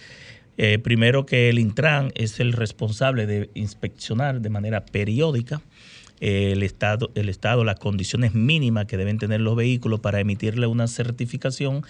Eh, 0.58 0.80
primero 0.80 1.26
que 1.26 1.50
el 1.50 1.60
Intran 1.60 2.12
es 2.16 2.40
el 2.40 2.54
responsable 2.54 3.26
de 3.26 3.50
inspeccionar 3.56 4.40
de 4.40 4.50
manera 4.50 4.86
periódica 4.86 5.62
eh, 6.22 6.54
el 6.54 6.64
estado, 6.64 7.12
el 7.16 7.28
estado, 7.28 7.66
las 7.66 7.78
condiciones 7.78 8.34
mínimas 8.34 8.86
que 8.86 8.96
deben 8.96 9.18
tener 9.18 9.42
los 9.42 9.56
vehículos 9.58 10.00
para 10.00 10.22
emitirle 10.22 10.66
una 10.66 10.88
certificación 10.88 11.84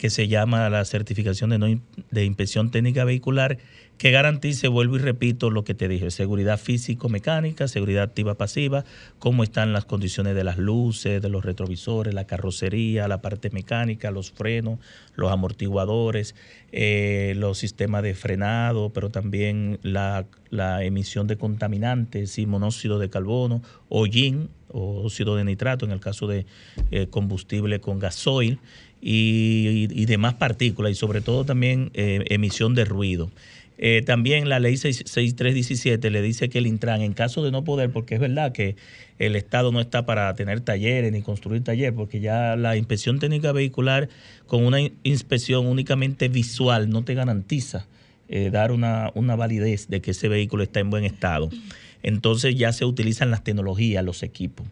que 0.00 0.08
se 0.08 0.28
llama 0.28 0.70
la 0.70 0.82
certificación 0.86 1.50
de, 1.50 1.58
no 1.58 1.66
de 2.10 2.24
inspección 2.24 2.70
técnica 2.70 3.04
vehicular, 3.04 3.58
que 3.98 4.10
garantice, 4.10 4.66
vuelvo 4.66 4.96
y 4.96 5.00
repito, 5.00 5.50
lo 5.50 5.62
que 5.62 5.74
te 5.74 5.86
dije, 5.86 6.10
seguridad 6.10 6.58
físico-mecánica, 6.58 7.68
seguridad 7.68 8.04
activa-pasiva, 8.04 8.86
cómo 9.18 9.42
están 9.42 9.74
las 9.74 9.84
condiciones 9.84 10.34
de 10.34 10.42
las 10.42 10.56
luces, 10.56 11.20
de 11.20 11.28
los 11.28 11.44
retrovisores, 11.44 12.14
la 12.14 12.26
carrocería, 12.26 13.08
la 13.08 13.20
parte 13.20 13.50
mecánica, 13.50 14.10
los 14.10 14.32
frenos, 14.32 14.78
los 15.16 15.30
amortiguadores, 15.30 16.34
eh, 16.72 17.34
los 17.36 17.58
sistemas 17.58 18.02
de 18.02 18.14
frenado, 18.14 18.94
pero 18.94 19.10
también 19.10 19.80
la, 19.82 20.24
la 20.48 20.82
emisión 20.82 21.26
de 21.26 21.36
contaminantes 21.36 22.38
y 22.38 22.46
monóxido 22.46 22.98
de 22.98 23.10
carbono, 23.10 23.60
hollín 23.90 24.48
o 24.72 25.02
óxido 25.04 25.36
de 25.36 25.44
nitrato 25.44 25.84
en 25.84 25.90
el 25.90 26.00
caso 26.00 26.26
de 26.26 26.46
eh, 26.90 27.08
combustible 27.08 27.80
con 27.80 27.98
gasoil 27.98 28.60
y, 29.00 30.04
demás 30.06 30.34
partículas 30.34 30.92
y 30.92 30.94
sobre 30.94 31.20
todo 31.20 31.44
también 31.44 31.90
eh, 31.94 32.24
emisión 32.28 32.74
de 32.74 32.84
ruido. 32.84 33.30
Eh, 33.82 34.02
también 34.04 34.48
la 34.50 34.58
ley 34.60 34.74
6- 34.74 35.06
6317 35.06 36.10
le 36.10 36.20
dice 36.20 36.50
que 36.50 36.58
el 36.58 36.66
Intran, 36.66 37.00
en 37.00 37.14
caso 37.14 37.42
de 37.42 37.50
no 37.50 37.64
poder, 37.64 37.90
porque 37.90 38.14
es 38.16 38.20
verdad 38.20 38.52
que 38.52 38.76
el 39.18 39.36
Estado 39.36 39.72
no 39.72 39.80
está 39.80 40.04
para 40.04 40.34
tener 40.34 40.60
talleres 40.60 41.10
ni 41.12 41.22
construir 41.22 41.64
talleres, 41.64 41.94
porque 41.94 42.20
ya 42.20 42.56
la 42.56 42.76
inspección 42.76 43.18
técnica 43.18 43.52
vehicular 43.52 44.10
con 44.46 44.64
una 44.66 44.80
in- 44.82 44.92
inspección 45.02 45.66
únicamente 45.66 46.28
visual 46.28 46.90
no 46.90 47.04
te 47.04 47.14
garantiza 47.14 47.86
eh, 48.28 48.50
dar 48.52 48.70
una, 48.70 49.10
una 49.14 49.34
validez 49.34 49.88
de 49.88 50.00
que 50.02 50.10
ese 50.10 50.28
vehículo 50.28 50.62
está 50.62 50.80
en 50.80 50.90
buen 50.90 51.04
estado. 51.04 51.48
Entonces 52.02 52.56
ya 52.56 52.72
se 52.72 52.84
utilizan 52.84 53.30
las 53.30 53.44
tecnologías, 53.44 54.04
los 54.04 54.22
equipos. 54.22 54.66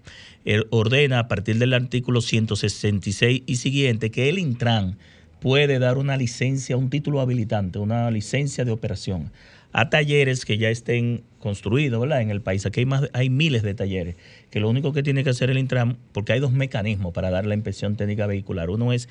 Ordena 0.71 1.19
a 1.19 1.29
partir 1.29 1.59
del 1.59 1.75
artículo 1.75 2.21
166 2.21 3.43
y 3.47 3.57
siguiente 3.57 4.11
que 4.11 4.29
el 4.29 4.39
Intran 4.39 4.97
puede 5.41 5.79
dar 5.79 5.99
una 5.99 6.17
licencia, 6.17 6.77
un 6.77 6.91
título 6.91 7.21
habilitante, 7.21 7.79
una 7.79 8.11
licencia 8.11 8.65
de 8.65 8.71
operación 8.71 9.31
a 9.73 9.91
talleres 9.91 10.45
que 10.45 10.59
ya 10.59 10.71
estén 10.71 11.23
construidos 11.41 12.05
en 12.11 12.31
el 12.31 12.41
país. 12.41 12.65
Aquí 12.67 12.81
hay, 12.81 12.87
más, 12.87 13.09
hay 13.13 13.31
miles 13.31 13.63
de 13.63 13.75
talleres, 13.75 14.17
que 14.51 14.61
lo 14.61 14.69
único 14.69 14.93
que 14.93 15.03
tiene 15.03 15.25
que 15.25 15.31
hacer 15.31 15.51
el 15.51 15.59
Intran, 15.59 15.99
porque 16.13 16.33
hay 16.33 16.41
dos 16.41 16.53
mecanismos 16.53 17.13
para 17.13 17.31
dar 17.31 17.47
la 17.47 17.55
inspección 17.55 17.97
técnica 17.97 18.27
vehicular. 18.27 18.71
Uno 18.71 18.93
es 18.93 19.09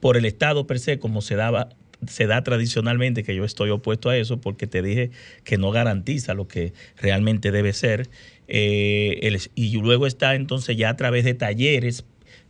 por 0.00 0.16
el 0.16 0.24
Estado 0.24 0.66
per 0.66 0.78
se, 0.78 0.98
como 0.98 1.22
se 1.22 1.34
daba 1.34 1.70
se 2.08 2.26
da 2.26 2.42
tradicionalmente, 2.42 3.22
que 3.22 3.34
yo 3.34 3.44
estoy 3.44 3.70
opuesto 3.70 4.10
a 4.10 4.16
eso, 4.16 4.40
porque 4.40 4.66
te 4.66 4.82
dije 4.82 5.10
que 5.44 5.58
no 5.58 5.70
garantiza 5.70 6.34
lo 6.34 6.48
que 6.48 6.72
realmente 7.00 7.50
debe 7.50 7.72
ser. 7.72 8.08
Eh, 8.48 9.38
y 9.54 9.76
luego 9.78 10.06
está 10.06 10.34
entonces 10.34 10.76
ya 10.76 10.90
a 10.90 10.96
través 10.96 11.24
de 11.24 11.34
talleres, 11.34 12.04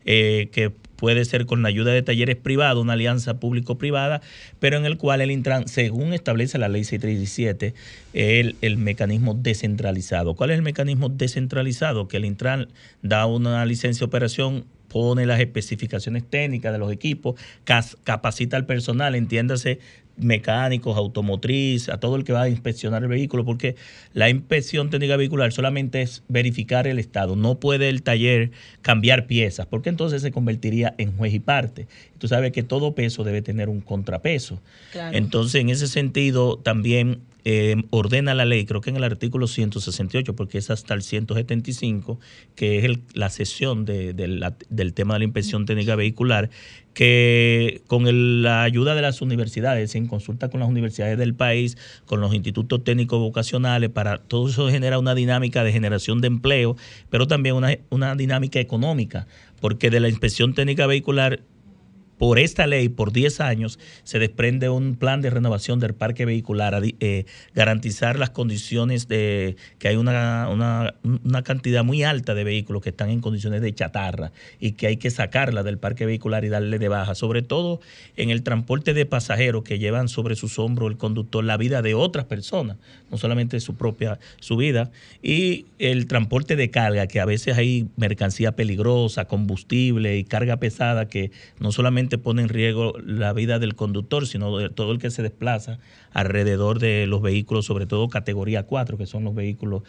eh, 0.05 0.49
que 0.53 0.71
puede 0.71 1.25
ser 1.25 1.47
con 1.47 1.63
la 1.63 1.69
ayuda 1.69 1.93
de 1.93 2.03
talleres 2.03 2.37
privados, 2.37 2.83
una 2.83 2.95
alianza 2.95 3.39
público-privada, 3.41 4.23
pero 4.59 4.77
en 4.77 4.87
el 4.87 4.97
cual 4.97 5.21
el 5.21 5.31
Intran, 5.31 5.69
según 5.69 6.13
establece 6.13 6.59
la 6.59 6.69
ley 6.69 6.85
637, 6.85 7.75
el, 8.13 8.57
el 8.61 8.77
mecanismo 8.79 9.35
descentralizado. 9.35 10.35
¿Cuál 10.35 10.51
es 10.51 10.57
el 10.57 10.63
mecanismo 10.63 11.09
descentralizado? 11.09 12.09
Que 12.09 12.19
el 12.19 12.25
Intran 12.25 12.69
da 13.03 13.27
una 13.27 13.65
licencia 13.67 14.01
de 14.01 14.07
operación 14.07 14.65
pone 14.95 15.27
las 15.27 15.41
especificaciones 15.41 16.23
técnicas 16.23 16.73
de 16.73 16.79
los 16.79 16.93
equipos, 16.93 17.35
capacita 18.05 18.57
al 18.57 18.65
personal, 18.65 19.17
entiéndase 19.17 19.81
mecánicos, 20.17 20.97
automotriz, 20.97 21.89
a 21.89 21.99
todo 21.99 22.15
el 22.15 22.23
que 22.23 22.33
va 22.33 22.43
a 22.43 22.49
inspeccionar 22.49 23.03
el 23.03 23.09
vehículo, 23.09 23.45
porque 23.45 23.75
la 24.13 24.31
inspección 24.31 24.91
técnica 24.91 25.17
vehicular 25.17 25.53
solamente 25.53 26.01
es 26.01 26.23
verificar 26.29 26.87
el 26.87 27.01
estado, 27.01 27.35
no 27.35 27.59
puede 27.59 27.89
el 27.89 28.05
taller 28.05 28.53
cambiar 28.83 29.27
piezas, 29.27 29.67
porque 29.67 29.89
entonces 29.89 30.23
se 30.23 30.31
convertiría 30.31 30.95
en 30.97 31.17
juez 31.17 31.35
y 31.35 31.41
parte. 31.41 31.89
Tú 32.19 32.29
sabes 32.29 32.53
que 32.53 32.63
todo 32.63 32.95
peso 32.95 33.25
debe 33.25 33.43
tener 33.43 33.69
un 33.69 33.81
contrapeso. 33.81 34.63
Claro. 34.93 35.17
Entonces, 35.17 35.61
en 35.61 35.71
ese 35.71 35.89
sentido, 35.89 36.57
también 36.59 37.19
eh, 37.45 37.77
ordena 37.91 38.35
la 38.35 38.45
ley, 38.45 38.65
creo 38.65 38.81
que 38.81 38.91
en 38.91 38.97
el 38.97 39.05
artículo 39.05 39.47
168, 39.47 40.35
porque 40.35 40.59
es 40.59 40.71
hasta 40.71 40.95
el 40.95 41.03
175, 41.03 42.19
que 42.55 42.79
es 42.79 42.85
el- 42.85 43.03
la 43.13 43.29
sesión 43.31 43.85
de- 43.85 44.15
de 44.15 44.29
la- 44.29 44.57
del 44.71 44.95
tema 44.95 45.15
de 45.15 45.19
la 45.21 45.25
inspección 45.27 45.67
técnica 45.67 45.95
vehicular, 45.97 46.49
que 46.95 47.83
con 47.87 48.07
el- 48.07 48.43
la 48.43 48.63
ayuda 48.63 48.95
de 48.95 49.03
las 49.03 49.21
universidades, 49.21 49.95
en 49.95 50.07
consulta 50.07 50.49
con 50.49 50.61
las 50.61 50.69
universidades 50.69 51.19
del 51.19 51.35
país, 51.35 51.77
con 52.07 52.21
los 52.21 52.33
institutos 52.35 52.83
técnicos 52.85 53.19
vocacionales, 53.19 53.91
para 53.91 54.19
todo 54.19 54.49
eso 54.49 54.71
genera 54.71 54.99
una 54.99 55.15
dinámica 55.15 55.65
de 55.65 55.73
generación 55.73 56.21
de 56.21 56.29
empleo, 56.29 56.77
pero 57.11 57.27
también 57.27 57.57
una, 57.57 57.77
una 57.91 58.15
dinámica 58.15 58.61
económica, 58.61 59.27
porque 59.61 59.91
de 59.91 60.01
la 60.01 60.09
inspección 60.09 60.55
técnica 60.55 60.87
vehicular 60.87 61.41
por 62.19 62.39
esta 62.39 62.67
ley, 62.67 62.89
por 62.89 63.13
10 63.13 63.41
años, 63.41 63.79
se 64.05 64.19
desprende 64.19 64.69
un 64.69 64.97
plan 64.97 65.21
de 65.21 65.31
renovación 65.31 65.81
del 65.81 65.95
parque 65.95 66.25
vehicular, 66.25 66.81
eh, 67.01 67.25
garantizar 67.55 68.19
las 68.19 68.31
condiciones 68.31 69.09
de 69.09 69.57
que 69.79 69.89
hay 69.89 69.97
una, 69.97 70.49
una, 70.51 70.95
una 71.03 71.43
cantidad 71.43 71.85
muy 71.85 72.03
alta 72.03 72.35
de 72.35 72.45
vehículos 72.45 72.83
que 72.83 72.91
están 72.91 73.11
en 73.11 73.21
condiciones 73.21 73.63
de 73.63 73.75
chatarra 73.75 74.33
y 74.61 74.73
que 74.73 74.87
hay 74.87 74.97
que 74.97 75.11
sacarla 75.11 75.63
del 75.63 75.79
parque 75.79 76.07
vehicular 76.07 76.45
y 76.45 76.49
darle 76.49 76.79
de 76.79 76.89
baja, 76.89 77.15
sobre 77.15 77.43
todo 77.43 77.81
en 78.17 78.31
el 78.31 78.43
transporte 78.43 78.95
de 78.95 79.07
pasajeros 79.07 79.65
que 79.65 79.79
llevan 79.79 80.09
sobre 80.09 80.37
sus 80.37 80.59
hombros 80.59 80.91
el 80.91 80.97
conductor 80.97 81.45
la 81.45 81.57
vida 81.57 81.83
de 81.83 81.95
otras 81.95 82.25
personas, 82.25 82.77
no 83.11 83.19
solamente 83.19 83.61
su 83.61 83.75
propia 83.77 84.19
su 84.41 84.57
vida, 84.57 84.91
y 85.23 85.67
el 85.79 86.07
transporte 86.07 86.57
de 86.57 86.71
carga, 86.71 87.07
que 87.07 87.21
a 87.21 87.25
veces 87.25 87.57
hay 87.57 87.89
mercancía 87.97 88.53
peligrosa, 88.53 89.27
combustible 89.27 90.17
y 90.19 90.25
carga 90.25 90.59
pesada 90.59 91.09
que 91.09 91.31
no 91.59 91.73
solamente 91.73 92.04
pone 92.19 92.43
en 92.43 92.49
riesgo 92.49 92.95
la 93.05 93.33
vida 93.33 93.59
del 93.59 93.75
conductor, 93.75 94.27
sino 94.27 94.57
de 94.59 94.69
todo 94.69 94.93
el 94.93 94.99
que 94.99 95.11
se 95.11 95.23
desplaza 95.23 95.79
alrededor 96.13 96.79
de 96.79 97.07
los 97.07 97.23
vehículos, 97.23 97.67
sobre 97.67 97.87
todo 97.87 98.09
categoría 98.09 98.65
4, 98.65 98.97
que 98.97 99.07
son 99.07 99.25
los 99.25 99.35
vehículos 99.35 99.83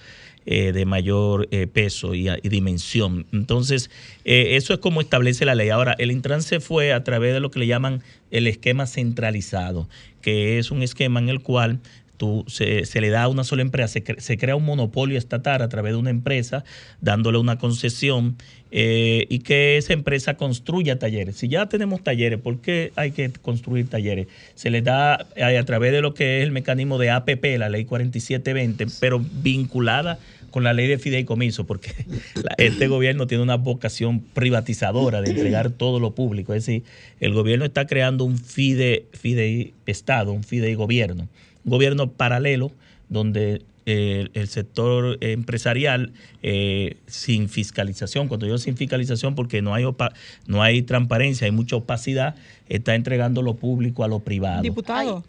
eh, 0.45 0.71
de 0.71 0.85
mayor 0.85 1.47
eh, 1.51 1.67
peso 1.67 2.13
y, 2.15 2.29
dimensión. 2.43 3.25
Entonces, 3.31 3.89
eh, 4.25 4.55
eso 4.55 4.73
es 4.73 4.79
como 4.79 5.01
establece 5.01 5.45
la 5.45 5.55
ley. 5.55 5.69
Ahora, 5.69 5.95
el 5.97 6.11
Intran 6.11 6.41
se 6.41 6.59
fue 6.59 6.93
a 6.93 7.03
través 7.03 7.33
de 7.33 7.39
lo 7.39 7.51
que 7.51 7.59
le 7.59 7.67
llaman 7.67 8.01
el 8.31 8.47
esquema 8.47 8.87
centralizado, 8.87 9.87
que 10.21 10.59
es 10.59 10.71
un 10.71 10.81
esquema 10.83 11.19
en 11.19 11.29
el 11.29 11.41
cual 11.41 11.79
tú, 12.17 12.43
se, 12.47 12.85
se 12.85 13.01
le 13.01 13.09
da 13.09 13.23
a 13.23 13.27
una 13.27 13.43
sola 13.43 13.61
empresa, 13.61 13.87
se, 13.89 14.03
cre- 14.03 14.19
se 14.19 14.37
crea 14.37 14.55
un 14.55 14.65
monopolio 14.65 15.17
estatal 15.17 15.61
a 15.61 15.69
través 15.69 15.93
de 15.93 15.97
una 15.97 16.09
empresa, 16.09 16.63
dándole 17.01 17.37
una 17.37 17.57
concesión 17.57 18.35
eh, 18.71 19.25
y 19.29 19.39
que 19.39 19.77
esa 19.77 19.93
empresa 19.93 20.35
construya 20.35 20.99
talleres. 20.99 21.37
Si 21.37 21.47
ya 21.47 21.67
tenemos 21.67 22.03
talleres, 22.03 22.39
¿por 22.39 22.59
qué 22.59 22.91
hay 22.95 23.11
que 23.11 23.29
construir 23.31 23.87
talleres? 23.89 24.27
Se 24.55 24.69
le 24.69 24.81
da 24.81 25.25
eh, 25.35 25.57
a 25.57 25.63
través 25.65 25.91
de 25.91 26.01
lo 26.01 26.13
que 26.13 26.39
es 26.39 26.43
el 26.43 26.51
mecanismo 26.51 26.97
de 26.97 27.09
APP, 27.11 27.43
la 27.57 27.69
ley 27.69 27.85
4720, 27.85 28.87
pero 28.99 29.19
vinculada 29.41 30.19
con 30.51 30.63
la 30.63 30.71
ley 30.71 30.87
de 30.87 30.97
fideicomiso, 30.97 31.65
porque 31.65 31.91
este 32.57 32.87
gobierno 32.87 33.27
tiene 33.27 33.43
una 33.43 33.55
vocación 33.57 34.21
privatizadora 34.21 35.21
de 35.21 35.31
entregar 35.31 35.69
todo 35.71 35.99
lo 35.99 36.11
público. 36.15 36.53
Es 36.53 36.65
decir, 36.65 36.83
el 37.19 37.33
gobierno 37.33 37.65
está 37.65 37.85
creando 37.87 38.23
un 38.23 38.37
fide, 38.37 39.05
fidei 39.11 39.73
Estado, 39.85 40.31
un 40.31 40.43
fidei 40.45 40.73
gobierno, 40.75 41.27
gobierno 41.65 42.09
paralelo 42.11 42.71
donde 43.09 43.61
eh, 43.87 44.29
el 44.33 44.47
sector 44.47 45.17
empresarial 45.21 46.13
eh, 46.41 46.97
sin 47.05 47.49
fiscalización, 47.49 48.27
cuando 48.27 48.45
digo 48.47 48.57
sin 48.57 48.75
fiscalización 48.77 49.35
porque 49.35 49.61
no 49.61 49.73
hay, 49.75 49.83
opa- 49.83 50.11
no 50.47 50.63
hay 50.63 50.81
transparencia, 50.81 51.45
hay 51.45 51.51
mucha 51.51 51.75
opacidad, 51.75 52.35
está 52.67 52.95
entregando 52.95 53.41
lo 53.43 53.53
público 53.55 54.03
a 54.03 54.07
lo 54.07 54.19
privado. 54.19 54.63
Diputado, 54.63 55.23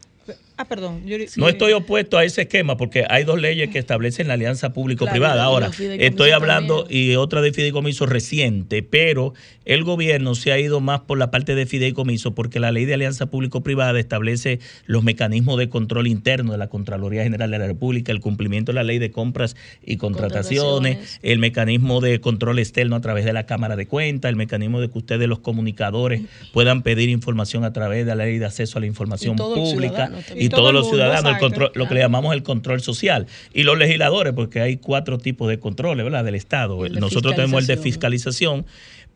Ah, 0.59 0.65
perdón. 0.65 1.03
No 1.37 1.49
estoy 1.51 1.73
opuesto 1.73 2.17
a 2.17 2.25
ese 2.25 2.43
esquema 2.43 2.79
porque 2.79 3.05
hay 3.11 3.25
dos 3.25 3.39
leyes 3.41 3.69
que 3.69 3.79
establecen 3.79 4.27
la 4.29 4.35
alianza 4.35 4.73
público-privada. 4.73 5.35
Claro, 5.35 5.49
Ahora, 5.51 5.71
estoy 5.99 6.31
hablando 6.31 6.85
también. 6.85 7.11
y 7.13 7.17
otra 7.17 7.43
de 7.43 7.53
fideicomiso 7.53 8.07
reciente, 8.07 8.83
pero 8.83 9.35
el 9.67 9.85
gobierno 9.85 10.35
se 10.35 10.53
ha 10.53 10.59
ido 10.59 10.81
más 10.81 11.01
por 11.01 11.19
la 11.19 11.31
parte 11.31 11.55
de 11.55 11.67
fideicomiso 11.67 12.35
porque 12.35 12.59
la 12.59 12.73
ley 12.73 12.87
de 12.87 12.95
alianza 12.95 13.27
público-privada 13.27 13.99
establece 14.01 14.61
los 14.87 15.05
mecanismos 15.05 15.59
de 15.59 15.69
control 15.69 16.07
interno 16.07 16.53
de 16.53 16.59
la 16.59 16.69
Contraloría 16.69 17.23
General 17.23 17.51
de 17.51 17.59
la 17.59 17.67
República, 17.67 18.11
el 18.13 18.21
cumplimiento 18.21 18.73
de 18.73 18.77
la 18.77 18.83
ley 18.85 18.99
de 18.99 19.11
compras 19.11 19.57
y 19.85 19.99
contrataciones, 19.99 20.97
Contrataciones. 20.97 21.21
el 21.23 21.39
mecanismo 21.39 22.01
de 22.01 22.21
control 22.23 22.59
externo 22.61 22.97
a 22.97 23.01
través 23.03 23.27
de 23.27 23.33
la 23.35 23.45
Cámara 23.45 23.77
de 23.77 23.87
Cuentas, 23.87 24.31
el 24.31 24.37
mecanismo 24.37 24.81
de 24.81 24.89
que 24.91 24.97
ustedes 24.97 25.29
los 25.29 25.41
comunicadores 25.41 26.23
puedan 26.55 26.81
pedir 26.83 27.11
información 27.11 27.65
a 27.65 27.75
través 27.75 28.07
de 28.07 28.15
la 28.15 28.25
ley 28.25 28.39
de 28.39 28.47
acceso 28.47 28.79
a 28.79 28.81
la 28.81 28.87
información 28.87 29.35
Y 29.35 29.39
pública. 29.39 30.11
Y, 30.47 30.49
Y 30.49 30.51
todo 30.51 30.61
todos 30.61 30.75
los 30.75 30.89
ciudadanos, 30.89 31.33
el 31.33 31.39
control, 31.39 31.71
lo 31.75 31.87
que 31.87 31.95
le 31.95 32.01
llamamos 32.01 32.35
el 32.35 32.43
control 32.43 32.81
social. 32.81 33.27
Y 33.53 33.63
los 33.63 33.79
legisladores, 33.79 34.33
porque 34.33 34.61
hay 34.61 34.77
cuatro 34.77 35.19
tipos 35.19 35.49
de 35.49 35.59
controles, 35.59 36.05
¿verdad? 36.05 36.25
Del 36.25 36.35
Estado. 36.35 36.85
El 36.87 36.95
de 36.95 37.01
Nosotros 37.01 37.35
tenemos 37.35 37.61
el 37.61 37.67
de 37.67 37.77
fiscalización, 37.77 38.67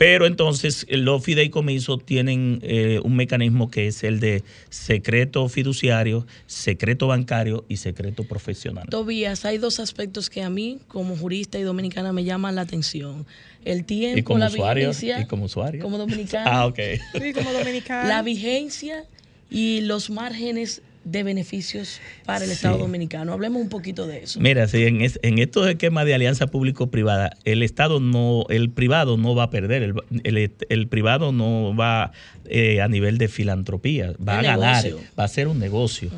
pero 0.00 0.26
entonces 0.26 0.86
eh, 0.88 0.96
los 0.96 1.22
fideicomisos 1.22 2.06
tienen 2.06 2.60
eh, 2.62 3.00
un 3.04 3.16
mecanismo 3.16 3.70
que 3.70 3.86
es 3.86 4.02
el 4.02 4.18
de 4.18 4.42
secreto 4.70 5.46
fiduciario, 5.48 6.26
secreto 6.46 7.06
bancario 7.06 7.66
y 7.68 7.76
secreto 7.76 8.24
profesional. 8.24 8.86
Tobías, 8.88 9.44
hay 9.44 9.58
dos 9.58 9.78
aspectos 9.78 10.30
que 10.30 10.42
a 10.42 10.48
mí, 10.48 10.78
como 10.88 11.16
jurista 11.16 11.58
y 11.58 11.64
dominicana, 11.64 12.14
me 12.14 12.24
llaman 12.24 12.54
la 12.54 12.62
atención. 12.62 13.26
El 13.64 13.84
tiempo, 13.84 14.18
Y 14.18 14.22
como 14.22 14.38
la 14.38 14.46
usuario, 14.46 14.88
vigencia. 14.88 15.20
y 15.20 15.26
como 15.26 15.44
usuario. 15.44 15.82
Como 15.82 15.98
dominicana. 15.98 16.50
Ah, 16.50 16.66
ok. 16.66 16.78
Sí, 17.20 17.32
como 17.34 17.52
dominicana. 17.58 18.08
La 18.08 18.22
vigencia 18.22 19.04
y 19.50 19.82
los 19.82 20.08
márgenes 20.08 20.80
de 21.04 21.22
beneficios 21.22 22.00
para 22.26 22.44
el 22.44 22.50
Sí. 22.50 22.56
Estado 22.56 22.78
dominicano. 22.78 23.32
Hablemos 23.32 23.62
un 23.62 23.68
poquito 23.68 24.06
de 24.06 24.18
eso. 24.24 24.38
Mira, 24.40 24.68
sí, 24.68 24.84
en, 24.84 25.00
es- 25.00 25.18
en 25.22 25.38
estos 25.38 25.66
esquemas 25.68 26.04
de 26.04 26.14
alianza 26.14 26.46
público-privada, 26.48 27.36
el 27.44 27.62
Estado 27.62 28.00
no, 28.00 28.44
el 28.50 28.70
privado 28.70 29.16
no 29.16 29.34
va 29.34 29.44
a 29.44 29.50
perder, 29.50 29.82
el, 29.82 29.94
el- 30.24 30.52
el 30.68 30.88
privado 30.88 31.32
no 31.32 31.74
va 31.74 32.12
eh, 32.46 32.80
a 32.80 32.88
nivel 32.88 33.16
de 33.18 33.28
filantropía, 33.28 34.12
va 34.26 34.40
a 34.40 34.42
ganar, 34.42 34.84
negocio. 34.84 35.00
va 35.18 35.24
a 35.24 35.28
ser 35.28 35.48
un 35.48 35.58
negocio. 35.58 36.10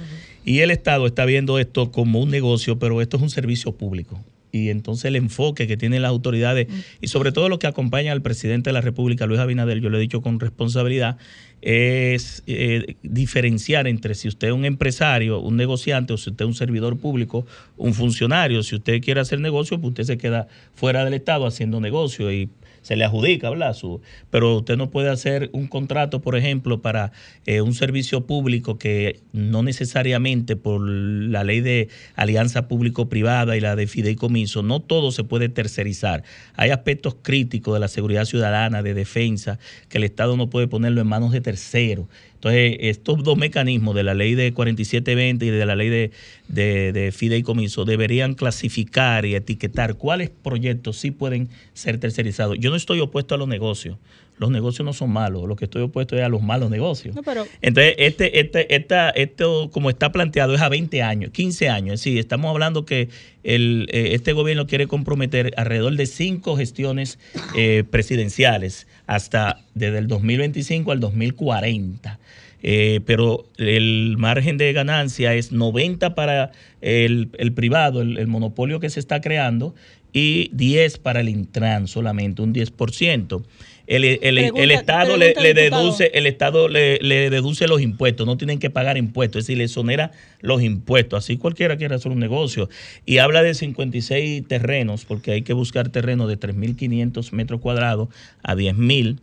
Y 0.45 0.59
el 0.61 0.71
Estado 0.73 1.07
está 1.07 1.25
viendo 1.25 1.59
esto 1.61 1.93
como 1.93 2.19
un 2.21 2.31
negocio, 2.31 2.79
pero 2.79 3.01
esto 3.01 3.17
es 3.17 3.23
un 3.23 3.31
servicio 3.31 3.73
público. 3.77 4.19
Y 4.53 4.69
entonces 4.69 5.07
el 5.07 5.17
enfoque 5.17 5.67
que 5.67 5.79
tienen 5.79 6.03
las 6.03 6.11
autoridades 6.11 6.69
y 7.01 7.09
sobre 7.09 7.33
todo 7.33 7.49
lo 7.49 7.59
que 7.59 7.67
acompaña 7.67 8.13
al 8.13 8.21
presidente 8.21 8.69
de 8.69 8.75
la 8.75 8.83
República, 8.83 9.27
Luis 9.27 9.41
Abinader, 9.41 9.81
yo 9.81 9.89
lo 9.89 9.97
he 9.97 10.01
dicho 10.01 10.21
con 10.21 10.39
responsabilidad, 10.41 11.17
es 11.63 12.43
eh, 12.47 12.97
diferenciar 13.03 13.87
entre 13.87 14.15
si 14.15 14.29
usted 14.29 14.49
es 14.49 14.53
un 14.53 14.67
empresario, 14.67 15.41
un 15.41 15.57
negociante, 15.57 16.13
o 16.13 16.19
si 16.19 16.31
usted 16.31 16.45
es 16.45 16.49
un 16.49 16.55
servidor 16.55 16.99
público, 16.99 17.47
un 17.79 17.95
funcionario. 17.95 18.63
Si 18.63 18.75
usted 18.75 19.01
quiere 19.01 19.21
hacer 19.21 19.41
negocio, 19.41 19.81
pues 19.81 19.91
usted 19.91 20.05
se 20.05 20.19
queda 20.19 20.49
fuera 20.75 21.05
del 21.05 21.15
Estado 21.15 21.47
haciendo 21.47 21.81
negocio 21.81 22.31
y 22.31 22.51
se 22.83 22.97
le 22.97 23.05
adjudica, 23.05 23.49
¿verdad? 23.51 23.75
Su, 23.75 24.01
pero 24.31 24.59
usted 24.59 24.77
no 24.77 24.91
puede 24.91 25.11
hacer 25.11 25.51
un 25.53 25.67
contrato, 25.69 26.21
por 26.21 26.37
ejemplo, 26.37 26.83
para 26.83 27.13
eh, 27.47 27.61
un 27.61 27.75
servicio 27.75 28.27
público 28.27 28.79
que 28.79 29.21
no 29.33 29.63
necesariamente 29.63 30.57
por 30.57 30.81
la 30.87 31.45
ley 31.45 31.61
de 31.61 31.89
alianza 32.17 32.69
público-privada 32.69 33.57
y 33.57 33.61
la 33.61 33.77
de 33.77 33.87
fideicomiso, 33.87 34.63
no 34.63 34.81
todo 34.81 35.13
se 35.13 35.25
puede 35.25 35.49
tercerizar. 35.49 36.25
Hay 36.57 36.71
aspectos 36.71 37.17
críticos 37.23 37.75
de 37.75 37.81
la 37.81 37.89
seguridad 37.89 38.25
ciudadana, 38.25 38.83
de 38.83 38.95
defensa, 38.95 39.59
que 39.89 39.99
el 39.99 40.05
Estado 40.05 40.37
no 40.37 40.51
puede 40.51 40.69
ponerlo 40.69 41.01
en 41.01 41.07
manos 41.07 41.33
de 41.33 41.41
terceros. 41.41 42.07
Entonces, 42.43 42.77
estos 42.81 43.23
dos 43.23 43.39
mecanismos 43.39 43.95
de 43.95 44.03
la 44.03 44.15
ley 44.15 44.35
de 44.35 44.53
4720 44.53 45.47
y 45.47 45.51
de 45.51 45.65
la 45.65 45.77
ley 45.77 45.91
de, 45.91 46.11
de, 46.49 46.93
de 46.93 47.13
fideicomiso 47.13 47.85
deberían 47.85 48.35
clasificar 48.35 49.25
y 49.27 49.37
etiquetar 49.37 49.95
cuáles 49.95 50.31
proyectos 50.31 50.97
sí 50.97 51.13
pueden 51.13 51.51
ser 51.73 51.99
tercerizados. 51.99 52.59
Yo 52.59 52.71
no 52.71 52.77
estoy 52.77 52.99
opuesto 52.99 53.37
a 53.37 53.39
los 53.39 53.47
negocios. 53.47 53.97
Los 54.39 54.51
negocios 54.51 54.85
no 54.85 54.93
son 54.93 55.11
malos. 55.11 55.47
Lo 55.47 55.55
que 55.55 55.67
estoy 55.67 55.83
opuesto 55.83 56.17
es 56.17 56.23
a 56.23 56.29
los 56.29 56.43
malos 56.43 56.69
negocios. 56.69 57.15
No, 57.15 57.23
pero 57.23 57.47
Entonces, 57.61 57.95
este, 57.99 58.41
este, 58.41 58.75
esta, 58.75 59.11
esto 59.11 59.71
como 59.71 59.89
está 59.89 60.11
planteado 60.11 60.53
es 60.55 60.61
a 60.61 60.69
20 60.69 61.01
años, 61.01 61.31
15 61.31 61.69
años. 61.69 62.01
Sí, 62.01 62.19
estamos 62.19 62.51
hablando 62.51 62.85
que 62.85 63.09
el, 63.45 63.89
eh, 63.93 64.15
este 64.15 64.33
gobierno 64.33 64.67
quiere 64.67 64.89
comprometer 64.89 65.53
alrededor 65.57 65.95
de 65.95 66.07
cinco 66.07 66.57
gestiones 66.57 67.21
eh, 67.57 67.85
presidenciales 67.89 68.89
hasta 69.07 69.61
desde 69.75 69.99
el 69.99 70.09
2025 70.09 70.91
al 70.91 70.99
2040. 70.99 72.19
Eh, 72.63 73.01
pero 73.07 73.45
el 73.59 74.17
margen 74.19 74.57
de 74.57 74.73
ganancia 74.73 75.35
es 75.35 75.53
90 75.53 76.15
para 76.15 76.53
el, 76.81 77.31
el 77.39 77.53
privado, 77.53 78.03
el, 78.03 78.19
el 78.19 78.27
monopolio 78.29 78.79
que 78.81 78.91
se 78.91 79.01
está 79.01 79.21
creando, 79.21 79.75
y 80.13 80.51
10 80.53 80.99
para 80.99 81.21
el 81.21 81.29
Intran, 81.29 81.89
solamente 81.89 82.43
un 82.43 82.53
10%. 82.53 83.43
El, 83.89 84.05
el- 84.05 84.39
el- 84.39 84.71
Estado 84.71 85.17
le, 85.17 85.35
deduce, 85.55 86.11
el 86.15 86.27
Estado 86.27 86.69
le, 86.69 86.99
le 87.01 87.31
deduce 87.31 87.67
los 87.67 87.81
impuestos, 87.83 88.27
no 88.27 88.37
tienen 88.37 88.59
que 88.59 88.71
pagar 88.71 88.97
impuestos, 88.97 89.41
es 89.41 89.47
decir, 89.47 89.59
le 89.59 89.65
exonera 89.65 90.13
los 90.41 90.63
impuestos, 90.63 91.25
así 91.25 91.37
cualquiera 91.37 91.77
quiere 91.77 91.95
hacer 91.97 92.13
un 92.13 92.21
negocio. 92.21 92.69
Y 93.07 93.19
habla 93.19 93.43
de 93.43 93.55
56 93.55 94.47
terrenos, 94.47 95.05
porque 95.05 95.33
hay 95.33 95.43
que 95.43 95.53
buscar 95.53 95.89
terrenos 95.89 96.29
de 96.29 96.39
3.500 96.39 97.33
metros 97.33 97.61
cuadrados 97.61 98.09
a 98.43 98.55
10.000 98.55 99.19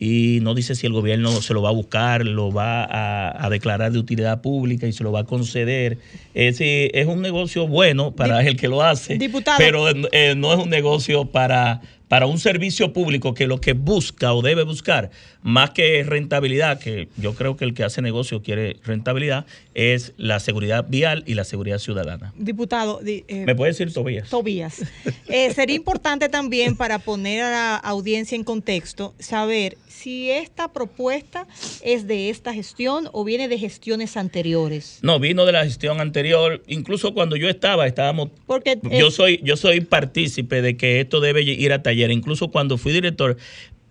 y 0.00 0.38
no 0.42 0.54
dice 0.54 0.74
si 0.74 0.86
el 0.86 0.92
gobierno 0.92 1.30
se 1.42 1.54
lo 1.54 1.62
va 1.62 1.70
a 1.70 1.72
buscar, 1.72 2.24
lo 2.24 2.52
va 2.52 2.84
a, 2.84 3.44
a 3.46 3.50
declarar 3.50 3.90
de 3.92 3.98
utilidad 3.98 4.40
pública 4.40 4.86
y 4.86 4.92
se 4.92 5.02
lo 5.04 5.10
va 5.12 5.20
a 5.20 5.24
conceder. 5.24 5.98
Es, 6.34 6.58
es 6.60 7.06
un 7.06 7.20
negocio 7.20 7.66
bueno 7.66 8.12
para 8.12 8.42
el 8.42 8.56
que 8.56 8.68
lo 8.68 8.82
hace, 8.82 9.18
Diputado. 9.18 9.58
pero 9.58 9.88
eh, 10.12 10.34
no 10.36 10.52
es 10.52 10.58
un 10.60 10.70
negocio 10.70 11.24
para, 11.24 11.80
para 12.06 12.26
un 12.26 12.38
servicio 12.38 12.92
público 12.92 13.34
que 13.34 13.46
lo 13.48 13.60
que 13.60 13.72
busca 13.72 14.32
o 14.34 14.40
debe 14.42 14.62
buscar, 14.62 15.10
más 15.42 15.70
que 15.70 16.02
rentabilidad, 16.04 16.78
que 16.78 17.08
yo 17.16 17.34
creo 17.34 17.56
que 17.56 17.64
el 17.64 17.74
que 17.74 17.82
hace 17.84 18.00
negocio 18.02 18.40
quiere 18.42 18.76
rentabilidad, 18.84 19.46
es 19.74 20.12
la 20.16 20.38
seguridad 20.40 20.86
vial 20.88 21.24
y 21.26 21.34
la 21.34 21.42
seguridad 21.44 21.78
ciudadana. 21.78 22.32
diputado, 22.36 23.00
di- 23.02 23.24
eh, 23.28 23.44
¿Me 23.46 23.54
puede 23.56 23.72
decir 23.72 23.92
Tobías? 23.92 24.28
Tobías. 24.30 24.82
Eh, 25.28 25.52
sería 25.54 25.74
importante 25.82 26.28
también 26.28 26.76
para 26.76 26.98
poner 27.00 27.42
a 27.42 27.50
la 27.50 27.76
audiencia 27.76 28.36
en 28.36 28.44
contexto 28.44 29.14
saber 29.18 29.76
si 29.98 30.30
esta 30.30 30.72
propuesta 30.72 31.46
es 31.82 32.06
de 32.06 32.30
esta 32.30 32.54
gestión 32.54 33.08
o 33.12 33.24
viene 33.24 33.48
de 33.48 33.58
gestiones 33.58 34.16
anteriores. 34.16 35.00
No, 35.02 35.18
vino 35.18 35.44
de 35.44 35.52
la 35.52 35.64
gestión 35.64 36.00
anterior, 36.00 36.62
incluso 36.68 37.14
cuando 37.14 37.36
yo 37.36 37.48
estaba, 37.48 37.86
estábamos 37.86 38.30
Porque 38.46 38.72
eh, 38.72 38.98
yo 38.98 39.10
soy 39.10 39.40
yo 39.42 39.56
soy 39.56 39.80
partícipe 39.80 40.62
de 40.62 40.76
que 40.76 41.00
esto 41.00 41.20
debe 41.20 41.42
ir 41.42 41.72
a 41.72 41.82
taller, 41.82 42.10
incluso 42.10 42.48
cuando 42.48 42.78
fui 42.78 42.92
director, 42.92 43.36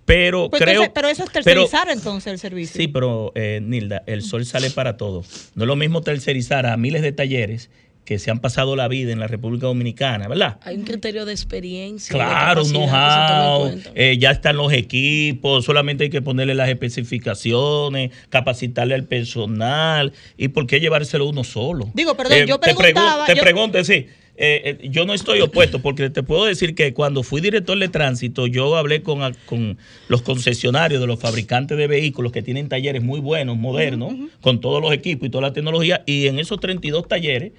pero 0.06 0.50
pues 0.50 0.62
creo 0.62 0.84
entonces- 0.84 0.92
pero 0.96 1.08
eso 1.10 1.24
es 1.24 1.30
pero- 1.32 1.44
tercerizar 1.44 1.90
entonces 1.90 2.32
el 2.32 2.40
servicio. 2.40 2.80
Sí, 2.80 2.88
pero 2.88 3.34
eh, 3.36 3.60
Nilda, 3.62 4.04
el 4.08 4.22
sol 4.22 4.46
sale 4.46 4.70
para 4.70 4.96
todo. 4.96 5.26
No 5.56 5.64
es 5.66 5.68
lo 5.68 5.76
mismo 5.76 6.02
tercerizar 6.02 6.66
a 6.66 6.78
miles 6.78 7.02
de 7.02 7.12
talleres 7.12 7.70
que 8.08 8.20
se 8.20 8.32
han 8.32 8.40
pasado 8.40 8.78
la 8.78 8.88
vida 8.88 9.12
en 9.12 9.20
la 9.20 9.28
República 9.28 9.68
Dominicana, 9.68 10.30
¿verdad? 10.30 10.60
Hay 10.64 10.78
un 10.78 10.84
criterio 10.86 11.26
de 11.26 11.34
experiencia. 11.34 12.14
de 12.14 12.18
Claro, 12.24 12.62
en 12.62 12.70
know-how, 12.70 13.70
eh, 13.96 14.16
ya 14.18 14.32
están 14.32 14.56
los 14.56 14.72
equipos, 14.72 15.66
solamente 15.66 16.06
hay 16.06 16.10
que 16.10 16.22
ponerle 16.22 16.56
las 16.56 16.70
especificaciones, 16.70 18.12
capacitarle 18.30 18.96
al 18.96 19.04
personal, 19.04 20.14
y 20.38 20.48
por 20.48 20.68
qué 20.68 20.80
llevárselo 20.80 21.28
uno 21.28 21.44
solo. 21.44 21.90
Digo, 21.94 22.16
perdón, 22.16 22.46
yo 22.46 22.58
te, 22.60 22.74
preguntaba- 22.74 23.26
te 23.26 23.36
yo- 23.36 23.42
pregunto, 23.42 23.84
sí. 23.84 24.06
eh, 24.38 24.78
eh, 24.82 24.88
yo 24.90 25.06
no 25.06 25.14
estoy 25.14 25.42
opuesto 25.42 25.80
porque 25.82 26.10
te 26.10 26.24
puedo 26.24 26.46
decir 26.46 26.76
que 26.76 26.94
cuando 26.94 27.24
fui 27.24 27.42
director 27.42 27.78
de 27.78 27.90
tránsito 27.90 28.48
yo 28.48 28.78
hablé 28.78 29.02
con, 29.02 29.20
con 29.48 29.78
los 30.08 30.22
concesionarios 30.22 31.02
de 31.02 31.08
los 31.08 31.20
fabricantes 31.20 31.78
de 31.78 31.88
vehículos 31.88 32.32
que 32.32 32.42
tienen 32.42 32.70
talleres 32.70 33.04
muy 33.04 33.20
buenos, 33.20 33.58
modernos, 33.58 34.14
con 34.40 34.62
todos 34.62 34.82
los 34.82 34.94
equipos 34.94 35.28
y 35.28 35.30
toda 35.30 35.42
la 35.50 35.54
tecnología 35.54 36.04
y 36.06 36.28
en 36.28 36.40
esos 36.40 36.60
32 36.62 37.08
talleres 37.10 37.52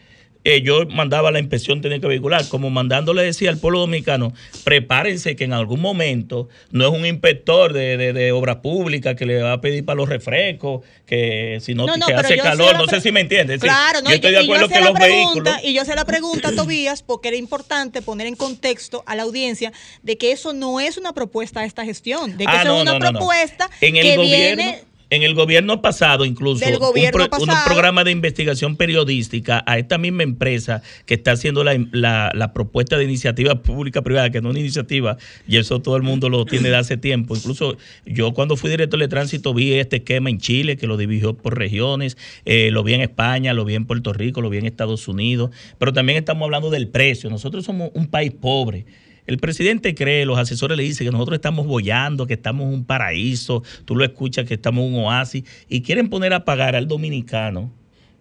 eh, 0.45 0.63
yo 0.63 0.87
mandaba 0.87 1.31
la 1.31 1.41
inspección 1.41 1.81
técnica 1.81 2.09
vehicular, 2.09 2.49
como 2.49 2.71
mandándole 2.71 3.23
decía 3.23 3.51
al 3.51 3.59
pueblo 3.59 3.81
dominicano, 3.81 4.33
prepárense 4.65 5.37
que 5.37 5.45
en 5.45 5.53
algún 5.53 5.81
momento 5.81 6.49
no 6.71 6.87
es 6.89 6.93
un 6.99 7.05
inspector 7.07 7.73
de, 7.73 7.97
de, 7.97 8.13
de 8.13 8.33
obra 8.33 8.63
pública 8.63 9.15
que 9.17 9.27
le 9.27 9.43
va 9.43 9.53
a 9.55 9.61
pedir 9.61 9.85
para 9.85 9.97
los 9.97 10.09
refrescos, 10.09 10.85
que 11.07 11.59
si 11.61 11.75
no, 11.75 11.87
No, 11.87 11.97
no, 11.97 12.07
que 12.07 12.15
hace 12.15 12.37
calor, 12.39 12.77
no 12.79 12.87
sé 12.87 13.01
si 13.01 13.13
me 13.13 13.21
entiendes. 13.21 13.61
sí. 13.61 13.67
Claro, 13.67 14.01
no, 14.03 14.11
yo 14.11 14.15
estoy 14.17 14.33
de 14.33 14.43
y- 14.43 14.45
y 14.45 14.49
yo 14.49 14.69
que 14.69 14.81
los 14.81 14.93
pregunta, 14.93 15.07
vehículos... 15.07 15.55
Y 15.65 15.75
yo 15.75 15.85
sé 15.85 15.95
la 15.95 16.05
pregunta, 16.05 16.51
Tobías, 16.57 17.03
porque 17.03 17.29
era 17.29 17.37
importante 17.37 18.03
poner 18.03 18.27
en 18.27 18.37
contexto 18.37 19.03
a 19.07 19.15
la 19.17 19.23
audiencia 19.25 19.73
de 20.03 20.17
que 20.19 20.33
eso 20.33 20.53
no 20.53 20.81
es 20.81 20.97
una 20.99 21.13
propuesta 21.13 21.61
de 21.61 21.67
esta 21.67 21.85
gestión, 21.85 22.37
de 22.37 22.45
que 22.45 22.51
Ah, 22.53 22.63
eso 22.63 22.77
es 22.77 22.83
una 22.83 22.99
propuesta 22.99 23.71
En 23.81 23.97
el 23.97 24.03
que 24.03 24.17
gobierno, 24.17 24.63
viene 24.65 24.83
En 25.11 25.23
el 25.23 25.35
gobierno 25.35 25.81
pasado, 25.81 26.27
incluso, 26.27 26.61
un, 26.75 26.81
gobierno 26.81 27.25
un 27.41 27.47
programa 27.67 28.05
de 28.05 28.11
investigación 28.11 28.77
periodística 28.77 29.65
a 29.67 29.79
esta 29.79 29.97
misma 29.97 30.23
empresa 30.23 30.83
que 31.07 31.15
está 31.15 31.33
haciendo 31.33 31.65
la, 31.65 31.79
la- 31.93 32.31
la 32.35 32.53
propuesta 32.53 32.99
de 32.99 33.05
iniciativa 33.05 33.63
pública-privada, 33.63 34.29
que 34.31 34.43
no 34.43 34.49
es 34.49 34.51
una 34.51 34.61
iniciativa, 34.61 35.17
y 35.49 35.57
eso 35.57 35.81
todo 35.81 35.97
el 35.97 36.03
mundo 36.03 36.29
lo 36.29 36.45
tiene 36.45 36.69
de 36.69 36.77
hace 36.77 36.99
tiempo. 36.99 37.35
Incluso 37.35 37.79
yo 38.05 38.35
cuando 38.35 38.57
fui 38.57 38.69
director 38.69 39.01
de 39.01 39.09
tránsito 39.09 39.55
vi 39.55 39.73
este 39.73 39.97
esquema 39.97 40.29
en 40.29 40.39
Chile, 40.39 40.77
que 40.77 40.87
lo 40.87 40.99
dividió 40.99 41.35
por 41.35 41.57
regiones, 41.57 42.19
eh, 42.45 42.71
lo 42.71 42.83
vi 42.83 42.93
en 42.93 43.01
España, 43.01 43.55
lo 43.55 43.65
vi 43.65 43.77
en 43.77 43.87
Puerto 43.87 44.13
Rico, 44.13 44.43
lo 44.43 44.51
vi 44.51 44.59
en 44.59 44.67
Estados 44.67 45.09
Unidos, 45.09 45.51
pero 45.79 45.95
también 45.95 46.19
estamos 46.19 46.45
hablando 46.45 46.69
del 46.69 46.87
precio. 46.89 47.31
Nosotros 47.31 47.65
somos 47.65 47.91
un 47.95 48.09
país 48.09 48.33
pobre. 48.39 48.85
El 49.29 49.37
presidente 49.37 49.95
cree, 49.95 50.25
los 50.25 50.39
asesores 50.39 50.75
le 50.79 50.85
dicen 50.85 51.07
que 51.07 51.11
nosotros 51.11 51.37
estamos 51.37 51.67
bollando, 51.67 52.27
que 52.27 52.33
estamos 52.33 52.67
en 52.67 52.73
un 52.73 52.85
paraíso, 52.87 53.63
tú 53.85 53.95
lo 53.95 54.03
escuchas 54.03 54.47
que 54.47 54.55
estamos 54.55 54.87
en 54.87 54.95
un 54.95 55.05
oasis, 55.05 55.45
y 55.69 55.83
quieren 55.83 56.09
poner 56.09 56.33
a 56.33 56.47
pagar 56.47 56.75
al 56.75 56.89
dominicano 56.89 57.71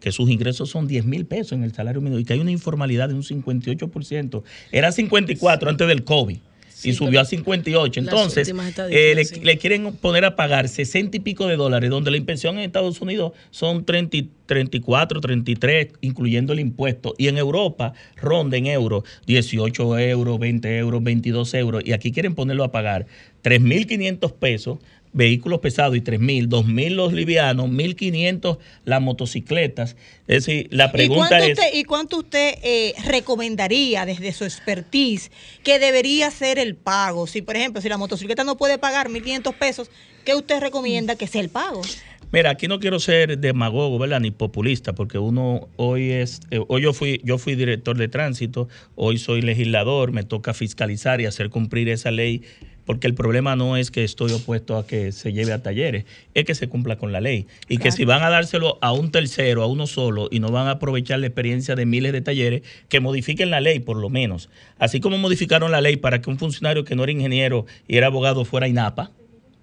que 0.01 0.11
sus 0.11 0.29
ingresos 0.29 0.69
son 0.69 0.85
10 0.85 1.05
mil 1.05 1.25
pesos 1.25 1.53
en 1.53 1.63
el 1.63 1.73
salario 1.73 2.01
mínimo 2.01 2.19
y 2.19 2.25
que 2.25 2.34
hay 2.34 2.41
una 2.41 2.51
informalidad 2.51 3.07
de 3.07 3.15
un 3.15 3.23
58%. 3.23 4.43
Era 4.73 4.91
54 4.91 5.69
antes 5.69 5.88
del 5.88 6.03
COVID. 6.03 6.39
Y 6.84 6.94
subió 6.94 7.22
a 7.22 7.26
58. 7.26 8.02
Las 8.02 8.14
Entonces, 8.14 8.54
eh, 8.90 9.14
le, 9.16 9.26
sí. 9.26 9.40
le 9.41 9.58
quieren 9.58 9.94
poner 9.94 10.26
a 10.26 10.36
pagar 10.36 10.68
60 10.68 11.18
y 11.18 11.20
pico 11.20 11.48
de 11.48 11.56
dólares, 11.56 11.90
donde 11.90 12.12
la 12.12 12.18
inversión 12.18 12.58
en 12.58 12.66
Estados 12.66 13.02
Unidos 13.02 13.34
son 13.52 13.86
30, 13.86 14.18
y- 14.18 14.30
34, 14.45 15.20
33, 15.22 15.88
incluyendo 16.02 16.54
el 16.54 16.60
impuesto. 16.60 17.14
Y 17.18 17.28
en 17.28 17.38
Europa 17.38 17.94
ronda 18.16 18.58
en 18.58 18.68
euros 18.68 19.04
18 19.26 19.99
euros, 19.99 20.40
20 20.40 20.78
euros, 20.78 21.04
22 21.04 21.54
euros. 21.54 21.84
Y 21.86 21.94
aquí 21.94 22.12
quieren 22.12 22.36
ponerlo 22.36 22.64
a 22.64 22.72
pagar 22.72 23.08
3.500 23.44 24.34
pesos 24.34 24.80
vehículos 25.13 25.59
pesados 25.59 25.95
y 25.95 26.01
3.000, 26.01 26.47
2.000 26.47 26.89
los 26.91 27.13
livianos, 27.13 27.69
1.500 27.69 28.57
las 28.85 29.01
motocicletas. 29.01 29.95
Es 30.27 30.45
decir, 30.45 30.67
la 30.71 30.85
¿Y 30.85 30.91
pregunta 30.91 31.29
cuánto 31.29 31.45
es... 31.45 31.51
usted, 31.51 31.73
¿Y 31.73 31.84
cuánto 31.84 32.17
usted 32.17 32.55
eh, 32.63 32.93
recomendaría 33.05 34.05
desde 34.05 34.34
su 34.34 34.43
expertise 34.43 35.31
que 35.63 35.79
debería 35.79 36.31
ser 36.31 36.59
el 36.59 36.75
pago? 36.75 37.27
Si, 37.27 37.41
por 37.41 37.55
ejemplo, 37.55 37.81
si 37.81 37.89
la 37.89 37.97
motocicleta 37.97 38.43
no 38.43 38.57
puede 38.57 38.77
pagar 38.77 39.09
1.500 39.09 39.53
pesos, 39.55 39.91
¿qué 40.25 40.35
usted 40.35 40.59
recomienda 40.59 41.15
que 41.15 41.27
sea 41.27 41.41
el 41.41 41.49
pago? 41.49 41.81
Mira, 42.29 42.49
aquí 42.49 42.67
no 42.67 42.81
quiero 42.81 42.99
ser 42.99 43.38
demagogo, 43.38 43.97
¿verdad? 43.99 44.19
Ni 44.19 44.31
populista, 44.31 44.93
porque 44.93 45.17
uno 45.17 45.69
hoy 45.77 46.11
es, 46.11 46.41
eh, 46.51 46.59
hoy 46.67 46.81
yo 46.81 46.91
fui, 46.91 47.21
yo 47.23 47.38
fui 47.38 47.55
director 47.55 47.95
de 47.95 48.09
tránsito, 48.09 48.67
hoy 48.95 49.17
soy 49.17 49.41
legislador, 49.41 50.11
me 50.11 50.23
toca 50.23 50.53
fiscalizar 50.53 51.21
y 51.21 51.25
hacer 51.25 51.49
cumplir 51.49 51.88
esa 51.88 52.11
ley, 52.11 52.41
porque 52.88 53.05
el 53.05 53.14
problema 53.14 53.57
no 53.57 53.76
es 53.76 53.91
que 53.91 54.05
estoy 54.05 54.31
opuesto 54.31 54.77
a 54.77 54.88
que 54.88 55.11
se 55.11 55.34
lleve 55.34 55.51
a 55.51 55.61
talleres, 55.61 56.05
es 56.34 56.45
que 56.45 56.55
se 56.55 56.69
cumpla 56.69 56.95
con 56.95 57.11
la 57.11 57.19
ley. 57.19 57.45
Y 57.68 57.80
que 57.80 57.91
si 57.91 58.05
van 58.05 58.23
a 58.23 58.30
dárselo 58.30 58.80
a 58.81 58.93
un 58.93 59.11
tercero, 59.11 59.61
a 59.61 59.68
uno 59.68 59.88
solo, 59.88 60.30
y 60.31 60.39
no 60.39 60.51
van 60.51 60.68
a 60.68 60.72
aprovechar 60.72 61.19
la 61.19 61.27
experiencia 61.27 61.76
de 61.76 61.85
miles 61.85 62.14
de 62.14 62.22
talleres, 62.22 62.61
que 62.88 63.01
modifiquen 63.01 63.49
la 63.49 63.59
ley 63.59 63.81
por 63.81 63.97
lo 63.97 64.09
menos. 64.09 64.49
Así 64.80 65.01
como 65.01 65.18
modificaron 65.18 65.69
la 65.69 65.81
ley 65.81 65.97
para 65.97 66.22
que 66.22 66.30
un 66.30 66.39
funcionario 66.39 66.85
que 66.85 66.95
no 66.95 67.03
era 67.03 67.11
ingeniero 67.11 67.65
y 67.89 67.97
era 67.97 68.07
abogado 68.07 68.45
fuera 68.45 68.69
INAPA, 68.69 69.11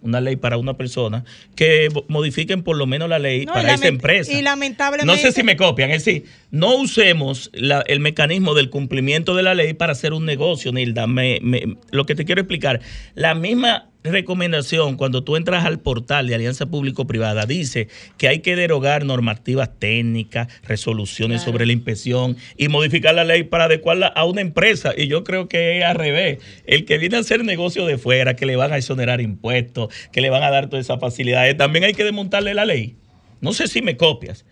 una 0.05 0.21
ley 0.21 0.37
para 0.37 0.57
una 0.59 0.75
persona, 0.77 1.25
que 1.57 1.89
modifiquen 2.09 2.63
por 2.63 2.77
lo 2.77 2.87
menos 2.87 3.09
la 3.09 3.19
ley 3.19 3.47
No, 3.47 3.55
para 3.55 3.75
esa 3.75 3.89
empresa. 3.89 4.33
y 4.33 4.43
lamentablemente- 4.43 5.07
No 5.07 5.17
sé 5.19 5.33
si 5.33 5.43
me 5.43 5.57
copian, 5.57 5.91
es 5.91 6.05
decir, 6.05 6.25
no 6.51 6.77
usemos 6.77 7.51
la- 7.53 7.83
el 7.87 8.01
mecanismo 8.01 8.55
del 8.55 8.71
cumplimiento 8.71 9.35
de 9.35 9.43
la 9.43 9.55
ley 9.55 9.73
para 9.75 9.93
hacer 9.93 10.13
un 10.13 10.25
negocio, 10.27 10.73
Nilda. 10.73 11.07
Me- 11.07 11.39
me- 11.43 11.77
lo 11.91 12.07
que 12.07 12.15
te 12.15 12.25
quiero 12.25 12.41
explicar, 12.43 12.81
la 13.15 13.35
misma 13.35 13.89
recomendación 14.05 14.97
cuando 14.97 15.25
tú 15.25 15.37
entras 15.37 15.65
al 15.65 15.81
portal 15.81 16.27
de 16.27 16.35
Alianza 16.35 16.67
Público-Privada 16.67 17.47
dice 17.47 17.89
que 18.19 18.29
hay 18.29 18.41
que 18.41 18.55
derogar 18.55 19.05
normativas 19.05 19.71
técnicas, 19.79 20.49
resoluciones 20.63 21.41
Claro. 21.41 21.53
sobre 21.53 21.67
la 21.67 21.73
inspección 21.73 22.37
y 22.57 22.69
modificar 22.69 23.15
la 23.15 23.25
ley 23.25 23.45
para 23.45 23.65
adecuarla 23.65 24.07
a 24.09 24.25
una 24.25 24.41
empresa. 24.43 24.93
Y 24.97 25.09
yo 25.09 25.25
creo 25.25 25.49
que 25.49 25.79
es 25.79 25.85
al 25.85 25.97
revés. 25.97 26.39
El 26.67 26.85
que 26.85 26.99
viene 26.99 27.17
a 27.17 27.21
hacer 27.21 27.45
negocio 27.45 27.87
de 27.87 27.99
fuera, 27.99 28.37
que 28.37 28.47
le 28.47 28.57
van 28.57 28.73
a 28.73 28.77
exonerar 28.77 29.21
impuestos, 29.21 29.93
que 30.13 30.21
le 30.21 30.31
van 30.31 30.43
a 30.43 30.51
dar 30.51 30.69
todas 30.69 30.85
esas 30.85 31.01
facilidades, 31.01 31.57
también 31.57 31.85
hay 31.85 31.95
que 31.95 32.05
desmontarle 32.05 32.55
la 32.55 32.67
ley. 32.67 32.97
No 33.41 33.53
sé 33.53 33.69
si 33.69 33.83
me 33.83 33.97
copias. 33.97 34.45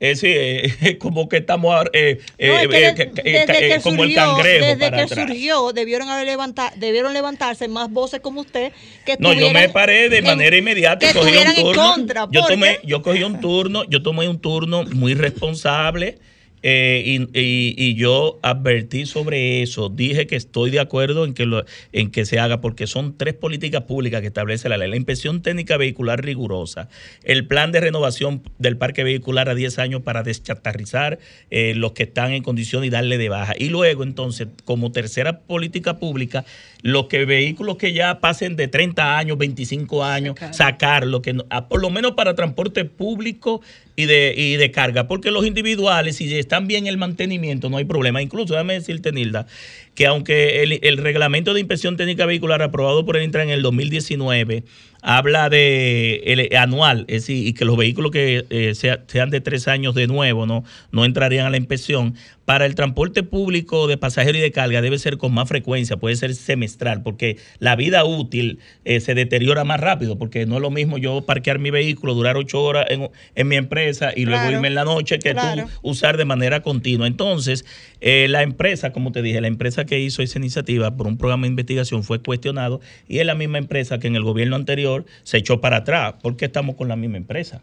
Es 0.00 0.20
decir, 0.22 0.36
eh, 0.82 0.96
como 0.98 1.28
que 1.28 1.36
estamos 1.36 1.74
ahora, 1.74 1.90
eh, 1.92 2.18
eh, 2.38 2.48
No, 2.48 2.58
es 2.58 2.68
que 2.68 2.76
eh, 2.78 2.92
de- 2.92 2.94
que- 2.94 3.22
desde 3.22 3.42
eh, 3.42 3.44
que 3.68 3.74
eh, 3.74 3.80
como 3.82 4.04
el 4.04 4.14
cangrejo 4.14 4.66
desde 4.66 4.76
para 4.80 4.96
que 4.96 5.02
atrás. 5.02 5.28
surgió, 5.28 5.72
debieron, 5.72 6.08
haber 6.08 6.26
levantar, 6.26 6.72
debieron 6.76 7.12
levantarse 7.12 7.68
más 7.68 7.90
voces 7.90 8.20
como 8.20 8.40
usted 8.40 8.72
que 9.04 9.16
No, 9.18 9.34
yo 9.34 9.50
me 9.52 9.68
paré 9.68 10.08
de 10.08 10.18
en- 10.18 10.24
manera 10.24 10.56
inmediata 10.56 11.08
y 11.08 11.12
cogí 11.12 11.36
un 11.36 11.54
turno. 11.54 11.92
contra, 11.94 12.26
yo 12.30 12.46
tomé, 12.46 12.78
yo 12.82 13.02
cogí 13.02 13.22
un 13.22 13.40
turno, 13.40 13.84
yo 13.90 14.02
tomé 14.02 14.26
un 14.26 14.40
turno 14.40 14.84
muy 14.84 15.12
responsable. 15.14 16.18
Eh, 16.62 17.02
y, 17.04 17.22
y- 17.38 17.74
y 17.76 17.94
yo 17.94 18.38
advertí 18.42 19.06
sobre 19.06 19.62
eso, 19.62 19.88
dije 19.88 20.26
que 20.26 20.36
estoy 20.36 20.70
de 20.70 20.80
acuerdo 20.80 21.24
en 21.24 21.34
que, 21.34 21.46
lo, 21.46 21.64
en 21.92 22.10
que 22.10 22.24
se 22.26 22.38
haga, 22.38 22.60
porque 22.60 22.86
son 22.86 23.16
tres 23.16 23.34
políticas 23.34 23.82
públicas 23.82 24.20
que 24.20 24.26
establece 24.26 24.68
la 24.68 24.76
ley. 24.76 24.90
La 24.90 24.96
inspección 24.96 25.42
técnica 25.42 25.76
vehicular 25.76 26.24
rigurosa, 26.24 26.88
el 27.24 27.46
plan 27.46 27.72
de 27.72 27.80
renovación 27.80 28.42
del 28.58 28.76
parque 28.76 29.04
vehicular 29.04 29.48
a 29.48 29.54
10 29.54 29.78
años 29.78 30.02
para 30.02 30.22
deschatarrizar 30.22 31.18
eh, 31.50 31.74
los 31.76 31.92
que 31.92 32.02
están 32.04 32.32
en 32.32 32.42
condición 32.42 32.84
y 32.84 32.90
darle 32.90 33.18
de 33.18 33.28
baja. 33.28 33.54
Y 33.58 33.68
luego, 33.68 34.02
entonces, 34.02 34.48
como 34.64 34.92
tercera 34.92 35.40
política 35.40 35.98
pública, 35.98 36.44
los 36.82 37.06
que 37.06 37.24
vehículos 37.24 37.76
que 37.76 37.92
ya 37.92 38.20
pasen 38.20 38.56
de 38.56 38.68
30 38.68 39.18
años, 39.18 39.36
25 39.38 40.04
años, 40.04 40.34
sacar, 40.52 41.06
lo 41.06 41.22
que 41.22 41.32
no- 41.34 41.44
ah, 41.50 41.68
por 41.68 41.80
lo 41.80 41.90
menos 41.90 42.12
para 42.12 42.34
transporte 42.34 42.84
público 42.84 43.60
y 44.02 44.06
de, 44.06 44.34
y 44.36 44.56
de 44.56 44.70
carga, 44.70 45.06
porque 45.08 45.30
los 45.30 45.46
individuales, 45.46 46.16
si 46.16 46.32
están 46.36 46.66
bien 46.66 46.86
el 46.86 46.96
mantenimiento, 46.96 47.70
no 47.70 47.76
hay 47.76 47.84
problema. 47.84 48.22
Incluso, 48.22 48.54
déjame 48.54 48.74
decirte, 48.74 49.12
Nilda, 49.12 49.46
que 49.94 50.06
aunque 50.06 50.62
el, 50.62 50.78
el 50.82 50.96
reglamento 50.98 51.54
de 51.54 51.60
inspección 51.60 51.96
técnica 51.96 52.26
vehicular 52.26 52.62
aprobado 52.62 53.04
por 53.04 53.16
el 53.16 53.24
Intran 53.24 53.48
en 53.48 53.54
el 53.54 53.62
2019 53.62 54.64
habla 55.02 55.48
de 55.48 56.22
el 56.26 56.54
anual, 56.56 57.06
es 57.08 57.22
decir, 57.22 57.46
y 57.46 57.54
que 57.54 57.64
los 57.64 57.76
vehículos 57.76 58.10
que 58.10 58.44
eh, 58.50 58.74
sea- 58.74 59.02
sean 59.06 59.30
de 59.30 59.40
tres 59.40 59.66
años 59.66 59.94
de 59.94 60.06
nuevo 60.06 60.46
no, 60.46 60.62
no 60.92 61.04
entrarían 61.06 61.46
a 61.46 61.50
la 61.50 61.56
inspección. 61.56 62.14
Para 62.50 62.66
el 62.66 62.74
transporte 62.74 63.22
público 63.22 63.86
de 63.86 63.96
pasajeros 63.96 64.38
y 64.38 64.40
de 64.40 64.50
carga 64.50 64.82
debe 64.82 64.98
ser 64.98 65.18
con 65.18 65.32
más 65.32 65.48
frecuencia, 65.48 65.98
puede 65.98 66.16
ser 66.16 66.34
semestral, 66.34 67.00
porque 67.00 67.36
la 67.60 67.76
vida 67.76 68.04
útil 68.04 68.58
eh, 68.84 68.98
se 68.98 69.14
deteriora 69.14 69.62
más 69.62 69.78
rápido, 69.78 70.18
porque 70.18 70.46
no 70.46 70.56
es 70.56 70.60
lo 70.60 70.72
mismo 70.72 70.98
yo 70.98 71.22
parquear 71.24 71.60
mi 71.60 71.70
vehículo, 71.70 72.12
durar 72.12 72.36
ocho 72.36 72.60
horas 72.60 72.86
en, 72.88 73.08
en 73.36 73.46
mi 73.46 73.54
empresa 73.54 74.10
y 74.16 74.24
luego 74.24 74.50
irme 74.50 74.66
en 74.66 74.74
la 74.74 74.84
noche 74.84 75.20
que 75.20 75.30
claro. 75.30 75.66
tú 75.66 75.70
usar 75.82 76.16
de 76.16 76.24
manera 76.24 76.60
continua. 76.60 77.06
Entonces, 77.06 77.64
eh, 78.00 78.26
la 78.28 78.42
empresa, 78.42 78.90
como 78.90 79.12
te 79.12 79.22
dije, 79.22 79.40
la 79.40 79.46
empresa 79.46 79.86
que 79.86 80.00
hizo 80.00 80.20
esa 80.20 80.40
iniciativa 80.40 80.96
por 80.96 81.06
un 81.06 81.18
programa 81.18 81.42
de 81.42 81.50
investigación 81.50 82.02
fue 82.02 82.20
cuestionado 82.20 82.80
y 83.06 83.18
es 83.18 83.26
la 83.26 83.36
misma 83.36 83.58
empresa 83.58 84.00
que 84.00 84.08
en 84.08 84.16
el 84.16 84.24
gobierno 84.24 84.56
anterior 84.56 85.06
se 85.22 85.38
echó 85.38 85.60
para 85.60 85.76
atrás. 85.76 86.14
¿Por 86.20 86.36
qué 86.36 86.46
estamos 86.46 86.74
con 86.74 86.88
la 86.88 86.96
misma 86.96 87.18
empresa? 87.18 87.62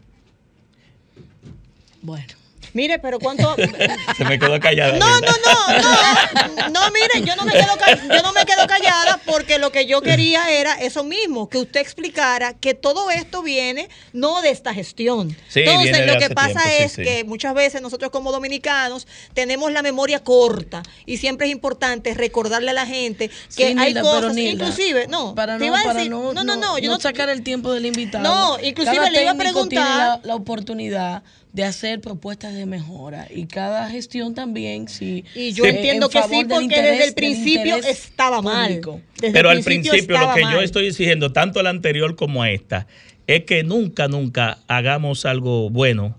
Bueno. 2.00 2.37
Mire, 2.78 3.00
pero 3.00 3.18
cuánto... 3.18 3.56
Se 4.16 4.24
me 4.24 4.38
quedó 4.38 4.60
callada. 4.60 4.96
No, 4.98 5.20
no, 5.20 5.26
no, 5.44 5.78
no, 5.82 6.68
no, 6.70 6.80
mire, 6.92 7.26
yo 7.26 7.34
no 7.34 7.44
me 7.44 7.50
quedo 7.52 7.74
yo 8.14 8.22
no 8.22 8.32
me 8.32 8.44
quedo 8.44 8.68
callada 8.68 9.18
porque 9.26 9.58
lo 9.58 9.72
que 9.72 9.84
yo 9.86 10.00
quería 10.00 10.48
era 10.50 10.74
eso 10.74 11.02
mismo, 11.02 11.48
que 11.48 11.58
usted 11.58 11.80
explicara 11.80 12.54
que 12.54 12.74
todo 12.74 13.10
esto 13.10 13.42
viene 13.42 13.88
no 14.12 14.42
de 14.42 14.50
esta 14.50 14.72
gestión. 14.72 15.36
Sí, 15.48 15.60
Entonces, 15.60 15.82
viene 15.90 16.00
de 16.02 16.06
lo 16.06 16.18
que 16.18 16.26
hace 16.26 16.34
pasa 16.36 16.60
tiempo, 16.62 16.84
es 16.84 16.92
sí. 16.92 17.02
que 17.02 17.24
muchas 17.24 17.52
veces 17.52 17.82
nosotros 17.82 18.12
como 18.12 18.30
dominicanos 18.30 19.08
tenemos 19.34 19.72
la 19.72 19.82
memoria 19.82 20.22
corta 20.22 20.84
y 21.04 21.16
siempre 21.16 21.48
es 21.48 21.52
importante 21.52 22.14
recordarle 22.14 22.70
a 22.70 22.74
la 22.74 22.86
gente 22.86 23.28
que 23.56 23.72
Sí, 23.72 23.74
hay 23.76 23.92
cosas, 23.94 24.36
inclusive, 24.36 25.08
no, 25.08 25.34
para 25.34 25.54
te 25.58 25.64
no, 25.64 25.66
iba 25.66 25.80
a 25.80 25.84
para 25.84 25.98
decir- 26.00 26.10
no, 26.10 26.32
no, 26.32 26.44
no, 26.44 26.54
no, 26.54 26.78
yo 26.78 26.92
no 26.92 27.00
sacar 27.00 27.28
el 27.28 27.42
tiempo 27.42 27.72
del 27.72 27.86
invitado. 27.86 28.22
No, 28.22 28.56
inclusive 28.62 28.96
Cada 28.98 29.10
le 29.10 29.22
iba 29.22 29.32
a 29.32 29.34
preguntar- 29.34 29.98
la, 29.98 30.20
la 30.22 30.34
oportunidad 30.36 31.24
de 31.58 31.64
hacer 31.64 32.00
propuestas 32.00 32.54
de 32.54 32.66
mejora 32.66 33.26
y 33.34 33.46
cada 33.46 33.90
gestión 33.90 34.32
también 34.32 34.86
sí 34.86 35.24
Y 35.34 35.50
yo 35.50 35.64
eh, 35.64 35.70
entiendo 35.70 36.06
en 36.06 36.12
que 36.12 36.22
sí, 36.22 36.44
porque 36.48 36.66
interés- 36.66 36.90
desde 36.92 37.04
el 37.08 37.14
principio 37.14 37.76
estaba 37.78 38.40
mal. 38.40 38.80
Pero 39.20 39.50
al 39.50 39.64
principio 39.64 40.16
lo 40.20 40.34
que 40.34 40.42
yo 40.42 40.60
estoy 40.60 40.86
exigiendo, 40.86 41.32
tanto 41.32 41.58
a 41.58 41.64
la 41.64 41.70
anterior 41.70 42.14
como 42.14 42.44
a 42.44 42.50
esta, 42.52 42.86
es 43.26 43.42
que 43.42 43.64
nunca, 43.64 44.06
nunca 44.06 44.58
hagamos 44.68 45.26
algo 45.26 45.68
bueno 45.68 46.16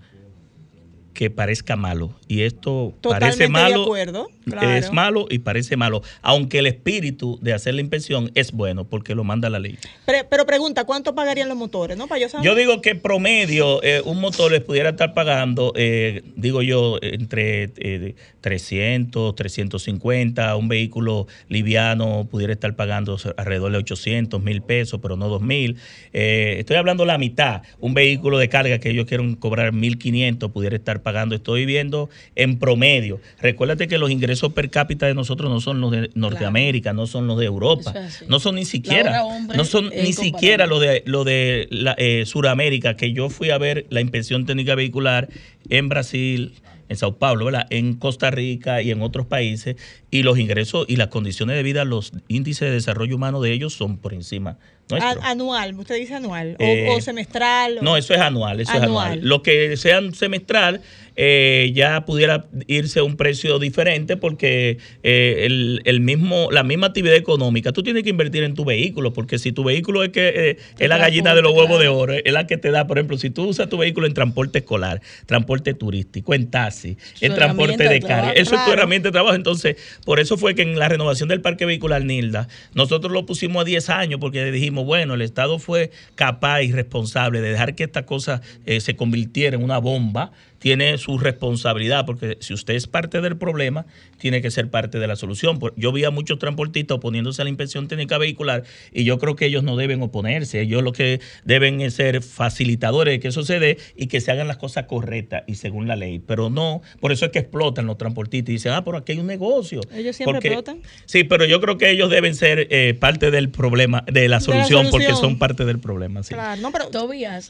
que 1.14 1.30
parezca 1.30 1.74
malo. 1.74 2.19
Y 2.30 2.42
esto 2.42 2.94
Totalmente 3.00 3.26
parece 3.26 3.42
de 3.42 3.48
malo. 3.48 3.82
acuerdo. 3.82 4.28
Claro. 4.44 4.70
es 4.70 4.92
malo 4.92 5.26
y 5.28 5.40
parece 5.40 5.76
malo, 5.76 6.02
aunque 6.22 6.58
el 6.58 6.66
espíritu 6.66 7.38
de 7.40 7.52
hacer 7.52 7.74
la 7.74 7.80
inspección 7.80 8.30
es 8.34 8.52
bueno 8.52 8.84
porque 8.84 9.14
lo 9.14 9.22
manda 9.22 9.50
la 9.50 9.58
ley. 9.58 9.78
Pero, 10.06 10.26
pero 10.28 10.46
pregunta, 10.46 10.84
¿cuánto 10.84 11.14
pagarían 11.14 11.48
los 11.48 11.58
motores? 11.58 11.96
¿No? 11.96 12.06
Para 12.06 12.20
yo 12.20 12.28
saber. 12.28 12.46
Yo 12.46 12.54
digo 12.54 12.80
que 12.80 12.94
promedio 12.94 13.82
eh, 13.82 14.00
un 14.04 14.20
motor 14.20 14.50
les 14.52 14.60
pudiera 14.60 14.90
estar 14.90 15.12
pagando, 15.12 15.72
eh, 15.76 16.22
digo 16.36 16.62
yo, 16.62 16.98
entre 17.02 17.72
eh, 17.76 18.14
300, 18.40 19.34
350, 19.34 20.56
un 20.56 20.68
vehículo 20.68 21.26
liviano 21.48 22.26
pudiera 22.30 22.52
estar 22.52 22.74
pagando 22.76 23.18
alrededor 23.36 23.72
de 23.72 23.78
800, 23.78 24.42
mil 24.42 24.62
pesos, 24.62 25.00
pero 25.02 25.16
no 25.16 25.28
2 25.28 25.42
mil. 25.42 25.76
Eh, 26.12 26.56
estoy 26.58 26.76
hablando 26.76 27.04
la 27.04 27.18
mitad, 27.18 27.62
un 27.80 27.94
vehículo 27.94 28.38
de 28.38 28.48
carga 28.48 28.78
que 28.78 28.90
ellos 28.90 29.06
quieren 29.06 29.34
cobrar 29.36 29.72
1.500 29.72 30.50
pudiera 30.52 30.76
estar 30.76 31.02
pagando, 31.02 31.34
estoy 31.34 31.66
viendo 31.66 32.08
en 32.36 32.58
promedio. 32.58 33.20
Recuérdate 33.40 33.88
que 33.88 33.98
los 33.98 34.10
ingresos 34.10 34.52
per 34.52 34.70
cápita 34.70 35.06
de 35.06 35.14
nosotros 35.14 35.50
no 35.50 35.60
son 35.60 35.80
los 35.80 35.90
de 35.90 36.10
Norteamérica, 36.14 36.92
no 36.92 37.06
son 37.06 37.26
los 37.26 37.38
de 37.38 37.46
Europa, 37.46 37.92
es 37.96 38.24
no 38.28 38.40
son 38.40 38.54
ni 38.56 38.64
siquiera, 38.64 39.22
no 39.56 39.64
son 39.64 39.90
ni 39.90 40.12
siquiera 40.12 40.66
lo 40.66 40.78
de 40.80 41.02
lo 41.06 41.24
de 41.24 41.68
la, 41.70 41.94
eh, 41.98 42.24
Suramérica, 42.26 42.96
que 42.96 43.12
yo 43.12 43.28
fui 43.30 43.50
a 43.50 43.58
ver 43.58 43.86
la 43.90 44.00
inspección 44.00 44.46
técnica 44.46 44.74
vehicular 44.74 45.28
en 45.68 45.88
Brasil, 45.88 46.54
en 46.88 46.96
Sao 46.96 47.16
Paulo, 47.16 47.44
¿verdad? 47.44 47.66
En 47.70 47.94
Costa 47.94 48.30
Rica 48.32 48.82
y 48.82 48.90
en 48.90 49.00
otros 49.02 49.26
países, 49.26 49.76
y 50.10 50.22
los 50.24 50.38
ingresos 50.38 50.86
y 50.88 50.96
las 50.96 51.08
condiciones 51.08 51.54
de 51.56 51.62
vida, 51.62 51.84
los 51.84 52.12
índices 52.28 52.68
de 52.68 52.72
desarrollo 52.74 53.14
humano 53.16 53.40
de 53.40 53.52
ellos 53.52 53.72
son 53.74 53.96
por 53.98 54.12
encima 54.12 54.58
nuestro. 54.88 55.22
Anual, 55.22 55.72
usted 55.78 55.94
dice 56.00 56.16
anual. 56.16 56.56
O, 56.58 56.62
Eh, 56.64 56.88
o 56.90 57.00
semestral. 57.00 57.78
o- 57.78 57.82
No, 57.82 57.96
eso 57.96 58.12
es 58.12 58.20
anual, 58.20 58.58
eso 58.58 58.72
es 58.76 58.82
Anual. 58.82 59.20
Lo 59.22 59.40
que 59.40 59.76
sea 59.76 60.00
semestral 60.12 60.80
eh, 61.22 61.72
ya 61.74 62.06
pudiera 62.06 62.46
irse 62.66 63.00
a 63.00 63.04
un 63.04 63.18
precio 63.18 63.58
diferente 63.58 64.16
porque 64.16 64.78
eh, 65.02 65.42
el, 65.44 65.82
el 65.84 66.00
mismo, 66.00 66.50
la 66.50 66.62
misma 66.62 66.86
actividad 66.86 67.14
económica, 67.14 67.72
tú 67.72 67.82
tienes 67.82 68.04
que 68.04 68.08
invertir 68.08 68.42
en 68.42 68.54
tu 68.54 68.64
vehículo, 68.64 69.12
porque 69.12 69.38
si 69.38 69.52
tu 69.52 69.62
vehículo 69.62 70.02
es 70.02 70.08
que 70.12 70.32
eh, 70.34 70.56
es 70.78 70.88
la 70.88 70.96
gallina 70.96 71.34
de 71.34 71.42
los 71.42 71.52
huevos 71.52 71.78
de 71.78 71.88
oro, 71.88 72.14
es 72.14 72.32
la 72.32 72.46
que 72.46 72.56
te 72.56 72.70
da, 72.70 72.86
por 72.86 72.96
ejemplo, 72.96 73.18
si 73.18 73.28
tú 73.28 73.48
usas 73.48 73.68
tu 73.68 73.76
vehículo 73.76 74.06
en 74.06 74.14
transporte 74.14 74.60
escolar, 74.60 75.02
transporte 75.26 75.74
turístico, 75.74 76.32
en 76.32 76.50
taxi, 76.50 76.96
en 77.20 77.34
transporte 77.34 77.86
de 77.86 78.00
carga, 78.00 78.32
eso 78.32 78.54
es 78.54 78.64
tu 78.64 78.72
herramienta 78.72 79.08
de 79.08 79.12
trabajo. 79.12 79.34
Entonces, 79.34 79.76
por 80.06 80.20
eso 80.20 80.38
fue 80.38 80.54
que 80.54 80.62
en 80.62 80.78
la 80.78 80.88
renovación 80.88 81.28
del 81.28 81.42
parque 81.42 81.66
vehicular 81.66 82.02
Nilda, 82.02 82.48
nosotros 82.72 83.12
lo 83.12 83.26
pusimos 83.26 83.60
a 83.60 83.64
10 83.66 83.90
años 83.90 84.20
porque 84.20 84.50
dijimos, 84.50 84.86
bueno, 84.86 85.12
el 85.12 85.20
Estado 85.20 85.58
fue 85.58 85.90
capaz 86.14 86.62
y 86.62 86.72
responsable 86.72 87.42
de 87.42 87.50
dejar 87.50 87.74
que 87.74 87.84
esta 87.84 88.06
cosa 88.06 88.40
eh, 88.64 88.80
se 88.80 88.96
convirtiera 88.96 89.54
en 89.56 89.62
una 89.62 89.76
bomba. 89.76 90.32
Tiene 90.60 90.96
su 90.98 91.18
responsabilidad, 91.18 92.06
porque 92.06 92.36
si 92.40 92.54
usted 92.54 92.74
es 92.74 92.86
parte 92.86 93.20
del 93.20 93.36
problema, 93.36 93.86
tiene 94.18 94.40
que 94.42 94.50
ser 94.52 94.70
parte 94.70 94.98
de 95.00 95.06
la 95.08 95.16
solución. 95.16 95.58
Por- 95.58 95.74
Yo 95.76 95.90
vi 95.90 96.04
a 96.04 96.10
muchos 96.10 96.38
transportistas 96.38 96.98
oponiéndose 96.98 97.42
a 97.42 97.44
la 97.44 97.48
inspección 97.48 97.88
técnica 97.88 98.18
vehicular 98.18 98.62
y 98.92 99.04
yo 99.04 99.18
creo 99.18 99.34
que 99.36 99.46
ellos 99.46 99.64
no 99.64 99.76
deben 99.76 100.02
oponerse. 100.02 100.60
Ellos 100.60 100.82
lo 100.82 100.92
que 100.92 101.20
deben 101.44 101.80
es 101.80 101.94
ser 101.94 102.22
facilitadores 102.22 103.12
de 103.14 103.20
que 103.20 103.28
eso 103.28 103.42
se 103.42 103.58
dé 103.58 103.78
y 103.96 104.06
que 104.06 104.20
se 104.20 104.30
hagan 104.30 104.48
las 104.48 104.58
cosas 104.58 104.84
correctas 104.84 105.44
y 105.46 105.54
según 105.56 105.88
la 105.88 105.96
ley. 105.96 106.18
Pero 106.18 106.50
no, 106.50 106.82
por 107.00 107.10
eso 107.12 107.24
es 107.24 107.32
que 107.32 107.38
explotan 107.40 107.86
los 107.86 107.96
transportistas 107.98 108.50
y 108.50 108.52
dicen, 108.52 108.72
ah, 108.72 108.84
pero 108.84 108.98
aquí 108.98 109.12
hay 109.12 109.18
un 109.18 109.26
negocio. 109.26 109.80
Ellos 109.94 110.14
siempre 110.14 110.34
Porque- 110.34 110.48
explotan. 110.48 110.82
Sí, 111.06 111.24
pero 111.24 111.44
yo 111.46 111.60
creo 111.60 111.78
que 111.78 111.90
ellos 111.90 112.10
deben 112.10 112.34
ser 112.34 112.68
eh, 112.70 112.94
parte 112.98 113.30
del 113.30 113.48
problema, 113.50 114.04
de 114.12 114.28
la 114.28 114.40
solución, 114.40 114.88
porque 114.90 115.06
solución. 115.06 115.30
son 115.30 115.38
parte 115.38 115.64
del 115.64 115.78
problema. 115.78 116.22
Sí, 116.22 116.34
Claro, 116.34 116.60
no, 116.60 116.70
pero 116.70 116.90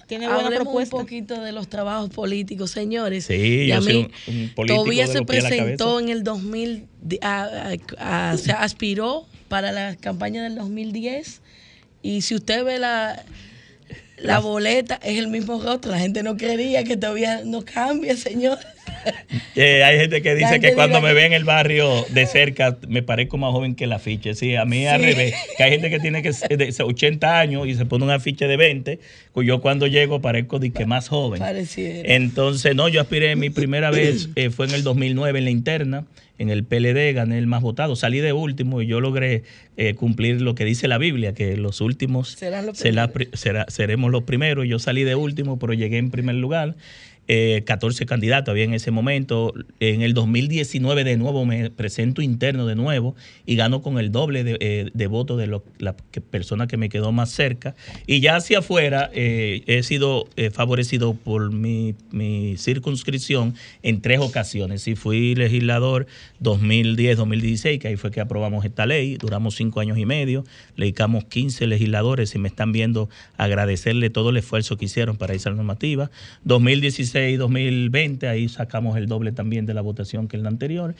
Tiene 0.07 0.28
buena 0.28 0.51
propuesta. 0.57 0.97
un 0.97 1.03
poquito 1.03 1.41
de 1.43 1.53
los 1.53 1.69
trabajos 1.69 2.11
políticos, 2.11 2.70
señores. 3.09 3.24
Sí, 3.27 3.35
Y 3.35 3.66
yo 3.68 3.77
a 3.77 3.82
soy 3.82 3.93
mí, 3.94 4.10
un, 4.28 4.35
un 4.35 4.48
político 4.55 4.85
de 4.85 5.06
se 5.12 5.18
presentó 5.24 6.01
en 6.01 6.09
el 6.09 6.22
2000, 6.24 6.86
de- 7.02 7.18
a- 7.22 7.74
a- 7.98 8.31
a- 8.32 8.36
se 8.36 8.52
aspiró 8.52 9.27
para 9.48 9.72
la 9.72 9.97
campaña 9.97 10.43
del 10.44 10.55
2010 10.56 11.40
y 12.02 12.22
si 12.22 12.35
usted 12.35 12.64
ve 12.64 12.78
la 12.78 13.24
la 14.18 14.39
boleta 14.39 15.01
es 15.02 15.18
el 15.18 15.28
mismo 15.28 15.62
rostro, 15.62 15.90
la 15.93 15.98
gente 15.98 16.22
no 16.22 16.36
creería 16.36 16.85
que 16.85 16.97
todavía 16.98 17.40
no 17.44 17.64
cambia, 17.64 18.14
señor. 18.16 18.59
Eh, 19.57 19.83
hay 19.85 19.99
gente 19.99 20.23
que 20.23 20.35
dice 20.35 20.61
que 20.61 20.73
cuando 20.75 21.01
me 21.01 21.12
ve 21.12 21.27
en 21.27 21.33
el 21.33 21.45
barrio 21.45 22.05
de 22.11 22.27
cerca 22.27 22.79
me 22.89 23.03
parezco 23.03 23.37
más 23.37 23.51
joven 23.53 23.75
que 23.75 23.85
el 23.85 23.93
afiche. 23.93 24.35
Sí, 24.35 24.55
a 24.57 24.65
mí 24.65 24.87
al 24.87 25.01
Sí. 25.01 25.07
revés. 25.07 25.35
Que 25.57 25.65
hay 25.65 25.71
gente 25.73 25.91
que 25.91 25.99
tiene 25.99 26.23
que 26.23 26.33
ser 26.33 26.57
de 26.57 26.75
80 26.83 27.41
años 27.41 27.67
y 27.67 27.75
se 27.75 27.85
pone 27.85 28.05
un 28.05 28.11
afiche 28.11 28.47
de 28.47 28.57
20, 28.57 29.01
pues 29.33 29.47
yo 29.47 29.61
cuando 29.61 29.87
llego 29.87 30.21
parezco 30.21 30.59
de 30.61 30.71
que 30.71 30.87
más 30.87 31.09
joven. 31.09 31.41
Pareciera. 31.41 32.15
Entonces, 32.15 32.75
no, 32.75 32.89
yo 32.89 33.01
aspiré 33.01 33.35
mi 33.37 33.51
primera 33.51 33.91
vez, 33.91 34.31
eh, 34.37 34.51
fue 34.51 34.67
en 34.67 34.75
el 34.75 34.83
2009 34.83 35.39
en 35.41 35.45
la 35.45 35.51
interna, 35.51 36.05
en 36.39 36.49
el 36.49 36.65
PLD, 36.65 37.12
gané 37.12 37.37
el 37.37 37.47
más 37.47 37.61
votado, 37.61 37.97
salí 37.97 38.21
de 38.21 38.33
último 38.33 38.81
y 38.81 38.87
yo 38.87 39.01
logré 39.01 39.43
eh, 39.77 39.95
cumplir 39.95 40.41
lo 40.41 40.55
que 40.55 40.65
dice 40.65 40.89
la 40.89 40.97
Biblia, 40.97 41.35
que 41.35 41.57
los 41.57 41.81
últimos 41.83 42.39
será- 42.73 43.67
seremos 43.69 44.11
los 44.11 44.23
primeros. 44.23 44.67
Yo 44.67 44.79
salí 44.79 45.05
de 45.05 45.15
último, 45.17 45.59
pero 45.59 45.75
llegué 45.75 45.99
en 45.99 46.11
primer 46.11 46.37
lugar. 46.37 46.77
Eh, 47.29 47.63
14 47.65 48.07
candidatos 48.07 48.51
había 48.51 48.65
en 48.65 48.75
ese 48.75 48.91
momento. 48.91 49.55
En 49.79 50.03
el 50.03 50.15
2019 50.15 51.05
de 51.05 51.17
nuevo 51.17 51.45
me 51.45 51.71
presento 51.71 52.23
interno 52.23 52.67
de 52.67 52.75
nuevo 52.75 53.15
y 53.47 53.55
gano 53.57 53.83
con 53.83 53.99
el 53.99 54.11
doble 54.11 54.43
de, 54.43 54.57
eh, 54.61 54.91
de 54.93 55.07
votos 55.07 55.39
de 55.39 55.47
lo- 55.47 55.65
la 55.79 55.95
persona 56.31 56.67
que 56.67 56.77
me 56.77 56.89
quedó 56.89 57.13
más 57.13 57.31
cerca. 57.31 57.77
Y 58.07 58.21
ya 58.21 58.35
hacia 58.37 58.59
afuera 58.59 59.11
eh, 59.15 59.63
he 59.67 59.83
sido 59.85 60.29
favorecido 60.53 61.15
por 61.15 61.53
mi, 61.53 61.95
mi 62.11 62.57
circunscripción 62.57 63.55
en 63.83 64.01
tres 64.01 64.19
ocasiones. 64.21 64.83
Sí, 64.83 64.97
fui 64.97 65.35
legislador 65.37 66.07
2010-2016, 66.43 67.79
que 67.79 67.89
ahí 67.89 67.97
fue 67.97 68.11
que 68.11 68.21
aprobamos 68.21 68.65
esta 68.65 68.87
ley. 68.87 69.17
Duramos 69.17 69.55
cinco 69.57 69.81
años 69.81 69.99
y 69.99 70.07
medio. 70.07 70.45
Dedicamos 70.77 71.25
15 71.25 71.67
legisladores 71.67 72.35
y 72.35 72.39
me 72.39 72.49
están 72.49 72.73
viendo 72.73 73.09
agradecerle 73.37 74.11
todo 74.11 74.31
el 74.31 74.37
esfuerzo 74.37 74.77
que 74.77 74.87
hicieron 74.87 75.17
para 75.17 75.35
esa 75.35 75.51
normativa. 75.51 76.11
2016-2020, 77.39 78.29
ahí 78.29 78.49
sacamos 78.49 78.97
el 78.97 79.07
doble 79.07 79.33
también 79.33 79.67
de 79.67 79.75
la 79.75 79.81
votación 79.81 80.29
que 80.29 80.37
en 80.37 80.43
la 80.43 80.49
anterior. 80.49 80.95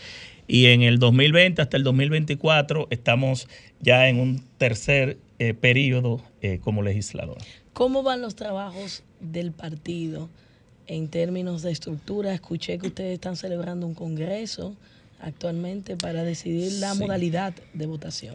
Y 0.47 0.67
en 0.67 0.83
el 0.83 0.99
2020 0.99 1.63
hasta 1.63 1.77
el 1.77 1.85
2024 1.85 2.89
estamos 2.91 3.49
ya 3.81 4.09
en 4.09 4.19
un 4.19 4.43
tercer 4.59 5.17
eh, 5.39 5.55
periodo 5.55 6.21
eh, 6.43 6.59
como 6.63 6.83
legislador. 6.83 7.39
¿Cómo 7.73 8.03
van 8.03 8.21
los 8.21 8.35
trabajos 8.35 9.03
del 9.21 9.53
partido 9.53 10.29
en 10.87 11.09
términos 11.09 11.63
de 11.63 11.71
estructura? 11.71 12.35
Escuché 12.35 12.79
que 12.79 12.89
ustedes 12.89 13.15
están 13.15 13.37
celebrando 13.37 13.87
un 13.87 13.95
congreso 13.95 14.77
actualmente 15.21 15.97
para 15.97 16.25
decidir 16.25 16.73
la 16.81 16.95
Sí. 16.95 17.01
modalidad 17.01 17.55
de 17.75 17.87
votación. 17.87 18.35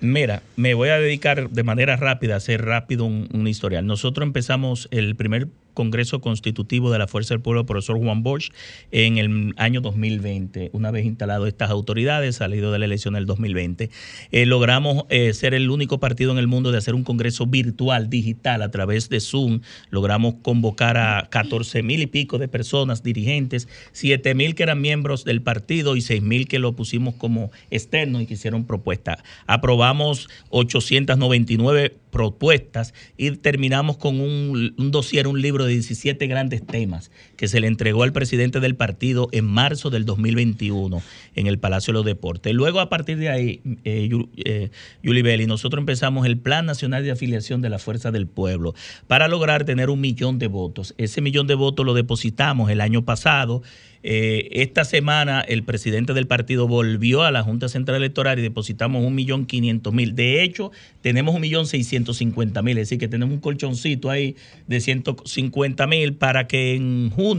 Mira, 0.00 0.42
me 0.56 0.74
voy 0.74 0.88
a 0.88 0.98
dedicar 0.98 1.48
de 1.50 1.62
manera 1.62 1.94
rápida 1.96 2.34
a 2.34 2.38
hacer 2.38 2.64
rápido 2.64 3.04
un, 3.04 3.28
un 3.32 3.46
historial. 3.46 3.86
Nosotros 3.86 4.26
empezamos 4.26 4.88
el 4.90 5.14
primer 5.14 5.46
Congreso 5.74 6.20
Constitutivo 6.20 6.90
de 6.90 6.98
la 6.98 7.06
Fuerza 7.06 7.34
del 7.34 7.40
Pueblo, 7.40 7.66
profesor 7.66 7.98
Juan 7.98 8.22
Bosch, 8.22 8.50
en 8.90 9.18
el 9.18 9.54
año 9.56 9.80
2020. 9.80 10.70
Una 10.72 10.90
vez 10.90 11.04
instalado 11.04 11.46
estas 11.46 11.70
autoridades, 11.70 12.36
salido 12.36 12.72
de 12.72 12.78
la 12.78 12.84
elección 12.84 13.14
del 13.14 13.26
2020, 13.26 13.90
eh, 14.30 14.46
logramos 14.46 15.04
eh, 15.08 15.32
ser 15.32 15.54
el 15.54 15.70
único 15.70 16.00
partido 16.00 16.32
en 16.32 16.38
el 16.38 16.46
mundo 16.46 16.72
de 16.72 16.78
hacer 16.78 16.94
un 16.94 17.04
Congreso 17.04 17.46
virtual, 17.46 18.10
digital, 18.10 18.62
a 18.62 18.70
través 18.70 19.08
de 19.08 19.20
Zoom. 19.20 19.60
Logramos 19.90 20.34
convocar 20.42 20.96
a 20.96 21.28
14 21.30 21.82
mil 21.82 22.02
y 22.02 22.06
pico 22.06 22.38
de 22.38 22.48
personas, 22.48 23.02
dirigentes, 23.02 23.68
7 23.92 24.34
mil 24.34 24.54
que 24.54 24.62
eran 24.62 24.80
miembros 24.80 25.24
del 25.24 25.42
partido 25.42 25.96
y 25.96 26.00
6 26.00 26.22
mil 26.22 26.48
que 26.48 26.58
lo 26.58 26.74
pusimos 26.74 27.14
como 27.14 27.50
externo 27.70 28.20
y 28.20 28.26
que 28.26 28.34
hicieron 28.34 28.64
propuestas. 28.66 29.22
Aprobamos 29.46 30.28
899 30.50 31.96
propuestas 32.10 32.94
y 33.16 33.30
terminamos 33.32 33.96
con 33.96 34.20
un, 34.20 34.74
un 34.76 34.90
dossier, 34.90 35.26
un 35.26 35.40
libro 35.40 35.61
de 35.64 35.74
17 35.74 36.26
grandes 36.26 36.64
temas 36.64 37.10
que 37.42 37.48
se 37.48 37.58
le 37.58 37.66
entregó 37.66 38.04
al 38.04 38.12
presidente 38.12 38.60
del 38.60 38.76
partido 38.76 39.28
en 39.32 39.46
marzo 39.46 39.90
del 39.90 40.04
2021 40.04 41.02
en 41.34 41.48
el 41.48 41.58
Palacio 41.58 41.92
de 41.92 41.94
los 41.94 42.06
Deportes. 42.06 42.54
Luego, 42.54 42.78
a 42.78 42.88
partir 42.88 43.18
de 43.18 43.30
ahí, 43.30 43.60
eh, 43.82 44.08
eh, 44.36 44.70
Yuli 45.02 45.22
Belli, 45.22 45.46
nosotros 45.46 45.80
empezamos 45.80 46.24
el 46.24 46.38
Plan 46.38 46.66
Nacional 46.66 47.02
de 47.02 47.10
Afiliación 47.10 47.60
de 47.60 47.68
la 47.68 47.80
Fuerza 47.80 48.12
del 48.12 48.28
Pueblo 48.28 48.76
para 49.08 49.26
lograr 49.26 49.64
tener 49.64 49.90
un 49.90 50.00
millón 50.00 50.38
de 50.38 50.46
votos. 50.46 50.94
Ese 50.98 51.20
millón 51.20 51.48
de 51.48 51.56
votos 51.56 51.84
lo 51.84 51.94
depositamos 51.94 52.70
el 52.70 52.80
año 52.80 53.04
pasado. 53.04 53.62
Eh, 54.04 54.48
esta 54.60 54.84
semana 54.84 55.42
el 55.42 55.62
presidente 55.62 56.12
del 56.12 56.26
partido 56.26 56.66
volvió 56.66 57.22
a 57.22 57.30
la 57.30 57.44
Junta 57.44 57.68
Central 57.68 57.98
Electoral 57.98 58.38
y 58.38 58.42
depositamos 58.42 59.04
un 59.04 59.14
millón 59.14 59.46
quinientos 59.46 59.92
mil. 59.94 60.16
De 60.16 60.42
hecho, 60.42 60.72
tenemos 61.02 61.34
un 61.34 61.40
millón 61.40 61.66
seiscientos 61.66 62.16
cincuenta 62.16 62.62
mil, 62.62 62.78
es 62.78 62.88
decir, 62.88 62.98
que 62.98 63.08
tenemos 63.08 63.34
un 63.34 63.40
colchoncito 63.40 64.10
ahí 64.10 64.34
de 64.66 64.80
150 64.80 65.86
mil 65.86 66.14
para 66.14 66.48
que 66.48 66.74
en 66.74 67.10
junio 67.10 67.31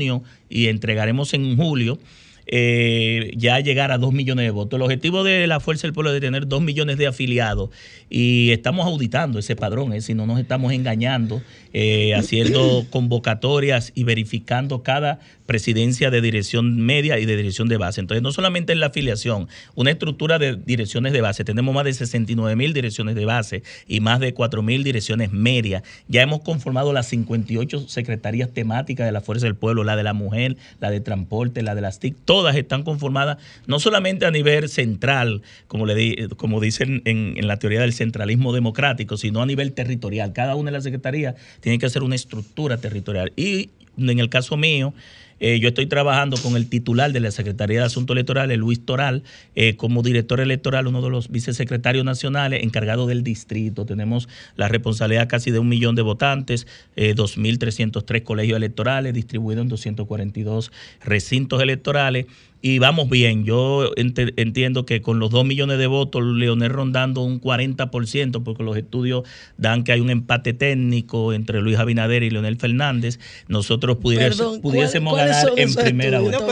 y 0.49 0.68
entregaremos 0.68 1.34
en 1.34 1.57
julio 1.57 1.99
eh, 2.45 3.32
ya 3.38 3.60
llegar 3.61 3.91
a 3.91 3.98
dos 3.98 4.11
millones 4.11 4.45
de 4.45 4.52
votos. 4.52 4.78
El 4.78 4.84
objetivo 4.84 5.24
de 5.24 5.48
la 5.48 5.60
Fuerza 5.60 5.88
del 5.88 5.94
Pueblo 5.94 6.10
es 6.10 6.15
de 6.15 6.28
tener 6.28 6.48
dos 6.48 6.61
millones 6.61 6.98
de 6.98 7.07
afiliados 7.07 7.70
y 8.10 8.52
estamos 8.52 8.86
auditando 8.86 9.40
ese 9.40 9.56
padrón, 9.56 9.94
es 9.94 10.03
decir, 10.03 10.15
no 10.15 10.26
nos 10.26 10.40
estamos 10.40 10.74
engañando, 10.74 11.41
eh, 11.73 12.13
haciendo 12.17 12.85
convocatorias 12.89 13.91
y 13.95 14.03
verificando 14.03 14.83
cada 14.83 15.19
presidencia 15.45 16.09
de 16.09 16.21
dirección 16.21 16.77
media 16.77 17.19
y 17.19 17.25
de 17.25 17.35
dirección 17.35 17.67
de 17.67 17.77
base. 17.77 18.01
Entonces, 18.01 18.23
no 18.23 18.31
solamente 18.31 18.73
en 18.73 18.79
la 18.79 18.87
afiliación, 18.87 19.47
una 19.75 19.91
estructura 19.91 20.39
de 20.39 20.55
direcciones 20.55 21.13
de 21.13 21.21
base. 21.21 21.43
Tenemos 21.43 21.75
más 21.75 21.85
de 21.85 21.93
69 21.93 22.55
mil 22.55 22.73
direcciones 22.73 23.15
de 23.15 23.25
base 23.25 23.63
y 23.87 23.99
más 23.99 24.19
de 24.19 24.33
4 24.33 24.61
mil 24.61 24.83
direcciones 24.83 25.31
medias. 25.31 25.83
Ya 26.07 26.21
hemos 26.21 26.41
conformado 26.41 26.93
las 26.93 27.07
58 27.07 27.87
secretarías 27.87 28.51
temáticas 28.51 29.05
de 29.05 29.11
la 29.11 29.21
Fuerza 29.21 29.45
del 29.45 29.55
Pueblo, 29.55 29.83
la 29.83 29.95
de 29.95 30.03
la 30.03 30.13
mujer, 30.13 30.57
la 30.79 30.89
de 30.89 31.01
transporte, 31.01 31.61
la 31.61 31.75
de 31.75 31.81
las 31.81 31.99
TIC. 31.99 32.15
Todas 32.25 32.55
están 32.55 32.83
conformadas 32.83 33.37
no 33.67 33.79
solamente 33.79 34.25
a 34.25 34.31
nivel 34.31 34.69
central, 34.69 35.41
como, 35.67 35.85
le 35.85 35.95
di, 35.95 36.27
como 36.37 36.61
dicen 36.61 37.01
en, 37.05 37.33
en 37.37 37.47
la 37.47 37.57
teoría 37.57 37.81
del 37.81 37.93
centralismo 37.93 38.53
democrático, 38.53 39.17
sino 39.17 39.41
a 39.41 39.45
nivel 39.45 39.73
territorial. 39.73 40.33
Cada 40.33 40.55
una 40.55 40.71
de 40.71 40.77
las 40.77 40.83
secretarías 40.83 41.35
tiene 41.64 41.80
que 41.80 41.85
hacer 41.85 42.03
una 42.03 42.15
estructura 42.15 42.77
territorial. 42.77 43.31
Y 43.38 43.69
en 43.98 44.19
el 44.19 44.27
caso 44.27 44.57
mío, 44.57 44.94
eh, 45.40 45.60
yo 45.60 45.69
estoy 45.69 45.85
trabajando 45.88 46.35
con 46.38 46.57
el 46.57 46.68
titular 46.68 47.14
de 47.14 47.22
la 47.22 47.31
Secretaría 47.31 47.80
de 47.80 47.85
Asuntos 47.85 48.14
Electorales, 48.14 48.57
Luis 48.57 48.85
Toral, 48.85 49.23
eh, 49.56 49.77
como 49.77 50.03
director 50.03 50.41
electoral, 50.41 50.88
uno 50.88 51.02
de 51.02 51.10
los 51.10 51.30
vicesecretarios 51.30 52.03
nacionales 52.03 52.64
encargado 52.64 53.07
del 53.07 53.23
distrito. 53.23 53.85
Tenemos 53.85 54.27
la 54.57 54.68
responsabilidad 54.68 55.30
casi 55.30 55.52
de 55.52 55.60
un 55.60 55.69
millón 55.69 55.95
de 55.95 56.02
votantes, 56.02 56.68
eh, 56.98 57.15
2.303 57.15 58.23
colegios 58.23 58.57
electorales 58.57 59.14
distribuidos 59.14 59.64
en 59.64 59.69
242 59.69 60.72
recintos 61.02 61.61
electorales 61.61 62.26
y 62.65 62.80
vamos 62.80 63.10
bien. 63.10 63.44
Yo 63.44 63.91
ent 63.98 64.18
entiendo 64.38 64.85
que 64.85 65.02
con 65.02 65.19
los 65.19 65.30
2 65.31 65.44
millones 65.44 65.77
de 65.77 65.85
votos, 65.88 66.23
Leonel 66.23 66.69
rondando 66.72 67.19
un 67.22 67.41
40%, 67.41 68.41
porque 68.41 68.64
los 68.64 68.77
estudios 68.77 69.23
dan 69.57 69.84
que 69.84 69.91
hay 69.91 69.99
un 69.99 70.10
empate 70.10 70.53
técnico 70.53 71.34
entre 71.34 71.60
Luis 71.61 71.77
Abinader 71.77 72.23
y 72.23 72.30
Leonel 72.30 72.56
Fernández, 72.57 73.19
nosotros 73.49 73.98
pudiésemos, 73.98 74.60
pudiésemos 74.60 75.18
ganar 75.18 75.45
en 75.57 75.73
primera 75.76 76.19
vuelta. 76.22 76.40
No, 76.40 76.45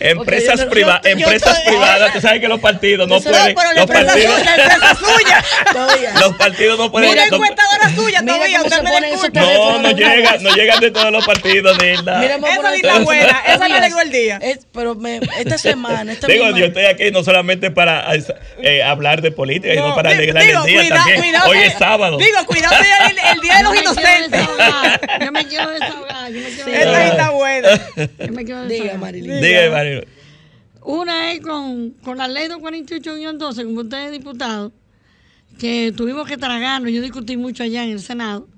Empresas, 0.00 0.54
Ok, 0.54 0.58
yo 0.60 0.64
no- 0.66 0.70
priva- 0.70 1.00
yo- 1.02 1.08
yo 1.10 1.16
empresas 1.26 1.60
privadas, 1.66 2.12
tú 2.12 2.20
sabes 2.20 2.40
que 2.40 2.48
los 2.48 2.60
partidos 2.60 3.08
no 3.08 3.20
pueden. 3.20 3.54
Los 3.54 3.76
empresa 3.78 4.04
partidos, 4.06 4.34
suya, 4.38 4.56
la 4.56 4.64
empresa 4.74 4.94
suya. 4.96 5.44
los 6.20 6.34
partidos 6.36 6.78
no 6.78 6.92
pueden. 6.92 7.10
Una 7.10 7.24
no- 7.30 7.38
suya 7.90 8.24
todavía, 8.24 8.62
usted 8.62 8.82
me 8.82 8.90
no, 9.32 9.78
no 9.80 9.90
llegan, 9.92 10.42
no 10.42 10.54
llegan 10.54 10.80
de 10.80 10.90
todos 10.90 11.10
los 11.12 11.24
partidos, 11.26 11.76
Nilda. 11.82 12.20
Mira, 12.20 12.36
Esa 12.36 12.70
ni 12.74 12.82
la 12.82 12.98
buena, 13.00 13.42
esa 13.46 13.68
no 13.68 13.74
alegró 13.76 14.00
el 14.00 14.10
día. 14.10 14.38
Es- 14.42 14.66
pero 14.72 14.94
me, 14.94 15.20
esta 15.38 15.58
semana, 15.58 16.12
esta 16.12 16.26
Digo, 16.26 16.44
misma- 16.46 16.58
yo 16.58 16.64
estoy 16.66 16.84
aquí 16.84 17.10
no 17.10 17.22
solamente 17.24 17.70
para 17.70 18.06
eh, 18.62 18.82
hablar 18.82 19.22
de 19.22 19.30
política, 19.32 19.74
sino 19.74 19.88
No, 19.88 19.94
para 19.94 20.10
alegrar 20.10 20.42
el 20.42 20.48
día 20.48 20.60
cuida- 20.80 20.94
también. 20.96 21.20
cuidado 21.20 21.50
Hoy 21.50 21.58
es 21.58 21.74
sábado. 21.74 22.18
Digo, 22.18 22.38
cuidado 22.46 22.74
el, 23.10 23.18
el 23.36 23.40
día 23.40 23.56
de 23.58 23.62
los 23.62 23.74
Yo 23.74 23.82
me 23.82 23.94
quiero 23.94 24.24
inocentes. 24.26 24.30
desahogar, 24.30 25.24
Yo 25.24 25.32
me 25.32 25.46
quiero 25.46 25.70
desahogar. 25.78 26.32
Yo 26.32 26.40
me 26.40 26.48
quiero 26.48 26.70
Esta 26.70 26.98
desahogar. 26.98 27.08
está 27.10 27.30
buena. 27.30 27.68
Yo 28.26 28.32
me 28.32 28.44
quiero 28.44 28.62
Diga, 28.62 28.68
desahogar. 28.84 28.98
Marilyn. 28.98 29.40
Dígame, 29.40 29.70
Mario. 29.70 30.04
Una 30.86 31.32
es 31.32 31.40
con, 31.40 31.90
con 32.04 32.18
la 32.18 32.28
ley 32.28 32.46
248-12, 32.48 33.64
como 33.64 33.80
usted 33.80 34.04
es 34.06 34.12
diputado, 34.12 34.70
que 35.58 35.92
tuvimos 35.96 36.26
que 36.26 36.36
tragarnos, 36.36 36.90
yo 36.92 37.02
discutí 37.02 37.36
mucho 37.36 37.62
allá 37.62 37.84
en 37.84 37.90
el 37.90 38.00
Senado, 38.00 38.48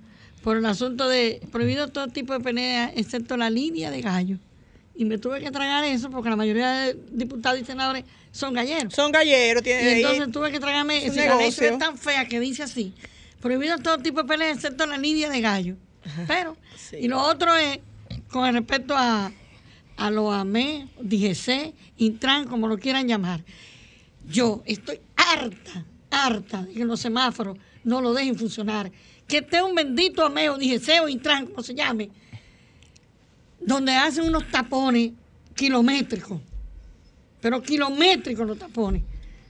por 0.42 0.56
el 0.56 0.66
asunto 0.66 1.08
de 1.08 1.40
prohibido 1.50 1.88
todo 1.88 2.08
tipo 2.08 2.32
de 2.32 2.40
pelea, 2.40 2.92
excepto 2.94 3.36
la 3.36 3.50
línea 3.50 3.90
de 3.90 4.00
gallo. 4.00 4.38
Y 4.94 5.04
me 5.04 5.18
tuve 5.18 5.40
que 5.40 5.50
tragar 5.50 5.84
eso 5.84 6.10
porque 6.10 6.30
la 6.30 6.36
mayoría 6.36 6.70
de 6.72 6.96
diputados 7.10 7.60
y 7.60 7.64
senadores 7.64 8.04
son 8.32 8.54
galleros. 8.54 8.94
Son 8.94 9.12
galleros, 9.12 9.60
Y 9.60 9.64
tienen 9.64 9.86
ahí 9.86 10.02
entonces 10.02 10.30
tuve 10.32 10.50
que 10.50 10.60
tragarme 10.60 11.00
su. 11.00 11.12
Y 11.12 11.16
ley 11.16 11.28
negocio. 11.28 11.68
es 11.68 11.78
tan 11.78 11.98
fea 11.98 12.26
que 12.26 12.40
dice 12.40 12.62
así: 12.62 12.94
prohibido 13.40 13.76
todo 13.78 13.98
tipo 13.98 14.22
de 14.22 14.28
pelea, 14.28 14.50
excepto 14.50 14.86
la 14.86 14.96
línea 14.96 15.28
de 15.28 15.40
gallo. 15.40 15.76
Pero, 16.26 16.56
y 16.98 17.08
lo 17.08 17.20
otro 17.20 17.54
es 17.56 17.80
con 18.28 18.52
respecto 18.52 18.94
a, 18.96 19.32
a 19.96 20.10
los 20.10 20.32
AME, 20.32 20.88
DGC, 21.00 21.74
Intran, 21.98 22.46
como 22.46 22.68
lo 22.68 22.78
quieran 22.78 23.08
llamar. 23.08 23.44
Yo 24.28 24.62
estoy 24.66 25.00
harta, 25.16 25.84
harta 26.10 26.62
de 26.62 26.72
que 26.72 26.84
los 26.84 27.00
semáforos 27.00 27.58
no 27.84 28.00
lo 28.00 28.12
dejen 28.12 28.36
funcionar. 28.36 28.90
Que 29.26 29.38
esté 29.38 29.62
un 29.62 29.74
bendito 29.74 30.24
AME 30.24 30.50
o 30.50 30.58
DGC 30.58 31.02
o 31.02 31.08
Intran, 31.08 31.46
como 31.46 31.62
se 31.62 31.74
llame, 31.74 32.10
donde 33.60 33.92
hacen 33.92 34.24
unos 34.24 34.48
tapones 34.50 35.12
kilométricos, 35.54 36.40
pero 37.40 37.62
kilométricos 37.62 38.46
los 38.46 38.58
tapones, 38.58 39.02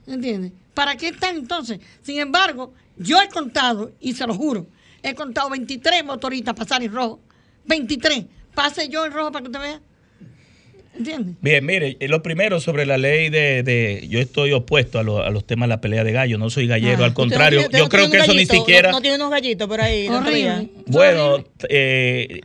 ¿entiendes? 0.06 0.52
¿Para 0.72 0.96
qué 0.96 1.08
están 1.08 1.36
entonces? 1.36 1.80
Sin 2.02 2.18
embargo, 2.18 2.72
yo 2.96 3.20
he 3.20 3.28
contado, 3.28 3.92
y 4.00 4.14
se 4.14 4.26
lo 4.26 4.34
juro, 4.34 4.66
he 5.02 5.14
contado 5.14 5.50
23 5.50 6.04
motoristas 6.04 6.54
pasar 6.54 6.82
en 6.82 6.92
rojo, 6.92 7.20
23, 7.66 8.24
pase 8.54 8.88
yo 8.88 9.04
en 9.04 9.12
rojo 9.12 9.32
para 9.32 9.44
que 9.44 9.50
te 9.50 9.58
vea, 9.58 9.80
¿entiendes? 10.98 11.34
Bien, 11.40 11.64
mire, 11.64 11.96
eh, 12.00 12.08
lo 12.08 12.22
primero 12.22 12.60
sobre 12.60 12.86
la 12.86 12.98
ley 12.98 13.28
de, 13.30 13.62
de- 13.62 14.06
yo 14.08 14.18
estoy 14.20 14.52
opuesto 14.52 14.98
a, 14.98 15.02
lo- 15.02 15.22
a 15.22 15.30
los 15.30 15.46
temas 15.46 15.68
de 15.68 15.74
la 15.74 15.80
pelea 15.80 16.04
de 16.04 16.12
gallo, 16.12 16.38
no 16.38 16.50
soy 16.50 16.66
gallero, 16.66 17.04
al 17.04 17.14
contrario, 17.14 17.60
Usted 17.60 17.78
no 17.78 17.78
tiene- 17.78 17.84
yo 17.84 17.88
creo 17.88 18.10
que 18.10 18.18
eso 18.18 18.34
ni 18.34 18.46
siquiera... 18.46 18.90
No, 18.90 18.96
no 18.98 19.02
tiene 19.02 19.16
unos 19.16 19.30
gallitos 19.30 19.68
por 19.68 19.80
ahí. 19.80 20.08
Horrible. 20.08 20.68
Bueno, 20.86 21.44
eh, 21.68 22.40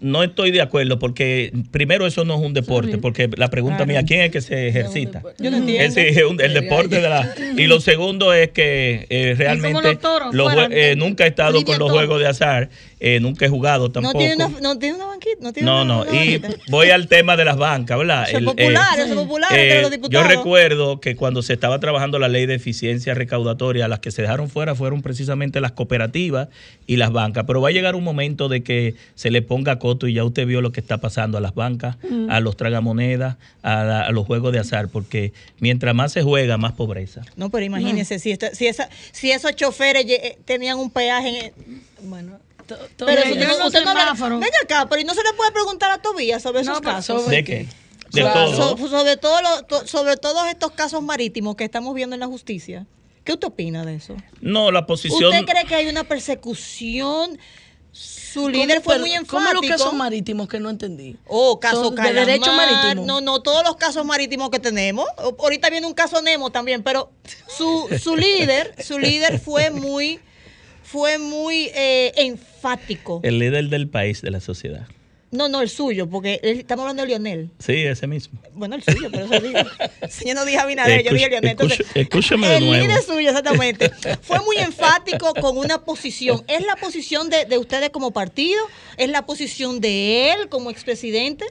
no 0.00 0.22
estoy 0.22 0.52
de 0.52 0.60
acuerdo 0.60 1.00
porque 1.00 1.52
primero 1.72 2.06
eso 2.06 2.24
no 2.24 2.34
es 2.34 2.40
un 2.40 2.54
deporte, 2.54 2.96
porque 2.98 3.28
la 3.36 3.50
pregunta 3.50 3.84
mía, 3.86 4.04
¿quién 4.06 4.20
es 4.20 4.30
que 4.30 4.40
se 4.40 4.68
ejercita? 4.68 5.20
Yo 5.38 5.50
no 5.50 5.56
entiendo. 5.56 5.82
Es 5.82 5.94
decir, 5.96 6.16
es 6.18 6.24
un- 6.24 6.40
el 6.40 6.54
deporte 6.54 7.00
de 7.00 7.08
la... 7.08 7.34
Y 7.56 7.66
lo 7.66 7.80
segundo 7.80 8.32
es 8.32 8.50
que 8.50 9.06
eh, 9.10 9.34
realmente 9.36 9.98
los 10.32 10.52
eh, 10.70 10.94
nunca 10.96 11.24
he 11.24 11.28
estado 11.28 11.64
con 11.64 11.78
los 11.80 11.90
juegos 11.90 12.20
de 12.20 12.26
azar, 12.28 12.68
eh, 13.06 13.20
nunca 13.20 13.44
he 13.44 13.48
jugado 13.50 13.88
No 13.88 13.92
tampoco. 13.92 14.18
tiene, 14.18 14.34
una, 14.46 14.60
no 14.60 14.78
tiene 14.78 14.94
una 14.96 15.04
banquita. 15.06 15.36
No, 15.40 15.52
tiene 15.52 15.66
No, 15.70 15.82
una- 15.82 15.94
no, 15.94 16.02
una 16.10 16.24
y 16.24 16.40
voy 16.68 16.88
al 16.90 17.06
tema 17.06 17.36
de 17.36 17.44
las 17.44 17.56
bancas, 17.58 17.98
¿verdad? 17.98 18.22
Eso 18.22 18.30
es 18.30 18.38
El, 18.38 18.44
popular, 18.46 18.98
eh, 18.98 19.02
eso 19.02 19.12
es 19.12 19.18
popular 19.18 19.52
eh, 19.52 19.62
entre 19.62 19.80
los 19.82 19.90
yo 19.90 19.96
diputados. 19.96 20.28
recuerdo 20.28 21.00
que 21.00 21.14
cuando 21.16 21.42
se 21.42 21.52
estaba 21.52 21.78
trabajando 21.80 22.18
la 22.18 22.28
ley 22.28 22.46
de 22.46 22.54
eficiencia 22.54 23.12
recaudatoria, 23.14 23.88
las 23.88 23.98
que 24.00 24.10
se 24.10 24.22
dejaron 24.22 24.48
fuera 24.48 24.74
fueron 24.74 25.02
precisamente 25.02 25.60
las 25.60 25.72
cooperativas 25.72 26.48
y 26.86 26.96
las 26.96 27.12
bancas. 27.12 27.44
Pero 27.46 27.60
va 27.60 27.68
a 27.68 27.72
llegar 27.72 27.94
un 27.94 28.04
momento 28.04 28.48
de 28.48 28.62
que 28.62 28.94
se 29.14 29.30
le 29.30 29.42
ponga 29.42 29.78
coto 29.78 30.08
y 30.08 30.14
ya 30.14 30.24
usted 30.24 30.46
vio 30.46 30.60
lo 30.62 30.72
que 30.72 30.80
está 30.80 30.98
pasando 30.98 31.36
a 31.36 31.40
las 31.42 31.54
bancas, 31.54 31.96
Mm. 32.08 32.30
a 32.30 32.40
los 32.40 32.56
tragamonedas, 32.56 33.36
a, 33.62 33.84
la- 33.84 34.06
a 34.06 34.10
los 34.12 34.26
juegos 34.26 34.52
de 34.52 34.60
azar, 34.60 34.88
porque 34.88 35.32
mientras 35.60 35.94
más 35.94 36.12
se 36.12 36.22
juega, 36.22 36.56
más 36.56 36.72
pobreza. 36.72 37.22
No, 37.36 37.50
pero 37.50 37.66
imagínese, 37.66 38.18
si, 38.18 38.30
esto- 38.30 38.46
si, 38.54 38.66
esa, 38.66 38.88
si 39.12 39.30
esos 39.30 39.54
choferes 39.56 40.06
eh, 40.08 40.38
tenían 40.46 40.78
un 40.78 40.90
peaje. 40.90 41.52
en- 41.56 41.82
Bueno, 42.08 42.38
pero 42.66 43.22
no- 43.24 43.58
los 43.58 43.66
usted 43.66 43.84
no 43.84 44.38
Venga 44.40 44.58
acá, 44.62 44.86
pero 44.88 45.00
¿y 45.00 45.04
no 45.04 45.14
se 45.14 45.22
le 45.22 45.32
puede 45.34 45.52
preguntar 45.52 45.90
a 45.90 45.98
Tobías 46.02 46.42
sobre 46.42 46.60
esos 46.62 46.80
casos? 46.80 47.26
¿De 47.26 47.44
qué? 47.44 47.68
De 48.12 48.22
So- 48.22 48.32
todo. 48.32 48.76
so- 48.76 48.88
sobre, 48.88 49.16
todo 49.16 49.42
lo- 49.42 49.62
to- 49.64 49.86
sobre 49.86 50.16
todos 50.16 50.46
estos 50.48 50.70
casos 50.72 51.02
marítimos 51.02 51.56
que 51.56 51.64
estamos 51.64 51.94
viendo 51.94 52.14
en 52.14 52.20
la 52.20 52.26
justicia. 52.26 52.86
¿Qué 53.24 53.32
usted 53.32 53.48
opina 53.48 53.84
de 53.84 53.94
eso? 53.96 54.16
No, 54.40 54.70
la 54.70 54.86
posición... 54.86 55.32
¿Usted 55.32 55.46
cree 55.46 55.64
que 55.64 55.74
hay 55.74 55.88
una 55.88 56.04
persecución? 56.04 57.38
Su 57.92 58.48
líder 58.48 58.82
fue 58.82 58.98
muy 58.98 59.12
enfático. 59.12 59.36
¿Cómo 59.38 59.52
los 59.52 59.66
casos 59.70 59.94
marítimos 59.94 60.48
que 60.48 60.58
no 60.58 60.68
entendí? 60.68 61.16
Oh, 61.28 61.60
caso 61.60 61.84
Son 61.84 61.94
de 61.94 62.12
derecho 62.12 62.52
marítimo. 62.52 63.06
No, 63.06 63.20
no, 63.20 63.40
todos 63.40 63.62
los 63.62 63.76
casos 63.76 64.04
marítimos 64.04 64.50
que 64.50 64.58
tenemos. 64.58 65.06
Ahorita 65.38 65.70
viene 65.70 65.86
un 65.86 65.94
caso 65.94 66.20
Nemo 66.20 66.50
también, 66.50 66.82
pero 66.82 67.12
su, 67.46 67.88
su 68.02 68.16
líder, 68.16 68.74
su 68.84 68.98
líder 68.98 69.38
fue 69.38 69.70
muy, 69.70 70.18
fue 70.84 71.18
muy 71.18 71.70
eh, 71.74 72.12
enfático. 72.16 73.20
El 73.24 73.40
líder 73.40 73.68
del 73.68 73.88
país, 73.88 74.22
de 74.22 74.30
la 74.30 74.38
sociedad. 74.40 74.86
No, 75.32 75.48
no, 75.48 75.62
el 75.62 75.68
suyo, 75.68 76.08
porque 76.08 76.38
él- 76.44 76.60
estamos 76.60 76.82
hablando 76.84 77.02
de 77.02 77.08
Lionel. 77.08 77.50
Sí, 77.58 77.72
ese 77.82 78.06
mismo. 78.06 78.38
Bueno, 78.52 78.76
el 78.76 78.84
suyo, 78.84 79.08
pero 79.10 79.24
eso 79.24 79.40
digo. 79.44 79.58
Señor 80.08 80.36
no 80.36 80.44
dije 80.44 80.58
Abinader, 80.58 81.02
yo 81.02 81.12
dije 81.12 81.28
Lionel. 81.28 81.50
Entonces, 81.50 81.84
escúchame 81.92 82.46
de 82.46 82.56
el 82.58 82.66
nuevo. 82.66 82.86
líder 82.86 83.02
suyo, 83.02 83.30
exactamente. 83.30 83.90
Fue 84.22 84.38
muy 84.44 84.58
enfático 84.58 85.34
con 85.34 85.58
una 85.58 85.84
posición. 85.84 86.44
¿Es 86.46 86.64
la 86.64 86.76
posición 86.76 87.30
de, 87.30 87.46
de 87.46 87.58
ustedes 87.58 87.90
como 87.90 88.12
partido? 88.12 88.60
¿Es 88.96 89.08
la 89.10 89.26
posición 89.26 89.80
de 89.80 90.30
él 90.34 90.48
como 90.48 90.70
expresidente? 90.70 91.44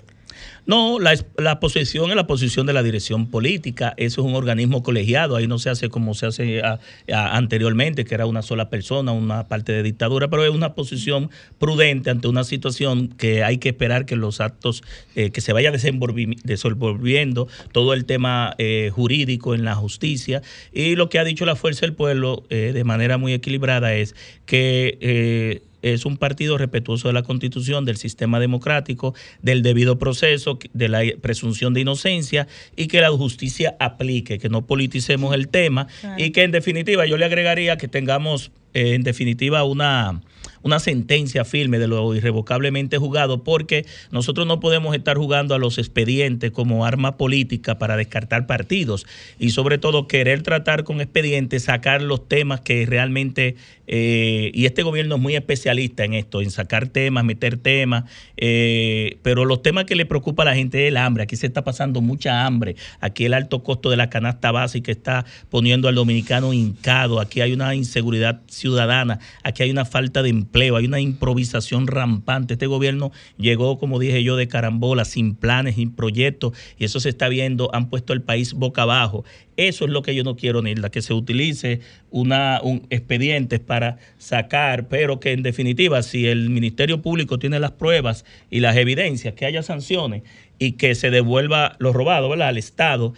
No, 0.66 0.98
la, 0.98 1.14
la 1.38 1.60
posición 1.60 2.10
es 2.10 2.16
la 2.16 2.26
posición 2.26 2.66
de 2.66 2.72
la 2.72 2.84
dirección 2.84 3.30
política. 3.30 3.94
Eso 3.98 4.22
es 4.22 4.28
un 4.28 4.34
organismo 4.36 4.82
colegiado. 4.82 5.36
Ahí 5.36 5.46
no 5.46 5.60
se 5.60 5.70
hace 5.70 5.90
como 5.90 6.14
se 6.14 6.26
hace 6.26 6.62
a- 6.62 6.80
a- 7.12 7.36
anteriormente, 7.38 8.06
que 8.06 8.16
era 8.16 8.26
una 8.26 8.42
sola 8.42 8.70
persona, 8.70 9.12
una 9.12 9.44
parte 9.50 9.74
de 9.74 9.84
dictadura, 9.84 10.30
pero 10.30 10.46
es 10.46 10.52
una 10.52 10.74
posición 10.74 11.30
prudente 11.60 12.10
ante 12.12 12.30
una 12.30 12.46
situación 12.46 13.10
que 13.10 13.44
hay 13.44 13.58
que 13.58 13.70
esperar 13.70 14.06
que 14.06 14.16
los 14.16 14.40
actos, 14.40 14.84
eh, 15.16 15.32
que 15.32 15.42
se 15.42 15.52
vaya 15.52 15.70
desenvolvi- 15.70 16.40
desenvolviendo 16.46 17.50
todo 17.74 17.94
el 17.94 18.06
tema 18.06 18.56
eh, 18.58 18.90
jurídico 18.94 19.54
en 19.56 19.66
la 19.66 19.76
justicia. 19.76 20.42
Y 20.72 20.96
lo 20.96 21.10
que 21.10 21.20
ha 21.20 21.26
dicho 21.26 21.46
la 21.46 21.58
Fuerza 21.58 21.82
del 21.86 21.94
Pueblo 21.94 22.44
eh, 22.50 22.72
de 22.74 22.84
manera 22.86 23.18
muy 23.18 23.34
equilibrada 23.34 23.94
es 23.96 24.16
que... 24.46 25.62
es 25.84 26.06
un 26.06 26.18
partido 26.18 26.58
respetuoso 26.58 27.08
de 27.10 27.14
la 27.14 27.24
Constitución, 27.24 27.86
del 27.86 27.98
sistema 27.98 28.40
democrático, 28.40 29.14
del 29.42 29.62
debido 29.62 30.00
proceso, 30.00 30.58
de 30.74 30.90
la 30.90 31.02
presunción 31.22 31.74
de 31.74 31.82
inocencia 31.82 32.48
y 32.76 32.88
que 32.88 33.02
la 33.02 33.12
justicia 33.12 33.76
aplique, 33.80 34.40
que 34.40 34.50
no 34.50 34.66
politicemos 34.66 35.36
el 35.36 35.50
tema. 35.50 35.88
Y 36.18 36.32
que 36.32 36.44
en 36.44 36.52
definitiva 36.52 37.06
yo 37.06 37.18
le 37.18 37.26
agregaría 37.26 37.78
que 37.78 37.88
tengamos 37.88 38.52
eh, 38.74 38.96
en 38.96 39.04
definitiva 39.04 39.64
una 39.64 40.22
una 40.64 40.80
sentencia 40.80 41.46
firme 41.46 41.78
de 41.78 41.88
lo 41.88 42.16
irrevocablemente 42.16 42.98
jugado, 42.98 43.44
porque 43.44 43.86
nosotros 44.12 44.48
no 44.48 44.60
podemos 44.60 44.96
estar 44.96 45.18
jugando 45.18 45.54
a 45.54 45.60
los 45.60 45.78
expedientes 45.78 46.52
como 46.52 46.86
arma 46.86 47.18
política 47.18 47.78
para 47.78 47.98
descartar 47.98 48.48
partidos 48.48 49.06
y 49.38 49.52
sobre 49.52 49.78
todo 49.78 50.08
querer 50.08 50.42
tratar 50.42 50.84
con 50.86 51.02
expedientes, 51.02 51.64
sacar 51.64 52.02
los 52.02 52.28
temas 52.28 52.62
que 52.62 52.86
realmente, 52.86 53.56
eh, 53.88 54.52
y 54.54 54.66
este 54.66 54.84
gobierno 54.84 55.16
es 55.16 55.22
muy 55.22 55.36
especialista 55.36 56.04
en 56.04 56.14
esto, 56.14 56.42
en 56.42 56.52
sacar 56.52 56.88
temas, 56.88 57.24
meter 57.24 57.58
temas, 57.58 58.06
eh, 58.38 59.18
pero 59.22 59.46
los 59.46 59.62
temas 59.62 59.86
que 59.86 59.96
le 59.96 60.06
preocupa 60.06 60.44
a 60.44 60.46
la 60.46 60.56
gente 60.56 60.84
es 60.84 60.90
el 60.90 60.98
hambre, 60.98 61.24
aquí 61.24 61.36
se 61.36 61.48
está 61.48 61.64
pasando 61.64 62.02
mucha 62.02 62.46
hambre, 62.46 62.76
aquí 63.00 63.26
el 63.26 63.34
alto 63.34 63.64
costo 63.64 63.90
de 63.90 63.98
la 63.98 64.10
canasta 64.10 64.52
básica 64.52 64.92
está 64.92 65.26
poniendo 65.50 65.88
al 65.88 65.96
dominicano 65.96 66.54
hincado, 66.54 67.20
aquí 67.20 67.42
hay 67.42 67.54
una 67.54 67.76
inseguridad 67.76 68.42
ciudadana, 68.48 69.20
aquí 69.44 69.64
hay 69.64 69.72
una 69.72 69.86
falta 69.86 70.24
de 70.24 70.30
empleo. 70.30 70.74
Hay 70.76 70.86
una 70.86 71.00
improvisación 71.00 71.88
rampante. 71.88 72.54
Este 72.54 72.68
gobierno 72.68 73.12
llegó, 73.38 73.78
como 73.78 74.00
dije 74.00 74.24
yo, 74.24 74.36
de 74.36 74.48
carambola, 74.48 75.06
sin 75.06 75.36
planes, 75.36 75.76
sin 75.76 75.92
proyectos, 75.92 76.54
y 76.78 76.86
eso 76.86 77.00
se 77.00 77.10
está 77.10 77.28
viendo, 77.28 77.74
han 77.74 77.90
puesto 77.90 78.14
el 78.14 78.22
país 78.22 78.54
boca 78.54 78.84
abajo. 78.84 79.26
Eso 79.58 79.86
es 79.86 79.92
lo 79.92 80.02
que 80.02 80.16
yo 80.16 80.24
no 80.24 80.36
quiero, 80.36 80.62
Nilda, 80.62 80.90
que 80.90 81.02
se 81.02 81.14
utilice 81.14 81.80
una, 82.12 82.60
un 82.64 82.88
expedientes 82.90 83.60
para 83.60 83.98
sacar, 84.18 84.88
pero 84.88 85.20
que 85.20 85.32
en 85.32 85.44
definitiva, 85.44 86.02
si 86.02 86.28
el 86.28 86.50
Ministerio 86.50 87.02
Público 87.02 87.40
tiene 87.40 87.60
las 87.60 87.72
pruebas 87.72 88.26
y 88.50 88.60
las 88.60 88.76
evidencias, 88.78 89.34
que 89.36 89.46
haya 89.46 89.64
sanciones 89.64 90.24
y 90.60 90.74
que 90.74 90.96
se 90.96 91.12
devuelva 91.12 91.76
lo 91.80 91.94
robado 91.94 92.34
al 92.34 92.58
Estado 92.58 93.14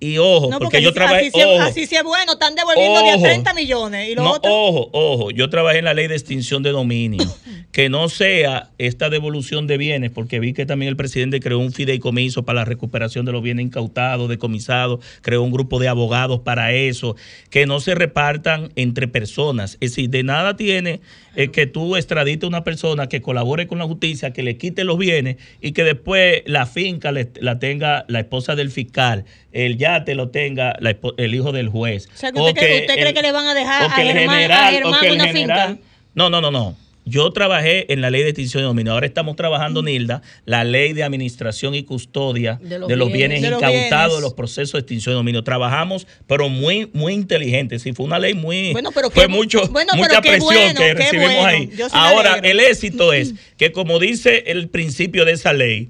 y 0.00 0.16
ojo, 0.16 0.50
porque, 0.58 0.80
yo 0.80 0.92
trabajé. 0.92 1.28
Así, 1.28 1.42
ojo, 1.42 1.60
así 1.60 1.86
sí 1.86 1.94
es 1.94 2.02
bueno, 2.02 2.32
están 2.32 2.54
devolviendo 2.54 3.00
ojo, 3.00 3.22
30 3.22 3.54
millones. 3.54 4.08
¿Y 4.08 4.14
lo 4.14 4.24
no, 4.24 4.32
otro? 4.32 4.50
Ojo, 4.50 4.88
ojo, 4.92 5.30
yo 5.30 5.50
trabajé 5.50 5.78
en 5.78 5.84
la 5.84 5.94
ley 5.94 6.08
de 6.08 6.14
extinción 6.14 6.62
de 6.62 6.70
dominio. 6.70 7.22
que 7.72 7.88
no 7.88 8.08
sea 8.08 8.70
esta 8.78 9.10
devolución 9.10 9.66
de 9.66 9.78
bienes, 9.78 10.10
porque 10.10 10.40
vi 10.40 10.52
que 10.52 10.66
también 10.66 10.88
el 10.88 10.96
presidente 10.96 11.38
creó 11.38 11.58
un 11.58 11.72
fideicomiso 11.72 12.44
para 12.44 12.60
la 12.60 12.64
recuperación 12.64 13.24
de 13.24 13.32
los 13.32 13.42
bienes 13.42 13.66
incautados, 13.66 14.28
decomisados, 14.28 15.04
creó 15.22 15.42
un 15.42 15.52
grupo 15.52 15.78
de 15.78 15.88
abogados 15.88 16.40
para 16.40 16.72
eso, 16.72 17.16
que 17.48 17.66
no 17.66 17.78
se 17.80 17.94
repartan 17.94 18.72
entre 18.74 19.06
personas. 19.06 19.76
Es 19.80 19.92
decir, 19.92 20.10
de 20.10 20.24
nada 20.24 20.56
tiene 20.56 21.00
eh, 21.36 21.50
que 21.50 21.66
tú 21.66 21.96
extradites 21.96 22.44
a 22.44 22.48
una 22.48 22.64
persona 22.64 23.08
que 23.08 23.22
colabore 23.22 23.68
con 23.68 23.78
la 23.78 23.84
justicia, 23.84 24.32
que 24.32 24.42
le 24.42 24.56
quite 24.56 24.82
los 24.82 24.98
bienes 24.98 25.36
y 25.60 25.72
que 25.72 25.84
después 25.84 26.42
la 26.46 26.66
finca 26.66 27.12
la 27.12 27.58
tenga 27.60 28.04
la 28.08 28.20
esposa 28.20 28.56
del 28.56 28.70
fiscal, 28.70 29.24
el 29.52 29.76
yate 29.98 30.14
lo 30.14 30.30
tenga 30.30 30.76
el 31.16 31.34
hijo 31.34 31.52
del 31.52 31.68
juez. 31.68 32.08
O 32.12 32.16
sea, 32.16 32.32
que 32.32 32.40
usted, 32.40 32.54
cree, 32.54 32.80
usted 32.80 32.94
cree, 32.94 33.14
que 33.14 33.22
le 33.22 33.32
van 33.32 33.46
a 33.46 33.54
dejar 33.54 33.84
a 33.84 33.90
Germán, 33.90 34.50
a 34.50 34.70
Germán 34.70 35.10
una 35.12 35.28
finca. 35.28 35.76
No, 36.14 36.30
no, 36.30 36.40
no, 36.40 36.50
no. 36.50 36.76
Yo 37.06 37.32
trabajé 37.32 37.92
en 37.92 38.02
la 38.02 38.10
ley 38.10 38.22
de 38.22 38.28
extinción 38.28 38.62
de 38.62 38.66
dominio. 38.66 38.92
Ahora 38.92 39.06
estamos 39.06 39.34
trabajando, 39.34 39.82
Nilda, 39.82 40.22
la 40.44 40.64
ley 40.64 40.92
de 40.92 41.02
administración 41.02 41.74
y 41.74 41.82
custodia 41.82 42.60
de 42.62 42.78
los, 42.96 43.10
bienes, 43.10 43.42
incautados, 43.42 44.16
de 44.16 44.20
los 44.20 44.34
procesos 44.34 44.74
de 44.74 44.78
extinción 44.80 45.14
de 45.14 45.16
dominio. 45.16 45.42
Trabajamos, 45.42 46.06
pero 46.26 46.48
muy, 46.48 46.90
muy 46.92 47.14
inteligente. 47.14 47.78
Sí, 47.78 47.94
fue 47.94 48.06
una 48.06 48.18
ley 48.18 48.34
muy. 48.34 48.72
Bueno, 48.72 48.90
pero 48.94 49.10
fue 49.10 49.28
mucho, 49.28 49.62
mucha 49.96 50.20
presión 50.20 50.74
que 50.76 50.94
recibimos 50.94 51.44
ahí. 51.44 51.70
Ahora, 51.92 52.38
el 52.42 52.60
éxito 52.60 53.12
es 53.12 53.34
que, 53.56 53.72
como 53.72 53.98
dice 53.98 54.44
el 54.46 54.68
principio 54.68 55.24
de 55.24 55.32
esa 55.32 55.52
ley, 55.52 55.88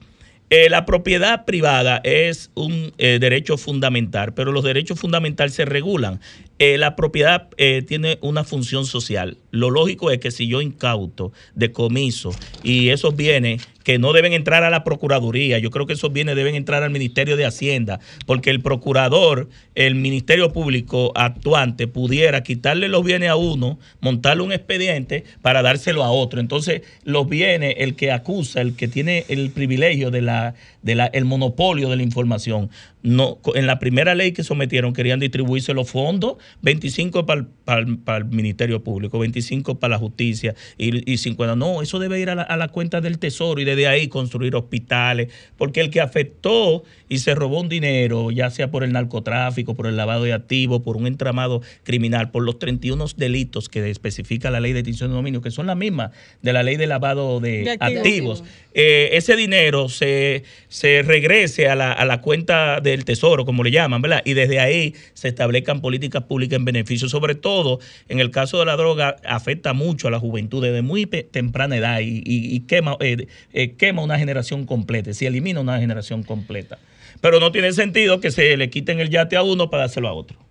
eh, 0.51 0.69
la 0.69 0.85
propiedad 0.85 1.45
privada 1.45 2.01
es 2.03 2.51
un 2.55 2.93
eh, 2.99 3.19
derecho 3.21 3.57
fundamental, 3.57 4.35
pero 4.35 4.51
los 4.51 4.65
derechos 4.65 4.99
fundamentales 4.99 5.55
se 5.55 5.65
regulan. 5.65 6.21
Eh, 6.61 6.77
la 6.79 6.95
propiedad 6.95 7.49
tiene 7.89 8.19
una 8.21 8.45
función 8.45 8.85
social. 8.85 9.39
Lo 9.51 9.71
lógico 9.71 10.11
es 10.11 10.19
que 10.19 10.31
si 10.31 10.47
yo 10.47 10.61
incauto, 10.61 11.33
decomiso 11.55 12.35
y 12.63 12.91
esos 12.91 13.17
bienes 13.17 13.67
que 13.85 13.99
no 13.99 14.13
deben 14.13 14.33
entrar 14.33 14.63
a 14.65 14.71
la 14.71 14.85
Procuraduría. 14.85 15.59
Yo 15.59 15.71
creo 15.71 15.87
que 15.87 15.95
esos 15.95 16.13
bienes 16.13 16.37
deben 16.37 16.55
entrar 16.55 16.83
al 16.83 16.91
Ministerio 16.91 17.37
de 17.37 17.47
Hacienda, 17.47 18.01
porque 18.27 18.51
el 18.51 18.61
procurador, 18.61 19.49
el 19.75 19.95
Ministerio 19.95 20.53
Público 20.53 21.13
actuante, 21.15 21.87
pudiera 21.87 22.43
quitarle 22.43 22.89
los 22.89 23.05
bienes 23.05 23.31
a 23.31 23.37
uno, 23.37 23.79
montarle 24.01 24.43
un 24.43 24.53
expediente 24.53 25.25
para 25.43 25.63
dárselo 25.63 26.05
a 26.05 26.11
otro. 26.11 26.41
Entonces, 26.41 26.83
los 27.05 27.29
bienes, 27.29 27.75
el 27.79 27.97
que 27.97 28.13
acusa, 28.13 28.61
el 28.61 28.77
que 28.77 28.89
tiene 28.89 29.25
el 29.29 29.51
privilegio 29.51 30.11
de 30.11 30.23
la, 30.23 30.55
de 30.83 30.95
la, 30.95 31.07
el 31.07 31.25
monopolio 31.25 31.89
de 31.89 31.97
la 31.97 32.03
información, 32.03 32.71
no, 33.03 33.39
en 33.55 33.67
la 33.67 33.79
primera 33.79 34.15
ley 34.15 34.33
que 34.33 34.45
sometieron 34.45 34.93
querían 34.93 35.21
distribuirse 35.21 35.73
los 35.73 35.91
fondos, 35.91 36.37
25 36.63 37.25
para 37.25 37.47
el, 37.81 38.25
Ministerio 38.27 38.83
Público, 38.83 39.19
25 39.19 39.79
para 39.79 39.93
la 39.93 39.99
justicia 39.99 40.55
y, 40.77 41.11
y 41.11 41.17
50. 41.17 41.57
No, 41.57 41.83
eso 41.83 41.99
debe 41.99 42.21
ir 42.21 42.31
a 42.31 42.35
la, 42.35 42.43
a 42.43 42.57
la 42.57 42.69
cuenta 42.69 43.01
del 43.01 43.19
Tesoro 43.19 43.61
y 43.61 43.65
desde 43.65 43.87
ahí 43.87 44.09
construir 44.09 44.55
hospitales, 44.55 45.33
porque 45.57 45.81
el 45.81 45.91
que 45.91 46.01
afectó 46.01 46.85
y 47.09 47.19
se 47.19 47.35
robó 47.35 47.61
un 47.61 47.69
dinero, 47.69 48.31
ya 48.31 48.51
sea 48.51 48.71
por 48.71 48.85
el 48.85 48.93
narcotráfico, 48.93 49.75
por 49.75 49.87
el 49.87 49.97
lavado 49.97 50.25
de 50.25 50.33
activos, 50.33 50.83
por 50.83 50.97
un 50.97 51.07
entramado 51.07 51.63
criminal, 51.83 52.31
por 52.31 52.43
los 52.43 52.59
31 52.59 53.07
delitos 53.17 53.69
que 53.69 53.91
especifica 53.91 54.51
la 54.51 54.61
ley 54.61 54.73
de 54.73 54.81
extinción 54.81 55.11
de 55.11 55.17
dominio, 55.17 55.41
que 55.41 55.51
son 55.51 55.67
las 55.67 55.77
mismas 55.77 56.11
de 56.43 56.53
la 56.53 56.63
ley 56.63 56.77
de 56.77 56.87
lavado 56.87 57.41
de, 57.41 57.77
activos, 57.81 58.45
eh, 58.75 59.11
ese 59.13 59.37
dinero 59.37 59.89
se, 59.89 60.45
se 60.69 61.03
regrese 61.03 61.69
a 61.69 61.75
la, 61.75 61.93
a 61.93 62.05
la 62.05 62.21
cuenta 62.21 62.81
del 62.91 63.05
tesoro, 63.05 63.45
como 63.45 63.63
le 63.63 63.71
llaman, 63.71 64.03
¿verdad? 64.03 64.23
Y 64.25 64.35
desde 64.35 64.61
ahí 64.61 64.95
se 65.15 65.29
establezcan 65.29 65.81
políticas 65.81 66.25
públicas 66.25 66.59
en 66.59 66.65
beneficio. 66.65 67.09
Sobre 67.09 67.35
todo, 67.35 67.81
en 68.09 68.21
el 68.21 68.31
caso 68.31 68.59
de 68.59 68.67
la 68.67 68.77
droga, 68.77 69.17
afecta 69.25 69.73
mucho 69.73 70.09
a 70.09 70.11
la 70.11 70.19
juventud 70.19 70.63
desde 70.63 70.83
muy 70.83 71.07
temprana 71.07 71.77
edad 71.77 72.01
y, 72.03 72.61
quema, 72.61 72.97
eh, 73.01 73.27
eh, 73.53 73.73
quema 73.73 74.03
una 74.03 74.19
generación 74.19 74.67
completa, 74.67 75.13
si 75.13 75.27
elimina 75.27 75.61
una 75.61 75.79
generación 75.79 76.23
completa. 76.23 76.79
Pero 77.21 77.41
no 77.41 77.53
tiene 77.53 77.73
sentido 77.73 78.21
que 78.21 78.31
se 78.31 78.57
le 78.57 78.71
quiten 78.71 79.01
el 79.01 79.11
yate 79.11 79.37
a 79.37 79.43
uno 79.43 79.71
para 79.71 79.85
dárselo 79.85 80.09
a 80.09 80.13
otro. 80.13 80.50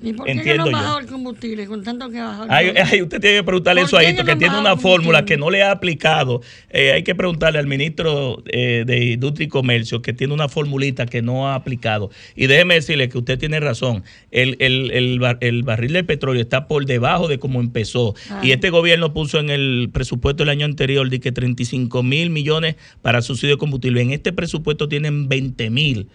¿Y 0.00 0.12
por 0.12 0.26
qué 0.26 0.32
Entiendo 0.32 0.66
no 0.66 0.70
bajó 0.70 0.98
el 1.00 1.06
combustible 1.06 1.66
con 1.66 1.82
tanto 1.82 2.08
que 2.08 2.20
bajó 2.20 2.44
el 2.44 3.02
usted 3.02 3.20
tiene 3.20 3.38
que 3.38 3.42
preguntarle 3.42 3.82
eso 3.82 3.96
a 3.96 4.04
esto, 4.04 4.24
que 4.24 4.36
tiene 4.36 4.58
una 4.58 4.76
fórmula 4.76 5.24
que 5.24 5.36
no 5.36 5.50
le 5.50 5.62
ha 5.62 5.72
aplicado. 5.72 6.40
Eh, 6.70 6.92
hay 6.92 7.02
que 7.02 7.16
preguntarle 7.16 7.58
al 7.58 7.66
ministro 7.66 8.42
eh, 8.46 8.84
de 8.86 9.12
Industria 9.12 9.46
y 9.46 9.48
Comercio 9.48 10.00
que 10.00 10.12
tiene 10.12 10.34
una 10.34 10.48
formulita 10.48 11.06
que 11.06 11.20
no 11.20 11.48
ha 11.48 11.56
aplicado. 11.56 12.10
Y 12.36 12.46
déjeme 12.46 12.74
decirle 12.74 13.08
que 13.08 13.18
usted 13.18 13.38
tiene 13.38 13.58
razón. 13.58 14.04
El, 14.30 14.56
el, 14.60 14.92
el, 15.40 15.62
barril 15.64 15.92
de 15.92 16.04
petróleo 16.04 16.42
está 16.42 16.68
por 16.68 16.86
debajo 16.86 17.26
de 17.26 17.40
cómo 17.40 17.60
empezó. 17.60 18.14
Ah. 18.30 18.40
Y 18.44 18.52
este 18.52 18.70
gobierno 18.70 19.12
puso 19.12 19.40
en 19.40 19.50
el 19.50 19.90
presupuesto 19.92 20.44
del 20.44 20.50
año 20.50 20.64
anterior 20.64 21.10
de 21.10 21.18
que 21.18 21.32
35 21.32 22.04
mil 22.04 22.30
millones 22.30 22.76
para 23.02 23.20
subsidio 23.20 23.56
de 23.56 23.58
combustible. 23.58 24.00
En 24.00 24.12
este 24.12 24.32
presupuesto 24.32 24.88
tienen 24.88 25.28
20 25.28 25.70
mil 25.70 26.08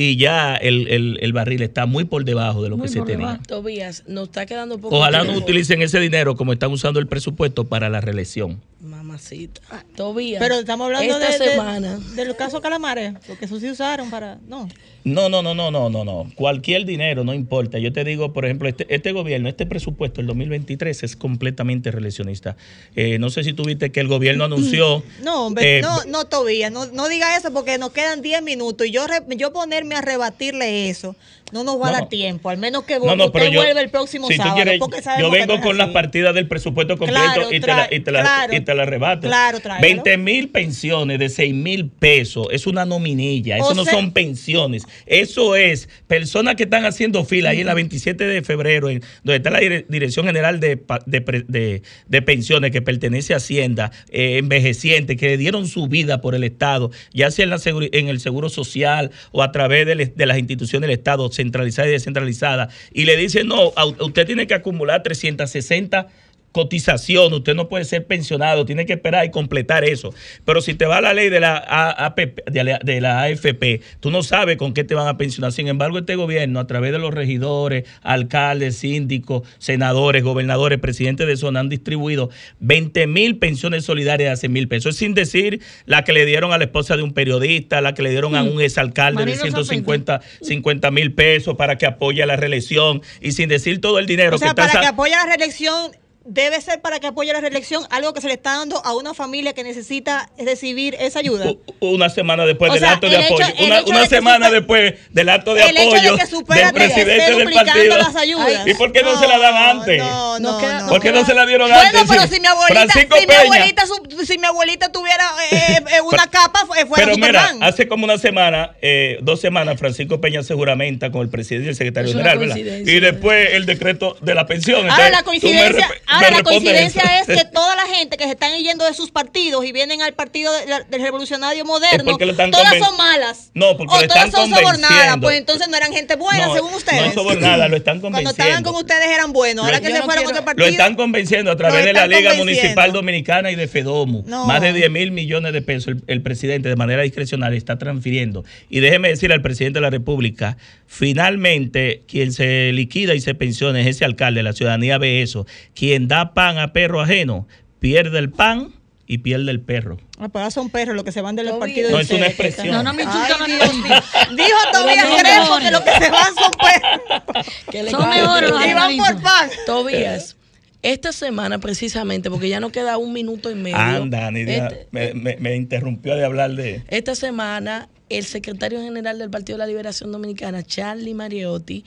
y 0.00 0.16
ya 0.16 0.56
el, 0.56 1.18
el, 1.20 1.32
barril 1.34 1.60
está 1.60 1.84
muy 1.84 2.04
por 2.04 2.24
debajo 2.24 2.62
de 2.62 2.70
lo 2.70 2.80
que 2.80 2.88
se 2.88 3.02
tenía. 3.02 3.38
Tobías, 3.46 4.04
nos 4.06 4.28
está 4.28 4.46
quedando 4.46 4.78
poco 4.78 4.96
Ojalá 4.96 5.24
no 5.24 5.34
utilicen 5.34 5.82
ese 5.82 6.00
dinero 6.00 6.36
como 6.36 6.54
están 6.54 6.72
usando 6.72 7.00
el 7.00 7.06
presupuesto 7.06 7.64
para 7.64 7.90
la 7.90 8.00
reelección. 8.00 8.62
Mamacita. 8.80 9.60
Tobías. 9.94 10.40
Pero 10.40 10.54
estamos 10.54 10.86
hablando 10.86 11.18
de, 11.18 11.32
semana. 11.34 11.98
De, 12.16 12.24
los 12.24 12.34
casos 12.34 12.62
Calamares, 12.62 13.12
porque 13.26 13.44
eso 13.44 13.60
sí 13.60 13.68
usaron 13.68 14.08
para. 14.08 14.38
No. 14.48 14.70
No, 15.04 15.28
no, 15.28 15.42
no, 15.42 15.54
no, 15.54 15.70
no, 15.70 15.88
no, 15.88 16.04
no. 16.04 16.30
Cualquier 16.34 16.84
dinero, 16.84 17.24
no 17.24 17.32
importa. 17.32 17.78
Yo 17.78 17.92
te 17.92 18.04
digo, 18.04 18.32
por 18.32 18.44
ejemplo, 18.44 18.68
este, 18.68 18.86
este 18.94 19.12
gobierno, 19.12 19.48
este 19.48 19.64
presupuesto, 19.66 20.20
el 20.20 20.26
2023, 20.26 21.02
es 21.02 21.16
completamente 21.16 21.90
reeleccionista. 21.90 22.56
Eh, 22.96 23.18
no 23.18 23.30
sé 23.30 23.44
si 23.44 23.52
tuviste 23.52 23.90
que 23.90 24.00
el 24.00 24.08
gobierno 24.08 24.44
anunció. 24.44 25.02
No, 25.22 25.46
hombre, 25.46 25.78
eh, 25.78 25.82
no, 25.82 26.04
no, 26.04 26.26
Tobías, 26.26 26.70
no, 26.70 26.86
no 26.86 27.08
diga 27.08 27.36
eso 27.36 27.52
porque 27.52 27.78
nos 27.78 27.92
quedan 27.92 28.20
10 28.20 28.42
minutos 28.42 28.86
y 28.86 28.90
yo, 28.90 29.06
yo 29.36 29.52
ponerme 29.52 29.94
a 29.94 30.02
rebatirle 30.02 30.90
eso 30.90 31.16
no 31.52 31.64
nos 31.64 31.80
va 31.80 31.88
a 31.88 31.92
dar 31.92 32.08
tiempo, 32.08 32.50
al 32.50 32.58
menos 32.58 32.84
que 32.84 32.98
vos, 32.98 33.12
usted 33.12 33.52
vuelva 33.52 33.80
el 33.80 33.90
próximo 33.90 34.28
sábado. 34.30 34.88
yo 35.18 35.30
vengo 35.30 35.60
con 35.60 35.76
las 35.76 35.90
partidas 35.90 36.34
del 36.34 36.48
presupuesto 36.48 36.96
completo 36.96 37.52
y, 37.52 37.60
te 37.60 37.66
la, 37.66 37.88
y, 37.90 38.00
te 38.00 38.12
la, 38.12 38.48
y, 38.50 38.60
te 38.60 38.74
la, 38.74 38.84
rebato. 38.84 39.26
Claro, 39.26 39.58
20 39.80 40.16
mil 40.18 40.48
pensiones 40.48 41.18
de 41.18 41.28
6 41.28 41.54
mil 41.54 41.88
pesos, 41.88 42.48
es 42.50 42.66
una 42.66 42.84
nominilla, 42.84 43.56
eso 43.56 43.74
no 43.74 43.84
son 43.84 44.12
pensiones, 44.12 44.84
eso 45.06 45.56
es 45.56 45.88
personas 46.06 46.54
que 46.56 46.64
están 46.64 46.84
haciendo 46.84 47.24
fila 47.24 47.50
ahí 47.50 47.60
en 47.60 47.66
la 47.66 47.74
27 47.74 48.24
de 48.24 48.42
febrero, 48.42 48.88
en, 48.88 49.02
donde 49.22 49.36
está 49.36 49.50
la 49.50 49.60
Dirección 49.60 50.26
General 50.26 50.60
de, 50.60 50.80
de, 51.06 51.82
de, 52.06 52.22
Pensiones 52.22 52.70
que 52.70 52.82
pertenece 52.82 53.34
a 53.34 53.38
Hacienda, 53.38 53.90
eh, 54.10 54.38
envejecientes, 54.38 55.16
que 55.16 55.30
le 55.30 55.36
dieron 55.36 55.66
su 55.66 55.88
vida 55.88 56.20
por 56.20 56.34
el 56.34 56.44
Estado, 56.44 56.90
ya 57.12 57.30
sea 57.30 57.44
en, 57.44 57.50
la 57.50 57.60
en 57.64 58.08
el 58.08 58.20
Seguro 58.20 58.48
Social 58.48 59.10
o 59.32 59.42
a 59.42 59.52
través 59.52 59.86
de, 59.86 59.94
de 59.94 60.26
las 60.26 60.38
instituciones 60.38 60.88
del 60.88 60.98
Estado 60.98 61.24
centralizada 61.40 61.88
y 61.88 61.92
descentralizada, 61.92 62.68
y 62.92 63.04
le 63.04 63.16
dicen, 63.16 63.48
no, 63.48 63.72
usted 64.00 64.26
tiene 64.26 64.46
que 64.46 64.54
acumular 64.54 65.02
360 65.02 66.08
cotización, 66.52 67.32
usted 67.32 67.54
no 67.54 67.68
puede 67.68 67.84
ser 67.84 68.06
pensionado, 68.06 68.64
tiene 68.64 68.86
que 68.86 68.94
esperar 68.94 69.24
y 69.24 69.30
completar 69.30 69.84
eso. 69.84 70.12
Pero 70.44 70.60
si 70.60 70.74
te 70.74 70.86
va 70.86 71.00
la 71.00 71.14
ley 71.14 71.28
de 71.30 71.40
la, 71.40 71.56
APP, 71.56 72.50
de 72.50 72.64
la, 72.64 72.78
de 72.78 73.00
la 73.00 73.22
AFP, 73.22 73.80
tú 74.00 74.10
no 74.10 74.22
sabes 74.22 74.56
con 74.56 74.74
qué 74.74 74.84
te 74.84 74.94
van 74.94 75.08
a 75.08 75.16
pensionar. 75.16 75.52
Sin 75.52 75.68
embargo, 75.68 75.98
este 75.98 76.16
gobierno, 76.16 76.60
a 76.60 76.66
través 76.66 76.92
de 76.92 76.98
los 76.98 77.14
regidores, 77.14 77.84
alcaldes, 78.02 78.76
síndicos, 78.76 79.42
senadores, 79.58 80.22
gobernadores, 80.22 80.78
presidentes 80.78 81.26
de 81.26 81.36
zona, 81.36 81.60
han 81.60 81.68
distribuido 81.68 82.30
20 82.60 83.06
mil 83.06 83.38
pensiones 83.38 83.84
solidarias 83.84 84.28
de 84.28 84.32
hace 84.32 84.48
mil 84.48 84.68
pesos. 84.68 84.94
Es 84.94 84.96
sin 84.98 85.14
decir 85.14 85.60
la 85.86 86.04
que 86.04 86.12
le 86.12 86.26
dieron 86.26 86.52
a 86.52 86.58
la 86.58 86.64
esposa 86.64 86.96
de 86.96 87.02
un 87.02 87.12
periodista, 87.12 87.80
la 87.80 87.94
que 87.94 88.02
le 88.02 88.10
dieron 88.10 88.34
a 88.34 88.42
un 88.42 88.60
exalcalde 88.60 89.24
de 89.24 89.36
150 89.36 90.90
mil 90.90 91.14
pesos 91.14 91.56
para 91.56 91.76
que 91.78 91.86
apoye 91.86 92.24
la 92.26 92.36
reelección 92.36 93.02
y 93.20 93.32
sin 93.32 93.48
decir 93.48 93.80
todo 93.80 93.98
el 93.98 94.06
dinero 94.06 94.36
O 94.36 94.38
sea, 94.38 94.48
que 94.48 94.54
para 94.54 94.80
que 94.80 94.86
apoye 94.86 95.12
la 95.12 95.26
reelección 95.26 95.92
debe 96.32 96.60
ser 96.60 96.80
para 96.80 97.00
que 97.00 97.08
apoye 97.08 97.32
la 97.32 97.40
reelección 97.40 97.84
algo 97.90 98.14
que 98.14 98.20
se 98.20 98.28
le 98.28 98.34
está 98.34 98.56
dando 98.58 98.80
a 98.84 98.94
una 98.94 99.14
familia 99.14 99.52
que 99.52 99.64
necesita 99.64 100.30
recibir 100.38 100.94
esa 101.00 101.18
ayuda. 101.18 101.52
una 101.80 102.08
semana 102.08 102.46
después 102.46 102.70
O 102.70 102.74
del 102.74 102.82
sea, 102.82 102.92
acto 102.92 103.08
de 103.08 103.16
hecho- 103.16 103.34
apoyo. 103.34 103.84
una 103.86 104.00
de 104.02 104.08
semana 104.08 104.48
después 104.50 104.94
del 105.10 105.28
acto 105.28 105.54
de 105.54 105.62
El 105.62 105.76
hecho 105.76 105.90
de 105.90 105.96
apoyo 106.08 106.16
que 106.16 106.54
del 106.54 106.72
presidente 106.72 107.16
esté 107.16 107.30
del 107.34 107.38
duplicando 107.40 107.72
partido. 107.72 107.98
las 107.98 108.14
ayudas. 108.16 108.66
¿Y 108.66 108.74
por 108.74 108.92
qué 108.92 109.02
no, 109.02 109.18
se 109.18 109.26
la 109.26 109.38
dan 109.38 109.56
antes? 109.56 109.98
No, 109.98 110.38
no, 110.38 110.60
no. 110.60 110.86
¿Por 110.88 111.00
qué 111.02 111.10
no 111.10 111.24
se 111.26 111.34
la 111.34 111.46
dieron 111.46 111.68
Bueno, 111.68 111.82
antes? 111.84 112.02
pero 112.08 112.22
Sí. 112.22 112.34
si 112.34 112.40
mi 112.40 112.46
abuelita, 112.46 112.92
si 112.94 113.26
mi 113.26 113.34
abuelita, 113.34 113.86
su- 113.86 114.26
si 114.26 114.38
mi 114.38 114.46
abuelita 114.46 114.92
tuviera 114.92 115.24
eh, 115.50 115.56
eh, 115.96 116.00
una 116.02 116.26
capa, 116.28 116.60
fu- 116.60 116.74
fuera 116.86 117.06
Pero 117.06 117.16
mira, 117.16 117.40
Superman. 117.48 117.62
hace 117.68 117.88
como 117.88 118.04
una 118.04 118.18
semana, 118.18 118.76
eh, 118.82 119.18
dos 119.22 119.40
semanas, 119.40 119.78
Francisco 119.80 120.20
Peña 120.20 120.42
se 120.44 120.54
juramenta 120.54 121.10
con 121.10 121.22
el 121.22 121.28
presidente 121.28 121.66
y 121.66 121.68
el 121.70 121.74
secretario 121.76 122.12
general, 122.12 122.38
¿verdad? 122.38 122.56
Y 122.56 123.00
después 123.00 123.48
el 123.54 123.66
decreto 123.66 124.16
de 124.20 124.34
la 124.34 124.46
pensión. 124.46 124.88
Ahora 124.88 125.08
Entonces, 125.08 125.10
la 125.12 125.18
tú 125.18 125.30
me 125.30 125.40
coincidencia, 125.40 125.90
ahora 126.24 126.36
la 126.38 126.42
coincidencia 126.42 127.02
eso. 127.20 127.32
es 127.32 127.38
que 127.42 127.44
toda 127.52 127.76
la 127.76 127.86
gente 127.86 128.16
que 128.16 128.24
se 128.24 128.30
están 128.30 128.56
yendo 128.58 128.84
de 128.84 128.94
sus 128.94 129.10
partidos 129.10 129.64
y 129.64 129.72
vienen 129.72 130.02
al 130.02 130.14
partido 130.14 130.52
de- 130.52 130.66
del 130.90 131.02
revolucionario 131.02 131.64
moderno, 131.64 132.16
todas 132.16 132.78
son 132.78 132.96
malas. 132.96 133.50
No, 133.54 133.76
porque 133.76 133.94
o 133.94 134.00
lo 134.02 134.06
todas 134.08 134.30
son 134.30 134.50
sobornadas, 134.50 135.18
pues 135.20 135.36
entonces 135.38 135.68
no 135.68 135.76
eran 135.76 135.92
gente 135.92 136.16
buena, 136.16 136.46
No, 136.46 136.54
según 136.54 136.74
ustedes. 136.74 137.00
No 137.02 137.06
es 137.08 137.14
sobornada, 137.14 137.68
lo 137.68 137.76
están 137.76 138.00
Cuando 138.00 138.18
convenciendo. 138.18 138.42
estaban 138.44 138.62
con 138.64 138.74
ustedes 138.76 139.08
eran 139.08 139.32
buenos, 139.32 139.64
ahora 139.64 139.78
Lo- 139.78 139.82
que 139.82 139.92
se 139.92 139.98
no 139.98 140.04
fueron 140.04 140.24
quiero- 140.24 140.30
otro 140.38 140.44
partido. 140.44 140.66
Lo 140.66 140.70
están 140.72 140.94
convenciendo 140.96 141.50
a 141.50 141.56
través 141.56 141.84
de 141.84 141.92
la 141.92 142.06
Liga. 142.06 142.34
Municipal 142.34 142.92
Dominicana 142.92 143.50
y 143.50 143.56
de 143.56 143.68
FEDOMU. 143.68 144.24
No. 144.26 144.46
Más 144.46 144.60
de 144.62 144.72
10 144.72 144.90
mil 144.90 145.10
millones 145.10 145.52
de 145.52 145.62
pesos 145.62 145.88
el, 145.88 146.02
el 146.06 146.22
presidente 146.22 146.68
de 146.68 146.76
manera 146.76 147.02
discrecional 147.02 147.54
está 147.54 147.76
transfiriendo. 147.78 148.44
Y 148.68 148.80
déjeme 148.80 149.08
decir 149.08 149.32
al 149.32 149.42
presidente 149.42 149.78
de 149.78 149.82
la 149.82 149.90
República, 149.90 150.56
finalmente 150.86 152.02
quien 152.06 152.32
se 152.32 152.72
liquida 152.72 153.14
y 153.14 153.20
se 153.20 153.34
pensiona 153.34 153.80
es 153.80 153.86
ese 153.88 154.04
alcalde, 154.04 154.42
la 154.42 154.52
ciudadanía 154.52 154.96
ve 154.98 155.22
eso. 155.22 155.46
Quien 155.74 155.99
da 156.08 156.34
pan 156.34 156.58
a 156.58 156.72
perro 156.72 157.00
ajeno 157.00 157.46
pierde 157.78 158.18
el 158.18 158.30
pan 158.30 158.74
y 159.06 159.18
pierde 159.18 159.50
el 159.50 159.60
perro. 159.60 159.98
Ah, 160.18 160.28
ahora 160.32 160.50
son 160.52 160.70
perros 160.70 160.94
los 160.94 161.04
que 161.04 161.10
se 161.12 161.20
van 161.20 161.34
de 161.34 161.42
los 161.42 161.58
partidos. 161.58 161.90
No, 161.90 161.98
es 161.98 162.10
una 162.10 162.26
expresión. 162.28 162.68
No, 162.68 162.82
no 162.84 162.92
me 162.94 163.02
insulta, 163.02 163.36
Ay, 163.40 163.52
no. 163.58 164.36
Dijo 164.36 164.58
Tobías 164.72 165.06
Crespo 165.20 165.58
que 165.58 165.70
los 165.72 165.80
que 165.80 165.90
se 166.04 166.10
van 166.10 166.34
son 166.34 166.50
perros. 166.52 167.46
que 167.70 167.82
le 167.82 167.90
Son 167.90 168.02
cae. 168.02 168.20
mejores 168.20 168.50
los 168.50 168.60
Y 168.60 168.72
van 168.72 168.74
por 168.74 168.82
animalitos. 168.84 169.22
pan. 169.22 169.50
Tobías, 169.66 170.36
esta 170.82 171.12
semana 171.12 171.58
precisamente, 171.58 172.30
porque 172.30 172.48
ya 172.48 172.60
no 172.60 172.70
queda 172.70 172.98
un 172.98 173.12
minuto 173.12 173.50
y 173.50 173.54
medio. 173.56 173.76
Anda, 173.76 174.30
Nidia, 174.30 174.68
este- 174.68 174.88
me, 174.92 175.12
me- 175.14 175.36
me 175.38 175.56
interrumpió 175.56 176.14
de 176.14 176.24
hablar 176.24 176.52
de... 176.52 176.82
Esta 176.88 177.14
semana, 177.16 177.88
el 178.10 178.24
secretario 178.24 178.80
general 178.80 179.18
del 179.18 179.28
Partido 179.30 179.56
de 179.58 179.64
la 179.64 179.66
Liberación 179.66 180.12
Dominicana, 180.12 180.62
Charlie 180.62 181.14
Mariotti, 181.14 181.84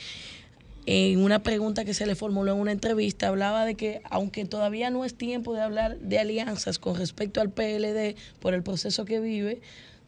en 0.86 1.24
una 1.24 1.44
pregunta 1.44 1.86
que 1.86 1.94
se 1.94 2.06
le 2.06 2.16
formuló 2.16 2.54
en 2.54 2.60
una 2.60 2.72
entrevista, 2.72 3.30
hablaba 3.30 3.66
de 3.66 3.76
que 3.76 4.02
aunque 4.10 4.46
todavía 4.46 4.90
no 4.90 5.06
es 5.06 5.16
tiempo 5.16 5.54
de 5.54 5.62
hablar 5.62 5.98
de 6.00 6.20
alianzas 6.20 6.80
con 6.80 6.96
respecto 6.96 7.42
al 7.42 7.50
PLD 7.50 8.16
por 8.40 8.54
el 8.54 8.64
proceso 8.64 9.06
que 9.06 9.20
vive, 9.20 9.62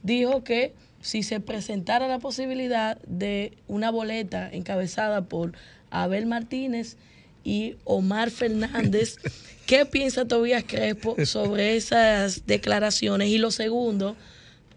dijo 0.03 0.43
que 0.43 0.73
si 1.01 1.23
se 1.23 1.39
presentara 1.39 2.07
la 2.07 2.19
posibilidad 2.19 2.97
de 3.07 3.53
una 3.67 3.91
boleta 3.91 4.49
encabezada 4.51 5.25
por 5.25 5.53
Abel 5.91 6.25
Martínez 6.25 6.97
y 7.43 7.75
Omar 7.83 8.31
Fernández, 8.31 9.17
¿qué 9.65 9.85
piensa 9.85 10.27
Tobías 10.27 10.63
Crespo 10.63 11.15
sobre 11.25 11.77
esas 11.77 12.47
declaraciones? 12.47 13.29
Y 13.29 13.37
lo 13.37 13.51
segundo, 13.51 14.15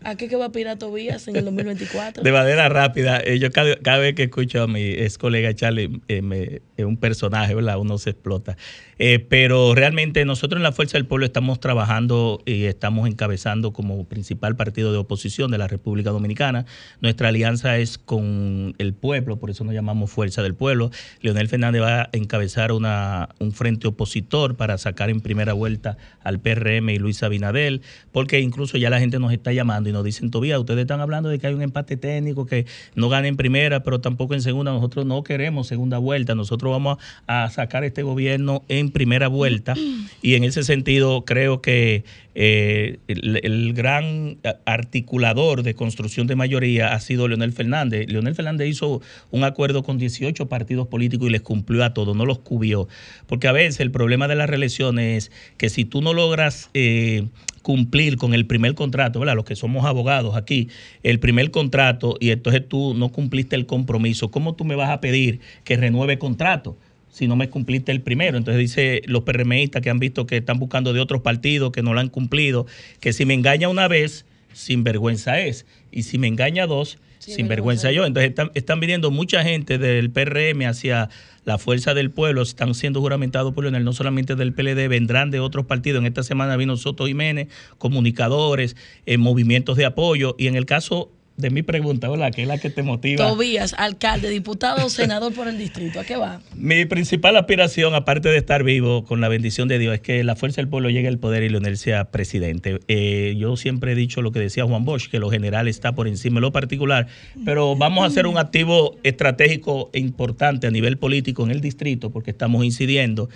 ¿a 0.05 0.17
qué 0.17 0.29
que 0.29 0.37
va 0.37 0.45
a 0.45 0.47
aspirar 0.49 0.79
Tobías 0.79 1.29
en 1.29 1.37
el 1.37 1.45
2024? 1.45 2.23
De 2.25 2.33
manera 2.33 2.69
rápida, 2.69 3.21
eh, 3.21 3.39
yo 3.39 3.51
cada, 3.51 3.99
vez 3.99 4.15
que 4.15 4.25
escucho 4.25 4.63
a 4.63 4.67
mi 4.67 4.83
ex 4.83 5.19
colega 5.19 5.55
Charlie, 5.55 6.01
eh, 6.09 6.61
es 6.77 6.85
un 6.85 6.97
personaje, 6.97 7.55
¿verdad? 7.55 7.79
Uno 7.79 7.99
se 7.99 8.11
explota. 8.11 8.57
Eh, 9.01 9.21
pero 9.21 9.75
realmente 9.75 10.25
nosotros 10.25 10.59
en 10.59 10.65
la 10.65 10.73
Fuerza 10.73 10.99
del 10.99 11.07
Pueblo 11.07 11.25
estamos 11.25 11.61
trabajando 11.61 12.43
y 12.47 12.65
estamos 12.65 13.09
encabezando 13.09 13.73
como 13.73 14.05
principal 14.05 14.57
partido 14.57 14.93
de 14.93 14.99
oposición 14.99 15.51
de 15.51 15.59
la 15.59 15.69
República 15.69 16.11
Dominicana. 16.11 16.67
Nuestra 17.01 17.29
alianza 17.29 17.79
es 17.79 17.99
con 17.99 18.75
el 18.79 18.95
pueblo, 18.95 19.39
por 19.39 19.51
eso 19.51 19.63
nos 19.65 19.75
llamamos 19.75 20.11
Fuerza 20.11 20.43
del 20.43 20.55
Pueblo. 20.55 20.91
Leonel 21.21 21.49
Fernández 21.49 21.83
va 21.83 22.03
a 22.03 22.09
encabezar 22.13 22.73
un 22.73 23.53
frente 23.53 23.87
opositor 23.87 24.57
para 24.57 24.79
sacar 24.79 25.11
en 25.11 25.21
primera 25.21 25.53
vuelta 25.53 25.97
al 26.23 26.41
PRM 26.41 26.91
y 26.91 26.99
Luis 26.99 27.23
Abinadel, 27.23 27.83
porque 28.13 28.41
incluso 28.41 28.79
ya 28.79 28.91
la 28.91 28.99
gente 28.99 29.19
nos 29.19 29.33
está 29.33 29.53
llamando 29.53 29.88
y 29.89 29.93
nos 29.93 30.05
dicen, 30.05 30.31
todavía 30.31 30.59
ustedes 30.59 30.81
están 30.81 31.01
hablando 31.01 31.29
de 31.29 31.39
que 31.39 31.47
hay 31.47 31.55
un 31.55 31.63
empate 31.63 31.97
técnico, 31.97 32.47
que 32.47 32.67
no 32.95 33.09
gana 33.09 33.29
en 33.29 33.37
primera, 33.37 33.83
pero 33.83 34.01
tampoco 34.01 34.35
en 34.35 34.43
segunda. 34.43 34.73
Nosotros 34.73 35.07
no 35.07 35.23
queremos 35.23 35.67
segunda 35.67 35.99
vuelta, 35.99 36.35
nosotros 36.35 36.71
vamos 36.71 36.99
a 37.27 37.49
sacar 37.51 37.85
este 37.85 38.03
gobierno 38.03 38.65
en 38.69 38.91
primera 38.91 39.29
vuelta 39.29 39.75
y 40.23 40.35
en 40.35 40.45
ese 40.45 40.63
sentido 40.63 41.25
creo 41.25 41.61
que 41.61 42.05
eh, 42.41 43.01
el, 43.09 43.73
gran 43.75 44.39
articulador 44.65 45.65
de 45.65 45.75
construcción 45.75 46.29
de 46.29 46.37
mayoría 46.37 46.95
ha 46.95 47.01
sido 47.01 47.27
Leonel 47.27 47.53
Fernández. 47.53 48.09
Leonel 48.09 48.37
Fernández 48.37 48.69
hizo 48.69 49.03
un 49.33 49.43
acuerdo 49.43 49.83
con 49.83 49.99
18 49.99 50.49
partidos 50.49 50.87
políticos 50.87 51.29
y 51.29 51.33
les 51.33 51.41
cumplió 51.41 51.83
a 51.83 51.95
todos, 51.95 52.17
no 52.17 52.25
los 52.25 52.39
cubrió. 52.39 52.87
Porque 53.27 53.49
a 53.49 53.53
veces 53.53 53.81
el 53.81 53.91
problema 53.91 54.29
de 54.29 54.37
la 54.37 54.47
reelección 54.47 55.01
es 55.01 55.33
que 55.57 55.69
si 55.69 55.85
tú 55.85 56.01
no 56.01 56.15
logras 56.15 56.71
eh, 56.75 57.27
cumplir 57.63 58.17
con 58.17 58.35
el 58.35 58.47
primer 58.47 58.77
contrato, 58.77 59.19
¿verdad? 59.19 59.35
Los 59.35 59.45
que 59.45 59.57
somos 59.57 59.85
abogados 59.85 60.37
aquí, 60.37 60.69
el 61.03 61.19
primer 61.19 61.51
contrato 61.51 62.19
y 62.21 62.31
entonces 62.31 62.63
tú 62.69 62.95
no 62.95 63.09
cumpliste 63.09 63.57
el 63.57 63.67
compromiso, 63.67 64.31
¿cómo 64.31 64.55
tú 64.55 64.65
me 64.65 64.77
vas 64.77 64.91
a 64.91 65.01
pedir 65.01 65.41
que 65.65 65.77
renueve 65.77 66.21
contrato? 66.21 66.79
Si 67.19 67.27
no 67.27 67.35
me 67.35 67.51
cumpliste 67.51 67.91
el 67.91 68.01
primero. 68.01 68.39
Entonces 68.39 68.61
dice 68.61 69.03
los 69.07 69.25
PRMistas 69.25 69.83
que 69.83 69.91
han 69.91 69.99
visto 69.99 70.27
que 70.27 70.37
están 70.37 70.61
buscando 70.61 70.93
de 70.93 71.01
otros 71.01 71.21
partidos 71.21 71.73
que 71.73 71.83
no 71.83 71.93
lo 71.93 71.99
han 71.99 72.11
cumplido, 72.11 72.67
que 73.01 73.13
si 73.13 73.25
me 73.25 73.35
engaña 73.35 73.69
una 73.69 73.89
vez, 73.89 74.25
sin 74.53 74.85
vergüenza 74.85 75.41
es. 75.41 75.67
Y 75.91 76.05
si 76.05 76.17
me 76.17 76.29
engaña 76.29 76.69
dos, 76.69 76.99
sin 77.19 77.49
vergüenza 77.49 77.91
yo. 77.91 78.07
Entonces 78.07 78.31
están, 78.31 78.53
están 78.55 78.79
viniendo 78.79 79.11
mucha 79.11 79.43
gente 79.43 79.79
del 79.79 80.11
PRM 80.11 80.63
hacia 80.63 81.11
la 81.45 81.59
fuerza 81.59 81.93
del 81.93 82.13
pueblo, 82.13 82.43
están 82.43 82.75
siendo 82.75 83.01
juramentados 83.01 83.53
por 83.53 83.65
Leonel, 83.65 83.83
no 83.83 83.93
solamente 83.93 84.37
del 84.37 84.53
PLD, 84.53 84.87
vendrán 84.89 85.33
de 85.33 85.41
otros 85.41 85.67
partidos. 85.67 86.01
En 86.01 86.07
esta 86.07 86.23
semana 86.23 86.57
vino 86.57 86.77
Soto 86.77 87.07
Jiménez, 87.07 87.49
comunicadores, 87.79 88.77
eh, 89.07 89.19
movimientos 89.19 89.77
de 89.77 89.87
apoyo. 89.87 90.37
Y 90.39 90.47
en 90.47 90.55
el 90.55 90.67
caso 90.67 91.11
de 91.39 91.51
mi 91.51 91.63
pregunta, 91.63 92.09
¿verdad? 92.09 92.33
Que 92.35 92.43
es 92.43 92.49
la 92.49 92.59
que 92.59 92.69
te 92.69 92.83
motiva. 92.83 93.29
Tobías, 93.29 93.75
alcalde, 93.79 94.29
diputado, 94.29 94.91
senador 94.91 95.33
por 95.33 95.49
el 95.49 95.57
distrito. 95.57 96.01
¿A 96.01 96.05
qué 96.05 96.17
va? 96.17 96.41
Mi 96.55 96.85
principal 96.85 97.37
aspiración, 97.37 97.95
aparte 97.95 98.29
de 98.29 98.37
estar 98.37 98.65
vivo 98.65 99.05
con 99.05 99.21
la 99.21 99.29
bendición 99.29 99.69
de 99.69 99.79
Dios, 99.79 99.95
es 99.95 100.01
que 100.01 100.25
la 100.25 100.35
fuerza 100.35 100.61
del 100.61 100.69
pueblo 100.69 100.91
llegue 100.91 101.07
al 101.07 101.19
poder 101.19 101.45
y 101.45 101.49
Leonel 101.49 101.79
sea 101.79 102.11
presidente. 102.11 102.81
Eh, 102.89 103.37
yo 103.39 103.57
siempre 103.57 103.93
he 103.93 103.95
dicho 103.95 104.21
lo 104.21 104.33
que 104.33 104.41
decía 104.41 104.65
Juan 104.65 104.85
Bosch, 104.85 105.09
que 105.09 105.21
lo 105.21 105.31
general 105.31 105.69
está 105.69 105.95
por 105.95 106.09
encima 106.09 106.37
de 106.37 106.41
lo 106.43 106.53
particular, 106.53 107.07
pero 107.45 107.77
vamos 107.77 108.03
a 108.03 108.09
hacer 108.09 108.27
un 108.27 108.37
activo 108.37 108.99
estratégico 109.05 109.91
e 109.93 110.01
importante 110.01 110.67
a 110.67 110.71
nivel 110.73 110.99
político 110.99 111.45
en 111.45 111.53
el 111.53 111.61
distrito, 111.61 112.11
porque 112.11 112.33
estamos 112.33 112.65
incidiendo. 112.65 113.29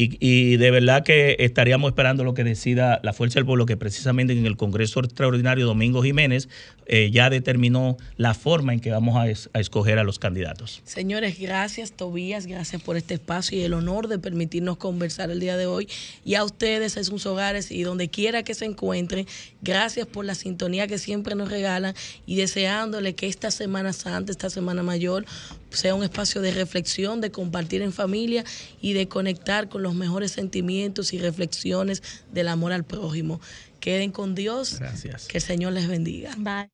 Y, 0.00 0.58
de 0.58 0.70
verdad 0.70 1.02
que 1.02 1.34
estaríamos 1.40 1.90
esperando 1.90 2.22
lo 2.22 2.32
que 2.32 2.44
decida 2.44 3.00
la 3.02 3.12
fuerza 3.12 3.40
del 3.40 3.46
pueblo, 3.46 3.66
que 3.66 3.76
precisamente 3.76 4.32
en 4.32 4.46
el 4.46 4.56
Congreso 4.56 5.00
Extraordinario 5.00 5.66
Domingo 5.66 6.04
Jiménez 6.04 6.48
eh, 6.86 7.10
ya 7.12 7.30
determinó 7.30 7.96
la 8.16 8.34
forma 8.34 8.72
en 8.72 8.78
que 8.78 8.92
vamos 8.92 9.16
a, 9.16 9.22
a 9.22 9.60
escoger 9.60 9.98
a 9.98 10.04
los 10.04 10.20
candidatos. 10.20 10.82
Señores, 10.84 11.40
gracias 11.40 11.90
Tobías, 11.90 12.46
gracias 12.46 12.80
por 12.80 12.96
este 12.96 13.14
espacio 13.14 13.58
y 13.58 13.62
el 13.62 13.74
honor 13.74 14.06
de 14.06 14.20
permitirnos 14.20 14.76
conversar 14.76 15.32
el 15.32 15.40
día 15.40 15.56
de 15.56 15.66
hoy. 15.66 15.88
Y 16.24 16.36
a 16.36 16.44
ustedes 16.44 16.96
en 16.96 17.04
sus 17.04 17.26
hogares 17.26 17.72
y 17.72 17.82
donde 17.82 18.08
quiera 18.08 18.44
que 18.44 18.54
se 18.54 18.66
encuentren, 18.66 19.26
gracias 19.62 20.06
por 20.06 20.24
la 20.24 20.36
sintonía 20.36 20.86
que 20.86 20.98
siempre 20.98 21.34
nos 21.34 21.50
regalan 21.50 21.94
y 22.24 22.36
deseándole 22.36 23.16
que 23.16 23.26
esta 23.26 23.50
Semana 23.50 23.92
Santa, 23.92 24.30
esta 24.30 24.48
Semana 24.48 24.84
Mayor, 24.84 25.24
sea 25.70 25.94
un 25.94 26.02
espacio 26.02 26.40
de 26.40 26.52
reflexión, 26.52 27.20
de 27.20 27.30
compartir 27.30 27.82
en 27.82 27.92
familia 27.92 28.44
y 28.80 28.92
de 28.92 29.08
conectar 29.08 29.68
con 29.68 29.82
los 29.82 29.94
mejores 29.94 30.32
sentimientos 30.32 31.12
y 31.12 31.18
reflexiones 31.18 32.02
del 32.32 32.48
amor 32.48 32.72
al 32.72 32.84
prójimo. 32.84 33.40
Queden 33.80 34.10
con 34.10 34.34
Dios. 34.34 34.78
Gracias. 34.78 35.28
Que 35.28 35.38
el 35.38 35.44
Señor 35.44 35.72
les 35.72 35.88
bendiga. 35.88 36.34
Bye. 36.38 36.70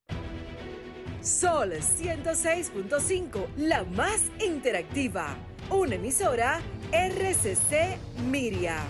Sol 1.20 1.72
106.5, 1.72 3.46
la 3.56 3.84
más 3.84 4.20
interactiva. 4.44 5.36
Una 5.70 5.94
emisora 5.94 6.60
RCC 6.92 7.96
Miria. 8.30 8.84